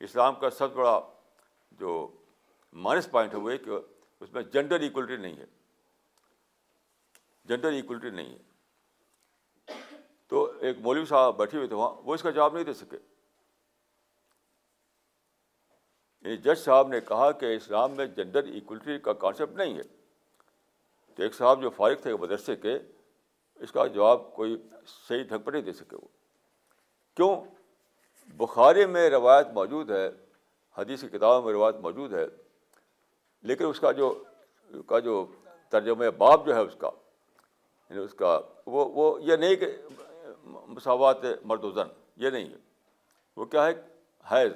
اسلام 0.00 0.34
کا 0.34 0.50
سب 0.50 0.72
بڑا 0.72 1.00
جو 1.78 2.08
مائنس 2.72 3.10
پوائنٹ 3.10 3.34
ہے 3.34 3.38
وہ 3.38 3.50
کہ 3.64 3.70
اس 4.20 4.32
میں 4.32 4.42
جینڈر 4.42 4.80
ایکولٹی 4.80 5.16
نہیں 5.16 5.36
ہے۔ 5.36 5.44
جینڈر 7.44 7.72
ایکولٹی 7.72 8.10
نہیں 8.10 8.38
ہے۔ 8.38 8.38
تو 10.26 10.52
ایک 10.60 10.78
مولوی 10.78 11.04
صاحب 11.04 11.36
بیٹھے 11.36 11.58
ہوئے 11.58 11.68
تھے 11.68 11.76
وہاں، 11.76 11.90
وہ 11.90 12.14
اس 12.14 12.22
کا 12.22 12.30
جواب 12.30 12.54
نہیں 12.54 12.64
دے 12.64 12.74
سکے۔ 12.74 12.96
یعنی 16.20 16.36
جج 16.36 16.58
صاحب 16.58 16.88
نے 16.88 17.00
کہا 17.00 17.32
کہ 17.32 17.56
اسلام 17.56 17.92
میں 17.92 18.06
جینڈر 18.06 18.42
ایکولٹی 18.42 18.98
کا 18.98 19.12
کانسیپٹ 19.12 19.52
نہیں 19.52 19.76
ہے۔ 19.76 19.82
تو 21.14 21.22
ایک 21.22 21.34
صاحب 21.34 21.62
جو 21.62 21.70
فارغ 21.70 21.94
تھے 21.94 22.16
مدرسے 22.16 22.56
کے، 22.56 22.78
اس 23.54 23.72
کا 23.72 23.86
جواب 23.86 24.34
کوئی 24.34 24.68
صحیح 25.08 25.22
ڈھنگ 25.22 25.38
پر 25.38 25.52
نہیں 25.52 25.62
دے 25.62 25.72
سکے 25.72 25.96
وہ۔ 25.96 26.08
کیوں؟ 27.14 27.44
بخاری 28.28 28.86
میں 28.86 29.10
روایت 29.10 29.46
موجود 29.46 29.90
ہے 29.90 30.27
حدیث 30.78 31.00
کی 31.00 31.08
کتابوں 31.08 31.42
میں 31.42 31.52
روایت 31.52 31.76
موجود 31.82 32.12
ہے، 32.12 32.24
لیکن 33.44 33.66
اس 33.66 33.80
کا 33.80 33.92
جو 33.92 34.12
کا 34.86 34.98
جو 34.98 35.24
ترجمہ 35.72 36.10
باب 36.18 36.46
جو 36.46 36.54
ہے 36.54 36.60
اس 36.60 36.76
کا 36.78 36.90
یعنی 37.90 38.02
اس 38.04 38.14
کا 38.14 38.40
وہ 38.66 38.84
وہ 38.94 39.22
یہ 39.22 39.36
نہیں 39.36 39.56
کہ 39.56 39.66
مساوات 40.44 41.24
مرد 41.44 41.64
و 41.64 41.70
زن، 41.70 41.88
یہ 42.16 42.30
نہیں 42.30 42.48
ہے۔ 42.50 42.56
وہ 43.36 43.44
کیا 43.44 43.66
ہے؟ 43.66 43.72
حیض 44.24 44.52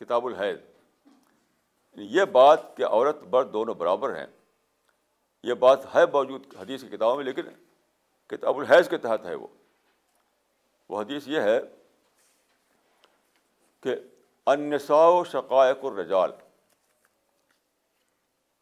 کتاب 0.00 0.26
الحیض 0.26 0.58
یعنی 0.58 2.06
یہ 2.10 2.24
بات 2.32 2.76
کہ 2.76 2.84
عورت 2.84 3.22
مرد 3.30 3.52
دونوں 3.52 3.74
برابر 3.74 4.14
ہیں، 4.16 4.26
یہ 5.44 5.54
بات 5.54 5.94
ہے 5.94 6.04
موجود 6.12 6.46
حدیث 6.60 6.80
کی 6.80 6.88
کتابوں 6.88 7.16
میں، 7.16 7.24
لیکن 7.24 7.48
کتاب 8.30 8.58
الحیض 8.58 8.88
کے 8.88 8.98
تحت 8.98 9.26
ہے 9.26 9.34
وہ۔ 9.34 9.46
وہ 10.90 11.00
حدیث 11.00 11.28
یہ 11.28 11.40
ہے 11.40 11.58
کہ 13.82 13.94
انساؤ 14.50 15.24
شقائق 15.24 15.84
الرجال. 15.84 16.30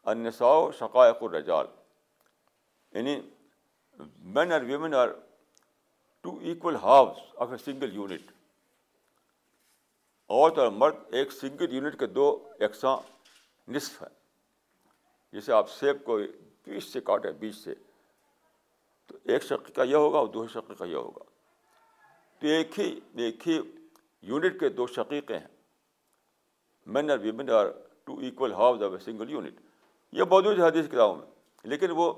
انساؤ 0.05 0.71
شقائق 0.71 1.23
الرجال. 1.23 1.65
یعنی 2.91 3.19
men 4.35 4.51
are 4.53 4.61
women 4.61 4.93
are 4.93 5.07
two 6.21 6.37
equal 6.41 6.75
halves 6.75 7.17
of 7.35 7.51
a 7.51 7.57
single 7.57 7.95
unit 7.95 8.31
عورت 10.29 10.57
اور 10.57 10.69
مرد 10.71 10.95
ایک 11.15 11.31
سنگل 11.31 11.73
یونٹ 11.73 11.99
کے 11.99 12.05
دو 12.05 12.27
یکساں 12.59 12.97
نصف 13.67 14.01
ہیں. 14.01 14.15
جیسے 15.33 15.53
آپ 15.53 15.69
سیب 15.69 16.03
کو 16.05 16.17
بیچ 16.63 16.83
سے 16.83 17.01
کاٹیں 17.01 17.31
بیچ 17.31 17.55
سے. 17.55 17.73
تو 19.07 19.17
ایک 19.23 19.43
شقی 19.43 19.73
کا 19.73 19.83
یہ 19.83 19.95
ہوگا 19.95 20.17
اور 20.17 20.27
دوسرے 20.27 20.61
شقی 20.61 20.75
کا 20.75 20.85
یہ 20.85 20.95
ہوگا. 20.95 21.23
تو 22.39 22.47
ایک 22.47 22.79
ہی 22.79 22.99
ایک 23.15 23.47
ہی 23.47 23.59
یونٹ 24.21 24.59
کے 24.59 24.69
دو 24.69 24.87
شقیقے 24.87 25.37
ہیں. 25.37 25.56
Men 26.87 27.11
are 27.11 27.17
women 27.17 27.49
are 27.49 27.65
two 28.03 28.19
equal 28.19 28.53
halves 28.53 28.83
of 28.83 28.91
a 28.91 28.97
single 28.97 29.29
unit 29.29 29.59
یہ 30.11 30.23
موجود 30.23 30.59
ہے 30.59 30.67
حدیث 30.67 30.87
کتابوں 30.87 31.15
میں، 31.15 31.25
لیکن 31.63 31.87
وہ 31.91 32.13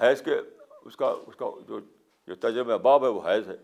حیض 0.00 0.22
کے، 0.22 0.40
اس 0.82 0.96
کا 0.96 1.14
اس 1.26 1.36
کا 1.36 1.46
جو 1.66 1.80
جو 2.26 2.34
تجربہ 2.34 2.78
باب 2.78 3.04
ہے 3.04 3.08
وہ 3.08 3.20
حیض 3.28 3.48
ہے۔ 3.48 3.56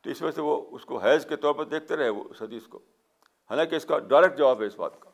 تو 0.00 0.10
اس 0.10 0.22
وجہ 0.22 0.30
سے 0.30 0.40
وہ 0.40 0.66
اس 0.70 0.84
کو 0.84 0.98
حیض 0.98 1.26
کے 1.26 1.36
طور 1.36 1.54
پر 1.54 1.64
دیکھتے 1.64 1.96
رہے 1.96 2.08
وہ 2.08 2.24
اس 2.30 2.42
حدیث 2.42 2.62
کو۔ 2.66 2.78
حالانکہ 3.50 3.74
اس 3.74 3.84
کا 3.84 3.98
ڈائریکٹ 3.98 4.38
جواب 4.38 4.60
ہے 4.60 4.66
اس 4.66 4.76
بات 4.76 5.00
کا 5.00 5.10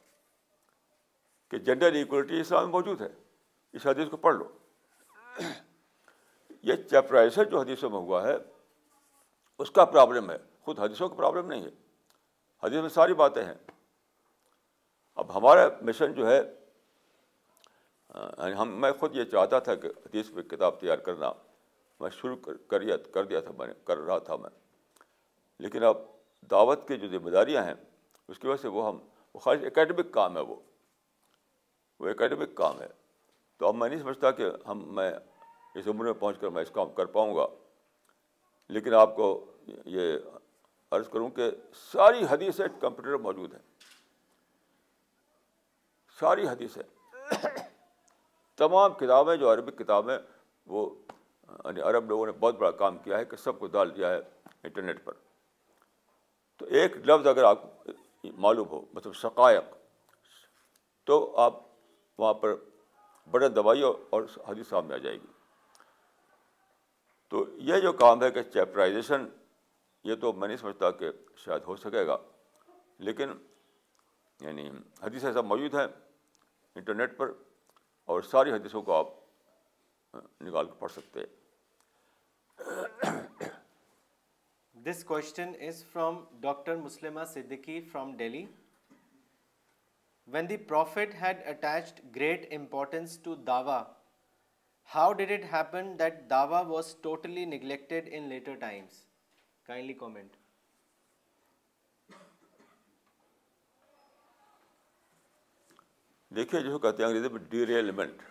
کہ 1.50 1.58
جینڈر 1.58 1.92
ایکولٹی 1.92 2.40
اسلام 2.40 2.62
میں 2.62 2.72
موجود 2.72 3.00
ہے۔ 3.00 3.08
اس 3.72 3.86
حدیث 3.86 4.08
کو 4.10 4.16
پڑھ 4.16 4.36
لو۔ 4.36 4.44
یہ 6.62 6.74
چیپرائزر 6.74 7.44
جو 7.44 7.60
حدیثوں 7.60 7.90
میں 7.90 7.98
ہوا 7.98 8.28
ہے، 8.28 8.36
اس 9.58 9.70
کا 9.70 9.84
پرابلم 9.84 10.30
ہے۔ 10.30 10.36
خود 10.60 10.78
حدیثوں 10.78 11.08
کا 11.08 11.14
پرابلم 11.14 11.46
نہیں 11.46 11.64
ہے۔ 11.64 11.85
حدیث 12.62 12.80
میں 12.80 12.88
ساری 12.88 13.14
باتیں 13.14 13.44
ہیں۔ 13.44 13.54
اب 15.14 15.38
ہمارا 15.38 15.68
مشن 15.80 16.12
جو 16.12 16.30
ہے 16.30 16.40
یعنی 18.14 18.52
ہم، 18.52 18.80
میں 18.80 18.92
خود 18.92 19.16
یہ 19.16 19.24
چاہتا 19.24 19.58
تھا 19.58 19.74
کہ 19.74 19.86
حدیث 19.86 20.30
پہ 20.34 20.42
کتاب 20.42 20.80
تیار 20.80 20.98
کرنا۔ 20.98 21.32
میں 22.00 22.10
شروع 22.10 22.36
کر 22.68 22.80
دیا 22.80 22.96
کر 22.96 23.24
دیا 23.24 23.40
تھا، 23.40 23.50
میں 23.58 23.66
نے، 23.66 23.72
کر 23.84 23.98
رہا 23.98 24.18
تھا 24.18 24.36
میں۔ 24.36 24.50
لیکن 25.58 25.84
اب 25.84 25.96
دعوت 26.50 26.88
کی 26.88 26.96
جو 26.96 27.08
ذمہ 27.08 27.30
داریاں 27.30 27.64
ہیں، 27.64 27.74
اس 28.28 28.38
کی 28.38 28.46
وجہ 28.46 28.62
سے 28.62 28.68
وہ 28.68 28.86
ہم، 28.86 28.98
وہ 29.34 29.38
خاص 29.38 29.58
اکیڈمک 29.62 30.12
کام 30.12 30.36
ہے 30.36 30.42
وہ۔ 30.42 30.56
وہ 32.00 32.08
اکیڈمک 32.08 32.54
کام 32.54 32.80
ہے۔ 32.80 32.88
تو 33.56 33.68
اب 33.68 33.74
میں 33.74 33.88
نہیں 33.88 34.00
سمجھتا 34.00 34.30
کہ 34.30 34.46
ہم، 34.68 34.94
میں 34.94 35.12
اس 35.74 35.86
عمر 35.86 36.04
میں 36.04 36.12
پہنچ 36.12 36.38
کر 36.38 36.48
میں 36.48 36.62
اس 36.62 36.70
کام 36.70 36.92
کر 36.92 37.06
پاؤں 37.06 37.36
گا۔ 37.36 37.46
لیکن 38.68 38.94
آپ 38.94 39.16
کو 39.16 39.52
یہ 39.66 40.18
عرض 40.96 41.08
کروں 41.08 41.30
کہ 41.30 41.50
ساری 41.92 42.24
حدیثیں 42.30 42.68
کمپیوٹر 42.80 43.14
موجود 43.14 43.54
ہیں۔ 43.54 43.62
ساری 46.20 46.48
حدیثیں۔ 46.48 46.82
تمام 48.56 48.94
کتابیں 48.94 49.36
جو 49.36 49.52
عربک 49.52 49.78
کتابیں، 49.78 50.18
وہ 50.66 50.94
یعنی 51.64 51.80
عرب 51.80 52.08
لوگوں 52.08 52.26
نے 52.26 52.32
بہت 52.32 52.54
بڑا 52.54 52.70
کام 52.70 52.98
کیا 52.98 53.18
ہے 53.18 53.24
کہ 53.24 53.36
سب 53.36 53.58
کو 53.58 53.66
ڈال 53.66 53.96
دیا 53.96 54.10
ہے 54.10 54.18
انٹرنیٹ 54.62 55.04
پر۔ 55.04 55.12
تو 56.56 56.66
ایک 56.66 56.96
لفظ 56.96 57.26
اگر 57.26 57.44
آپ، 57.44 57.58
معلوم 58.24 58.68
ہو 58.68 58.84
مطلب 58.92 59.12
شقائق، 59.12 59.62
تو 61.04 61.36
آپ 61.36 61.54
وہاں 62.18 62.34
پر 62.34 62.54
بڑے 63.30 63.48
دوائی 63.48 63.82
اور 63.82 64.22
حدیث 64.48 64.68
سامنے 64.68 64.94
آ 64.94 64.96
جائے 64.96 65.16
گی۔ 65.16 65.26
تو 67.28 67.44
یہ 67.56 67.80
جو 67.80 67.92
کام 67.92 68.22
ہے 68.22 68.30
کہ 68.30 68.42
چیپٹرائزیشن 68.42 69.28
یہ 70.06 70.14
تو 70.20 70.32
میں 70.32 70.48
نہیں 70.48 70.56
سمجھتا 70.56 70.90
کہ 70.98 71.10
شاید 71.44 71.62
ہو 71.66 71.76
سکے 71.76 72.06
گا، 72.06 72.16
لیکن 73.06 73.32
یعنی 74.40 74.68
حدیث 75.02 75.24
ایسا 75.24 75.40
موجود 75.40 75.74
ہے 75.74 75.84
انٹرنیٹ 76.76 77.16
پر 77.18 77.32
اور 78.08 78.22
ساری 78.22 78.52
حدیثوں 78.52 78.82
کو 78.82 78.92
آپ 78.94 79.08
نکال 80.42 80.66
کر 80.66 80.74
پڑھ 80.78 80.92
سکتے 80.92 81.20
ہیں۔ 81.20 81.34
This 84.76 85.02
question 85.04 85.52
is 85.66 85.84
from 85.92 86.24
doctor 86.40 86.76
Muslima 86.76 87.24
Siddiqui 87.32 87.80
from 87.92 88.16
Delhi 88.16 88.44
when 90.28 90.48
the 90.48 90.56
prophet 90.68 91.14
had 91.22 91.46
attached 91.48 92.00
great 92.16 92.46
importance 92.54 93.18
to 93.22 93.34
dawah 93.46 93.82
how 94.88 95.12
did 95.12 95.30
it 95.32 95.52
happen 95.52 95.98
that 95.98 96.14
dawah 96.30 96.60
was 96.68 96.94
totally 97.02 97.44
neglected 97.46 98.08
in 98.12 98.28
later 98.28 98.54
times 98.60 99.04
kindly 99.66 99.94
comment 99.94 100.36
دیکھیے 106.30 106.60
جو 106.60 106.78
کہتے 106.78 107.02
ہیں 107.02 107.10
انگریزی 107.10 107.28
میں 107.32 107.40
D 107.50 107.66
ریلیمنٹ 107.66 108.22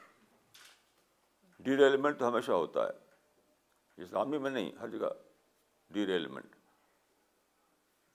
D 1.59 1.77
ریلیمنٹ 1.77 2.19
تو 2.19 2.27
ہمیشہ 2.27 2.51
ہوتا 2.51 2.85
ہے. 2.87 4.03
اسلامی 4.03 4.37
میں 4.37 4.51
نہیں، 4.51 4.71
ہر 4.79 4.87
جگہ 4.89 5.09
ڈی 5.91 6.05
ریلیمنٹ 6.05 6.55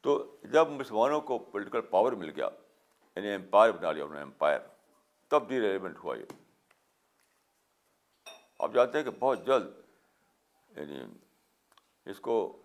تو 0.05 0.37
جب 0.53 0.69
مسلمانوں 0.71 1.21
کو 1.21 1.39
پولیٹیکل 1.39 1.81
پاور 1.91 2.13
مل 2.13 2.31
گیا 2.37 2.49
یعنی 3.17 3.35
امپائر 3.35 3.73
بنا 3.73 3.93
لیا 3.93 4.05
انہوں 4.05 4.17
نے 4.17 4.23
امپائر 4.23 4.59
تب 5.31 5.49
ڈی 5.49 5.61
ریلیونٹ 5.61 5.99
ہوا 6.05 6.17
یہ. 6.17 6.33
آپ 8.59 8.73
جانتے 8.75 8.99
ہیں 8.99 9.05
کہ 9.05 9.11
بہت 9.19 9.47
جلد 9.47 9.71
یعنی 10.77 11.03
اس 12.11 12.21
کو 12.21 12.60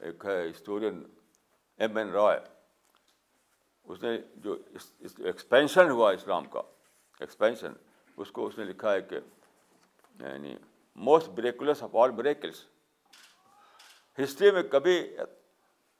ایک 0.00 0.24
ہے 0.24 0.50
ہسٹورین 0.50 1.02
ایم 1.78 1.96
این 1.96 2.10
رائے۔ 2.10 2.40
اس 3.84 4.02
نے 4.02 4.18
جو 4.34 4.56
ایکسپینشن 5.18 5.90
ہوا 5.90 6.10
اسلام 6.12 6.44
کا 6.44 6.62
ایکسپینشن 7.20 7.72
اس 8.16 8.30
کو 8.30 8.46
اس 8.46 8.58
نے 8.58 8.64
لکھا 8.64 8.92
ہے 8.92 9.00
کہ 9.00 9.18
یعنی 10.20 10.56
most 10.94 11.28
miraculous 11.28 11.82
of 11.82 11.96
all 11.96 12.10
miracles 12.10 12.64
history 14.22 14.50
میں 14.50 14.62
کبھی 14.62 15.16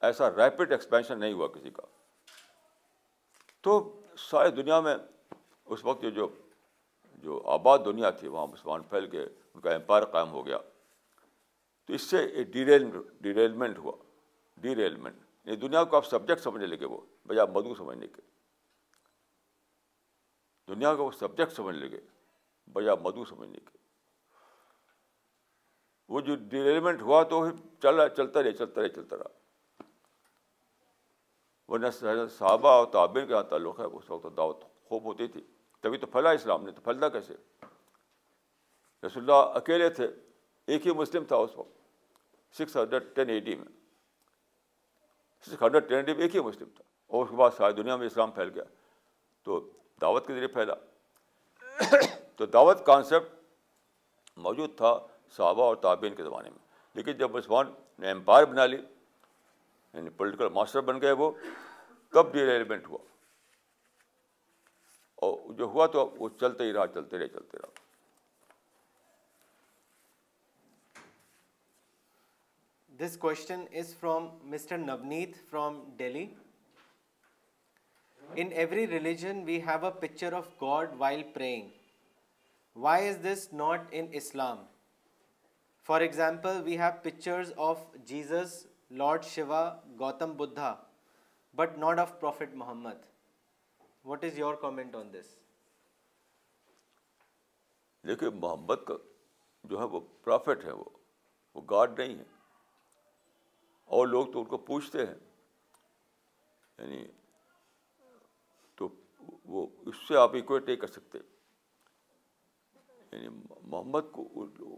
ایسا 0.01 0.31
ریپڈ 0.31 0.73
ایکسپینشن 0.73 1.21
نہیں 1.21 1.33
ہوا 1.33 1.47
کسی 1.47 1.71
کا۔ 1.71 1.83
تو 3.61 4.01
ساری 4.19 4.51
دنیا 4.51 4.81
میں 4.81 4.97
اس 5.65 5.85
وقت 5.85 6.03
جو 6.15 6.29
جو 7.15 7.43
آباد 7.47 7.79
دنیا 7.85 8.11
تھی، 8.11 8.29
وہاں 8.29 8.47
مسلمان 8.47 8.83
پھیل 8.83 9.07
کے 9.11 9.23
ان 9.23 9.61
کا 9.61 9.75
امپائر 9.75 10.05
قائم 10.05 10.31
ہو 10.31 10.47
گیا۔ 10.47 10.59
تو 11.91 11.95
اس 11.95 12.03
سے 12.03 12.45
ڈیریل 12.45 12.91
ڈیریلمنٹ 13.21 13.79
ہوا۔ 13.79 13.93
ڈیریلمنٹ 14.57 15.15
یہ 15.17 15.51
یعنی 15.51 15.57
دنیا 15.57 15.85
کو 15.85 15.97
آپ 15.97 16.07
سبجیکٹ 16.07 16.41
سمجھنے 16.41 16.67
لگے 16.67 16.85
وہ، 16.85 17.01
بجائے 17.27 17.47
مدو 17.53 17.75
سمجھنے 17.75 18.09
کے۔ 18.09 18.23
دنیا 20.69 20.95
کو 20.95 21.05
وہ 21.05 21.11
سبجیکٹ 21.11 21.53
سمجھ 21.53 21.77
لگے، 21.77 22.01
بجائے 22.73 22.97
مدو 23.03 23.25
سمجھنے 23.25 23.59
کے۔ 23.59 23.79
وہ 26.09 26.21
جو 26.21 26.37
ڈیریلمنٹ 26.37 27.03
ہوا 27.03 27.23
تو 27.23 27.47
چل 27.83 27.95
رہا 27.95 28.09
چلتا 28.09 28.43
رہے 28.43 28.53
چلتا 28.53 28.81
رہے 28.81 28.89
چلتا 28.89 29.17
رہا۔ 29.17 29.83
ورنہ 31.69 31.87
صحابہ 32.31 32.69
اور 32.69 32.87
تعبیر 32.87 33.27
کے 33.27 33.33
یہاں 33.33 33.43
تعلق 33.43 33.81
ہے، 33.81 33.85
اس 33.85 34.11
وقت 34.11 34.27
دعوت 34.37 34.65
خوب 34.85 35.05
ہوتی 35.05 35.27
تھی۔ 35.27 35.47
تبھی 35.81 35.99
تو 35.99 36.07
پھیلا 36.07 36.31
اسلام 36.31 36.65
نے، 36.65 36.73
تو 36.73 36.81
پھیلتا 36.81 37.09
کیسے؟ 37.09 37.35
رسول 39.07 39.23
اللہ 39.23 39.33
اکیلے 39.33 39.89
تھے، 39.89 40.09
ایک 40.67 40.87
ہی 40.87 40.93
مسلم 40.93 41.25
تھا 41.25 41.37
اس 41.37 41.51
وقت۔ 41.57 41.80
سکس 42.55 42.77
ہنڈریڈ 42.77 43.15
ٹین 43.15 43.29
ایٹی 43.29 43.55
میں. 43.55 43.67
سکس 45.47 45.63
ہنڈریڈ 45.63 45.89
ٹین 45.89 45.97
ایٹی 45.97 46.15
میں 46.15 46.23
ایک 46.23 46.35
ہی 46.35 46.41
مسلم 46.41 46.69
تھا. 46.69 46.85
اور 47.07 47.25
اس 47.25 47.31
کے 47.31 47.37
بعد 47.37 47.51
ساری 47.57 47.73
دنیا 47.73 47.97
میں 47.97 48.07
اسلام 48.07 48.31
پھیل 48.31 48.49
گیا. 48.55 48.65
تو 49.43 49.71
دعوت 50.01 50.27
کے 50.27 50.33
ذریعے 50.33 50.49
پھیلا. 50.49 50.75
تو 52.37 52.47
دعوت 52.47 52.87
کانسیپٹ 52.87 53.35
موجود 54.37 54.77
تھا 54.77 54.99
صحابہ 55.37 55.63
اور 55.63 55.77
تعبین 55.77 56.15
کے 56.15 56.23
زمانے 56.23 56.51
میں. 56.51 56.59
لیکن 56.95 57.13
جب 57.13 57.31
مسلمان 57.31 57.73
نے 57.99 58.11
امپائر 58.11 58.45
بنا 58.45 58.67
لی 58.67 58.77
یعنی 58.77 60.11
پولیٹیکل 60.11 60.49
ماسٹر 60.49 60.81
بن 60.81 61.01
گئے 61.01 61.13
وہ، 61.13 61.31
تب 62.13 62.33
ڈیریلیمنٹ 62.33 62.87
ہوا. 62.89 62.99
اور 65.15 65.53
جو 65.53 65.65
ہوا 65.65 65.87
تو 65.87 66.11
وہ 66.19 66.29
چلتے 66.29 66.65
ہی 66.65 66.73
رہا، 66.73 66.87
چلتے 66.87 67.19
رہے، 67.19 67.29
چلتے 67.29 67.59
رہا. 67.59 67.90
This 73.01 73.17
question 73.19 73.65
is 73.81 73.95
from 73.97 74.29
mister 74.45 74.79
Navneet 74.79 75.37
from 75.51 75.79
Delhi 75.97 76.25
in 78.21 78.49
every 78.53 78.87
religion 78.87 79.43
we 79.45 79.57
have 79.67 79.87
a 79.87 79.91
picture 80.01 80.33
of 80.33 80.49
God 80.61 80.91
while 80.99 81.23
praying 81.35 81.69
why 82.77 83.09
is 83.09 83.17
this 83.25 83.47
not 83.53 83.87
in 83.91 84.07
Islam 84.13 84.65
for 85.89 86.01
example 86.01 86.61
we 86.65 86.77
have 86.79 86.91
pictures 87.03 87.53
of 87.69 87.79
Jesus 88.07 88.55
lord 88.91 89.25
Shiva 89.25 89.63
Gautam 89.99 90.33
Buddha 90.37 90.75
but 91.55 91.79
not 91.79 91.99
of 91.99 92.13
prophet 92.21 92.55
Muhammad 92.55 93.07
what 94.05 94.25
is 94.25 94.39
your 94.39 94.55
comment 94.61 94.97
on 94.97 95.13
this 95.13 95.35
دیکھیے 98.05 98.31
محمد 98.35 98.85
کا 98.87 98.97
جو 99.65 99.79
ہے 99.79 99.85
وہ 99.85 100.01
profit 100.23 100.65
ہے 100.65 100.73
وہ 100.73 100.85
وہ 101.57 101.63
God 101.71 101.99
نہیں 101.99 102.19
ہے 102.19 102.40
اور 103.91 104.07
لوگ 104.07 104.33
تو 104.33 104.39
ان 104.39 104.45
کو 104.45 104.59
پوچھتے 104.59 105.07
ہیں۔ 105.07 105.15
یعنی 106.79 107.09
تو 108.75 108.89
وہ 109.45 109.67
اس 109.81 109.95
سے 110.09 110.17
آپ 110.17 110.35
ایکویٹ 110.35 110.65
نہیں 110.65 110.77
کر 110.77 110.87
سکتے۔ 110.87 111.19
یعنی 113.13 113.29
محمد 113.63 114.01
کو 114.13 114.29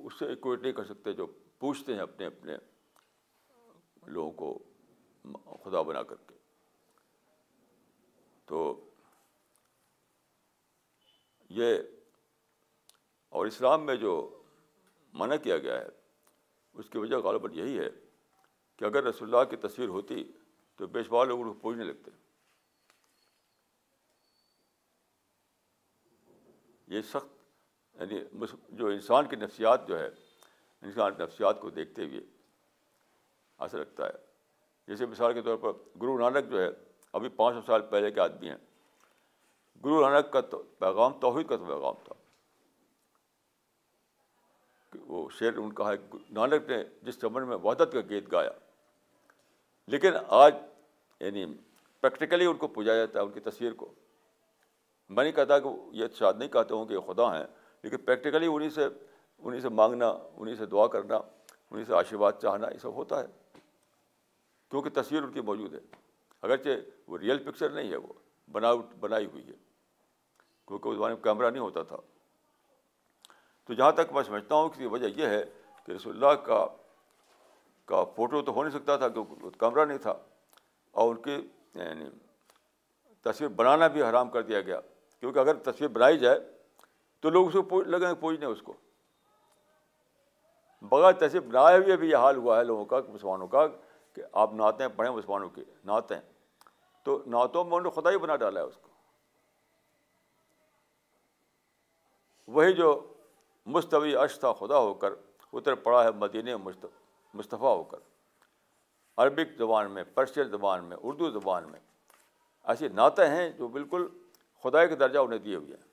اس 0.06 0.18
سے 0.18 0.26
ایکویٹ 0.26 0.60
نہیں 0.60 0.72
کر 0.72 0.84
سکتے 0.84 1.12
جو 1.12 1.26
پوچھتے 1.58 1.94
ہیں 1.94 2.00
اپنے 2.00 2.26
اپنے 2.26 2.56
لوگوں 4.06 4.32
کو 4.32 4.58
خدا 5.64 5.82
بنا 5.82 6.02
کر 6.02 6.16
کے۔ 6.16 6.34
تو 8.44 8.90
یہ 11.48 11.74
اور 13.28 13.46
اسلام 13.46 13.86
میں 13.86 13.96
جو 13.96 14.42
منع 15.12 15.36
کیا 15.36 15.58
گیا 15.58 15.80
ہے، 15.80 15.86
اس 16.72 16.90
کی 16.90 16.98
وجہ 16.98 17.16
غالباً 17.16 17.52
یہی 17.54 17.78
ہے 17.78 18.01
کہ 18.76 18.84
اگر 18.84 19.04
رسول 19.04 19.34
اللہ 19.34 19.50
کی 19.50 19.56
تصویر 19.56 19.88
ہوتی 19.88 20.32
تو 20.76 20.86
بیشبہ 20.86 21.24
لوگ 21.24 21.40
ان 21.40 21.46
کو 21.46 21.54
پوجنے 21.54 21.84
لگتے۔ 21.84 22.10
یہ 26.86 27.02
سخت 27.02 27.26
یعنی 27.94 28.44
جو 28.68 28.86
انسان 28.86 29.28
کی 29.28 29.36
نفسیات 29.36 29.88
جو 29.88 29.98
ہے، 29.98 30.06
انسان 30.82 31.14
کی 31.14 31.22
نفسیات 31.22 31.60
کو 31.60 31.70
دیکھتے 31.70 32.04
ہوئے 32.04 32.20
ایسا 33.58 33.78
لگتا 33.78 34.06
ہے۔ 34.06 34.12
جیسے 34.86 35.06
مثال 35.06 35.32
کے 35.32 35.42
طور 35.42 35.56
پر 35.56 35.72
گرو 36.02 36.18
نانک 36.18 36.50
جو 36.50 36.60
ہے، 36.60 36.68
ابھی 37.12 37.28
پانچ 37.28 37.56
سو 37.56 37.62
سال 37.66 37.82
پہلے 37.90 38.10
کے 38.10 38.20
آدمی 38.20 38.48
ہیں۔ 38.48 38.56
گرو 39.84 40.10
نانک 40.10 40.32
کا 40.32 40.40
تو 40.40 40.62
پیغام، 40.78 41.20
توحید 41.20 41.48
کا 41.48 41.56
تو 41.56 41.64
پیغام 41.64 41.94
تھا۔ 42.04 42.11
وہ 44.98 45.28
شعر 45.30 45.56
ان 45.56 45.72
کا 45.72 45.92
ہے، 45.92 46.16
نانک 46.30 46.70
نے 46.70 46.84
جس 47.02 47.20
چمن 47.20 47.48
میں 47.48 47.56
وحدت 47.56 47.92
کا 47.92 48.00
گیت 48.08 48.32
گایا۔ 48.32 48.50
لیکن 49.86 50.12
آج 50.28 50.54
یعنی 51.20 51.46
پریکٹیکلی 52.00 52.46
ان 52.46 52.56
کو 52.56 52.68
پوجا 52.68 52.94
جاتا 52.94 53.20
ہے، 53.20 53.24
ان 53.24 53.30
کی 53.30 53.40
تصویر 53.40 53.72
کو۔ 53.72 53.92
میں 55.08 55.24
نہیں 55.24 55.32
کہتا 55.32 55.58
کہ 55.58 55.68
یہ 55.92 56.06
شاید 56.14 56.36
نہیں 56.36 56.48
کہتے 56.48 56.74
ہوں 56.74 56.86
کہ 56.86 56.94
یہ 56.94 57.12
خدا 57.12 57.38
ہیں، 57.38 57.46
لیکن 57.82 57.96
پریکٹیکلی 57.96 58.46
انہیں 58.46 58.70
سے 58.70 58.86
انہیں 59.38 59.60
سے 59.60 59.68
مانگنا 59.68 60.14
انہیں 60.36 60.54
سے 60.54 60.66
دعا 60.66 60.86
کرنا 60.86 61.16
انہیں 61.70 61.84
سے 61.84 61.94
آشیواد 61.94 62.32
چاہنا، 62.42 62.68
یہ 62.68 62.78
سب 62.78 62.94
ہوتا 62.94 63.20
ہے۔ 63.20 63.26
کیونکہ 64.70 64.90
تصویر 64.90 65.22
ان 65.22 65.32
کی 65.32 65.40
موجود 65.40 65.74
ہے۔ 65.74 65.80
اگرچہ 66.42 66.68
وہ 67.06 67.18
ریئل 67.18 67.38
پکچر 67.38 67.70
نہیں 67.70 67.90
ہے، 67.90 67.96
وہ 67.96 68.12
بنا، 68.52 68.68
بنائی 69.00 69.26
ہوئی 69.26 69.48
ہے۔ 69.48 69.54
کیونکہ 70.68 70.88
اس 70.88 70.96
زمانے 70.96 71.14
میں 71.14 71.22
کیمرہ 71.22 71.50
نہیں 71.50 71.62
ہوتا 71.62 71.82
تھا۔ 71.82 71.96
تو 73.72 73.76
جہاں 73.76 73.92
تک 73.92 74.12
میں 74.12 74.22
سمجھتا 74.22 74.54
ہوں 74.54 74.68
کہ 74.68 74.86
وجہ 74.86 75.06
یہ 75.06 75.26
ہے 75.26 75.44
کہ 75.86 75.92
رسول 75.92 76.24
اللہ 76.24 76.40
کا 76.42 76.66
کا 77.84 78.04
فوٹو 78.04 78.42
تو 78.42 78.52
ہو 78.52 78.64
نہیں 78.64 78.78
سکتا 78.78 78.96
تھا 78.96 79.08
کیونکہ 79.08 79.60
کیمرہ 79.60 79.84
نہیں 79.84 79.98
تھا 79.98 80.14
اور 80.90 81.14
ان 81.14 81.22
کی 81.22 81.48
یعنی 81.74 82.08
تصویر 83.22 83.48
بنانا 83.48 83.86
بھی 83.86 84.02
حرام 84.02 84.30
کر 84.30 84.42
دیا 84.42 84.60
گیا۔ 84.60 84.80
کیونکہ 85.20 85.38
اگر 85.38 85.54
تصویر 85.54 85.88
بنائی 85.88 86.18
جائے 86.18 86.40
تو 87.20 87.30
لوگ 87.30 87.46
اس 87.46 87.68
کو 87.68 87.82
لگیں 87.82 88.14
پوجنے 88.14 88.46
اس 88.46 88.62
کو۔ 88.62 88.72
بغیر 90.82 91.12
تصویر 91.12 91.40
بنائے 91.40 91.78
ہوئے 91.78 91.96
بھی 91.96 92.10
یہ 92.10 92.16
حال 92.16 92.36
ہوا 92.36 92.58
ہے 92.58 92.64
لوگوں 92.64 92.84
کا، 92.84 92.96
مسلمانوں 93.08 93.48
کا، 93.48 93.66
کہ 94.12 94.22
آپ 94.32 94.52
نعتیں 94.52 94.88
پڑھیں 94.88 95.12
مسلمانوں 95.12 95.48
کی 95.48 95.64
نعتیں۔ 95.84 96.20
تو 97.02 97.22
نعتوں 97.26 97.64
میں 97.64 97.76
انہوں 97.76 97.92
نے 97.92 98.00
خدا 98.00 98.10
ہی 98.10 98.18
بنا 98.18 98.36
ڈالا 98.36 98.60
ہے 98.60 98.64
اس 98.64 98.76
کو۔ 98.76 98.88
وہی 102.46 102.72
جو 102.72 103.11
مستوی 103.66 104.14
عرش 104.14 104.38
تھا 104.40 104.52
خدا 104.52 104.78
ہو 104.78 104.94
کر 104.94 105.12
اتر 105.52 105.74
پڑا 105.74 106.04
ہے 106.04 106.10
مدینہ 106.10 106.50
مصطفیٰ 107.34 107.76
ہو 107.76 107.84
کر 107.84 107.98
عربک 109.16 109.56
زبان 109.58 109.90
میں، 109.90 110.04
پرشین 110.14 110.44
زبان 110.44 110.84
میں، 110.84 110.96
اردو 111.02 111.30
زبان 111.30 111.70
میں 111.70 111.80
ایسی 112.62 112.88
نعتیں 112.88 113.28
ہیں 113.28 113.50
جو 113.50 113.68
بالکل 113.68 114.08
خدا 114.62 114.86
کے 114.86 114.96
درجہ 114.96 115.18
انہیں 115.18 115.38
دیے 115.38 115.56
ہوئے 115.56 115.76
ہیں۔ 115.76 115.92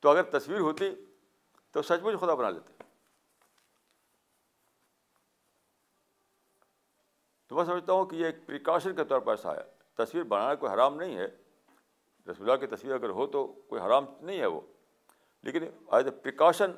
تو 0.00 0.10
اگر 0.10 0.22
تصویر 0.22 0.60
ہوتی 0.60 0.94
تو 1.72 1.82
سچ 1.82 2.02
مچ 2.02 2.20
خدا 2.20 2.34
بنا 2.34 2.50
لیتے۔ 2.50 2.82
تو 7.46 7.56
میں 7.56 7.64
سمجھتا 7.64 7.92
ہوں 7.92 8.06
کہ 8.06 8.16
یہ 8.16 8.26
ایک 8.26 8.46
پریکاشن 8.46 8.94
کے 8.94 9.04
طور 9.04 9.20
پر 9.20 9.32
ایسا 9.32 9.56
ہے۔ 9.56 9.62
تصویر 9.94 10.22
بنانا 10.22 10.54
کوئی 10.54 10.72
حرام 10.72 10.94
نہیں 10.94 11.16
ہے۔ 11.16 11.26
رسول 12.30 12.50
اللہ 12.50 12.56
کی 12.56 12.66
تصویر 12.66 12.94
اگر 12.94 13.08
ہو 13.08 13.26
تو 13.26 13.46
کوئی 13.46 13.82
حرام 13.82 14.04
نہیں 14.20 14.38
ہے 14.38 14.46
وہ۔ 14.46 14.60
لیکن 15.42 15.62
ایز 15.86 16.04
اے 16.04 16.10
پریکاشن 16.10 16.70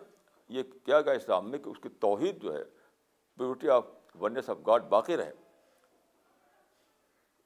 یہ 0.49 0.62
کیا 0.85 1.01
گیا 1.01 1.12
اسلام 1.12 1.51
میں 1.51 1.59
کہ 1.59 1.69
اس 1.69 1.77
کی 1.82 1.89
توحید 1.89 2.43
جو 2.43 2.55
ہے 2.55 2.65
purity 3.39 3.69
of 3.69 3.87
oneness 4.20 4.51
of 4.51 4.57
God 4.66 4.82
باقی 4.82 5.16
رہے۔ 5.16 5.32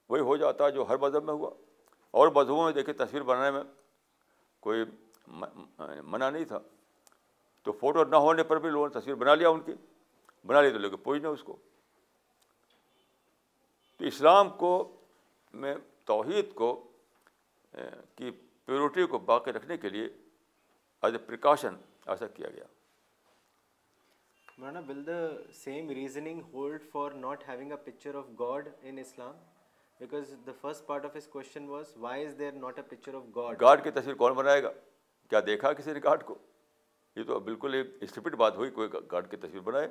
وہی 0.09 0.21
ہو 0.21 0.37
جاتا 0.37 0.65
ہے 0.65 0.71
جو 0.71 0.89
ہر 0.89 0.97
مذہب 0.97 1.25
میں 1.25 1.35
ہوا۔ 1.35 1.51
اور 2.11 2.29
مذہبوں 2.29 2.65
میں 2.65 2.73
دیکھے 2.73 2.93
تصویر 2.93 3.23
بنانے 3.23 3.51
میں 3.51 3.63
کوئی 4.61 4.79
یعنی 4.79 6.01
منع 6.01 6.31
نہیں 6.31 6.45
تھا۔ 6.45 6.59
تو 7.63 7.73
فوٹو 7.73 8.05
نہ 8.05 8.17
ہونے 8.17 8.43
پر 8.43 8.59
بھی 8.59 8.71
لوگوں 8.71 8.89
نے 8.89 9.01
تصویر 9.01 9.15
بنا 9.15 9.35
لیا 9.35 9.49
ان 9.49 9.61
کی۔ 9.61 9.73
بنا 10.47 10.61
لی 10.61 10.71
تو 10.71 10.79
لے 10.79 10.91
کے 10.91 10.97
پوچھنا 10.97 11.29
اس 11.29 11.43
کو۔ 11.43 11.57
تو 13.99 14.05
اسلام 14.05 14.51
کو 14.51 14.97
میں 15.53 15.75
توحید 16.05 16.55
کو 16.55 16.91
کی 18.17 18.31
پیورٹی 18.65 19.07
کو 19.07 19.19
باقی 19.19 19.53
رکھنے 19.53 19.77
کے 19.77 19.89
لیے 19.89 20.09
ایز 21.05 21.15
اے 21.15 21.19
پریکاشن 21.27 21.75
ایسا 22.07 22.27
کیا 22.27 22.49
گیا 22.49 22.65
Maulana 24.59 24.81
will 24.89 25.07
the 25.07 25.19
same 25.55 25.91
reasoning 25.91 26.41
hold 26.53 26.83
for 26.93 27.13
not 27.25 27.49
having 27.49 27.73
a 27.73 27.77
picture 27.85 28.15
of 28.15 28.25
God 28.39 28.69
in 28.83 28.99
Islam 28.99 29.33
because 30.01 30.35
the 30.47 30.53
first 30.61 30.87
part 30.87 31.05
of 31.05 31.17
his 31.17 31.27
question 31.29 31.69
was 31.69 31.93
why 31.97 32.27
is 32.27 32.39
there 32.39 32.53
not 32.53 32.79
a 32.79 32.85
picture 32.89 33.15
of 33.15 33.23
God 33.37 33.61
God 33.61 33.85
کی 33.85 33.91
تصویر 33.91 34.15
کون 34.15 34.33
بنائے 34.33 34.63
گا 34.63 34.71
کیا 35.33 35.41
دیکھا 35.47 35.73
کسی 35.73 35.93
نے 35.93 36.01
God 36.05 36.23
کو 36.25 36.39
یہ 37.17 37.25
تو 37.25 37.39
بالکل 37.41 37.75
ایک 37.75 37.87
اسٹپٹ 38.01 38.35
بات 38.35 38.57
ہوئی 38.57 38.71
کوئی 38.71 38.89
گاڈ 39.13 39.31
کی 39.31 39.37
تصویر 39.37 39.61
بنائے 39.61 39.89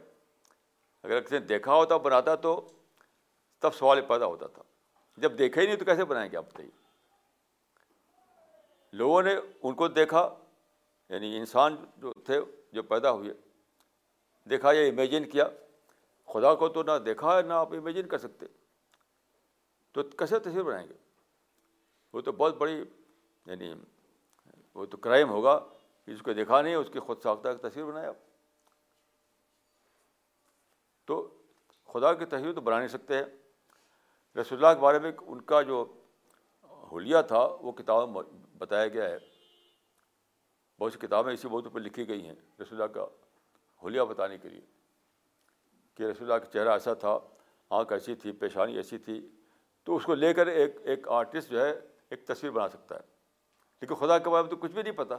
اگر 1.04 1.22
کسی 1.22 1.40
نے 1.40 1.46
دیکھا 1.46 1.74
ہوتا 1.74 1.98
بناتا 1.98 2.36
تو 2.36 2.60
تب 3.64 3.74
سوال 3.74 4.02
پیدا 4.02 4.26
ہوتا 4.26 4.48
تھا 4.48 4.64
جب 5.18 5.38
دیکھا 5.38 5.62
ہی 5.62 5.66
نہیں 5.66 5.78
تو 5.78 5.86
کیسے 5.86 6.06
بنائیں 6.06 6.32
گے 6.32 6.38
آپ 6.38 6.50
بتائیے 6.54 6.72
لوگوں 8.94 9.22
نے 9.24 9.36
ان 9.64 9.74
کو 9.74 9.88
دیکھا 9.88 10.30
یعنی 11.10 11.38
انسان 11.38 11.86
جو 11.98 12.14
تھے، 12.14 12.42
جو 12.72 12.84
پیدا 12.84 13.12
ہوئے۔ 13.12 13.34
دیکھا 14.50 14.72
یا 14.72 14.82
امیجن 14.82 15.30
کیا۔ 15.30 15.50
خدا 16.26 16.56
کو 16.56 16.70
تو 16.70 16.84
نہ 16.84 16.92
دیکھا 17.06 17.38
ہے، 17.38 17.42
نہ 17.42 17.54
آپ 17.54 17.74
امیجن 17.74 18.08
کر 18.08 18.18
سکتے۔ 18.18 18.46
تو 19.92 20.04
کیسے 20.04 20.40
تصویر 20.40 20.64
بنائیں 20.64 20.88
گے؟ 20.88 20.94
وہ 22.14 22.22
تو 22.22 22.32
بہت 22.32 22.56
بڑی 22.56 22.84
یعنی 23.46 23.74
وہ 24.74 24.86
تو 24.86 24.98
کرائم 24.98 25.30
ہوگا۔ 25.30 25.60
اس 26.08 26.22
کو 26.22 26.34
دیکھا 26.34 26.62
نہیں، 26.62 26.76
اس 26.76 26.88
کی 26.94 27.00
خود 27.00 27.22
ساختہ 27.22 27.68
تصویر 27.68 27.86
بنایا 27.86 28.12
تو 31.06 31.42
خدا 31.86 32.14
کی 32.14 32.26
تصویر 32.26 32.54
تو 32.54 32.62
بنا 32.62 32.78
نہیں 32.78 32.88
سکتے 32.88 33.18
ہیں۔ 33.18 33.24
رسول 34.38 34.66
اللہ 34.66 34.78
کے 34.78 34.82
بارے 34.82 35.00
میں 35.00 35.12
ان 35.22 35.42
کا 35.42 35.62
جو 35.62 35.94
حلیہ 36.64 37.18
تھا، 37.28 37.40
وہ 37.40 37.72
کتاب 37.72 38.10
بتایا 38.58 38.88
گیا 38.88 39.10
ہے۔ 39.10 39.18
بہت 40.84 40.94
سی 40.94 41.00
کتابیں 41.00 41.34
اسی 41.34 41.48
موضوع 41.48 41.70
پہ 41.70 41.80
لکھی 41.80 42.08
گئی 42.08 42.26
ہیں 42.26 42.36
رسول 42.62 42.82
اللہ 42.82 42.94
کا 42.94 43.06
حلیہ 43.86 44.02
بتانے 44.02 44.38
کے 44.38 44.50
لیے 44.50 44.62
کہ 45.96 46.04
رسول 46.04 46.32
اللہ 46.32 46.46
کا 46.46 46.52
چہرہ 46.52 46.70
ایسا 46.70 46.94
تھا، 46.94 47.20
آنکھ 47.70 47.94
ایسی 47.94 48.16
تھی، 48.16 48.32
پیشانی 48.32 48.76
ایسی 48.76 48.98
تھی، 48.98 49.30
تو 49.84 49.96
اس 49.96 50.04
کو 50.06 50.16
لے 50.16 50.34
کر 50.34 50.48
ایک 50.48 50.76
ایک 50.84 51.08
آرٹسٹ 51.08 51.52
جو 51.52 51.66
ہے 51.66 51.80
ایک 52.10 52.28
تصویر 52.28 52.52
بنا 52.52 52.70
سکتا 52.70 52.96
ہے۔ 52.96 53.02
لیکن 53.82 53.96
خدا 53.96 54.18
کے 54.18 54.30
بارے 54.30 54.44
میں 54.44 54.50
تو 54.50 54.58
کچھ 54.58 54.72
بھی 54.72 54.84
نہیں 54.84 54.94
پتہ 54.94 55.14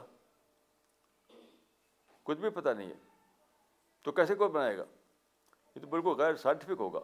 کچھ 2.23 2.37
بھی 2.37 2.49
پتہ 2.49 2.69
نہیں 2.69 2.89
ہے۔ 2.89 2.97
تو 4.01 4.11
کیسے 4.11 4.35
کوئی 4.35 4.49
بنائے 4.49 4.77
گا؟ 4.77 4.83
یہ 5.75 5.81
تو 5.81 5.87
بالکل 5.87 6.09
غیر 6.09 6.35
سائنٹیفک 6.35 6.79
ہوگا۔ 6.79 6.99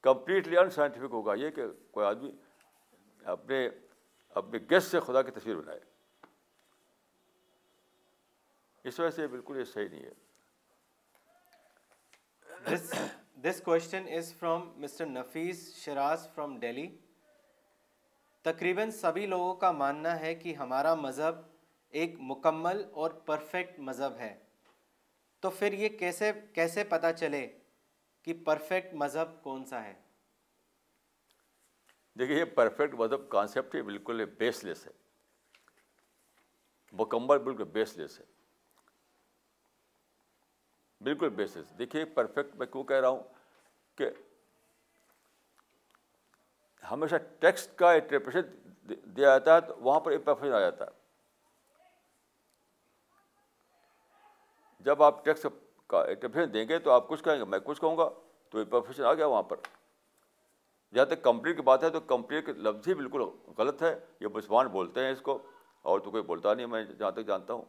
کمپلیٹلی 0.00 0.58
ان 0.58 0.70
سائنٹیفک 0.70 1.12
ہوگا۔ 1.12 1.34
یہ 1.34 1.50
کہ 1.50 1.62
کوئی 1.90 2.06
آدمی 2.06 2.32
اپنے 3.24 3.68
اپنے 4.28 4.58
گیسٹ 4.70 4.90
سے 4.90 5.00
خدا 5.00 5.22
کی 5.22 5.30
تصویر 5.30 5.56
بنائے۔ 5.56 5.93
اس 8.84 9.00
وجہ 9.00 9.10
سے 9.10 9.26
بالکل 9.26 9.56
یہ 9.56 9.64
صحیح 9.64 9.88
نہیں 9.88 10.02
ہے۔ 10.02 10.12
This 13.34 13.60
question 13.64 14.04
is 14.16 14.34
from 14.34 14.72
mister 14.76 15.06
Nafees 15.06 15.76
Shiraz 15.76 16.28
from 16.34 16.58
Delhi 16.60 16.98
تقریباً 18.42 18.90
سبھی 18.90 19.26
لوگوں 19.26 19.54
کا 19.54 19.72
ماننا 19.72 20.20
ہے 20.20 20.34
کہ 20.34 20.54
ہمارا 20.54 20.94
مذہب 20.94 21.34
ایک 21.90 22.14
مکمل 22.18 22.84
اور 22.92 23.10
پرفیکٹ 23.10 23.78
مذہب 23.78 24.16
ہے۔ 24.18 24.44
تو 25.40 25.50
پھر 25.50 25.72
یہ 25.72 25.88
کیسے 25.88 26.32
کیسے 26.54 26.84
پتہ 26.84 27.06
چلے 27.16 27.58
کہ 28.22 28.34
پرفیکٹ 28.44 28.94
مذہب 28.94 29.42
کون 29.42 29.64
سا 29.64 29.84
ہے؟ 29.84 29.94
دیکھیے 32.18 32.38
یہ 32.38 32.44
پرفیکٹ 32.44 32.94
مذہب 32.94 33.28
کانسیپٹ 33.28 33.74
ہی 33.74 33.82
بالکل 33.82 34.24
بیس 34.24 34.64
لیس 34.64 34.86
ہے۔ 34.86 34.92
مکمل 36.92 37.38
بالکل 37.38 37.64
بیس 37.64 37.96
لیس 37.96 38.20
ہے۔ 38.20 38.33
بالکل 41.04 41.28
بیس 41.28 41.56
لیس 41.56 41.78
دیکھیے 41.78 42.04
پرفیکٹ 42.04 42.56
میں 42.56 42.66
کیوں 42.66 42.84
کہہ 42.84 42.96
رہا 42.96 43.08
ہوں 43.08 43.22
کہ 43.96 44.10
ہمیشہ 46.90 47.16
ٹیکسٹ 47.38 47.78
کا 47.78 47.92
انٹرپریشن 47.92 48.40
دیا 48.88 49.28
جاتا 49.28 49.54
ہے، 49.54 49.60
تو 49.60 49.74
وہاں 49.76 50.00
پر 50.00 50.12
امپرفیکشن 50.12 50.52
آ 50.52 50.60
جاتا 50.60 50.84
ہے۔ 50.84 50.90
جب 54.80 55.02
آپ 55.02 55.24
ٹیکسٹ 55.24 55.46
کا 55.86 56.04
انٹرپریشن 56.04 56.54
دیں 56.54 56.68
گے 56.68 56.78
تو 56.78 56.90
آپ 56.90 57.08
کچھ 57.08 57.24
کہیں 57.24 57.38
گے، 57.38 57.44
میں 57.44 57.58
کچھ 57.58 57.80
کہوں 57.80 57.98
گا، 57.98 58.08
تو 58.50 58.58
امپرفیکشن 58.58 59.04
آ 59.04 59.14
گیا 59.14 59.26
وہاں 59.26 59.42
پر۔ 59.42 59.56
جہاں 60.94 61.04
تک 61.04 61.22
کمپلیٹ 61.22 61.56
کی 61.56 61.62
بات 61.62 61.84
ہے، 61.84 61.90
تو 61.90 62.00
کمپلیٹ 62.00 62.48
لفظ 62.48 62.88
ہی 62.88 62.94
بالکل 62.94 63.22
غلط 63.58 63.82
ہے۔ 63.82 63.98
یہ 64.20 64.26
مسلمان 64.28 64.66
بولتے 64.66 65.00
ہیں 65.00 65.12
اس 65.12 65.20
کو، 65.20 65.38
اور 65.82 66.00
تو 66.00 66.10
کوئی 66.10 66.22
بولتا 66.22 66.54
نہیں 66.54 66.66
میں 66.66 66.84
جہاں 66.84 67.10
تک 67.10 67.26
جانتا 67.26 67.52
ہوں۔ 67.52 67.64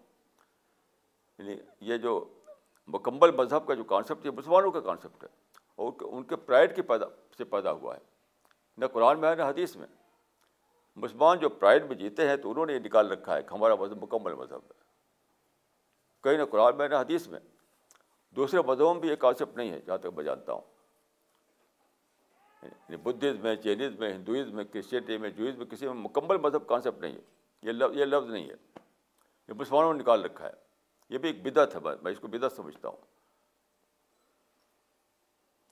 یعنی 1.38 1.57
یہ 1.80 1.98
جو 1.98 2.35
مکمل 2.88 3.32
مذہب 3.32 3.68
کا 3.68 3.74
جو 3.74 3.84
کانسیپٹ 3.84 4.26
ہے 4.26 4.32
مسلمانوں 4.32 4.72
کا 4.72 4.80
کانسیپٹ 4.80 5.24
ہے۔ 5.24 5.30
اور 5.76 5.94
ان 6.02 6.24
کے 6.24 6.36
پرائڈ 6.36 6.76
کی 6.76 6.82
پیدا 6.82 7.06
سے 7.38 7.44
پیدا 7.44 7.72
ہوا 7.72 7.95
ہے۔ 7.95 8.02
نہ 8.78 8.86
قرآن 8.86 9.20
میں 9.20 9.30
ہے 9.30 9.36
نہ 9.36 9.44
حدیث 9.44 9.76
میں۔ 9.76 9.88
مسلمان 10.95 11.40
جو 11.40 11.49
پرائڈ 11.49 11.86
میں 11.86 11.95
جیتے 11.95 12.30
ہیں 12.30 12.36
تو 12.36 12.52
انہوں 12.52 12.66
نے 12.66 12.74
یہ 12.74 12.80
نکال 12.80 13.12
رکھا 13.12 13.36
ہے 13.36 13.44
کہ 13.44 13.53
ہمارا 13.53 13.76
مذہب 13.76 14.03
مکمل 14.03 14.34
مذہب 14.34 14.60
ہے۔ 14.64 14.86
کہیں 16.24 16.38
نہ 16.38 16.45
قرآن 16.45 16.78
میں، 16.78 16.90
نہ 16.90 16.95
حدیث 16.95 17.28
میں۔ 17.28 17.40
دوسرے 18.30 18.62
مذہبوں 18.62 18.94
میں 18.94 19.02
بھی 19.02 19.10
یہ 19.10 19.16
کانسیپٹ 19.16 19.57
نہیں 19.57 19.70
ہے، 19.70 19.82
جہاں 19.82 19.98
تک 19.98 20.06
میں 20.06 20.24
جانتا 20.24 20.53
ہوں۔ 20.53 20.62
یعنی 22.64 22.98
بدھزم 22.98 23.41
میں 23.44 23.56
چینیز 23.56 23.99
میں 23.99 24.14
ہندوازم 24.14 24.56
میں، 24.56 24.64
کرسچینٹی 24.64 25.18
میں 25.18 25.30
جوئز 25.30 25.56
میں 25.56 25.66
کسی 25.66 25.86
میں 25.86 25.94
مکمل 25.94 26.38
مذہب 26.38 26.68
کانسیپٹ 26.68 26.98
نہیں 26.98 27.16
ہے۔ 27.16 27.22
یہ 27.62 27.72
لفظ 27.72 27.98
یہ 27.98 28.06
لفظ 28.06 28.30
نہیں 28.30 28.49
ہے۔ 28.49 28.80
یہ 29.48 29.53
مسلمانوں 29.53 29.94
نے 29.94 29.99
نکال 29.99 30.24
رکھا 30.24 30.48
ہے۔ 30.48 30.65
یہ 31.10 31.18
بھی 31.18 31.30
ایک 31.30 31.44
بدعت 31.44 31.76
ہے 31.76 31.80
میں 32.02 32.11
اس 32.11 32.19
کو 32.19 32.27
بدعت 32.27 32.52
سمجھتا 32.52 32.88
ہوں۔ 32.88 32.98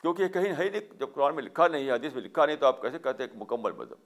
کیونکہ 0.02 0.24
یہ 0.24 0.28
کہیں 0.28 0.54
ہے 0.58 0.70
نہیں، 0.70 0.82
جب 0.82 1.14
قرآن 1.14 1.36
میں 1.36 1.44
لکھا 1.44 1.68
نہیں 1.68 1.88
ہے 1.88 1.92
حدیث 1.92 2.14
میں 2.14 2.22
لکھا 2.22 2.46
نہیں 2.46 2.56
تو 2.56 2.66
آپ 2.66 2.82
کیسے 2.82 3.00
کہتے 3.00 3.24
ہیں 3.24 3.30
کہ 3.30 3.38
مکمل 3.38 3.72
مذہب؟ 3.72 3.98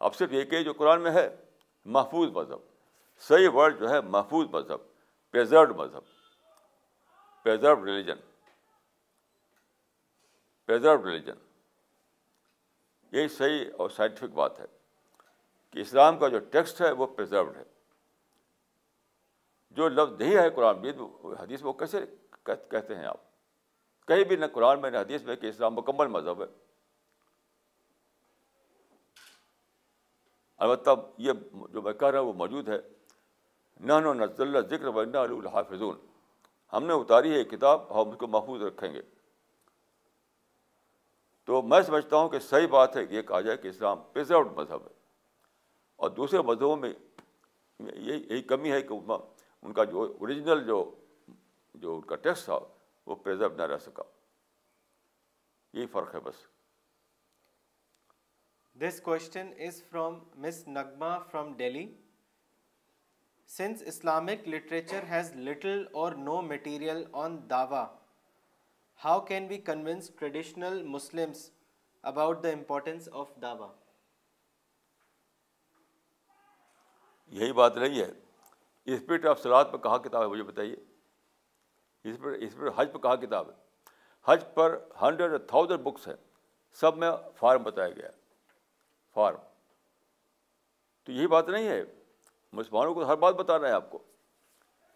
اب 0.00 0.14
صرف 0.14 0.32
یہ 0.32 0.44
کہ 0.44 0.62
جو 0.62 0.72
قرآن 0.72 1.00
میں 1.00 1.10
ہے، 1.10 1.36
محفوظ 1.84 2.30
مذہب۔ 2.30 2.58
صحیح 3.18 3.48
ورڈ 3.48 3.80
جو 3.80 3.90
ہے، 3.90 4.00
محفوظ 4.00 4.48
مذہب۔ 4.48 4.78
پریزروڈ 5.30 5.70
مذہب۔ 5.70 6.14
پریزرو 7.42 7.86
ریلیجن 7.86 8.16
پریزرو 10.66 11.10
ریلیجن 11.10 11.34
یہی 13.12 13.28
صحیح 13.28 13.64
اور 13.78 13.90
سائنٹیفک 13.90 14.32
بات 14.34 14.60
ہے 14.60 14.64
کہ 15.70 15.78
اسلام 15.78 16.18
کا 16.18 16.28
جو 16.28 16.38
ٹیکسٹ 16.38 16.80
ہے 16.80 16.92
وہ 16.92 17.06
پرزروڈ 17.06 17.56
ہے۔ 17.56 17.62
جو 19.74 19.88
لفظ 19.88 20.12
نہیں 20.12 20.36
ہے 20.36 20.50
قرآن 20.50 20.76
حدیث 21.40 21.62
وہ 21.62 21.72
کیسے 21.72 21.98
کہتے 22.44 22.96
ہیں 22.96 23.04
آپ؟ 23.04 23.20
کہیں 24.06 24.24
بھی 24.24 24.36
نہ 24.36 24.44
قرآن 24.52 24.80
میں 24.80 24.90
نہ 24.90 24.98
حدیث 24.98 25.22
میں 25.22 25.36
کہ 25.36 25.46
اسلام 25.46 25.74
مکمل 25.74 26.06
مذہب 26.06 26.40
ہے۔ 26.40 26.46
البتہ 30.56 30.90
یہ 31.18 31.32
جو 31.70 31.82
میں 31.82 31.92
کہہ 31.92 32.08
رہا 32.08 32.20
ہوں 32.20 32.26
وہ 32.26 32.32
موجود 32.32 32.68
ہے۔ 32.68 32.78
نہ 33.80 33.92
نزل 33.92 34.42
اللہ 34.42 34.76
ذکر 34.76 34.86
و 34.86 34.98
الحافظون۔ 34.98 35.96
ہم 36.72 36.84
نے 36.84 36.92
اتاری 36.92 37.38
ہے 37.38 37.44
کتاب، 37.44 38.02
ہم 38.02 38.08
اس 38.08 38.16
کو 38.18 38.26
محفوظ 38.26 38.62
رکھیں 38.62 38.94
گے۔ 38.94 39.02
تو 41.44 41.62
میں 41.62 41.80
سمجھتا 41.80 42.16
ہوں 42.16 42.28
کہ 42.28 42.38
صحیح 42.38 42.66
بات 42.66 42.96
ہے 42.96 43.06
کہ 43.06 43.14
یہ 43.14 43.22
کہا 43.22 43.40
جائے 43.40 43.56
کہ 43.56 43.68
اسلام 43.68 43.98
پرزروڈ 44.12 44.52
مذہب 44.52 44.82
ہے۔ 44.82 44.92
اور 45.96 46.10
دوسرے 46.10 46.40
مذہبوں 46.40 46.76
میں 46.76 46.92
یہی 47.78 48.22
یہی 48.30 48.42
کمی 48.42 48.72
ہے 48.72 48.82
کہ 48.82 48.94
ان 49.64 49.72
کا 49.72 49.84
جو 49.84 50.02
اوریجنل 50.20 50.66
جو 50.66 50.94
جو 51.74 51.94
ان 51.94 52.00
کا 52.00 52.16
ٹیکسٹ 52.16 52.44
تھا 52.44 52.58
وہ 53.06 53.14
پرزرو 53.14 53.54
نہ 53.54 53.62
رہ 53.62 53.78
سکا۔ 53.78 54.02
یہی 55.72 55.86
فرق 55.86 56.14
ہے 56.14 56.20
بس۔ 56.20 56.34
This 58.80 59.00
question 59.00 59.52
is 59.58 59.82
from 59.90 60.18
miss 60.34 60.68
Nagma 60.68 61.18
from 61.18 61.52
Delhi 61.54 61.98
since 63.46 63.82
Islamic 63.86 64.48
literature 64.48 65.02
has 65.10 65.36
little 65.36 65.84
or 65.92 66.12
no 66.12 66.40
material 66.40 67.04
on 67.12 67.50
dawah 67.50 67.86
how 69.04 69.20
can 69.20 69.46
be 69.46 69.58
convinced 69.58 70.10
traditional 70.18 70.82
Muslims 70.82 71.50
about 72.02 72.42
the 72.42 72.48
importance 72.48 73.08
of 73.12 73.30
dawah 73.42 73.72
یہی 77.26 77.52
بات 77.52 77.76
نہیں 77.76 78.00
ہے۔ 78.00 78.23
اسپرٹ 78.84 79.26
آف 79.26 79.40
سلاد 79.40 79.64
پہ 79.72 79.76
کہاں 79.76 79.98
کتاب 79.98 80.22
ہے 80.22 80.28
مجھے 80.28 80.42
بتائیے۔ 80.42 80.76
اس 82.04 82.16
پر 82.22 82.30
اس 82.30 82.56
پر 82.56 82.68
حج 82.76 82.92
پہ 82.92 82.98
کہاں 82.98 83.16
کتاب 83.16 83.50
ہے؟ 83.50 83.54
حج 84.24 84.44
پر 84.54 84.84
ہنڈریڈ 85.02 85.32
تھاؤزینڈ 85.48 85.80
بکس 85.80 86.08
ہیں۔ 86.08 86.14
سب 86.72 86.96
میں 86.96 87.10
فارم 87.36 87.62
بتایا 87.62 87.90
گیا 87.90 88.08
ہے۔ 88.08 88.12
فارم 89.14 89.36
تو 91.04 91.12
یہی 91.12 91.26
بات 91.26 91.48
نہیں 91.48 91.68
ہے۔ 91.68 91.82
مسلمانوں 92.52 92.94
کو 92.94 93.04
ہر 93.04 93.16
بات 93.16 93.34
بتانا 93.34 93.68
ہے 93.68 93.72
آپ 93.72 93.90
کو۔ 93.90 93.98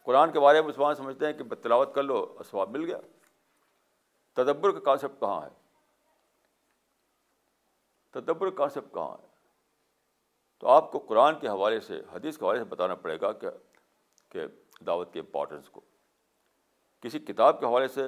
قرآن 0.03 0.33
کے 0.33 0.41
بارے 0.41 0.61
میں 0.61 0.69
مسلمان 0.69 0.95
سمجھتے 0.95 1.27
ہیں 1.27 1.33
کہ 1.33 1.55
تلاوت 1.55 1.95
کر 1.95 2.03
لو 2.03 2.37
اسباب 2.41 2.71
مل 2.71 2.85
گیا۔ 2.85 2.99
تدبر 4.35 4.73
کا 4.73 4.81
کانسیپٹ 4.81 5.21
کہاں 5.21 5.43
ہے؟ 5.43 5.49
تدبر 8.11 8.51
کا 8.51 8.57
کانسیپٹ 8.57 8.95
کہاں 8.95 9.17
ہے؟ 9.23 9.27
تو 10.59 10.69
آپ 10.69 10.93
کو 10.93 10.99
قرآن 10.99 11.39
کے 11.41 11.49
حوالے 11.49 11.81
سے، 11.81 12.03
حدیث 12.13 12.39
کے 12.39 12.45
حوالے 12.45 12.59
سے 12.59 12.65
بتانا 12.65 12.95
پڑے 12.95 13.21
گا 13.21 13.33
کہ 13.33 13.49
کہ 14.29 14.47
دعوت 14.87 15.13
کے 15.13 15.21
امپورٹنس 15.21 15.71
کو۔ 15.71 15.81
کسی 17.01 17.19
کتاب 17.19 17.61
کے 17.61 17.67
حوالے 17.67 17.89
سے 17.89 18.03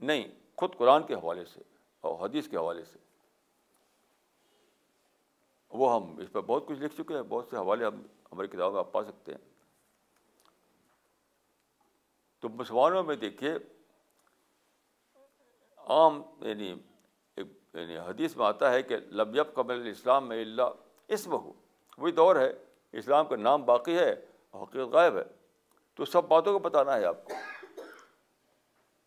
نہیں، 0.00 0.28
خود 0.56 0.76
قرآن 0.76 1.06
کے 1.06 1.14
حوالے 1.14 1.44
سے 1.44 1.60
اور 2.00 2.28
حدیث 2.28 2.48
کے 2.48 2.56
حوالے 2.56 2.84
سے۔ 2.84 2.98
وہ 5.68 5.94
ہم 5.94 6.18
اس 6.18 6.32
پہ 6.32 6.40
بہت 6.40 6.66
کچھ 6.66 6.78
لکھ 6.78 6.94
چکے 6.94 7.14
ہیں، 7.14 7.22
بہت 7.22 7.46
سے 7.50 7.56
حوالے 7.56 7.84
ہم 7.84 8.02
ہماری 8.32 8.48
کتابوں 8.48 8.70
میں 8.70 8.78
آپ 8.78 8.92
پا 8.92 9.04
سکتے 9.04 9.32
ہیں۔ 9.32 9.52
تو 12.40 12.48
مسلمانوں 12.48 13.02
میں 13.02 13.16
دیکھیے، 13.16 13.54
عام 15.76 16.22
یعنی 16.40 16.74
یعنی 17.74 17.98
حدیث 17.98 18.36
میں 18.36 18.46
آتا 18.46 18.72
ہے 18.72 18.82
کہ 18.82 18.96
لبیب 18.96 19.54
قبل 19.54 19.86
اسلام 19.86 20.28
میں 20.28 20.42
اللہ 20.42 20.62
اسم 21.08 21.32
ہو 21.32 21.52
وہی 21.98 22.12
دور 22.12 22.36
ہے، 22.36 22.52
اسلام 22.92 23.26
کا 23.26 23.36
نام 23.36 23.64
باقی 23.64 23.98
ہے۔ 23.98 24.26
حقیقت 24.54 24.92
غائب 24.92 25.16
ہے۔ 25.16 25.22
تو 25.94 26.04
سب 26.04 26.24
باتوں 26.24 26.52
کو 26.52 26.58
بتانا 26.58 26.96
ہے 26.96 27.04
آپ 27.04 27.24
کو۔ 27.24 27.32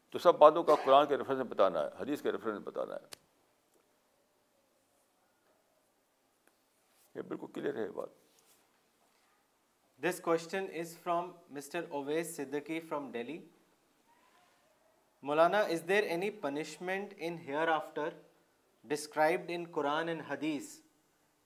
تو 0.10 0.20
سب 0.20 0.36
باتوں 0.36 0.64
کا 0.64 0.76
قرآن 0.86 1.08
کے 1.08 1.18
ریفرنس 1.18 1.38
میں 1.38 1.46
بتانا 1.46 1.80
ہے 1.80 1.90
حدیث 2.00 2.22
کے 2.22 2.32
ریفرنس 2.32 2.54
میں 2.54 2.66
بتانا 2.66 2.96
ہے۔ 2.96 3.08
یہ 7.16 7.22
بالکل 7.22 7.48
کلیئر 7.54 7.76
ہے 7.76 7.92
بات۔ 7.92 8.10
This 10.04 10.20
question 10.22 10.66
is 10.74 10.98
from 10.98 11.32
mister 11.50 11.86
Owais 11.90 12.36
Siddiqui 12.36 12.80
from 12.80 13.12
Delhi 13.12 13.50
Maulana 15.22 15.60
is 15.60 15.84
there 15.88 16.04
any 16.04 16.30
punishment 16.32 17.14
in 17.18 17.38
hereafter 17.68 18.10
described 18.84 19.46
in 19.48 19.66
Quran 19.72 20.08
and 20.08 20.22
hadith 20.28 20.82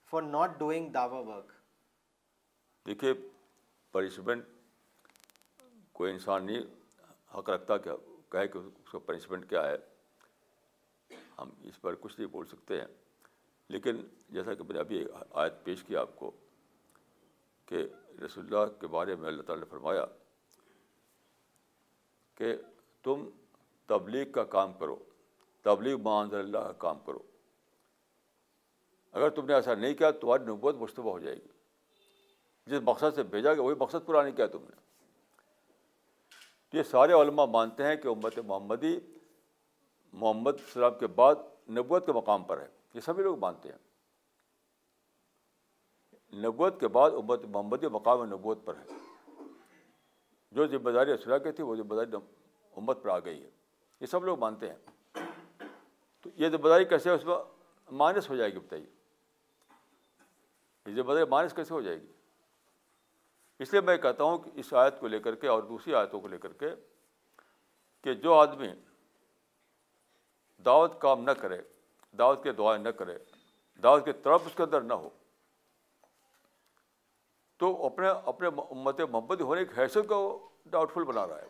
for 0.09 0.21
not 0.21 0.59
doing 0.59 0.89
dawah 0.89 1.19
work 1.19 1.51
دیکھیے 2.85 3.13
پنشمنٹ 3.91 4.45
کوئی 5.91 6.11
انسان 6.11 6.45
نہیں، 6.45 6.61
حق 7.37 7.49
رکھتا 7.49 7.77
کہ 7.77 7.91
کہے 8.29 8.47
کہ 8.47 8.57
اس 8.57 8.91
کا 8.91 8.99
پنشمنٹ 8.99 9.49
کیا 9.49 9.67
ہے۔ 9.67 9.77
ہم 11.37 11.49
اس 11.63 11.81
پر 11.81 11.95
کچھ 11.95 12.19
نہیں 12.19 12.31
بول 12.31 12.45
سکتے 12.45 12.79
ہیں۔ 12.79 12.87
لیکن 13.67 14.01
جیسا 14.29 14.53
کہ 14.53 14.63
میں 14.63 14.73
نے 14.73 14.79
ابھی 14.79 15.05
آیت 15.31 15.53
پیش 15.63 15.83
کیا 15.83 16.01
آپ 16.01 16.15
کو 16.15 16.31
کہ 17.65 17.87
رسول 18.25 18.45
اللہ 18.45 18.79
کے 18.79 18.87
بارے 18.87 19.15
میں 19.15 19.27
اللہ 19.27 19.41
تعالیٰ 19.41 19.63
نے 19.63 19.69
فرمایا 19.69 20.05
کہ 22.35 22.55
تم 23.03 23.29
تبلیغ 23.85 24.31
کا 24.31 24.43
کام 24.43 24.73
کرو، 24.73 25.03
تبلیغ 25.61 25.97
معاذ 25.97 26.33
اللہ 26.33 26.57
کا 26.57 26.71
کام 26.71 26.99
کرو۔ 26.99 27.19
اگر 29.11 29.29
تم 29.29 29.45
نے 29.45 29.53
ایسا 29.53 29.75
نہیں 29.75 29.93
کیا، 29.93 30.11
تمہاری 30.11 30.43
نبوت 30.43 30.75
مشتبہ 30.75 31.11
ہو 31.11 31.19
جائے 31.19 31.35
گی۔ 31.35 31.58
جس 32.69 32.79
مقصد 32.83 33.15
سے 33.15 33.23
بھیجا 33.23 33.53
گیا، 33.53 33.63
وہی 33.63 33.75
مقصد 33.75 34.05
پورا 34.05 34.23
نہیں 34.23 34.35
کیا 34.35 34.47
تم 34.47 34.61
نے۔ 34.61 34.75
یہ 36.77 36.83
سارے 36.83 37.13
علماء 37.13 37.45
مانتے 37.45 37.83
ہیں 37.83 37.95
کہ 37.95 38.07
امت 38.07 38.39
محمدی 38.39 38.99
محمد 40.13 40.53
السلام 40.53 40.99
کے 40.99 41.07
بعد 41.07 41.35
نبوت 41.69 42.05
کے 42.05 42.11
مقام 42.11 42.43
پر 42.43 42.59
ہے۔ 42.59 42.67
یہ 42.93 42.99
سبھی 42.99 43.23
لوگ 43.23 43.39
مانتے 43.39 43.69
ہیں۔ 43.69 43.77
نبوت 46.35 46.79
کے 46.79 46.87
بعد 46.87 47.11
امت 47.11 47.45
محمدی 47.45 47.87
مقام 47.87 48.23
نبوت 48.23 48.65
پر 48.65 48.73
ہے۔ 48.75 48.85
جو 50.51 50.67
ذمہ 50.67 50.89
داری 50.89 51.11
اسرا 51.11 51.37
کی 51.37 51.51
تھی، 51.51 51.63
وہ 51.63 51.75
ذمہ 51.75 51.95
داری 51.95 52.15
امت 52.77 53.03
پر 53.03 53.09
آ 53.09 53.19
گئی 53.19 53.43
ہے۔ 53.43 53.49
یہ 54.01 54.05
سب 54.05 54.23
لوگ 54.23 54.39
مانتے 54.39 54.69
ہیں۔ 54.69 54.77
تو 56.21 56.29
یہ 56.35 56.49
ذمہ 56.49 56.67
داری 56.67 56.85
کیسے 56.85 57.09
اس 57.09 57.25
میں 57.25 57.35
مائنس 57.91 58.29
ہو 58.29 58.35
جائے 58.35 58.53
گی 58.53 58.59
بتائیے؟ 58.59 58.85
یہ 60.85 60.95
ذمہ 60.95 61.13
داری 61.13 61.25
مائنس 61.25 61.53
کیسے 61.53 61.73
ہو 61.73 61.81
جائے 61.81 62.01
گی؟ 62.01 62.07
اس 63.59 63.71
لیے 63.71 63.81
میں 63.81 63.97
کہتا 63.97 64.23
ہوں 64.23 64.37
کہ 64.37 64.51
اس 64.53 64.73
آیت 64.73 64.99
کو 64.99 65.07
لے 65.07 65.19
کر 65.19 65.35
کے 65.35 65.47
اور 65.47 65.63
دوسری 65.63 65.95
آیتوں 65.95 66.21
کو 66.21 66.27
لے 66.27 66.37
کر 66.37 66.53
کے 66.53 66.69
کہ 68.01 68.13
جو 68.13 68.33
آدمی 68.33 68.67
دعوت 70.65 71.01
کام 71.01 71.23
نہ 71.23 71.31
کرے، 71.31 71.61
دعوت 72.17 72.43
کے 72.43 72.51
دعائیں 72.51 72.83
نہ 72.83 72.89
کرے، 72.89 73.17
دعوت 73.83 74.05
کی 74.05 74.13
طرف 74.13 74.41
اس 74.45 74.55
کے 74.55 74.63
اندر 74.63 74.81
نہ 74.81 74.93
ہو، 74.93 75.09
تو 77.57 77.85
اپنے 77.85 78.07
اپنے 78.25 78.47
امت 78.71 79.01
محبت 79.01 79.41
ہونے 79.41 79.65
کی 79.65 79.81
حیثیت 79.81 80.07
کو 80.07 80.49
ڈاؤٹ 80.65 80.93
فل 80.93 81.03
بنا 81.03 81.27
رہا 81.27 81.41
ہے۔ 81.41 81.47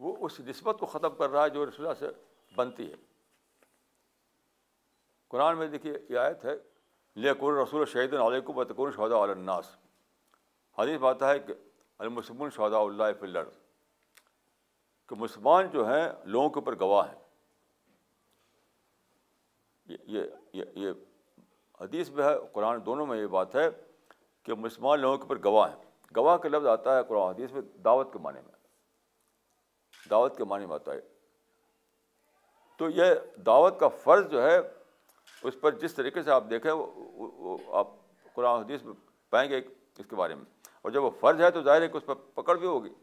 وہ 0.00 0.16
اس 0.20 0.40
نسبت 0.40 0.76
کو 0.80 0.86
ختم 0.86 1.14
کر 1.16 1.30
رہا 1.30 1.44
ہے 1.44 1.50
جو 1.50 1.66
رسول 1.66 1.94
سے 1.98 2.08
بنتی 2.54 2.90
ہے۔ 2.90 2.96
قرآن 5.28 5.58
میں 5.58 5.66
دیکھیے 5.66 5.94
یہ 6.08 6.18
آیت 6.18 6.44
ہے 6.44 6.56
لیکن 7.18 7.58
رسول 7.58 7.86
شہید 7.86 8.14
علیکم 8.14 8.52
بتکن 8.52 8.90
شہدا 8.96 9.16
الناس۔ 9.16 9.76
حدیث 10.78 10.98
بات 10.98 11.22
ہے 11.22 11.38
کہ 11.38 11.54
المسمن 11.98 12.50
شہدا 12.50 12.78
اللہ 12.78 13.02
فلر 13.20 13.44
کہ 15.06 15.14
مسلمان 15.14 15.70
جو 15.70 15.88
ہیں، 15.88 16.08
لوگوں 16.24 16.50
کے 16.50 16.60
اوپر 16.60 16.78
گواہ 16.80 17.12
ہیں۔ 17.12 17.18
یہ 20.06 20.22
یہ 20.52 20.64
یہ 20.74 20.92
حدیث 21.80 22.10
میں 22.10 22.24
ہے، 22.24 22.34
قرآن 22.52 22.86
دونوں 22.86 23.06
میں 23.06 23.18
یہ 23.18 23.26
بات 23.26 23.56
ہے 23.56 23.68
کہ 24.42 24.54
مسلمان 24.54 25.00
لوگوں 25.00 25.16
کے 25.16 25.22
اوپر 25.22 25.38
گواہ 25.44 25.76
ہیں۔ 25.76 25.84
گواہ 26.16 26.36
کا 26.36 26.48
لفظ 26.48 26.66
آتا 26.66 26.98
ہے 26.98 27.02
قرآن 27.08 27.28
حدیث 27.28 27.52
میں 27.52 27.62
دعوت 27.62 28.12
کے 28.12 28.18
معنی 28.18 28.40
میں۔ 28.40 28.52
دعوت 30.10 30.36
کے 30.36 30.44
معنی 30.44 30.66
میں 30.66 30.74
آتا 30.74 30.92
ہے۔ 30.92 31.00
تو 32.76 32.90
یہ 32.90 33.04
دعوت 33.46 33.80
کا 33.80 33.88
فرض 33.88 34.30
جو 34.30 34.42
ہے 34.42 34.77
اس 35.42 35.54
پر 35.60 35.70
جس 35.70 35.94
طریقے 35.94 36.22
سے 36.22 36.30
آپ 36.30 36.44
دیکھیں، 36.50 36.72
وہ 36.72 37.58
آپ 37.72 37.88
قرآن 38.34 38.60
حدیث 38.60 38.82
میں 38.82 38.94
پائیں 39.30 39.50
گے 39.50 39.58
اس 39.98 40.06
کے 40.10 40.16
بارے 40.16 40.34
میں۔ 40.34 40.44
اور 40.82 40.90
جب 40.90 41.04
وہ 41.04 41.10
فرض 41.20 41.40
ہے 41.40 41.50
تو 41.50 41.62
ظاہر 41.62 41.82
ہے 41.82 41.88
کہ 41.88 41.96
اس 41.96 42.06
پر 42.06 42.14
پکڑ 42.14 42.56
بھی 42.56 42.66
ہوگی۔ 42.66 42.94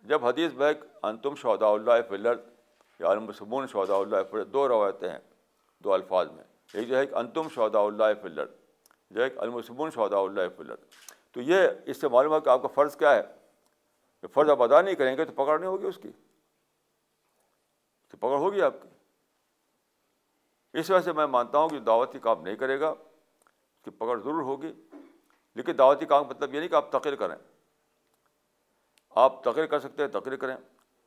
جب 0.00 0.26
حدیث 0.26 0.52
بحق 0.52 0.84
انتم 1.02 1.34
شہدا 1.34 1.68
اللہ 1.68 1.90
فلر 2.08 2.34
یا 2.98 3.08
المسمون 3.08 3.66
شہدا 3.66 3.96
اللہ 3.96 4.16
فلر 4.30 4.44
دو 4.44 4.68
روایتیں 4.68 5.10
ہیں، 5.10 5.18
دو 5.78 5.92
الفاظ 5.92 6.30
میں۔ 6.30 6.44
ایک 6.74 6.88
جو 6.88 6.96
ہے 6.96 7.06
کہ 7.06 7.14
انتم 7.14 7.48
شہدا 7.48 7.78
اللہ 7.80 8.04
فلر 8.22 8.46
جو 9.10 9.22
ہے 9.22 9.30
کہ 9.30 9.38
المسمون 9.38 9.90
شہدا 9.90 10.18
اللہ 10.18 10.40
فلر 10.56 10.74
تو 11.32 11.40
یہ، 11.40 11.68
اس 11.86 12.00
سے 12.00 12.08
معلوم 12.08 12.34
ہے 12.34 12.40
کہ 12.40 12.48
آپ 12.48 12.62
کا 12.62 12.68
فرض 12.68 12.96
کیا 12.96 13.14
ہے۔ 13.14 13.22
فرض 14.34 14.50
آپ 14.50 14.62
ادا 14.62 14.80
نہیں 14.80 14.94
کریں 14.94 15.16
گے 15.16 15.24
تو 15.24 15.32
پکڑ 15.32 15.58
نہیں 15.58 15.70
ہوگی 15.70 15.86
اس 15.86 15.98
کی۔ 16.02 16.12
تو 18.10 18.16
پکڑ 18.16 18.36
ہوگی 18.36 18.62
آپ 18.62 18.74
کی۔ 18.82 18.88
اس 20.72 20.90
وجہ 20.90 21.00
سے 21.00 21.12
میں 21.12 21.26
مانتا 21.26 21.58
ہوں 21.58 21.68
کہ 21.68 21.78
دعوتی 21.78 22.18
کام 22.18 22.42
نہیں 22.42 22.56
کرے 22.56 22.80
گا، 22.80 22.88
اس 22.88 23.84
کی 23.84 23.90
پکڑ 23.90 24.20
ضرور 24.20 24.42
ہوگی۔ 24.42 24.72
لیکن 25.54 25.78
دعوتی 25.78 26.06
کام 26.06 26.24
مطلب 26.24 26.54
یہ 26.54 26.58
نہیں 26.58 26.68
کہ 26.68 26.74
آپ 26.74 26.90
تقریر 26.90 27.16
کریں۔ 27.16 27.36
آپ 29.10 29.44
تقریر 29.44 29.66
کر 29.66 29.80
سکتے 29.80 30.02
ہیں، 30.02 30.10
تقریر 30.10 30.36
کریں۔ 30.36 30.56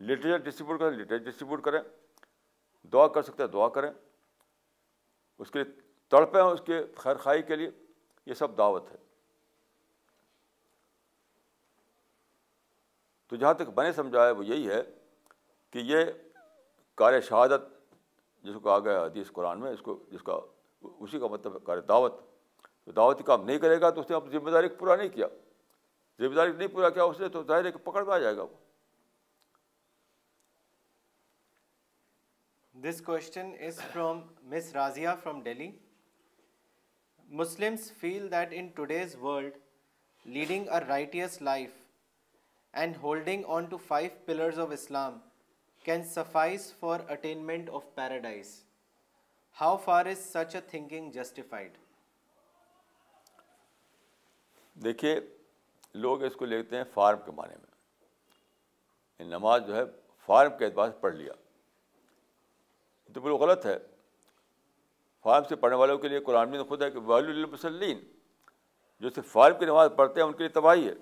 لٹریچر 0.02 0.38
ڈسٹریبیوٹ 0.38 0.80
کریں، 0.80 0.92
لٹریچر 0.92 1.24
ڈسٹریبیوٹ 1.24 1.64
کریں۔ 1.64 1.82
دعا 2.88 3.08
کر 3.08 3.22
سکتے 3.22 3.44
ہیں، 3.44 3.50
دعا 3.50 3.70
کریں۔ 3.70 3.92
اس 5.40 5.52
کے 5.52 5.64
لیے 5.64 5.80
تڑپیں 6.08 6.42
اس 6.42 6.62
کے 6.66 6.84
خیر 6.96 7.16
خائی 7.16 7.42
کے 7.42 7.56
لیے۔ 7.56 7.70
یہ 8.26 8.34
سب 8.34 8.58
دعوت 8.58 8.92
ہے۔ 8.92 8.96
تو 13.28 13.36
جہاں 13.36 13.54
تک 13.54 13.62
میں 13.76 13.86
نے 13.86 13.92
سمجھایا 13.92 14.32
وہ 14.32 14.46
یہی 14.46 14.70
ہے 14.70 14.82
کہ 15.70 15.78
یہ 15.78 15.98
کار 16.96 17.22
شہادت 17.22 17.73
جس 18.44 18.54
کو 18.54 18.60
کہا 18.60 18.80
گیا 18.80 19.06
حدیث 19.06 19.32
قرآن 19.32 19.60
میں، 19.60 19.72
اس 19.72 19.82
کو، 19.82 20.04
جس 20.12 20.24
کا، 20.24 20.40
اسی 20.82 21.20
کا 21.20 21.28
مطلب 21.28 21.64
کار 21.64 21.78
دعوت۔ 21.78 22.22
تو 22.84 22.92
دعوتی 22.92 23.24
کام 23.24 23.46
نہیں 23.46 23.58
کرے 23.58 23.82
گا 23.82 23.90
تو 23.90 24.02
اس 24.02 24.10
نے 24.10 24.16
اپنی 24.16 24.32
ذمہ 24.32 24.50
داری 24.50 24.68
پورا 24.68 24.96
نہیں 24.96 25.10
کیا۔ 25.10 25.28
ذمہ 26.20 26.36
داری 26.36 26.52
نہیں 26.52 26.68
پورا 26.68 26.90
کیا 26.90 27.04
اس 27.04 27.20
نے 27.20 27.30
تو 27.30 27.44
ظاہر 27.44 27.66
ہے 27.66 27.72
کہ 27.72 27.78
پکڑ 27.78 28.06
میں 28.06 28.14
آ 28.14 28.18
جائے 28.18 28.38
گا 28.38 28.42
وہ۔ 28.42 28.56
This 32.76 33.02
question 33.02 33.52
is 33.60 33.82
from 33.82 34.22
miss 34.44 34.74
Razia 34.74 35.10
from 35.24 35.42
Delhi 35.42 35.72
Muslims 37.30 37.92
feel 37.94 38.32
that 38.32 38.48
in 38.52 38.68
today's 38.68 39.16
world 39.16 39.58
leading 40.26 40.70
a 40.70 40.80
righteous 40.88 41.42
life 41.42 41.70
and 42.72 42.96
holding 43.02 43.44
on 43.48 43.66
to 43.66 43.78
five 43.78 44.10
pillars 44.26 44.60
of 44.60 44.72
Islam 44.72 45.20
can 45.84 46.04
suffice 46.04 46.74
for 46.74 47.00
attainment 47.10 47.70
of 47.70 47.84
paradise 47.96 48.64
how 49.62 49.78
far 49.78 50.06
is 50.06 50.18
such 50.18 50.56
a 50.56 50.62
thinking 50.62 51.12
justified 51.12 51.78
دیکھیے، 54.74 55.20
لوگ 55.94 56.24
اس 56.24 56.36
کو 56.36 56.46
لیتے 56.46 56.78
ہیں 56.78 56.84
form 56.94 57.18
کے 57.26 57.32
معنی 57.32 57.56
میں۔ 57.56 57.74
نماز 59.28 59.68
جو 59.68 59.76
ہے، 59.76 59.82
فارم 60.26 60.58
کے 60.58 60.66
اعتبار 60.66 60.90
سے 60.90 60.98
پڑھ 60.98 61.16
لیا۔ 61.16 61.34
تو 63.14 63.22
بالکل 63.22 63.44
غلط 63.44 63.66
ہے۔ 63.66 63.78
فارم 65.22 65.44
سے 65.44 65.56
پڑھنے 65.56 65.78
والوں 65.78 65.98
کے 65.98 66.08
لیے 66.08 66.20
قرآن 66.20 66.50
میں 66.50 66.64
خود 66.64 66.82
ہے 66.82 66.92
کہ 66.92 67.00
ولی 67.00 67.32
المسلین 67.32 68.00
جو 69.00 69.10
صرف 69.10 69.32
فارم 69.32 69.60
کی 69.60 69.66
نماز 69.66 69.90
پڑھتے 69.96 70.20
ہیں، 70.20 70.28
ان 70.28 70.34
کے 70.34 70.40
لیے 70.40 70.50
تباہی 70.50 70.88
ہے۔ 70.88 70.94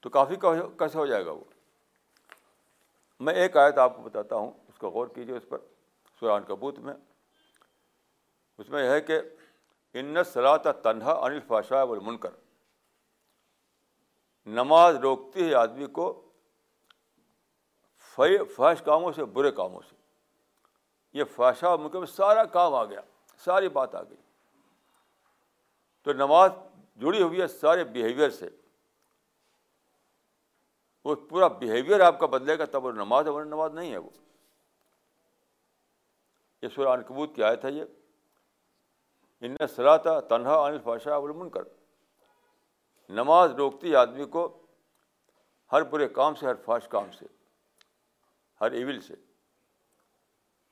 تو 0.00 0.10
کافی 0.10 0.36
کیسے 0.78 0.98
ہو 0.98 1.06
جائے 1.06 1.26
گا 1.26 1.30
وہ؟ 1.30 1.44
میں 3.20 3.34
ایک 3.34 3.56
آیت 3.56 3.78
آپ 3.78 3.96
کو 3.96 4.02
بتاتا 4.02 4.36
ہوں، 4.36 4.52
اس 4.68 4.78
کا 4.78 4.88
غور 4.88 5.06
کیجیے 5.06 5.36
اس 5.36 5.42
پر 5.48 5.58
سران 6.20 6.42
کبوت 6.42 6.78
میں۔ 6.78 6.94
اس 8.58 8.68
میں 8.68 8.84
یہ 8.84 8.88
ہے 8.88 9.00
کہ 9.00 9.20
ان 9.94 10.24
صلاح 10.24 10.56
تنہا 10.56 11.12
انل 11.12 11.40
فاشا 11.40 11.82
والمنکر۔ 11.82 12.30
نماز 14.46 14.96
روکتی 14.96 15.48
ہے 15.48 15.54
آدمی 15.54 15.86
کو 15.86 16.28
فحش 18.56 18.82
کاموں 18.84 19.12
سے، 19.12 19.24
برے 19.24 19.50
کاموں 19.50 19.80
سے۔ 19.90 19.96
یہ 21.12 21.24
فاشا 21.24 21.76
منکر 21.76 21.98
میں 21.98 22.06
سارا 22.06 22.44
کام 22.44 22.74
آ 22.74 22.84
گیا، 22.84 23.00
ساری 23.38 23.68
بات 23.68 23.94
آ 23.94 24.02
گئی۔ 24.02 24.16
تو 26.02 26.12
نماز 26.12 26.52
جڑی 26.96 27.22
ہوئی 27.22 27.40
ہے 27.40 27.46
سارے 27.46 27.84
بیہیویئر 27.84 28.30
سے۔ 28.30 28.48
وہ 31.04 31.14
پورا 31.14 31.48
بیہیویئر 31.48 32.00
آپ 32.00 32.18
کا 32.18 32.26
بدلے 32.26 32.58
گا 32.58 32.64
تب 32.64 32.84
وہ 32.84 32.92
نماز 32.92 33.28
ہے 33.28 33.44
نماز 33.44 33.74
نہیں 33.74 33.92
ہے 33.92 33.98
وہ۔ 33.98 34.10
یہ 36.62 36.68
سورہ 36.74 36.88
انکبوت 36.88 37.34
کی 37.34 37.42
آیت 37.42 37.64
ہے 37.64 37.72
یہ۔ 37.72 37.84
ان 39.40 39.56
صلاح 39.76 39.96
تھا 39.96 40.20
تنہا 40.20 40.66
عن 40.66 40.72
الفاشا 40.72 41.16
علم 41.16 41.50
کر 41.50 41.62
نماز 43.08 43.50
روکتی 43.50 43.96
آدمی 43.96 44.24
کو 44.24 44.66
ہر 45.72 45.82
برے 45.82 46.08
کام 46.08 46.34
سے، 46.34 46.46
ہر 46.46 46.54
فاش 46.64 46.88
کام 46.88 47.12
سے، 47.18 47.26
ہر 48.60 48.72
ایول 48.72 49.00
سے۔ 49.00 49.16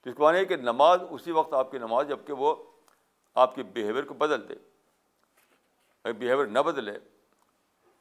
تو 0.01 0.11
اس 0.11 0.17
کو 0.17 0.23
مانے 0.23 0.45
کہ 0.45 0.57
نماز 0.57 1.01
اسی 1.11 1.31
وقت 1.31 1.55
آپ 1.55 1.71
کی 1.71 1.79
نماز، 1.79 2.09
جبکہ 2.09 2.33
وہ 2.33 2.57
آپ 3.35 3.55
کے 3.55 3.63
بیہیویئر 3.63 4.05
کو 4.05 4.15
بدل 4.15 4.49
دے۔ 4.49 4.55
اگر 6.05 6.13
بیہیویئر 6.13 6.47
نہ 6.47 6.59
بدلے 6.59 6.93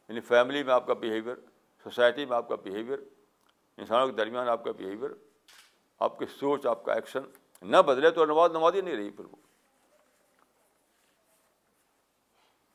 یعنی 0.09 0.19
فیملی 0.19 0.63
میں 0.63 0.73
آپ 0.73 0.87
کا 0.87 0.93
بیہیویئر 0.93 1.35
سوسائٹی 1.83 2.25
میں 2.25 2.37
آپ 2.37 2.47
کا 2.47 2.55
بیہیویئر 2.55 2.99
انسانوں 3.77 4.07
کے 4.07 4.13
درمیان 4.13 4.49
آپ 4.49 4.63
کا 4.63 4.71
بیہیویئر 4.71 5.11
آپ 5.99 6.19
کی 6.19 6.25
سوچ، 6.25 6.65
آپ 6.65 6.85
کا 6.85 6.93
ایکشن 6.93 7.19
نہ 7.61 7.77
بدلے 7.77 8.11
تو 8.11 8.25
نماز 8.25 8.51
نماز 8.51 8.75
ہی 8.75 8.81
نہیں 8.81 8.95
رہی 8.95 9.09
پھر 9.09 9.25
وہ۔ 9.25 9.35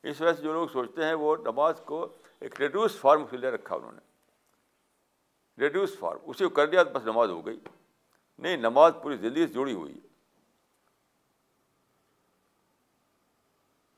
اس 0.03 0.21
وجہ 0.21 0.33
سے 0.33 0.41
جو 0.41 0.53
لوگ 0.53 0.67
سوچتے 0.67 1.05
ہیں 1.05 1.13
وہ 1.13 1.35
نماز 1.35 1.81
کو 1.85 2.07
ایک 2.39 2.61
ریڈیوس 2.61 2.97
فارم 2.97 3.25
سے 3.29 3.37
لے 3.37 3.51
رکھا 3.51 3.75
انہوں 3.75 3.91
نے۔ 3.91 3.99
ریڈیوس 5.57 5.99
فارم 5.99 6.19
اسی 6.23 6.43
کو 6.43 6.49
کر 6.49 6.67
دیا 6.67 6.83
بس 6.83 7.03
نماز 7.03 7.29
ہو 7.29 7.45
گئی۔ 7.45 7.59
نہیں، 8.37 8.57
نماز 8.57 8.93
پوری 9.03 9.17
زندگی 9.17 9.47
سے 9.47 9.53
جڑی 9.53 9.73
ہوئی 9.73 9.93
ہے۔ 9.93 10.07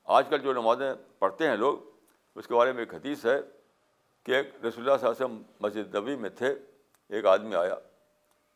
آج 0.04 0.28
کل 0.30 0.38
جو 0.38 0.54
نمازیں 0.54 0.94
پڑھتے 1.20 1.48
ہیں 1.48 1.58
لوگ، 1.58 1.80
اس 2.36 2.48
کے 2.48 2.54
بارے 2.54 2.72
میں 2.72 2.82
ایک 2.82 2.94
حدیث 2.94 3.26
ہے۔ 3.26 3.59
کہ 4.24 4.32
ایک 4.32 4.48
رسول 4.48 4.90
اللہ 4.90 4.98
صلی 4.98 5.08
اللہ 5.08 5.26
علیہ 5.26 5.26
وسلم 5.26 5.42
مسجد 5.60 5.96
نبی 5.96 6.16
میں 6.16 6.30
تھے، 6.30 6.56
ایک 7.10 7.26
آدمی 7.26 7.56
آیا، 7.56 7.74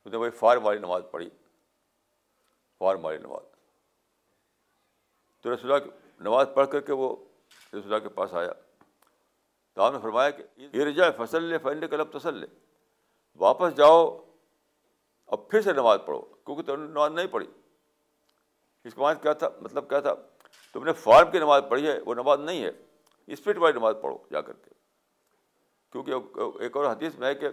اس 0.06 0.12
نے 0.12 0.18
وہی 0.18 0.30
فار 0.30 0.58
والی 0.58 0.80
نماز 0.80 1.04
پڑھی، 1.12 1.30
فار 2.80 2.96
والی 2.96 3.18
نماز۔ 3.18 3.44
تو 5.42 5.54
رسول 5.54 5.72
اللہ 5.72 5.86
نماز 6.20 6.48
پڑھ 6.54 6.68
کر 6.72 6.82
کے 6.82 6.94
وہ 6.94 7.16
رسول 7.50 7.84
اللہ 7.84 7.98
کے 7.98 8.10
پاس 8.10 8.34
آیا۔ 8.34 8.54
تو 9.74 9.82
آپ 9.82 9.94
نے 9.94 10.00
فرمایا 10.00 10.30
کہ 10.30 10.44
یہ 10.58 10.84
رجا 10.84 11.12
فصل 11.12 11.44
لے 11.44 11.58
فن 11.58 11.88
کلب 11.88 12.18
تسل 12.18 12.38
لے 12.38 12.48
واپس 13.36 13.76
جاؤ 13.76 14.24
اب 15.26 15.50
پھر 15.50 15.62
سے 15.62 15.74
نماز 15.74 16.00
پڑھو، 16.06 16.22
کیونکہ 16.22 16.64
تم 16.64 16.82
نے 16.82 16.88
نماز 16.88 17.12
نہیں 17.12 17.28
پڑھی۔ 17.28 17.48
اس 18.84 18.94
کے 18.94 19.02
بعد 19.02 19.16
کیا 19.22 19.34
تھا؟ 19.34 19.50
مطلب 19.62 19.90
کیا 19.90 20.00
تھا؟ 20.00 20.14
تم 20.74 20.84
نے 20.84 20.94
فارم 20.94 21.32
کی 21.32 21.40
نماز 21.40 21.64
پڑھی 21.70 21.88
ہے، 21.88 22.00
وہ 22.00 22.14
نماز 22.14 22.40
نہیں 22.40 22.64
ہے۔ 22.64 22.72
اسپرٹ 23.28 23.58
والی 23.58 23.80
نماز 23.80 23.96
پڑھو 24.02 24.18
جا 24.32 24.42
کر 24.42 24.54
کے۔ 24.54 24.83
کیونکہ 25.94 26.12
ایک 26.60 26.78
اور 26.78 26.86
حدیث 26.86 27.16
میں 27.16 27.28
ہے 27.28 27.36
کہ 27.36 27.48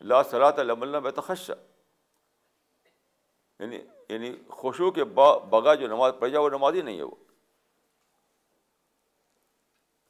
لا 0.00 0.22
صلاح 0.22 0.50
اللہ 0.58 1.00
میں 1.00 1.10
تخشا 1.10 1.54
یعنی 3.60 3.76
یعنی 4.08 4.36
خوشو 4.48 4.90
کے 4.90 5.04
بغا 5.04 5.74
جو 5.74 5.86
نماز 5.86 6.12
پڑھ 6.18 6.30
جائے 6.30 6.44
وہ 6.44 6.50
نماز 6.50 6.74
ہی 6.74 6.82
نہیں 6.82 6.98
ہے 6.98 7.02
وہ. 7.02 7.14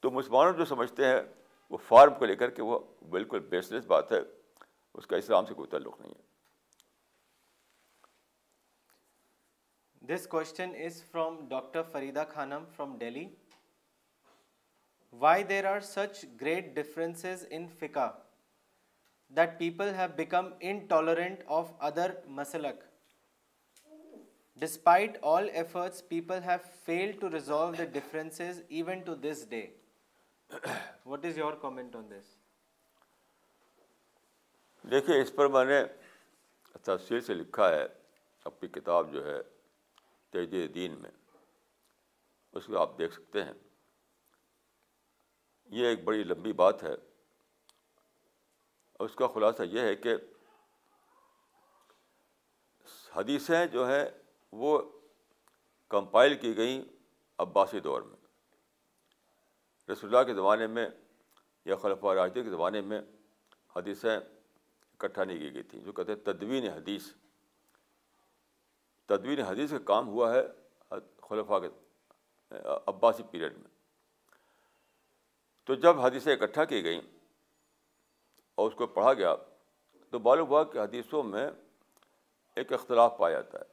تو 0.01 0.11
مسلمانوں 0.11 0.53
جو 0.53 0.65
سمجھتے 0.65 1.07
ہیں، 1.07 1.21
وہ 1.71 1.77
فارم 1.89 2.15
کو 2.15 2.25
لے 2.25 2.37
کر 2.37 2.51
کے 2.51 2.63
وہ 2.63 2.79
بالکل 3.11 3.39
بیس 3.39 3.71
لیس 3.73 3.87
بات 3.87 4.13
ہے، 4.13 4.21
اس 4.95 5.07
کا 5.07 5.17
اسلام 5.17 5.47
سے 5.47 5.55
کوئی 5.55 5.69
تعلق 5.71 6.01
نہیں 6.01 6.13
ہے۔ 6.13 6.23
This 10.07 10.27
question 10.27 10.73
is 10.85 11.05
from 11.11 11.49
doctor 11.49 11.83
Farida 11.83 12.25
Khanam 12.25 12.65
from 12.77 12.99
Delhi 12.99 13.29
why 15.13 15.45
there 15.45 15.65
are 15.65 15.81
such 15.81 16.25
great 16.41 16.75
differences 16.75 17.47
in 17.51 17.69
fiqh 17.69 18.11
that 19.29 19.59
people 19.59 19.95
have 19.95 20.09
become 20.17 20.49
intolerant 20.61 21.43
of 21.47 21.73
other 21.79 22.11
maslak 22.27 22.85
despite 24.57 25.19
all 25.23 25.49
efforts 25.53 26.09
people 26.09 26.39
have 26.45 26.59
failed 26.85 27.13
to 27.21 27.31
resolve 27.31 27.73
the 27.73 27.85
differences 27.85 28.63
even 28.69 29.01
to 29.01 29.15
this 29.15 29.49
day 29.49 29.67
what 31.07 31.25
is 31.25 31.39
your 31.39 31.53
comment 31.53 31.97
on 31.97 32.11
this 32.11 32.37
دیکھیے 34.85 35.21
اس 35.21 35.35
پر 35.35 35.49
میں 35.49 35.65
نے 35.65 35.83
تفصیل 36.83 37.21
سے 37.21 37.35
لکھا 37.35 37.69
ہے 37.69 37.87
اپنی 38.45 38.69
کتاب 38.69 39.13
جو 39.13 39.27
ہے 39.27 39.43
تیج 40.31 40.75
دین 40.75 40.93
میں۔ 40.93 41.11
اس 42.53 42.67
کو 42.67 42.79
آپ 42.79 42.99
دیکھ 42.99 43.15
سکتے 43.15 43.45
ہیں۔ 43.45 43.53
یہ 45.73 45.87
ایک 45.87 46.05
بڑی 46.05 46.25
لمبی 46.25 46.53
بات 46.53 46.83
ہے۔ 46.83 46.95
اس 49.01 49.15
کا 49.15 49.27
خلاصہ 49.27 49.63
یہ 49.63 49.81
ہے 49.81 49.95
کہ 49.97 50.15
حدیثیں 53.17 53.67
جو 53.67 53.87
ہیں 53.89 54.05
وہ 54.53 54.81
کمپائل 55.89 56.35
کی 56.39 56.57
گئیں 56.57 56.83
عباسی 57.39 57.81
دور 57.81 58.03
میں۔ 58.03 58.17
رسول 59.93 60.15
اللہ 60.15 60.27
کے 60.27 60.35
زمانے 60.35 60.67
میں 60.67 60.89
یا 61.65 61.77
خلفہ 61.77 62.07
راجدے 62.07 62.43
کے 62.43 62.51
زمانے 62.51 62.81
میں 62.81 63.01
حدیثیں 63.77 64.17
اکٹھا 64.17 65.25
نہیں 65.25 65.39
کی 65.39 65.55
گئی 65.55 65.63
تھیں، 65.63 65.81
جو 65.81 65.93
کہتے 65.93 66.13
ہیں 66.13 66.25
تدوین 66.25 66.69
حدیث۔ 66.71 67.13
تدوین 69.09 69.41
حدیث 69.41 69.71
کا 69.71 69.79
کام 69.79 70.09
ہوا 70.09 70.35
ہے 70.35 70.43
خلفہ 71.29 71.59
کے 71.59 71.69
عباسی 72.87 73.23
پیریڈ 73.23 73.59
میں۔ 73.59 73.82
تو 75.65 75.75
جب 75.75 76.01
حدیثیں 76.01 76.33
اکٹھا 76.33 76.65
کی 76.65 76.85
گئیں 76.85 77.01
اور 78.55 78.69
اس 78.69 78.75
کو 78.75 78.87
پڑھا 78.87 79.13
گیا 79.13 79.35
تو 80.11 80.19
معلوم 80.19 80.49
ہوا 80.49 80.65
کہ 80.65 80.79
حدیثوں 80.79 81.23
میں 81.23 81.51
ایک 82.57 82.73
اختلاف 82.73 83.19
پایا 83.19 83.41
جاتا 83.41 83.59
ہے۔ 83.59 83.65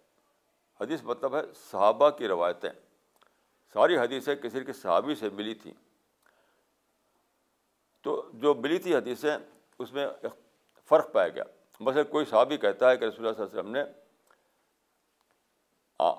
حدیث 0.82 1.04
مطلب 1.04 1.36
ہے 1.36 1.42
صحابہ 1.72 2.10
کی 2.10 2.28
روایتیں۔ 2.28 2.70
ساری 3.74 3.98
حدیثیں 3.98 4.36
کسی 4.36 4.64
کے 4.64 4.74
صحابی 4.74 5.16
سے 5.16 5.30
ملی 5.30 5.56
تھیں۔ 5.56 5.74
تو 8.02 8.30
جو 8.34 8.54
ملی 8.54 8.80
تھی 8.80 8.96
حدیثیں، 8.96 9.38
اس 9.80 9.94
میں 9.94 10.08
فرق 10.86 11.14
پایا 11.14 11.28
گیا۔ 11.28 11.44
مثلاً 11.80 12.06
کوئی 12.06 12.26
صحابی 12.26 12.58
کہتا 12.58 12.92
ہے 12.92 12.98
کہ 12.98 13.06
رسول 13.06 13.28
اللہ 13.28 13.38
صلی 13.38 13.60
اللہ 13.60 13.70
علیہ 13.70 13.84
وسلم 13.84 13.94
نے 13.94 14.10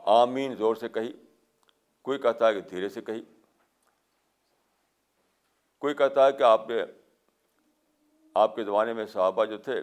آمین 0.06 0.55
زور 0.55 0.74
سے 0.74 0.88
کہی، 0.88 1.12
کوئی 2.02 2.18
کہتا 2.18 2.48
ہے 2.48 2.55
کہ 2.55 2.60
دھیرے 2.60 2.88
سے 2.88 3.02
کہی۔ 3.02 3.24
کوئی 5.81 5.94
کہتا 5.94 6.27
ہے 6.27 6.32
کہ 6.32 6.43
آپ 6.43 6.69
نے 6.69 6.85
آپ 8.35 8.57
کے 8.57 8.65
زمانے 8.65 8.93
میں 8.93 9.07
صحابہ 9.07 9.44
جو 9.44 9.59
تھے، 9.59 9.82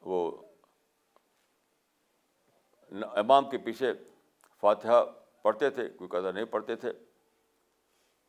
وہ 0.00 0.42
امام 3.02 3.50
کے 3.50 3.58
پیچھے 3.58 3.92
فاتحہ 4.60 5.04
پڑھتے 5.42 5.70
تھے، 5.70 5.88
کوئی 5.88 6.10
کہتا 6.10 6.30
نہیں 6.30 6.44
پڑھتے 6.44 6.76
تھے۔ 6.76 6.92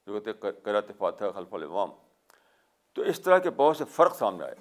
جو 0.08 0.20
کہتے 0.20 0.52
کراتے 0.52 0.94
فاتحہ، 0.98 1.32
خلف 1.32 1.54
الامام۔ 1.54 1.90
تو 2.94 3.02
اس 3.02 3.22
طرح 3.22 3.38
کے 3.38 3.50
بہت 3.50 3.78
سے 3.78 3.86
فرق 3.86 4.16
سامنے 4.16 4.44
آئے۔ 4.44 4.56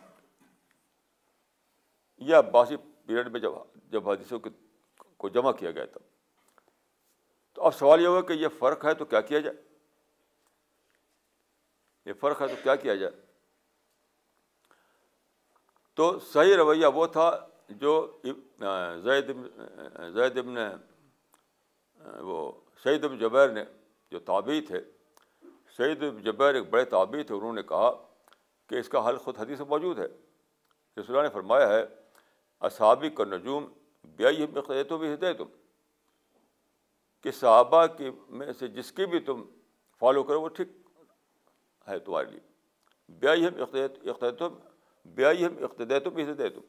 یہ 2.16 2.36
عباسی 2.36 2.76
پیریڈ 2.76 3.28
میں 3.28 3.40
جب 3.40 3.52
جب 3.74 4.08
حادثوں 4.08 4.38
کو 5.16 5.28
جمع 5.28 5.52
کیا 5.52 5.70
گیا 5.70 5.84
تھا۔ 5.84 6.00
تو 7.52 7.62
اب 7.62 7.74
سوال 7.74 8.00
یہ 8.00 8.06
ہوگا 8.06 8.28
کہ 8.28 8.32
یہ 8.32 8.48
فرق 8.48 8.84
ہے 8.84 8.94
تو 8.94 9.04
کیا 9.04 9.20
کیا 9.20 9.40
جائے؟ 9.40 9.63
یہ 12.06 12.12
فرق 12.20 12.42
ہے 12.42 12.48
تو 12.48 12.54
کیا 12.62 12.74
کیا 12.76 12.94
جائے؟ 12.94 13.12
تو 15.94 16.18
صحیح 16.18 16.56
رویہ 16.56 16.86
وہ 16.94 17.06
تھا 17.06 17.30
جو 17.68 17.94
زید 19.04 19.30
زید 20.14 20.38
ابن 20.38 20.56
وہ 22.24 22.50
سعید 22.82 23.04
ابن 23.04 23.18
جبیر 23.18 23.48
نے 23.48 23.64
جو 24.12 24.18
تابعی 24.18 24.60
تھے، 24.60 24.80
سعید 25.76 26.02
جبیر 26.24 26.54
ایک 26.54 26.68
بڑے 26.70 26.84
تابعی 26.84 27.22
تھے، 27.22 27.34
انہوں 27.34 27.52
نے 27.52 27.62
کہا 27.62 27.90
کہ 28.70 28.74
اس 28.74 28.88
کا 28.88 29.08
حل 29.08 29.16
خود 29.16 29.38
حدیث 29.38 29.58
میں 29.58 29.68
موجود 29.68 29.98
ہے۔ 29.98 30.06
رسول 30.96 31.22
نے 31.22 31.28
فرمایا 31.28 31.68
ہے 31.68 31.84
اصحابی 32.60 33.10
کا 33.10 33.24
نجوم 33.24 33.66
بیائی 34.16 34.46
تو 34.88 34.98
بھی 34.98 35.12
ہدے 35.14 35.32
تم 35.34 35.48
کہ 37.24 37.30
صحابہ 37.30 37.86
کی 37.96 38.10
میں 38.28 38.52
سے 38.52 38.68
جس 38.68 38.92
کی 38.92 39.06
بھی 39.06 39.20
تم 39.20 39.42
فالو 39.98 40.22
کرو 40.22 40.40
وہ 40.40 40.48
ٹھیک 40.48 40.68
ہے 41.88 41.98
تمہارے 41.98 42.30
لیے 42.30 42.40
بیائی 43.08 43.46
ہم 43.46 43.62
اقتدیت 43.62 44.42
بیائی 45.04 45.44
ہم 45.44 45.64
اقتدیت 45.64 46.06
بھی 46.06 46.24
تم 46.24 46.60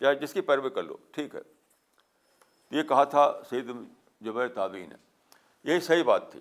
چاہے 0.00 0.14
جس 0.14 0.32
کی 0.32 0.40
پیروی 0.40 0.70
کر 0.70 0.82
لو، 0.82 0.96
ٹھیک 1.10 1.34
ہے؟ 1.34 1.40
یہ 2.70 2.82
کہا 2.82 3.04
تھا 3.04 3.40
سعید 3.50 3.70
جبیر 4.20 4.48
تابعین. 4.48 4.88
نے 4.88 4.96
یہی 5.64 5.80
صحیح 5.80 6.02
بات 6.02 6.32
تھی 6.32 6.40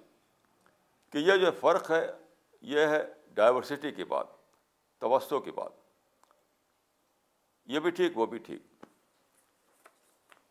کہ 1.10 1.18
یہ 1.18 1.38
جو 1.38 1.52
فرق 1.60 1.92
ہے، 1.92 2.12
یہ 2.62 2.80
ہے 2.80 3.14
ڈائیورسٹی 3.34 3.92
کی 3.92 4.04
بات 4.04 4.28
توسط 5.00 5.34
کی 5.46 5.52
بات. 5.52 5.72
یہ 7.66 7.80
بھی 7.80 7.92
ٹھیک، 7.92 8.18
وہ 8.18 8.26
بھی 8.26 8.38
ٹھیک. 8.38 8.62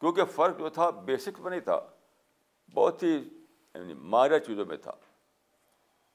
کیونکہ 0.00 0.24
فرق 0.24 0.58
جو 0.58 0.68
تھا 0.68 0.90
بیسک 0.90 1.40
میں 1.40 1.50
نہیں 1.50 1.60
تھا، 1.60 1.80
بہت 2.74 3.02
ہی 3.02 3.14
یعنی 3.74 3.94
مارا 3.94 4.38
چیزوں 4.38 4.64
میں 4.64 4.76
تھا. 4.76 4.92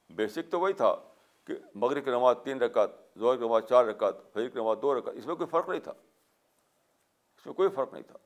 بیسک 0.10 0.52
تو 0.52 0.60
وہی 0.60 0.74
تھا 0.74 0.96
کہ 1.48 1.53
مغرب 1.76 2.06
کی 2.06 2.11
نماز 2.11 2.36
تین 2.44 2.61
رکعت 2.61 2.90
زور 3.15 3.38
کی 3.38 3.45
نماز 3.45 3.64
چار 3.70 3.86
رکعت، 3.86 4.15
فجر 4.34 4.49
کی 4.49 4.60
نماز 4.60 4.78
دو 4.82 4.99
رکعت، 4.99 5.14
اس 5.18 5.26
میں 5.26 5.36
کوئی 5.36 5.48
فرق 5.48 5.70
نہیں 5.70 5.80
تھا۔ 5.80 5.91
اس 7.38 7.45
میں 7.45 7.53
کوئی 7.53 7.70
فرق 7.70 7.94
نہیں 7.94 8.03
تھا۔ 8.03 8.18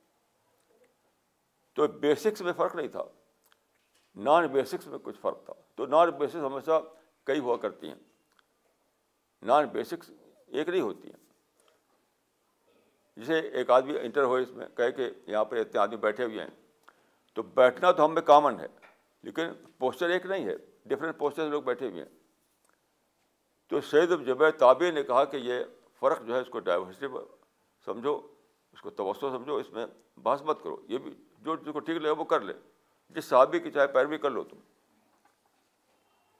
تو 1.74 1.86
بیسکس 1.86 2.42
میں 2.42 2.52
فرق 2.52 2.74
نہیں 2.74 2.88
تھا۔ 2.88 3.02
نان 4.14 4.46
بیسکس 4.46 4.86
میں 4.86 4.98
کچھ 4.98 5.20
فرق 5.20 5.44
تھا۔ 5.44 5.54
تو 5.74 5.86
نان 5.86 6.10
بیسکس 6.10 6.36
ہمیشہ 6.36 6.82
کئی 7.24 7.38
ہوا 7.38 7.56
کرتی 7.56 7.88
ہیں۔ 7.88 7.94
نان 9.42 9.66
بیسکس 9.66 10.10
ایک 10.46 10.68
نہیں 10.68 10.80
ہوتی 10.80 11.08
ہیں۔ 11.08 11.28
جسے 13.16 13.38
ایک 13.38 13.70
آدمی 13.70 13.98
انٹر 13.98 14.22
ہوئے 14.22 14.42
اس 14.42 14.50
میں، 14.50 14.66
کہے 14.68 14.92
کہ 14.92 15.10
یہاں 15.26 15.44
پر 15.44 15.56
اتنے 15.56 15.80
آدمی 15.80 15.96
بیٹھے 15.96 16.24
ہوئے 16.24 16.40
ہیں۔ 16.40 16.50
تو 17.34 17.42
بیٹھنا 17.42 17.92
تو 17.92 18.04
ہم 18.04 18.14
میں 18.14 18.22
کامن 18.22 18.60
ہے، 18.60 18.66
لیکن 19.22 19.48
پوسچر 19.78 20.08
ایک 20.08 20.26
نہیں 20.26 20.44
ہے۔ 20.44 20.56
ڈفرینٹ 20.84 21.18
پوسچر 21.18 21.48
لوگ 21.48 21.62
بیٹھے 21.62 21.88
ہوئے 21.88 22.02
ہیں۔ 22.02 22.27
تو 23.68 23.80
سید 23.80 24.26
جب 24.26 24.50
تابع 24.50 24.90
نے 24.90 25.02
کہا 25.02 25.24
کہ 25.24 25.36
یہ 25.36 25.64
فرق 25.98 26.22
جو 26.22 26.34
ہے 26.34 26.40
اس 26.40 26.48
کو 26.48 26.58
ڈائیورسٹی 26.60 27.06
سمجھو، 27.84 28.20
اس 28.72 28.80
کو 28.80 28.90
توسع 28.90 29.26
سمجھو، 29.26 29.56
اس 29.56 29.70
میں 29.70 29.86
بحث 30.16 30.42
مت 30.42 30.62
کرو، 30.62 30.76
یہ 30.88 30.98
بھی 30.98 31.14
جو 31.38 31.56
جس 31.56 31.72
کو 31.72 31.78
ٹھیک 31.78 31.96
لگے 31.96 32.10
وہ 32.10 32.24
کر 32.24 32.40
لے، 32.40 32.52
جس 33.10 33.24
صحابی 33.24 33.60
کی 33.60 33.70
چاہے 33.70 33.86
پیروی 33.86 34.18
کر 34.18 34.30
لو 34.30 34.44
تم۔ 34.44 34.56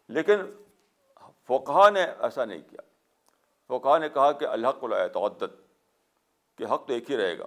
لیکن 0.08 0.36
فوقہ 1.46 1.90
نے 1.90 2.02
ایسا 2.02 2.44
نہیں 2.44 2.62
کیا۔ 2.70 2.80
فوقہ 3.68 3.98
نے 3.98 4.08
کہا 4.08 4.32
کہ 4.32 4.44
اللہ 4.44 4.68
کو 4.80 4.86
لایا 4.86 5.06
تعدد 5.06 5.44
کہ 6.58 6.64
حق 6.64 6.86
تو 6.86 6.92
ایک 6.92 7.10
ہی 7.10 7.16
رہے 7.16 7.38
گا۔ 7.38 7.46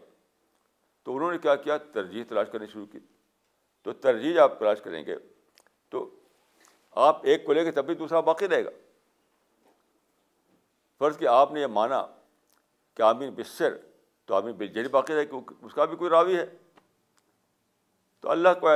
تو 1.04 1.16
انہوں 1.16 1.32
نے 1.32 1.38
کیا 1.38 1.56
کیا؟ 1.56 1.78
ترجیح 1.78 2.24
تلاش 2.30 2.48
کرنی 2.52 2.68
شروع 2.68 2.86
کی۔ 2.86 3.00
تو 3.82 3.94
ترجیح 3.94 4.42
آپ 4.42 4.60
تلاش 4.60 4.82
کریں 4.82 5.06
گے، 5.06 5.16
تو 5.90 6.10
آپ 6.92 7.20
ایک 7.24 7.46
کو 7.46 7.54
لے 7.54 7.64
کے 7.64 7.72
تب 7.72 7.86
بھی 7.86 7.96
دوسرا 7.96 8.20
باقی 8.20 8.48
رہے 8.48 8.66
گا۔ 8.66 8.70
فرض 11.02 11.18
کہ 11.18 11.28
آپ 11.28 11.52
نے 11.52 11.62
یہ 11.62 11.68
مانا 11.68 12.08
کہ 12.94 13.02
آمین 13.02 13.34
بصر 13.36 13.78
تو 14.26 14.36
آمین 14.36 14.54
بجری 14.54 14.88
باقی 14.88 15.16
رہے 15.16 15.26
کہ 15.26 15.36
اس 15.62 15.74
کا 15.74 15.86
بھی 15.86 15.98
کوئی 15.98 16.10
راوی 16.10 16.38
ہے۔ 16.38 16.46
تو 18.20 18.30
اللہ 18.30 18.50
کو 18.60 18.68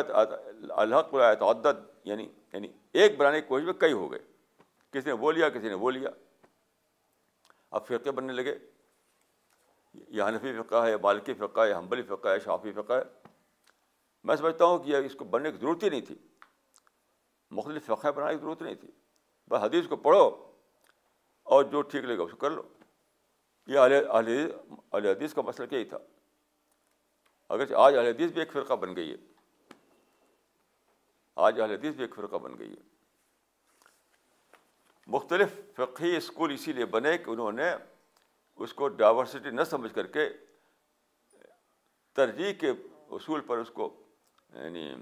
اللہ 0.69 0.95
کو 1.11 1.19
تعدد 1.39 1.79
یعنی 2.03 2.29
یعنی 2.53 2.67
ایک 2.93 3.17
بنانے 3.17 3.41
کی 3.41 3.47
کوشش 3.47 3.65
میں 3.65 3.73
کئی 3.73 3.93
ہو 3.93 4.11
گئے۔ 4.11 4.19
کسی 4.91 5.01
نے 5.05 5.11
وہ 5.11 5.31
لیا، 5.31 5.49
کسی 5.49 5.67
نے 5.67 5.73
وہ 5.73 5.91
لیا۔ 5.91 6.09
اب 7.71 7.87
فرقے 7.87 8.11
بننے 8.11 8.33
لگے۔ 8.33 8.55
یہ 9.93 10.23
حنفی 10.23 10.53
فقہ 10.53 10.75
ہے 10.75 10.97
مالکی 10.97 11.33
فقہ 11.33 11.61
ہے 11.61 11.73
حنبلی 11.73 12.01
فقہ 12.01 12.27
ہے 12.27 12.39
شافی 12.39 12.71
فقہ 12.71 12.93
ہے۔ 12.93 13.29
میں 14.23 14.35
سمجھتا 14.35 14.65
ہوں 14.65 14.79
کہ 14.79 14.89
یہ 14.89 14.97
اس 14.97 15.15
کو 15.15 15.25
بننے 15.25 15.51
کی 15.51 15.57
ضرورت 15.57 15.83
ہی 15.83 15.89
نہیں 15.89 16.01
تھی۔ 16.01 16.15
مختلف 17.51 17.85
فقہ 17.85 18.07
بنانے 18.07 18.33
کی 18.33 18.39
ضرورت 18.39 18.61
نہیں 18.61 18.75
تھی۔ 18.75 18.91
بس 19.47 19.63
حدیث 19.63 19.87
کو 19.87 19.95
پڑھو۔ 19.95 20.44
اور 21.45 21.63
جو 21.63 21.81
ٹھیک 21.81 22.03
لگے 22.03 22.17
گا 22.17 22.23
اس 22.23 22.31
کو 22.31 22.37
کر 22.37 22.51
لو۔ 22.51 22.63
یہ 23.67 23.79
علیہ 23.79 25.11
حدیث 25.11 25.33
کا 25.33 25.41
مسئلہ 25.41 25.67
کیا 25.67 25.79
ہی 25.79 25.85
تھا۔ 25.85 25.97
اگر 27.49 27.73
آج 27.73 27.97
اہل 27.97 28.07
حدیث 28.07 28.31
بھی 28.31 28.41
ایک 28.41 28.51
فرقہ 28.51 28.73
بن 28.73 28.95
گئی 28.95 29.11
ہے۔ 29.11 29.15
آج 31.35 31.61
اہل 31.61 31.71
حدیث 31.71 31.95
بھی 31.95 32.03
ایک 32.03 32.15
فرقہ 32.15 32.35
بن 32.35 32.57
گئی 32.57 32.71
ہے۔ 32.71 32.81
مختلف 35.07 35.59
فقہی 35.75 36.17
اسکول 36.17 36.53
اسی 36.53 36.73
لیے 36.73 36.85
بنے 36.85 37.17
کہ 37.17 37.29
انہوں 37.29 37.51
نے 37.51 37.73
اس 38.55 38.73
کو 38.73 38.87
ڈائیورسٹی 38.87 39.49
نہ 39.49 39.63
سمجھ 39.63 39.93
کر 39.93 40.07
کے 40.07 40.29
ترجیح 42.13 42.53
کے 42.53 42.69
اصول 43.11 43.41
پر 43.41 43.57
اس 43.57 43.69
کو 43.69 44.03
یعنی 44.53 44.95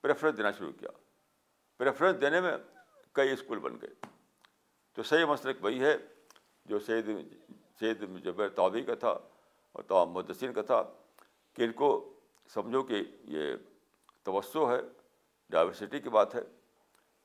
پریفرنس 0.00 0.36
دینا 0.36 0.50
شروع 0.50 0.72
کیا۔ 0.72 0.90
پریفرنس 1.76 2.20
دینے 2.20 2.40
میں 2.40 2.52
کئی 3.12 3.30
اسکول 3.30 3.58
بن 3.58 3.80
گئے۔ 3.82 4.13
تو 4.94 5.02
صحیح 5.02 5.24
مسلک 5.24 5.64
وہی 5.64 5.84
ہے 5.84 5.96
جو 6.66 6.78
سید 6.78 7.10
سید 7.80 8.24
جبیر 8.24 8.48
تعوی 8.48 8.82
کا 8.82 8.94
تھا 8.94 9.10
اور 9.72 9.82
تمام 9.82 10.10
مدثین 10.10 10.52
کا 10.52 10.62
تھا 10.62 10.82
کہ 11.54 11.62
ان 11.62 11.72
کو 11.72 12.12
سمجھو 12.48 12.82
کہ 12.82 13.02
یہ 13.24 13.54
توسع 14.22 14.58
ہے 14.58 14.80
ڈائیورسٹی 15.50 16.00
کی 16.00 16.08
بات 16.08 16.34
ہے، 16.34 16.40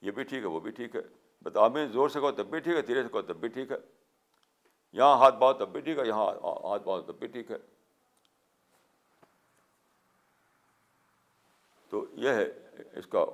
یہ 0.02 0.12
بھی 0.12 0.24
ٹھیک 0.24 0.42
ہے، 0.42 0.48
وہ 0.48 0.60
بھی 0.60 0.72
ٹھیک 0.72 0.96
ہے۔ 0.96 1.02
بتامین 1.42 1.88
زور 1.88 2.10
سے 2.10 2.20
کہو 2.20 2.32
تب 2.32 2.46
بھی 2.46 2.60
ٹھیک 2.60 2.76
ہے، 2.76 2.82
دھیرے 2.82 3.04
سے 3.04 3.10
کہو 3.10 3.22
تب 3.22 3.36
بھی 3.36 3.48
ٹھیک 3.48 3.72
ہے۔ 3.72 3.78
یہاں 4.94 5.18
ہاتھ 5.18 5.36
باؤ 5.36 5.54
تب 5.54 5.70
بھی 5.70 5.82
ٹھیک 5.82 5.98
ہے، 6.00 6.08
یہاں 6.08 6.26
ہاتھ 6.64 6.84
باؤ 6.84 7.02
تب 7.02 7.16
بھی 7.16 7.28
ٹھیک 7.28 7.52
ہے۔ 7.52 7.58
تو 11.90 12.06
یہ 12.14 12.30
ہے 12.30 12.46
اس 12.94 13.08
کا 13.08 13.26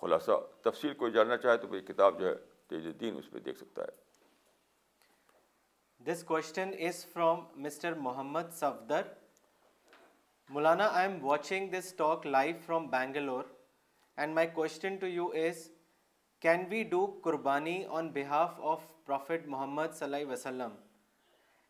خلاصہ۔ 0.00 0.32
تفصیل 0.62 0.94
کوئی 0.94 1.12
جاننا 1.12 1.36
چاہے 1.36 1.56
تو 1.56 1.66
کوئی 1.68 1.80
کتاب 1.80 2.20
جو 2.20 2.26
ہے 2.28 2.57
تیز 2.70 2.86
الدین 2.86 3.16
اس 3.18 3.30
پہ 3.30 3.38
دیکھ 3.38 3.58
سکتا 3.58 3.82
ہے۔ 3.82 3.96
This 6.00 6.22
question 6.24 6.70
is 6.78 7.04
from 7.06 7.40
mister 7.62 7.94
Muhammad 7.94 8.52
Safdar 8.52 9.02
Maulana 10.50 10.86
I 10.86 11.08
am 11.08 11.24
watching 11.24 11.68
this 11.70 11.92
talk 11.96 12.26
live 12.26 12.56
from 12.66 12.86
Bangalore 12.86 13.44
and 14.18 14.34
my 14.34 14.48
question 14.54 14.96
to 14.96 15.06
you 15.06 15.28
is 15.34 15.68
can 16.42 16.64
we 16.70 16.82
do 16.82 17.04
qurbani 17.24 17.84
on 17.86 18.08
behalf 18.12 18.60
of 18.60 18.82
prophet 19.04 19.46
Muhammad 19.46 19.94
صلی 19.94 20.14
اللہ 20.14 20.32
وسلم 20.32 20.74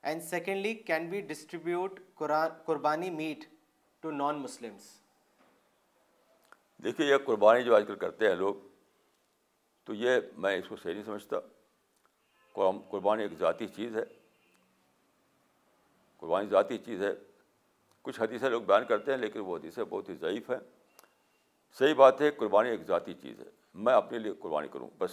and 0.02 0.22
secondly 0.22 0.74
can 0.74 1.08
we 1.10 1.20
distribute 1.20 2.00
qurbani 2.64 3.10
meat 3.10 3.44
to 4.02 4.10
non 4.10 4.38
Muslims 4.38 4.90
دیکھیے 6.82 7.06
یہ 7.06 7.16
قربانی 7.26 7.62
جو 7.64 7.74
آج 7.76 7.84
کل 7.86 7.96
کرتے 7.96 8.28
ہیں 8.28 8.34
لوگ 8.34 8.54
تو 9.88 9.94
یہ 9.94 10.20
میں 10.36 10.56
اس 10.56 10.68
کو 10.68 10.76
صحیح 10.76 10.94
نہیں 10.94 11.04
سمجھتا۔ 11.04 11.36
قربانی 12.88 13.22
ایک 13.22 13.32
ذاتی 13.38 13.68
چیز 13.68 13.96
ہے۔ 13.96 14.02
قربانی 16.16 16.48
ذاتی 16.48 16.78
چیز 16.78 17.02
ہے۔ 17.02 17.12
کچھ 18.02 18.20
حدیثیں 18.20 18.50
لوگ 18.50 18.62
بیان 18.62 18.84
کرتے 18.84 19.10
ہیں، 19.10 19.18
لیکن 19.18 19.40
وہ 19.40 19.56
حدیثیں 19.56 19.84
بہت 19.84 20.08
ہی 20.08 20.14
ضعیف 20.14 20.50
ہیں۔ 20.50 20.58
صحیح 21.78 21.94
بات 21.94 22.20
ہے، 22.20 22.30
قربانی 22.30 22.70
ایک 22.70 22.82
ذاتی 22.82 23.14
چیز 23.14 23.40
ہے۔ 23.40 23.44
میں 23.74 23.94
اپنے 23.94 24.18
لیے 24.18 24.32
قربانی 24.32 24.68
کروں، 24.68 24.90
بس۔ 24.98 25.10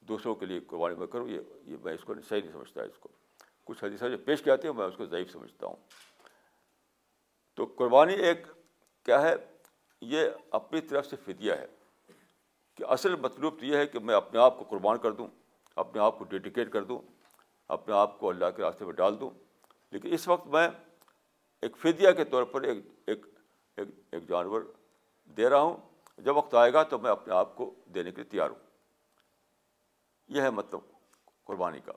دوسروں 0.00 0.34
کے 0.34 0.46
لیے 0.46 0.60
قربانی 0.60 0.94
میں 0.94 1.06
کروں، 1.06 1.28
یہ 1.28 1.40
یہ 1.64 1.76
میں 1.84 1.92
اس 1.92 2.04
کو 2.04 2.14
صحیح 2.28 2.40
نہیں 2.40 2.52
سمجھتا، 2.52 2.82
اس 2.82 2.98
کو۔ 2.98 3.08
کچھ 3.64 3.84
حدیثیں 3.84 4.08
جو 4.08 4.18
پیش 4.18 4.42
کیا 4.42 4.54
ہیں، 4.54 4.72
میں 4.72 4.86
اس 4.86 4.94
کو 4.96 5.06
ضعیف 5.06 5.32
سمجھتا 5.32 5.66
ہوں۔ 5.66 5.76
تو 7.54 7.64
قربانی 7.76 8.14
ایک 8.14 8.38
کیا 9.02 9.22
ہے؟ 9.22 9.34
یہ 10.00 10.30
اپنی 10.50 10.80
طرف 10.80 11.06
سے 11.06 11.16
فدیہ 11.16 11.52
ہے۔ 11.52 11.66
کہ 12.80 12.84
اصل 12.84 13.16
مطلوب 13.16 13.58
تو 13.58 13.64
یہ 13.66 13.76
ہے 13.76 13.86
کہ 13.86 13.98
میں 13.98 14.14
اپنے 14.14 14.40
آپ 14.40 14.58
کو 14.58 14.64
قربان 14.64 14.98
کر 14.98 15.12
دوں 15.12 15.28
اپنے 15.76 16.00
آپ 16.02 16.18
کو 16.18 16.24
ڈیڈیکیٹ 16.24 16.72
کر 16.72 16.84
دوں 16.84 16.98
اپنے 17.68 17.94
آپ 17.94 18.20
کو 18.20 18.28
اللہ 18.28 18.44
کے 18.56 18.62
راستے 18.62 18.84
میں 18.84 18.92
ڈال 18.92 19.20
دوں۔ 19.20 19.30
لیکن 19.90 20.12
اس 20.12 20.28
وقت 20.28 20.46
میں 20.46 20.68
ایک 21.62 21.76
فدیہ 21.76 22.10
کے 22.10 22.24
طور 22.24 22.44
پر 22.44 22.62
ایک 22.62 22.78
ایک 23.06 23.26
ایک 23.76 23.88
ایک 24.12 24.28
جانور 24.28 24.62
دے 25.24 25.50
رہا 25.50 25.60
ہوں۔ 25.60 25.76
جب 26.18 26.36
وقت 26.36 26.54
آئے 26.54 26.72
گا 26.72 26.82
تو 26.82 26.98
میں 26.98 27.10
اپنے 27.10 27.34
آپ 27.34 27.56
کو 27.56 27.74
دینے 27.94 28.10
کے 28.10 28.16
لیے 28.16 28.30
تیار 28.30 28.50
ہوں۔ 28.50 28.58
یہ 30.28 30.42
ہے 30.42 30.50
مطلب 30.50 30.80
قربانی 31.44 31.80
کا۔ 31.80 31.92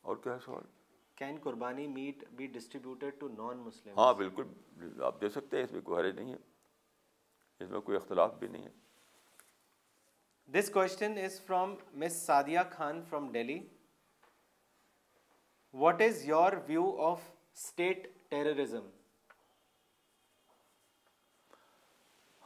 اور 0.00 0.16
کیا 0.16 0.34
ہے 0.34 0.38
سوال؟ 0.44 0.62
Can 1.14 1.38
qurbani 1.42 1.86
meat 1.86 2.24
be 2.32 2.46
distributed 2.46 3.20
to 3.20 3.28
non 3.28 3.58
Muslim 3.58 3.98
ہاں 3.98 4.14
بالکل۔ 4.14 4.44
آپ 5.02 5.20
دے 5.20 5.28
سکتے 5.28 5.56
ہیں 5.56 5.64
اس 5.64 5.72
میں 5.72 5.80
کوئی 5.80 6.00
حرج 6.00 6.14
نہیں 6.14 6.32
ہے۔ 6.32 6.53
اس 7.60 7.70
میں 7.70 7.80
کوئی 7.80 7.96
اختلاف 7.96 8.32
بھی 8.32 8.48
نہیں 8.48 8.64
ہے۔ 8.64 8.70
This 10.46 10.70
question 10.70 11.18
is 11.24 11.40
from 11.40 11.74
miss 11.92 12.12
Sadia 12.26 12.60
Khan 12.72 13.02
from 13.02 13.32
Delhi 13.32 13.68
what 15.72 16.02
is 16.02 16.28
your 16.28 16.52
view 16.66 17.00
of 17.00 17.20
state 17.52 18.08
terrorism 18.28 18.88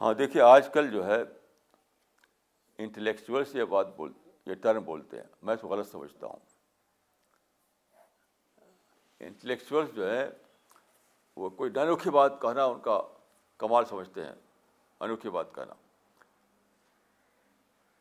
ہاں 0.01 0.13
دیکھیے 0.13 0.43
آج 0.43 0.69
کل 0.73 0.91
جو 0.91 1.05
ہے 1.05 1.21
انٹلیکچوئلس 2.77 3.55
یہ 3.55 3.63
بات 3.63 3.87
بول 3.95 4.13
یہ 4.45 4.53
ٹرم 4.53 4.83
بولتے 4.83 5.17
ہیں۔ 5.17 5.27
میں 5.41 5.53
اس 5.53 5.61
کو 5.61 5.67
غلط 5.67 5.87
سمجھتا 5.91 6.27
ہوں۔ 6.27 6.39
انٹلیکچوئلس 9.19 9.95
جو 9.95 10.11
ہے 10.11 10.29
وہ 11.37 11.49
کوئی 11.49 11.71
انوکھی 11.79 12.09
بات 12.11 12.41
کہنا 12.41 12.65
ان 12.65 12.79
کا 12.79 13.01
کمال 13.57 13.85
سمجھتے 13.85 14.25
ہیں۔ 14.25 14.35
انوکھی 14.99 15.29
بات 15.29 15.55
کہنا۔ 15.55 15.73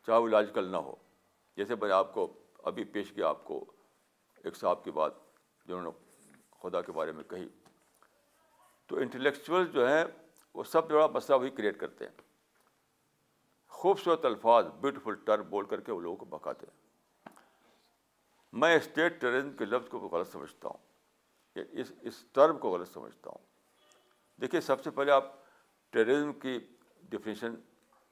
چاہے 0.07 0.19
وہ 0.19 0.29
لاجیکل 0.29 0.65
نہ 0.65 0.77
ہو۔ 0.77 0.95
جیسے 1.57 1.75
میں 1.75 1.89
نے 1.89 1.95
آپ 1.95 2.15
کو 2.15 2.33
ابھی 2.59 2.85
پیش 2.85 3.12
کیا 3.12 3.29
آپ 3.29 3.45
کو 3.45 3.65
ایک 4.37 4.57
صاحب 4.57 4.85
کی 4.85 4.91
بات 4.91 5.12
جنہوں 5.66 5.83
نے 5.83 5.91
خدا 6.62 6.81
کے 6.81 6.93
بارے 6.93 7.12
میں 7.12 7.25
کہی۔ 7.25 7.49
تو 8.87 8.97
انٹلیکچوئل 8.97 9.66
جو 9.66 9.89
ہیں، 9.89 10.05
وہ 10.55 10.65
سب 10.65 10.91
بڑا 10.91 11.07
مسئلہ 11.07 11.39
وہی 11.39 11.51
کریٹ 11.51 11.81
کرتے 11.81 12.07
ہیں۔ 12.07 12.12
خوبصورت 13.69 14.25
الفاظ 14.25 14.66
بیوٹیفل 14.66 15.15
ٹرم 15.15 15.49
بول 15.49 15.66
کر 15.66 15.81
کے 15.81 15.93
وہ 15.93 16.01
لوگوں 16.01 16.16
کو 16.16 16.25
بکاتے 16.25 16.66
ہیں۔ 16.66 16.89
میں 18.53 18.77
اسٹیٹ 18.77 19.20
ٹیررزم 19.20 19.57
کے 19.57 19.65
لفظ 19.65 19.89
کو 19.89 19.99
غلط 19.99 20.33
سمجھتا 20.33 20.69
ہوں۔ 20.69 20.89
اس 21.73 21.93
اس 22.01 22.25
ٹرم 22.33 22.59
کو 22.59 22.70
غلط 22.70 22.89
سمجھتا 22.89 23.31
ہوں۔ 23.31 23.47
دیکھیے، 24.41 24.61
سب 24.61 24.85
سے 24.85 24.91
پہلے 24.91 25.12
آپ 25.12 25.33
ٹیررزم 25.91 26.33
کی 26.33 26.59
ڈیفینیشن 27.03 27.55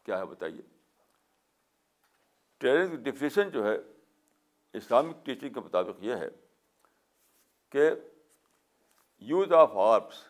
کیا 0.03 0.19
ہے 0.19 0.25
بتائیے؟ 0.25 0.63
ٹیررزم 2.59 2.97
کی 2.97 3.03
ڈیفینیشن 3.03 3.51
جو 3.51 3.67
ہے 3.67 3.77
اسلامک 4.73 5.27
ٹیچنگ 5.27 5.53
کے 5.53 5.61
مطابق 5.61 6.05
یہ 6.05 6.15
ہے 6.15 6.29
کہ 7.71 7.91
use 9.21 9.53
of 9.53 9.71
arms 9.75 10.29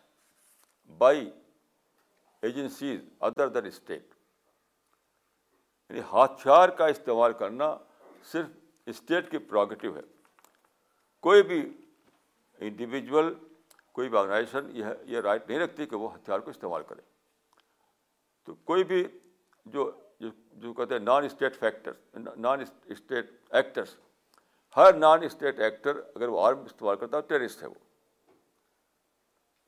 by 0.97 1.31
agencies 2.41 3.01
other 3.19 3.47
than 3.47 3.65
state 3.65 4.13
یعنی 5.89 6.01
ہتھیار 6.13 6.69
کا 6.69 6.87
استعمال 6.87 7.33
کرنا 7.33 7.77
صرف 8.23 8.45
اسٹیٹ 8.85 9.31
کی 9.31 9.37
پروگیٹو 9.37 9.95
ہے۔ 9.95 10.01
کوئی 11.19 11.43
بھی 11.43 11.77
انڈیویجول 12.59 13.33
کوئی 13.91 14.09
بھی 14.09 14.17
آرگنائزیشن 14.17 14.69
یہ 14.73 14.85
یہ 15.03 15.19
رائٹ 15.19 15.49
نہیں 15.49 15.59
رکھتی 15.59 15.85
کہ 15.85 15.95
وہ 15.95 16.15
ہتھیار 16.15 16.39
کو 16.39 16.49
استعمال 16.49 16.83
کرے۔ 16.83 17.01
تو 18.47 18.53
کوئی 18.55 18.83
بھی 18.83 19.07
جو 19.65 19.91
جو 20.51 20.73
کہتے 20.73 20.93
ہیں 20.93 21.01
non 21.01 21.23
state 21.23 21.55
factor 21.55 21.91
non 22.37 22.59
state 22.85 23.31
actors 23.49 23.95
ہر 24.77 24.93
نان 24.93 25.23
اسٹیٹ 25.23 25.59
ایکٹر 25.59 25.97
اگر 26.15 26.27
وہ 26.27 26.45
آرم 26.45 26.59
استعمال 26.59 26.95
کرتا 26.95 27.17
ہے 27.17 27.21
ٹیررسٹ 27.21 27.63
ہے 27.63 27.67
وہ۔ 27.67 27.73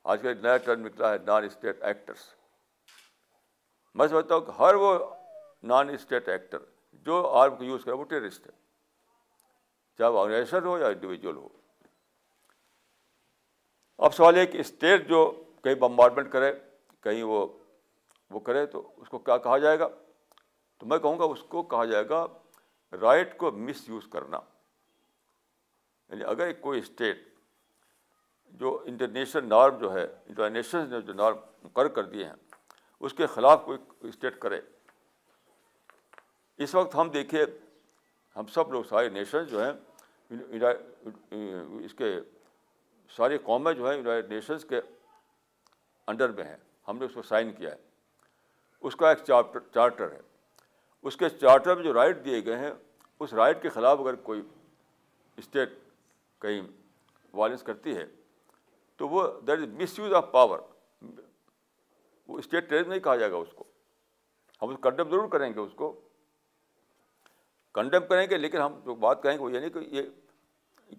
آج 0.04 0.22
کل 0.22 0.42
نیا 0.42 0.56
ٹرم 0.56 0.86
نکلا 0.86 1.12
ہے 1.12 1.18
نان 1.18 1.44
اسٹیٹ 1.44 1.82
ایکٹرس 1.82 2.34
میں 3.94 4.08
سمجھتا 4.08 4.34
ہوں 4.34 4.42
کہ 4.42 4.50
ہر 4.50 4.74
وہ 4.74 5.14
نان 5.62 5.88
اسٹیٹ 5.88 6.28
ایکٹر 6.28 6.58
جو 6.92 7.28
آرم 7.28 7.56
کو 7.56 7.64
یوز 7.64 7.84
کرے 7.84 7.94
وہ 7.94 8.04
ٹیررسٹ 8.04 8.46
ہے۔ 8.46 8.52
چاہے 9.98 10.10
وہ 10.10 10.20
آرگنائزیشن 10.20 10.64
ہو 10.64 10.78
یا 10.78 10.86
انڈیویجول 10.86 11.36
ہو۔ 11.36 11.48
اب 13.98 14.14
سوال 14.14 14.36
ہے 14.36 14.46
کہ 14.46 14.58
اسٹیٹ 14.58 15.08
جو 15.08 15.44
کہیں 15.64 15.74
بمبارمنٹ 15.74 16.32
کرے، 16.32 16.52
کہیں 17.00 17.22
وہ 17.22 17.46
وہ 18.30 18.40
کرے 18.40 18.66
تو 18.66 18.92
اس 18.96 19.08
کو 19.08 19.18
کیا 19.18 19.38
کہا 19.38 19.58
جائے 19.58 19.78
گا؟ 19.78 19.88
تو 20.78 20.86
میں 20.86 20.98
کہوں 20.98 21.18
گا 21.18 21.24
اس 21.24 21.42
کو 21.42 21.62
کہا 21.62 21.84
جائے 21.84 22.08
گا 22.08 22.26
رائٹ 22.92 23.38
کو 23.38 23.50
مس 23.50 23.88
یوز 23.88 24.06
کرنا۔ 24.12 24.40
یعنی 26.08 26.24
اگر 26.24 26.52
کوئی 26.52 26.78
اسٹیٹ 26.78 27.34
جو 28.46 28.82
انٹرنیشنل 28.86 29.48
نارم 29.48 29.78
جو 29.78 29.94
ہے 29.94 30.04
انٹرنیشنل 30.26 30.88
نے 30.88 31.00
جو 31.00 31.12
نارم 31.12 31.36
مقرر 31.62 31.88
کر 31.88 32.04
دیے 32.04 32.24
ہیں، 32.24 32.34
اس 33.00 33.14
کے 33.14 33.26
خلاف 33.26 33.62
کوئی 33.64 33.78
اسٹیٹ 34.00 34.38
کرے۔ 34.38 34.60
اس 36.58 36.74
وقت 36.74 36.94
ہم 36.94 37.10
دیکھیے، 37.10 37.46
ہم 38.36 38.46
سب 38.46 38.72
لوگ 38.72 38.82
سارے 38.82 39.08
نیشن 39.08 39.44
جو 39.44 39.60
ہیں، 39.64 39.72
اس 41.84 41.94
کے 41.94 42.20
ساری 43.16 43.38
قومیں 43.38 43.72
جو 43.72 43.90
ہیں 43.90 43.96
یونائٹڈ 43.96 44.32
نیشنز 44.32 44.64
کے 44.64 44.80
انڈر 46.06 46.28
میں 46.28 46.44
ہیں۔ 46.44 46.56
ہم 46.88 46.98
نے 46.98 47.04
اس 47.04 47.14
کو 47.14 47.22
سائن 47.22 47.52
کیا 47.52 47.70
ہے۔ 47.70 47.89
اس 48.80 48.96
کا 48.96 49.08
ایک 49.08 49.18
چارٹر 49.26 49.60
چارٹر 49.74 50.12
ہے۔ 50.12 50.20
اس 51.02 51.16
کے 51.16 51.28
چارٹر 51.28 51.74
میں 51.74 51.84
جو 51.84 51.94
رائٹ 51.94 52.24
دیے 52.24 52.44
گئے 52.44 52.56
ہیں، 52.56 52.70
اس 53.20 53.34
رائٹ 53.34 53.62
کے 53.62 53.68
خلاف 53.68 54.00
اگر 54.00 54.14
کوئی 54.14 54.42
اسٹیٹ 55.36 55.70
کہیں 56.38 56.62
وائلنس 57.32 57.62
کرتی 57.62 57.96
ہے، 57.96 58.06
تو 58.96 59.08
وہ 59.08 59.40
that 59.40 59.58
is 59.58 59.68
misuse 59.98 60.12
of 60.12 60.32
power 60.32 60.58
وہ 62.26 62.38
اسٹیٹ 62.38 62.68
ٹریز 62.68 62.88
نہیں 62.88 63.00
کہا 63.00 63.16
جائے 63.16 63.32
گا 63.32 63.36
اس 63.36 63.48
کو۔ 63.54 63.64
ہم 64.62 64.76
کنڈم 64.76 65.10
ضرور 65.10 65.28
کریں 65.28 65.54
گے 65.54 65.60
اس 65.60 65.72
کو۔ 65.76 66.00
کنڈم 67.74 68.06
کریں 68.08 68.26
گے، 68.30 68.36
لیکن 68.36 68.58
ہم 68.58 68.80
جو 68.84 68.94
بات 68.94 69.22
کہیں 69.22 69.38
گے، 69.38 69.42
وہ 69.42 69.52
یہ 69.52 69.58
نہیں 69.58 69.70
کہ 69.70 69.78
یہ 69.78 70.02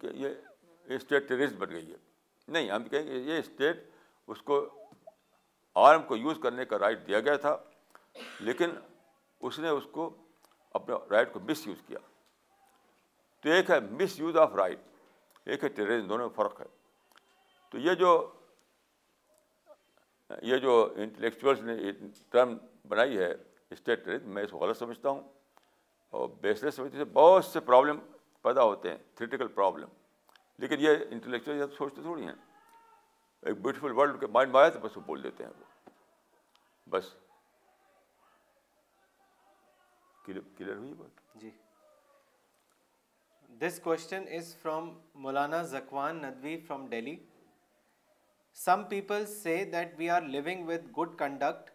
یہ 0.03 0.95
اسٹیٹ 0.95 1.27
ٹیررسٹ 1.27 1.55
بن 1.55 1.71
گئی 1.71 1.91
ہے۔ 1.91 1.97
نہیں، 2.47 2.69
ہم 2.69 2.83
کہیں 2.83 3.07
گے 3.07 3.13
یہ 3.13 3.39
اسٹیٹ 3.39 3.89
اس 4.27 4.41
کو 4.41 4.69
آرم 5.75 6.03
کو 6.03 6.15
یوز 6.15 6.39
کرنے 6.43 6.65
کا 6.65 6.79
رائٹ 6.79 7.07
دیا 7.07 7.19
گیا 7.19 7.37
تھا۔ 7.37 7.57
لیکن 8.39 8.69
اس 9.39 9.59
نے 9.59 9.69
اس 9.69 9.83
کو 9.91 10.15
اپنے 10.71 10.95
رائٹ 11.09 11.33
کو 11.33 11.39
مس 11.39 11.67
یوز 11.67 11.77
کیا۔ 11.88 11.99
تو 13.41 13.49
ایک 13.49 13.69
ہے 13.69 13.79
مس 13.79 14.19
یوز 14.19 14.38
آف 14.38 14.53
رائٹ 14.55 14.79
ایک 15.45 15.63
ہے 15.63 15.69
ٹیررزم 15.69 16.07
دونوں 16.07 16.29
میں 16.29 16.35
فرق 16.35 16.61
ہے۔ 16.61 16.65
تو 17.69 17.77
یہ 17.77 17.93
جو 17.93 18.31
یہ 20.41 20.57
جو 20.57 20.93
انٹلیکچوئلس 20.95 21.61
نے 21.61 21.91
ٹرم 22.29 22.57
بنائی 22.88 23.17
ہے 23.17 23.31
اسٹیٹ 23.69 24.05
ٹیررزم 24.05 24.29
میں 24.29 24.43
اس 24.43 24.51
کو 24.51 24.57
غلط 24.57 24.77
سمجھتا 24.77 25.09
ہوں۔ 25.09 25.21
اور 26.09 26.29
بیسلیس 26.29 26.75
سمجھتے 26.75 26.97
سے 26.97 27.05
بہت 27.05 27.45
سے 27.45 27.59
پرابلم 27.59 27.99
پیدا 28.41 28.63
ہوتے 28.63 28.89
ہیں 28.89 28.97
تھریٹیکل 29.15 29.47
پرابلم 29.47 29.88
لیکن 30.57 30.75
یہ 30.79 30.89
انٹلیکچوئل 31.09 31.71
سوچتے 31.77 32.01
تھوڑی 32.01 32.23
ہیں۔ 32.25 32.35
ایک 33.41 33.61
بیوٹیفل 33.61 33.91
ورلڈ 33.91 34.19
کے 34.19 34.27
مائنڈ 34.27 34.51
میں 34.51 34.61
آیا 34.61 34.69
تو 34.69 34.79
بس 34.79 34.97
وہ 34.97 35.01
بول 35.01 35.23
دیتے 35.23 35.43
ہیں۔ 35.43 35.51
وہ 35.57 35.63
بس 36.89 37.15
کلیئر 40.26 40.76
ہوئی 40.76 40.93
بات 40.93 41.41
جی۔ 41.41 41.49
دس 43.49 43.80
question 43.84 44.23
is 44.30 44.56
from 44.61 44.89
Maulana 45.15 45.61
Zakwan 45.65 46.22
Nadvi 46.22 46.57
from 46.60 46.88
Delhi 46.89 47.15
some 48.57 48.84
people 48.89 49.26
say 49.27 49.64
that 49.72 49.93
we 49.98 50.10
are 50.10 50.22
living 50.23 50.68
with 50.68 50.85
good 50.98 51.18
conduct 51.19 51.69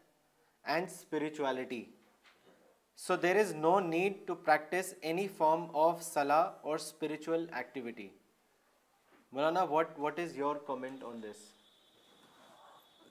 and 0.64 0.88
spirituality 0.90 1.84
so 2.98 3.16
there 3.16 3.36
is 3.36 3.54
no 3.56 3.78
need 3.82 4.26
to 4.26 4.34
practise 4.36 4.94
any 5.00 5.26
form 5.28 5.66
of 5.76 6.02
salah 6.02 6.44
or 6.62 6.74
spiritual 6.76 7.46
activity 7.52 8.08
Maulana 9.32 9.62
what 9.64 9.98
what 9.98 10.18
is 10.18 10.36
your 10.38 10.56
comment 10.66 11.04
on 11.04 11.22
this 11.22 11.44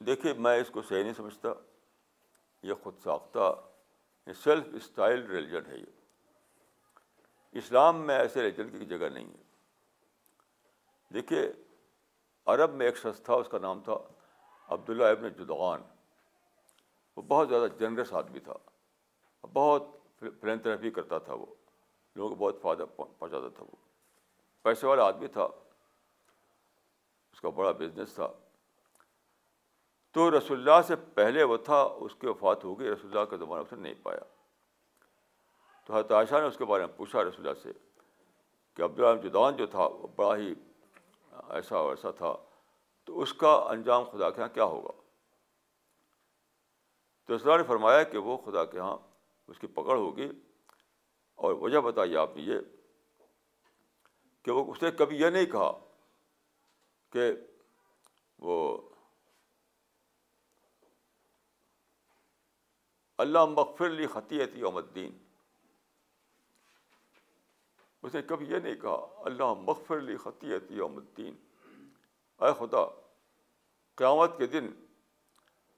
دیکھیے 0.01 0.33
میں 0.35 0.57
اس 0.59 0.69
کو 0.69 0.81
صحیح 0.81 1.03
نہیں 1.03 1.13
سمجھتا 1.13 1.53
یہ 2.63 2.73
خود 2.83 2.99
ساختہ 2.99 3.53
سیلف 4.33 4.65
اسٹائل 4.73 5.25
ریلیجن 5.25 5.65
ہے 5.65 5.77
یہ۔ 5.77 5.85
اسلام 7.51 8.07
میں 8.07 8.15
ایسے 8.15 8.41
ریلیجن 8.41 8.79
کی 8.79 8.85
جگہ 8.85 9.09
نہیں 9.09 9.25
ہے۔ 9.25 9.43
دیکھیے، 11.13 11.51
عرب 12.45 12.73
میں 12.73 12.85
ایک 12.85 12.97
شخص 12.97 13.21
تھا، 13.21 13.33
اس 13.33 13.47
کا 13.49 13.57
نام 13.57 13.83
تھا 13.83 13.97
عبداللہ 14.67 15.03
ابن 15.03 15.29
جدغان۔ 15.29 15.81
وہ 17.15 17.21
بہت 17.21 17.49
زیادہ 17.49 17.67
جنرس 17.79 18.13
آدمی 18.13 18.39
تھا۔ 18.39 18.53
بہت 19.53 19.83
فلینتھرپی 20.41 20.91
کرتا 20.91 21.17
تھا 21.17 21.33
وہ۔ 21.33 21.45
لوگوں 22.15 22.29
کو 22.29 22.35
بہت 22.35 22.55
فائدہ 22.61 22.85
پہنچاتا 22.95 23.49
تھا 23.49 23.63
وہ۔ 23.63 23.75
پیسے 24.63 24.87
والا 24.87 25.03
آدمی 25.03 25.27
تھا۔ 25.27 25.43
اس 27.31 27.41
کا 27.41 27.49
بڑا 27.49 27.71
بزنس 27.71 28.15
تھا۔ 28.15 28.27
تو 30.15 30.37
رسول 30.37 30.57
اللہ 30.59 30.81
سے 30.87 30.95
پہلے 30.95 31.43
وہ 31.43 31.57
تھا، 31.57 31.81
اس 31.81 32.15
کی 32.15 32.27
وفات 32.27 32.63
ہو 32.63 32.79
گئی، 32.79 32.89
رسول 32.89 33.11
اللہ 33.11 33.25
کا 33.25 33.37
زمانہ 33.37 33.61
اسے 33.61 33.75
نہیں 33.75 33.93
پایا۔ 34.03 34.19
تو 35.85 35.93
حضرت 35.93 36.11
عائشہ 36.11 36.35
نے 36.35 36.45
اس 36.45 36.57
کے 36.57 36.65
بارے 36.65 36.85
میں 36.85 36.97
پوچھا 36.97 37.23
رسول 37.23 37.47
اللہ 37.47 37.61
سے 37.63 37.71
کہ 38.73 38.81
عبداللہ 38.81 39.21
جدان 39.21 39.55
جو 39.55 39.65
تھا، 39.65 39.85
وہ 39.85 40.07
بڑا 40.15 40.35
ہی 40.37 40.53
ایسا 41.49 41.81
ویسا 41.81 42.11
تھا، 42.11 42.33
تو 43.03 43.21
اس 43.21 43.33
کا 43.33 43.53
انجام 43.69 44.03
خدا 44.03 44.29
کے 44.29 44.41
یہاں 44.41 44.53
کیا 44.53 44.63
ہوگا؟ 44.63 44.91
تو 47.25 47.35
رسول 47.35 47.51
اللہ 47.51 47.61
نے 47.61 47.67
فرمایا 47.67 48.03
کہ 48.03 48.17
وہ 48.17 48.37
خدا 48.37 48.65
کے 48.65 48.77
یہاں 48.77 48.97
اس 49.47 49.59
کی 49.59 49.67
پکڑ 49.67 49.97
ہوگی 49.97 50.29
اور 51.35 51.53
وجہ 51.53 51.79
بتائیے 51.79 52.17
آپ 52.17 52.37
نے 52.37 52.41
یہ 52.41 52.59
کہ 54.43 54.51
وہ، 54.51 54.71
اس 54.71 54.83
نے 54.83 54.91
کبھی 54.91 55.17
یہ 55.17 55.27
نہیں 55.27 55.45
کہا 55.45 55.71
کہ 57.11 57.31
وہ 58.39 58.77
اللہ 63.17 63.45
مغفر 63.45 63.89
لی 63.89 64.07
خطیت 64.07 64.49
یوم 64.53 64.77
الدین۔ 64.77 65.17
اس 68.03 68.15
نے 68.15 68.21
کبھی 68.21 68.45
یہ 68.45 68.57
نہیں 68.57 68.75
کہا 68.75 69.21
اللہ 69.25 69.53
مغفر 69.53 69.99
لی 69.99 70.17
خطیت 70.17 70.63
یوم 70.69 70.97
الدین۔ 70.97 71.35
اے 72.39 72.53
خدا، 72.57 73.01
قیامت 73.95 74.37
کے 74.37 74.47
دن 74.47 74.69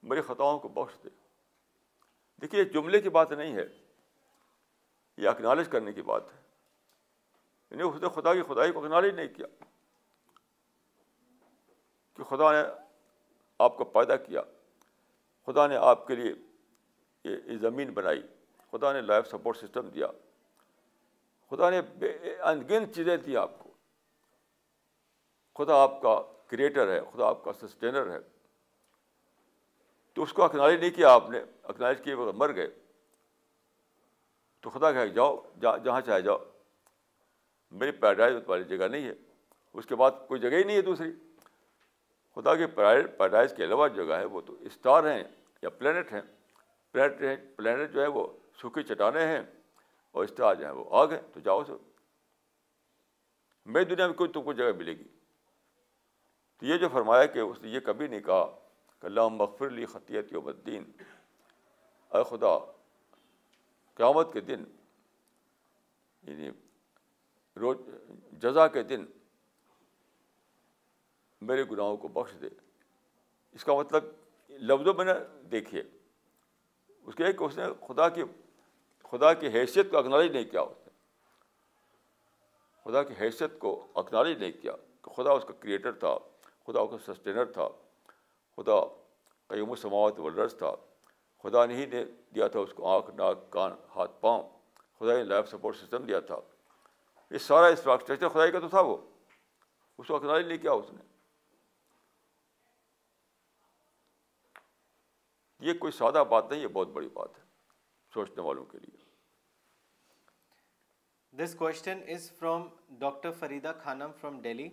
میری 0.02 0.22
خطاؤں 0.22 0.58
کو 0.58 0.68
بخش 0.68 1.04
دے۔ 1.04 1.08
دیکھیے 2.42 2.64
جملے 2.64 3.00
کی 3.00 3.08
بات 3.08 3.32
نہیں 3.32 3.54
ہے، 3.54 3.66
یہ 5.16 5.28
اکنالج 5.28 5.68
کرنے 5.68 5.92
کی 5.92 6.02
بات 6.02 6.22
ہے۔ 6.32 6.40
یعنی 7.70 7.82
اس 7.82 8.02
نے 8.02 8.08
خدا 8.08 8.34
کی 8.34 8.42
خدائی 8.42 8.72
کو 8.72 8.84
اکنالج 8.84 9.14
نہیں 9.14 9.28
کیا 9.28 9.46
کہ 12.14 12.22
خدا 12.22 12.52
نے 12.52 12.58
آپ 13.58 13.76
کو 13.76 13.84
پیدا 13.84 14.16
کیا۔ 14.16 14.42
خدا 15.46 15.66
نے 15.66 15.76
آپ 15.76 16.06
کے 16.06 16.14
لیے 16.14 16.47
زمین 17.36 17.90
بنائی۔ 17.90 18.22
خدا 18.70 18.92
نے 18.92 19.00
لائف 19.00 19.26
سپورٹ 19.26 19.56
سسٹم 19.56 19.88
دیا۔ 19.88 20.06
خدا 21.50 21.70
نے 21.70 21.82
بے 21.82 22.36
انگن 22.40 22.92
چیزیں 22.92 23.16
دی 23.16 23.36
آپ 23.36 23.50
کو۔ 23.58 23.70
خدا 25.54 25.82
آپ 25.82 26.02
کا 26.02 26.22
کریٹر 26.46 26.92
ہے، 26.92 27.00
خدا 27.00 27.26
آپ 27.26 27.44
کا 27.44 27.52
سسٹینر 27.52 28.10
ہے۔ 28.10 28.18
تو 30.12 30.22
اس 30.22 30.32
کو 30.32 30.42
اکنالج 30.42 30.80
نہیں 30.80 30.90
کیا 30.90 31.12
آپ 31.12 31.30
نے 31.30 31.44
اکنالج 31.62 32.04
کیے 32.04 32.14
وقت 32.14 32.36
مر 32.36 32.54
گئے۔ 32.54 32.70
تو 34.60 34.70
خدا 34.70 34.92
کہ 34.92 35.06
جاؤ 35.06 35.42
جہاں 35.60 36.00
چاہے 36.00 36.22
جاؤ۔ 36.22 36.38
میری 37.70 37.90
پیراڈائز 37.90 38.36
والی 38.46 38.64
جگہ 38.64 38.86
نہیں 38.86 39.06
ہے۔ 39.06 39.12
اس 39.72 39.86
کے 39.86 39.96
بعد 39.96 40.10
کوئی 40.28 40.40
جگہ 40.40 40.50
ہی 40.50 40.64
نہیں 40.64 40.76
ہے 40.76 40.82
دوسری۔ 40.82 41.12
خدا 42.34 42.56
کے 42.56 42.66
پیراڈائز 42.66 43.54
کے 43.56 43.64
علاوہ 43.64 43.88
جگہ 43.88 44.12
ہے، 44.12 44.24
وہ 44.24 44.40
تو 44.40 44.56
اسٹار 44.60 45.04
ہیں 45.04 45.24
یا 45.62 45.70
پلینٹ 45.70 46.12
ہیں۔ 46.12 46.37
پلینٹ 46.98 47.56
پلینٹ 47.56 47.92
جو 47.92 48.02
ہے 48.02 48.06
وہ 48.06 48.26
سوکھی 48.54 48.82
چٹانیں 48.82 49.26
ہیں 49.26 49.42
اور 50.10 50.24
اس 50.24 50.32
طرح 50.36 50.46
آ 50.46 50.54
جائیں 50.54 50.76
وہ 50.76 50.84
آ 50.90 51.04
گئے 51.04 51.22
تو 51.32 51.40
جاؤ 51.40 51.64
سر 51.64 51.74
میری 53.66 53.84
دنیا 53.84 54.06
میں 54.06 54.14
کوئی 54.14 54.32
تم 54.32 54.42
کو 54.42 54.52
جگہ 54.52 54.72
ملے 54.76 54.92
گی۔ 54.92 55.04
تو 56.58 56.66
یہ 56.66 56.76
جو 56.76 56.88
فرمایا 56.88 57.26
کہ 57.26 57.38
اس 57.38 57.62
نے 57.62 57.68
یہ 57.68 57.80
کبھی 57.80 58.06
نہیں 58.06 58.20
کہا 58.20 58.46
کہ 59.00 59.06
اللہ 59.06 59.28
مغفر 59.28 59.66
علی 59.66 59.86
خطیت 59.86 60.32
یوم 60.32 60.46
الدین۔ 60.46 60.92
اے 62.08 62.24
خدا، 62.24 62.58
قیامت 63.94 64.32
کے 64.32 64.40
دن 64.40 64.64
یعنی 66.22 66.50
روز، 67.56 67.76
جزا 68.32 68.68
کے 68.68 68.82
دن 68.82 69.06
میرے 71.40 71.64
گناہوں 71.64 71.96
کو 71.96 72.08
بخش 72.08 72.32
دے۔ 72.42 72.48
اس 73.52 73.64
کا 73.64 73.74
مطلب 73.74 74.04
لفظوں 74.50 74.94
میں 74.94 75.04
نہ 75.04 75.44
دیکھیے۔ 75.50 75.82
اس 77.08 77.14
کے 77.14 77.32
کہ 77.32 77.44
اس 77.44 77.58
نے 77.58 77.64
خدا 77.88 78.08
کی 78.08 78.22
خدا 79.10 79.34
کی 79.34 79.48
حیثیت 79.48 79.90
کو 79.90 79.98
اکنالج 79.98 80.32
نہیں 80.32 80.44
کیا 80.44 80.60
اس 80.60 80.76
نے۔ 80.86 80.90
خدا 82.84 83.02
کی 83.02 83.14
حیثیت 83.20 83.58
کو 83.58 83.86
اکنالج 83.94 84.38
نہیں 84.38 84.52
کیا 84.62 84.72
کہ 85.04 85.10
خدا 85.10 85.30
اس 85.30 85.44
کا 85.44 85.52
کریٹر 85.60 85.92
تھا، 85.92 86.18
خدا 86.66 86.80
اس 86.80 86.90
کا 86.90 87.14
سسٹینر 87.14 87.44
تھا، 87.44 87.68
خدا 88.56 89.02
قیوم 89.48 89.74
سماوت 89.74 90.20
ولرس 90.20 90.56
تھا۔ 90.58 90.74
خدا 91.42 91.66
نے 91.66 91.74
ہی 91.74 91.86
نے 91.86 92.04
دیا 92.04 92.48
تھا 92.48 92.60
اس 92.60 92.72
کو 92.74 92.88
آنکھ، 92.88 93.10
ناک، 93.10 93.50
کان، 93.50 93.72
ہاتھ، 93.96 94.10
پاؤں۔ 94.20 94.42
خدا 94.98 95.16
نے 95.16 95.24
لائف 95.24 95.48
سپورٹ 95.48 95.76
سسٹم 95.76 96.06
دیا 96.06 96.20
تھا۔ 96.20 96.38
یہ 97.30 97.38
سارا 97.38 97.66
انفراسٹرکچر 97.66 98.28
خدائی 98.28 98.52
کا 98.52 98.60
تو 98.60 98.68
تھا 98.68 98.80
وہ۔ 98.80 98.96
اس 99.98 100.06
کو 100.06 100.16
اکنالج 100.16 100.46
نہیں 100.46 100.58
کیا 100.58 100.72
اس 100.72 100.92
نے۔ 100.92 101.17
یہ 105.60 105.72
کوئی 105.74 105.92
سادہ 105.92 106.24
بات 106.28 106.50
نہیں 106.50 106.60
یہ 106.60 106.68
بہت 106.72 106.88
بڑی 106.88 107.08
بات 107.12 107.38
ہے 107.38 107.44
سوچنے 108.12 108.42
والوں 108.42 108.64
کے 108.64 108.78
لیے۔ 108.78 108.96
This 111.32 111.54
question 111.54 112.00
is 112.08 112.30
from 112.38 112.68
doctor 112.98 113.30
Farida 113.38 113.72
Khanam 113.72 114.12
from 114.20 114.40
Delhi 114.42 114.68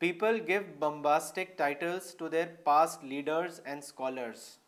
people 0.00 0.40
give 0.46 0.62
bombastic 0.78 1.56
titles 1.58 2.14
to 2.14 2.28
their 2.28 2.54
past 2.64 3.04
leaders 3.04 3.60
and 3.64 3.82
scholars 3.82 4.58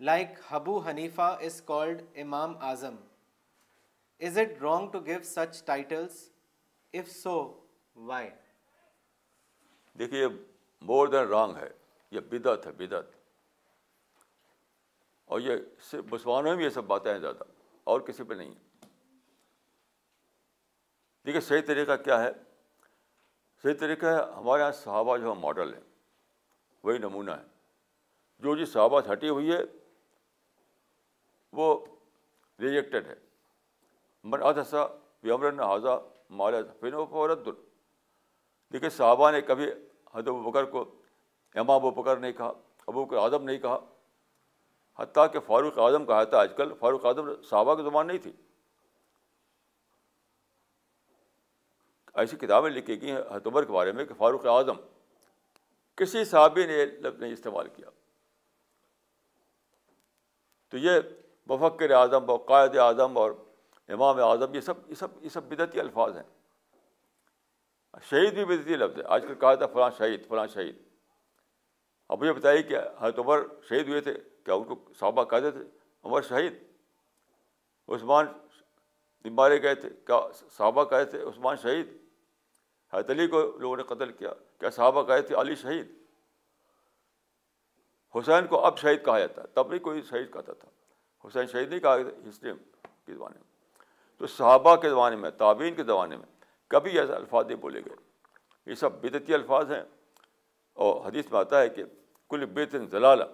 like 0.00 0.28
Abu 0.50 0.78
Hanifa 0.86 1.36
is 1.40 1.60
called 1.62 2.02
Imam 2.16 2.56
Azam 2.60 2.96
is 4.20 4.38
it 4.38 4.62
wrong 4.62 4.90
to 4.90 5.00
give 5.00 5.22
such 5.24 5.64
titles 5.64 6.28
if 6.92 7.10
so 7.10 7.36
why 7.94 8.30
دیکھیے 9.98 10.26
مور 10.82 11.08
than 11.08 11.28
wrong 11.28 11.56
ہے 11.56 11.68
یہ 12.10 12.20
بدعت 12.20 12.66
ہے 12.66 12.72
بدعت۔ 12.72 13.17
اور 15.28 15.40
یہ 15.40 15.56
صرف 15.90 16.04
مسلمانوں 16.12 16.54
میں 16.56 16.64
یہ 16.64 16.70
سب 16.70 16.84
باتیں 16.84 17.10
ہیں 17.12 17.18
زیادہ، 17.18 17.44
اور 17.86 18.00
کسی 18.00 18.22
پہ 18.22 18.34
نہیں۔ 18.34 18.54
دیکھیے 21.26 21.40
صحیح 21.40 21.62
طریقہ 21.66 21.96
کیا 22.04 22.22
ہے؟ 22.22 22.30
صحیح 23.64 23.74
طریقہ 23.80 24.06
ہے، 24.06 24.20
ہمارے 24.36 24.62
یہاں 24.62 24.72
صحابہ 24.72 25.16
جو 25.16 25.28
ہے 25.28 25.34
ماڈل 25.40 25.72
ہیں، 25.74 25.80
وہی 26.84 26.98
نمونہ 26.98 27.30
ہے 27.30 27.44
جو 28.42 28.56
جی 28.56 28.64
صحابہ 28.66 29.00
ہٹی 29.12 29.28
ہوئی 29.28 29.52
ہے، 29.52 29.60
وہ 31.52 31.74
ریجیکٹڈ 32.58 33.06
ہے۔ 33.06 33.14
من 34.24 34.42
ادسا 34.42 34.84
ومر 35.24 35.62
حاضہ 35.62 35.98
مالا 36.38 36.58
فن 36.80 36.94
و 36.94 37.04
فورت 37.06 37.44
دیکھیے 38.72 38.90
صحابہ 38.90 39.30
نے 39.30 39.40
کبھی 39.42 39.70
حد 40.14 40.28
و 40.28 40.36
بکر 40.50 40.64
کو 40.64 40.84
امام 41.54 41.70
ابو 41.70 41.90
بکر 41.90 42.16
نہیں 42.16 42.32
کہا، 42.32 42.52
ابو 42.86 43.04
بکر 43.04 43.16
اعظم 43.16 43.44
نہیں 43.44 43.58
کہا۔ 43.58 43.78
حتیٰ 44.98 45.32
کہ 45.32 45.40
فاروق 45.40 45.78
اعظم 45.78 46.06
کہا 46.06 46.24
تھا 46.24 46.38
آج 46.38 46.52
کل 46.56 46.72
فاروق 46.78 47.06
اعظم 47.06 47.42
صحابہ 47.42 47.74
کی 47.74 47.82
زبان 47.82 48.06
نہیں 48.06 48.18
تھی۔ 48.18 48.32
ایسی 52.14 52.36
کتابیں 52.36 52.70
لکھی 52.70 53.02
گئی 53.02 53.10
ہیں 53.10 53.36
حتبر 53.36 53.64
کے 53.64 53.72
بارے 53.72 53.92
میں 53.92 54.04
کہ 54.04 54.14
فاروق 54.14 54.46
اعظم 54.46 54.76
کسی 55.96 56.24
صحابی 56.24 56.66
نے 56.66 56.72
یہ 56.72 56.86
لفظ 56.86 57.20
نہیں 57.20 57.32
استعمال 57.32 57.68
کیا۔ 57.68 57.90
تو 60.68 60.78
یہ 60.78 60.90
مفکر 61.46 61.90
اعظم 61.90 62.30
اور 62.30 62.38
قائد 62.38 62.76
اعظم 62.76 63.18
اور 63.18 63.32
امام 63.88 64.20
اعظم 64.20 64.54
یہ 64.54 64.60
سب 64.60 64.90
یہ 64.90 64.94
سب 64.94 65.24
یہ 65.24 65.28
سب 65.28 65.42
بدعتی 65.42 65.80
الفاظ 65.80 66.16
ہیں۔ 66.16 66.22
شہید 68.02 68.34
بھی 68.34 68.44
بدعتی 68.44 68.76
لفظ 68.76 68.98
ہے۔ 68.98 69.02
آج 69.06 69.22
کل 69.28 69.34
کہا 69.34 69.54
تھا 69.54 69.66
فلاں 69.66 69.90
شہید 69.98 70.28
فلاں 70.28 70.46
شہید۔ 70.46 70.87
اب 72.08 72.24
یہ 72.24 72.32
بتائیے 72.32 72.62
کہ 72.62 72.76
حضرت 72.98 73.18
عمر 73.18 73.40
شہید 73.68 73.88
ہوئے 73.88 74.00
تھے، 74.00 74.14
کیا 74.44 74.54
ان 74.54 74.64
کو 74.64 74.92
صحابہ 75.00 75.24
کہتے 75.24 75.50
تھے 75.50 75.60
عمر 76.04 76.22
شہید۔ 76.22 76.54
عثمان 77.88 78.26
مارے 79.24 79.62
گئے 79.62 79.74
تھے، 79.74 79.88
کیا 80.06 80.20
صحابہ 80.50 80.84
کہے 80.84 81.04
تھے 81.04 81.22
عثمان 81.22 81.56
شہید۔ 81.56 81.96
حضرت 82.92 83.10
علی 83.10 83.26
کو 83.26 83.40
لوگوں 83.42 83.76
نے 83.76 83.82
قتل 83.82 84.12
کیا 84.12 84.32
کیا 84.60 84.70
صحابہ 84.70 85.02
کہے 85.02 85.22
تھے 85.22 85.34
علی 85.34 85.54
شہید۔ 85.54 85.92
حسین 88.18 88.46
کو 88.46 88.64
اب 88.64 88.78
شہید 88.78 89.04
کہا 89.04 89.18
جاتا 89.18 89.42
ہے 89.42 89.46
تب 89.46 89.68
نہیں 89.68 89.78
کوئی 89.78 90.02
شہید 90.02 90.32
کہتا 90.32 90.52
تھا۔ 90.52 90.68
حسین 91.28 91.46
شہید 91.46 91.68
نہیں 91.68 91.80
کہا 91.80 91.96
ہسٹری 92.28 92.52
کے 93.06 93.14
زمانے 93.14 93.38
میں۔ 93.38 93.76
تو 94.18 94.26
صحابہ 94.26 94.76
کے 94.76 94.90
زمانے 94.90 95.16
میں 95.16 95.30
تعبین 95.30 95.74
کے 95.74 95.82
زمانے 95.82 96.16
میں 96.16 96.26
کبھی 96.68 96.98
ایسے 96.98 97.12
الفاظ 97.12 97.46
نہیں 97.46 97.56
بولے 97.56 97.80
گئے۔ 97.80 97.96
یہ 98.66 98.74
سب 98.74 98.92
بدتی 98.92 99.34
الفاظ 99.34 99.72
ہیں۔ 99.72 99.82
اور 100.72 101.06
حدیث 101.06 101.32
میں 101.32 101.40
آتا 101.40 101.60
ہے 101.60 101.68
کہ 101.68 101.84
کل 102.28 102.46
بےتن 102.46 102.86
ضلالہ 102.86 103.24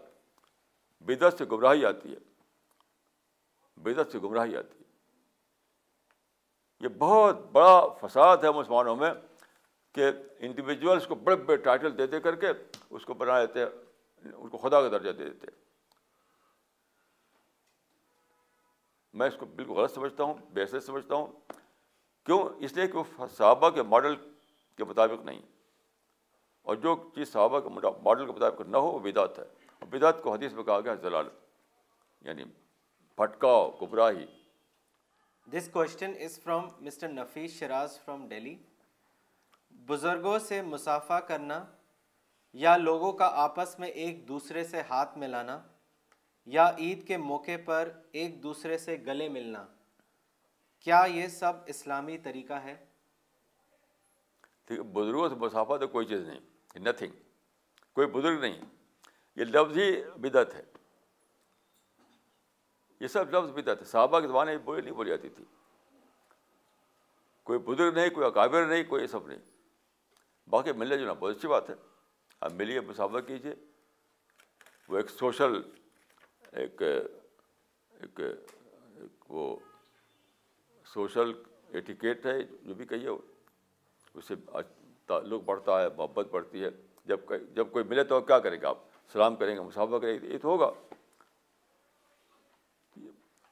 بدت 1.00 1.38
سے 1.38 1.44
گمراہی 1.44 1.86
آتی 1.86 2.14
ہے۔ 2.14 2.18
بدت 3.76 4.12
سے 4.12 4.18
گمراہی 4.18 4.56
آتی 4.56 4.78
ہے۔ 4.78 4.84
یہ 6.80 6.88
بہت 6.88 7.36
بڑا 7.38 7.86
فساد 7.86 8.36
ہے 8.36 8.50
مسلمانوں 8.50 8.96
میں 8.96 9.10
کہ 9.92 10.04
انڈیویجولس 10.38 11.06
کو 11.06 11.14
بڑے 11.14 11.36
بڑے 11.36 11.56
ٹائٹل 11.56 11.98
دے 11.98 12.06
دے 12.06 12.20
کر 12.20 12.34
کے 12.34 12.46
اس 12.90 13.04
کو 13.04 13.14
بنا 13.14 13.44
دیتے 13.44 13.62
اس 14.30 14.50
کو 14.50 14.58
خدا 14.58 14.82
کا 14.82 14.88
درجہ 14.88 15.10
دے 15.10 15.30
دیتے 15.30 15.46
میں 19.12 19.28
اس 19.28 19.36
کو 19.40 19.46
بالکل 19.46 19.72
غلط 19.72 19.94
سمجھتا 19.94 20.22
ہوں 20.22 20.34
بےسر 20.34 20.80
سمجھتا 20.80 21.14
ہوں۔ 21.14 21.26
کیوں؟ 22.24 22.48
اس 22.58 22.72
لیے 22.72 22.86
کہ 22.86 22.98
وہ 22.98 23.26
صحابہ 23.26 23.70
کے 23.70 23.82
ماڈل 23.82 24.14
کے 24.76 24.84
مطابق 24.84 25.24
نہیں۔ 25.24 25.42
اور 26.64 26.76
جو 26.76 26.94
چیز 27.14 27.32
صحابہ 27.32 27.60
کے 27.60 27.68
ماڈل 28.02 28.26
کے 28.26 28.32
مطابق 28.32 28.60
نہ 28.60 28.76
ہو 28.76 28.90
وہ 28.90 28.98
بدعت 28.98 29.38
ہے۔ 29.38 29.44
بدعت 29.86 30.22
کو 30.22 30.32
حدیث 30.32 30.52
میں 30.52 30.64
کہا 30.64 30.80
گیا 30.80 30.94
ضلال 30.94 31.28
یعنی 32.20 32.44
پھٹکاؤ 33.16 33.70
گمراہی۔ 33.70 34.26
This 35.46 35.68
question 35.72 36.12
is 36.20 36.38
from 36.42 36.68
mister 36.80 37.08
Nafees 37.08 37.58
Shiraz 37.58 37.98
from 38.04 38.28
Delhi 38.28 38.56
بزرگوں 39.70 40.38
سے 40.38 40.62
مسافہ 40.62 41.20
کرنا 41.20 41.64
یا 42.52 42.76
لوگوں 42.76 43.12
کا 43.12 43.30
آپس 43.34 43.78
میں 43.78 43.88
ایک 43.88 44.28
دوسرے 44.28 44.64
سے 44.64 44.80
ہاتھ 44.90 45.18
ملانا 45.18 45.60
یا 46.46 46.70
عید 46.78 47.06
کے 47.06 47.16
موقع 47.16 47.56
پر 47.64 47.90
ایک 48.12 48.42
دوسرے 48.42 48.78
سے 48.78 48.96
گلے 49.06 49.28
ملنا 49.28 49.66
کیا 50.80 51.04
یہ 51.08 51.26
سب 51.26 51.52
اسلامی 51.66 52.18
طریقہ 52.18 52.54
ہے 52.54 52.76
بزرگوں 54.68 55.28
سے 55.28 55.34
مسافہ 55.34 55.76
تو 55.76 55.88
کوئی 55.88 56.06
چیز 56.06 56.28
نہیں۔ 56.28 56.40
نتھنگ 56.80 57.12
کوئی 57.92 58.06
بزرگ 58.06 58.40
نہیں. 58.40 58.60
یہ 59.36 59.44
لفظ 59.44 59.78
ہی 59.78 60.02
بدعت 60.16 60.54
ہے. 60.54 60.62
یہ 63.00 63.08
سب 63.08 63.30
لفظ 63.30 63.50
بدعت 63.50 63.80
ہے. 63.80 63.84
صحابہ 63.84 64.20
کے 64.20 64.28
زمانے 64.28 64.56
میں 64.56 64.64
بولی 64.64 64.80
نہیں 64.80 64.94
بولی 64.94 65.10
جاتی 65.10 65.28
تھی. 65.28 65.44
کوئی 67.42 67.58
بزرگ 67.58 67.94
نہیں، 67.94 68.10
کوئی 68.10 68.26
اکابر 68.26 68.66
نہیں، 68.66 68.84
کوئی 68.84 69.02
یہ 69.02 69.06
سب 69.06 69.26
نہیں. 69.26 69.38
باقی 70.48 70.72
ملنے 70.72 70.98
جو 70.98 71.06
نا 71.06 71.12
بہت 71.12 71.36
اچھی 71.36 71.48
بات 71.48 71.70
ہے. 71.70 71.74
آپ 72.40 72.52
ملیے 72.52 72.80
مسافہ 72.80 73.18
کیجیے. 73.18 73.54
وہ 74.88 74.96
ایک 74.96 75.10
سوشل، 75.10 75.60
ایک 76.52 76.82
ایک 76.82 78.20
وہ 79.28 79.56
سوشل 80.86 81.32
ایٹیکیٹ 81.68 82.26
ہے، 82.26 82.42
جو 82.42 82.74
بھی 82.74 82.84
کہیے 82.86 83.08
اس 83.08 84.24
سے 84.28 84.34
تعلق 85.06 85.42
بڑھتا 85.44 85.82
ہے، 85.82 85.88
محبت 85.96 86.26
بڑھتی 86.30 86.64
ہے۔ 86.64 86.68
جب 87.04 87.20
جب 87.54 87.72
کوئی 87.72 87.84
ملے 87.84 88.04
تو 88.04 88.20
کیا 88.20 88.38
کریں 88.38 88.60
گے 88.60 88.66
آپ؟ 88.66 88.78
سلام 89.12 89.36
کریں 89.36 89.54
گے 89.54 89.60
مسافہ 89.60 89.96
کریں 89.96 90.18
گے، 90.22 90.26
یہ 90.26 90.38
تو 90.38 90.48
ہوگا۔ 90.48 90.70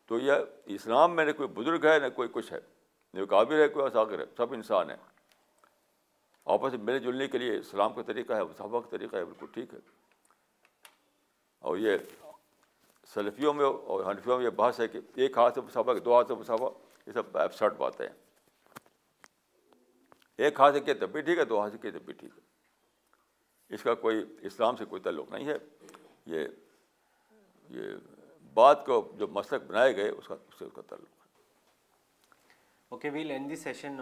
تو 0.07 0.19
یہ 0.19 0.33
اسلام 0.67 1.17
میں 1.17 1.25
نہ 1.25 1.33
کوئی 1.33 1.49
بزرگ 1.49 1.87
ہے، 1.87 1.99
نہ 1.99 2.09
کوئی 2.09 2.29
کچھ 2.33 2.53
ہے۔ 2.53 2.59
نہ 3.15 3.25
قابل 3.25 3.61
ہے، 3.61 3.69
کوئی 3.69 3.87
اثاگر 3.87 4.19
ہے، 4.19 4.25
سب 4.37 4.53
انسان 4.53 4.91
ہے 4.91 4.97
آپس 6.45 6.73
میں 6.73 6.85
ملنے 6.85 6.99
جلنے 6.99 7.29
کے 7.29 7.39
لیے 7.39 7.59
اسلام 7.59 7.95
کا 7.95 8.03
طریقہ 8.03 8.33
ہے 8.33 8.45
مسافہ 8.45 8.77
کا 8.77 8.89
طریقہ 8.91 9.17
ہے، 9.17 9.25
بالکل 9.25 9.47
ٹھیک 9.47 9.75
ہے۔ 9.75 9.79
اور 11.59 11.77
یہ 11.77 11.99
سلفیوں 13.15 13.55
میں 13.55 13.65
اور 13.65 14.05
حنفیوں 14.05 14.37
میں 14.37 14.45
یہ 14.45 14.51
بحث 14.51 14.81
ہے 14.81 14.89
کہ 14.89 15.01
ایک 15.15 15.39
ہاتھ 15.39 15.55
سے 15.55 15.61
مسافہ 15.61 15.91
دو 15.91 16.17
ہاتھ 16.17 16.29
سے 16.29 16.35
مسافہ 16.35 16.65
یہ 17.07 17.13
سب 17.13 17.39
ایپسٹ 17.39 17.63
باتیں 17.63 18.09
ہیں۔ 18.09 18.32
ایک 20.39 20.61
ہاتھ 20.61 20.75
سے 20.75 20.81
کیا 20.81 20.95
تب 21.01 21.11
بھی 21.11 21.21
ٹھیک 21.21 21.39
ہے، 21.39 21.45
دو 21.45 21.61
ہاتھ 21.61 21.73
سے 21.73 21.79
کیا 21.79 21.91
تب 21.91 22.05
بھی 22.05 22.13
ٹھیک 22.13 22.31
ہے۔ 22.37 22.53
اس 23.75 23.83
کا 23.83 23.95
کوئی 23.95 24.25
اسلام 24.43 24.77
سے 24.77 24.85
کوئی 24.85 25.03
تعلق 25.03 25.31
نہیں 25.31 25.47
ہے۔ 25.47 25.57
یہ 26.27 26.49
یہ 27.69 27.83
بات 28.55 28.87
کو 28.87 29.13
جو 29.19 29.29
مسلک 29.29 29.63
بنائے 29.63 29.97
گئے، 29.97 30.09
اس 30.09 30.29
کا، 30.29 30.35
اس 30.35 30.59
سے 30.59 30.65
اس 30.65 30.73
کا 30.75 30.83
تعلق 30.83 31.09
ہے۔ 31.09 31.41
Okay 32.89 33.11
we 33.11 33.25
leave 33.25 33.51
the 33.51 33.57
session. 33.57 33.97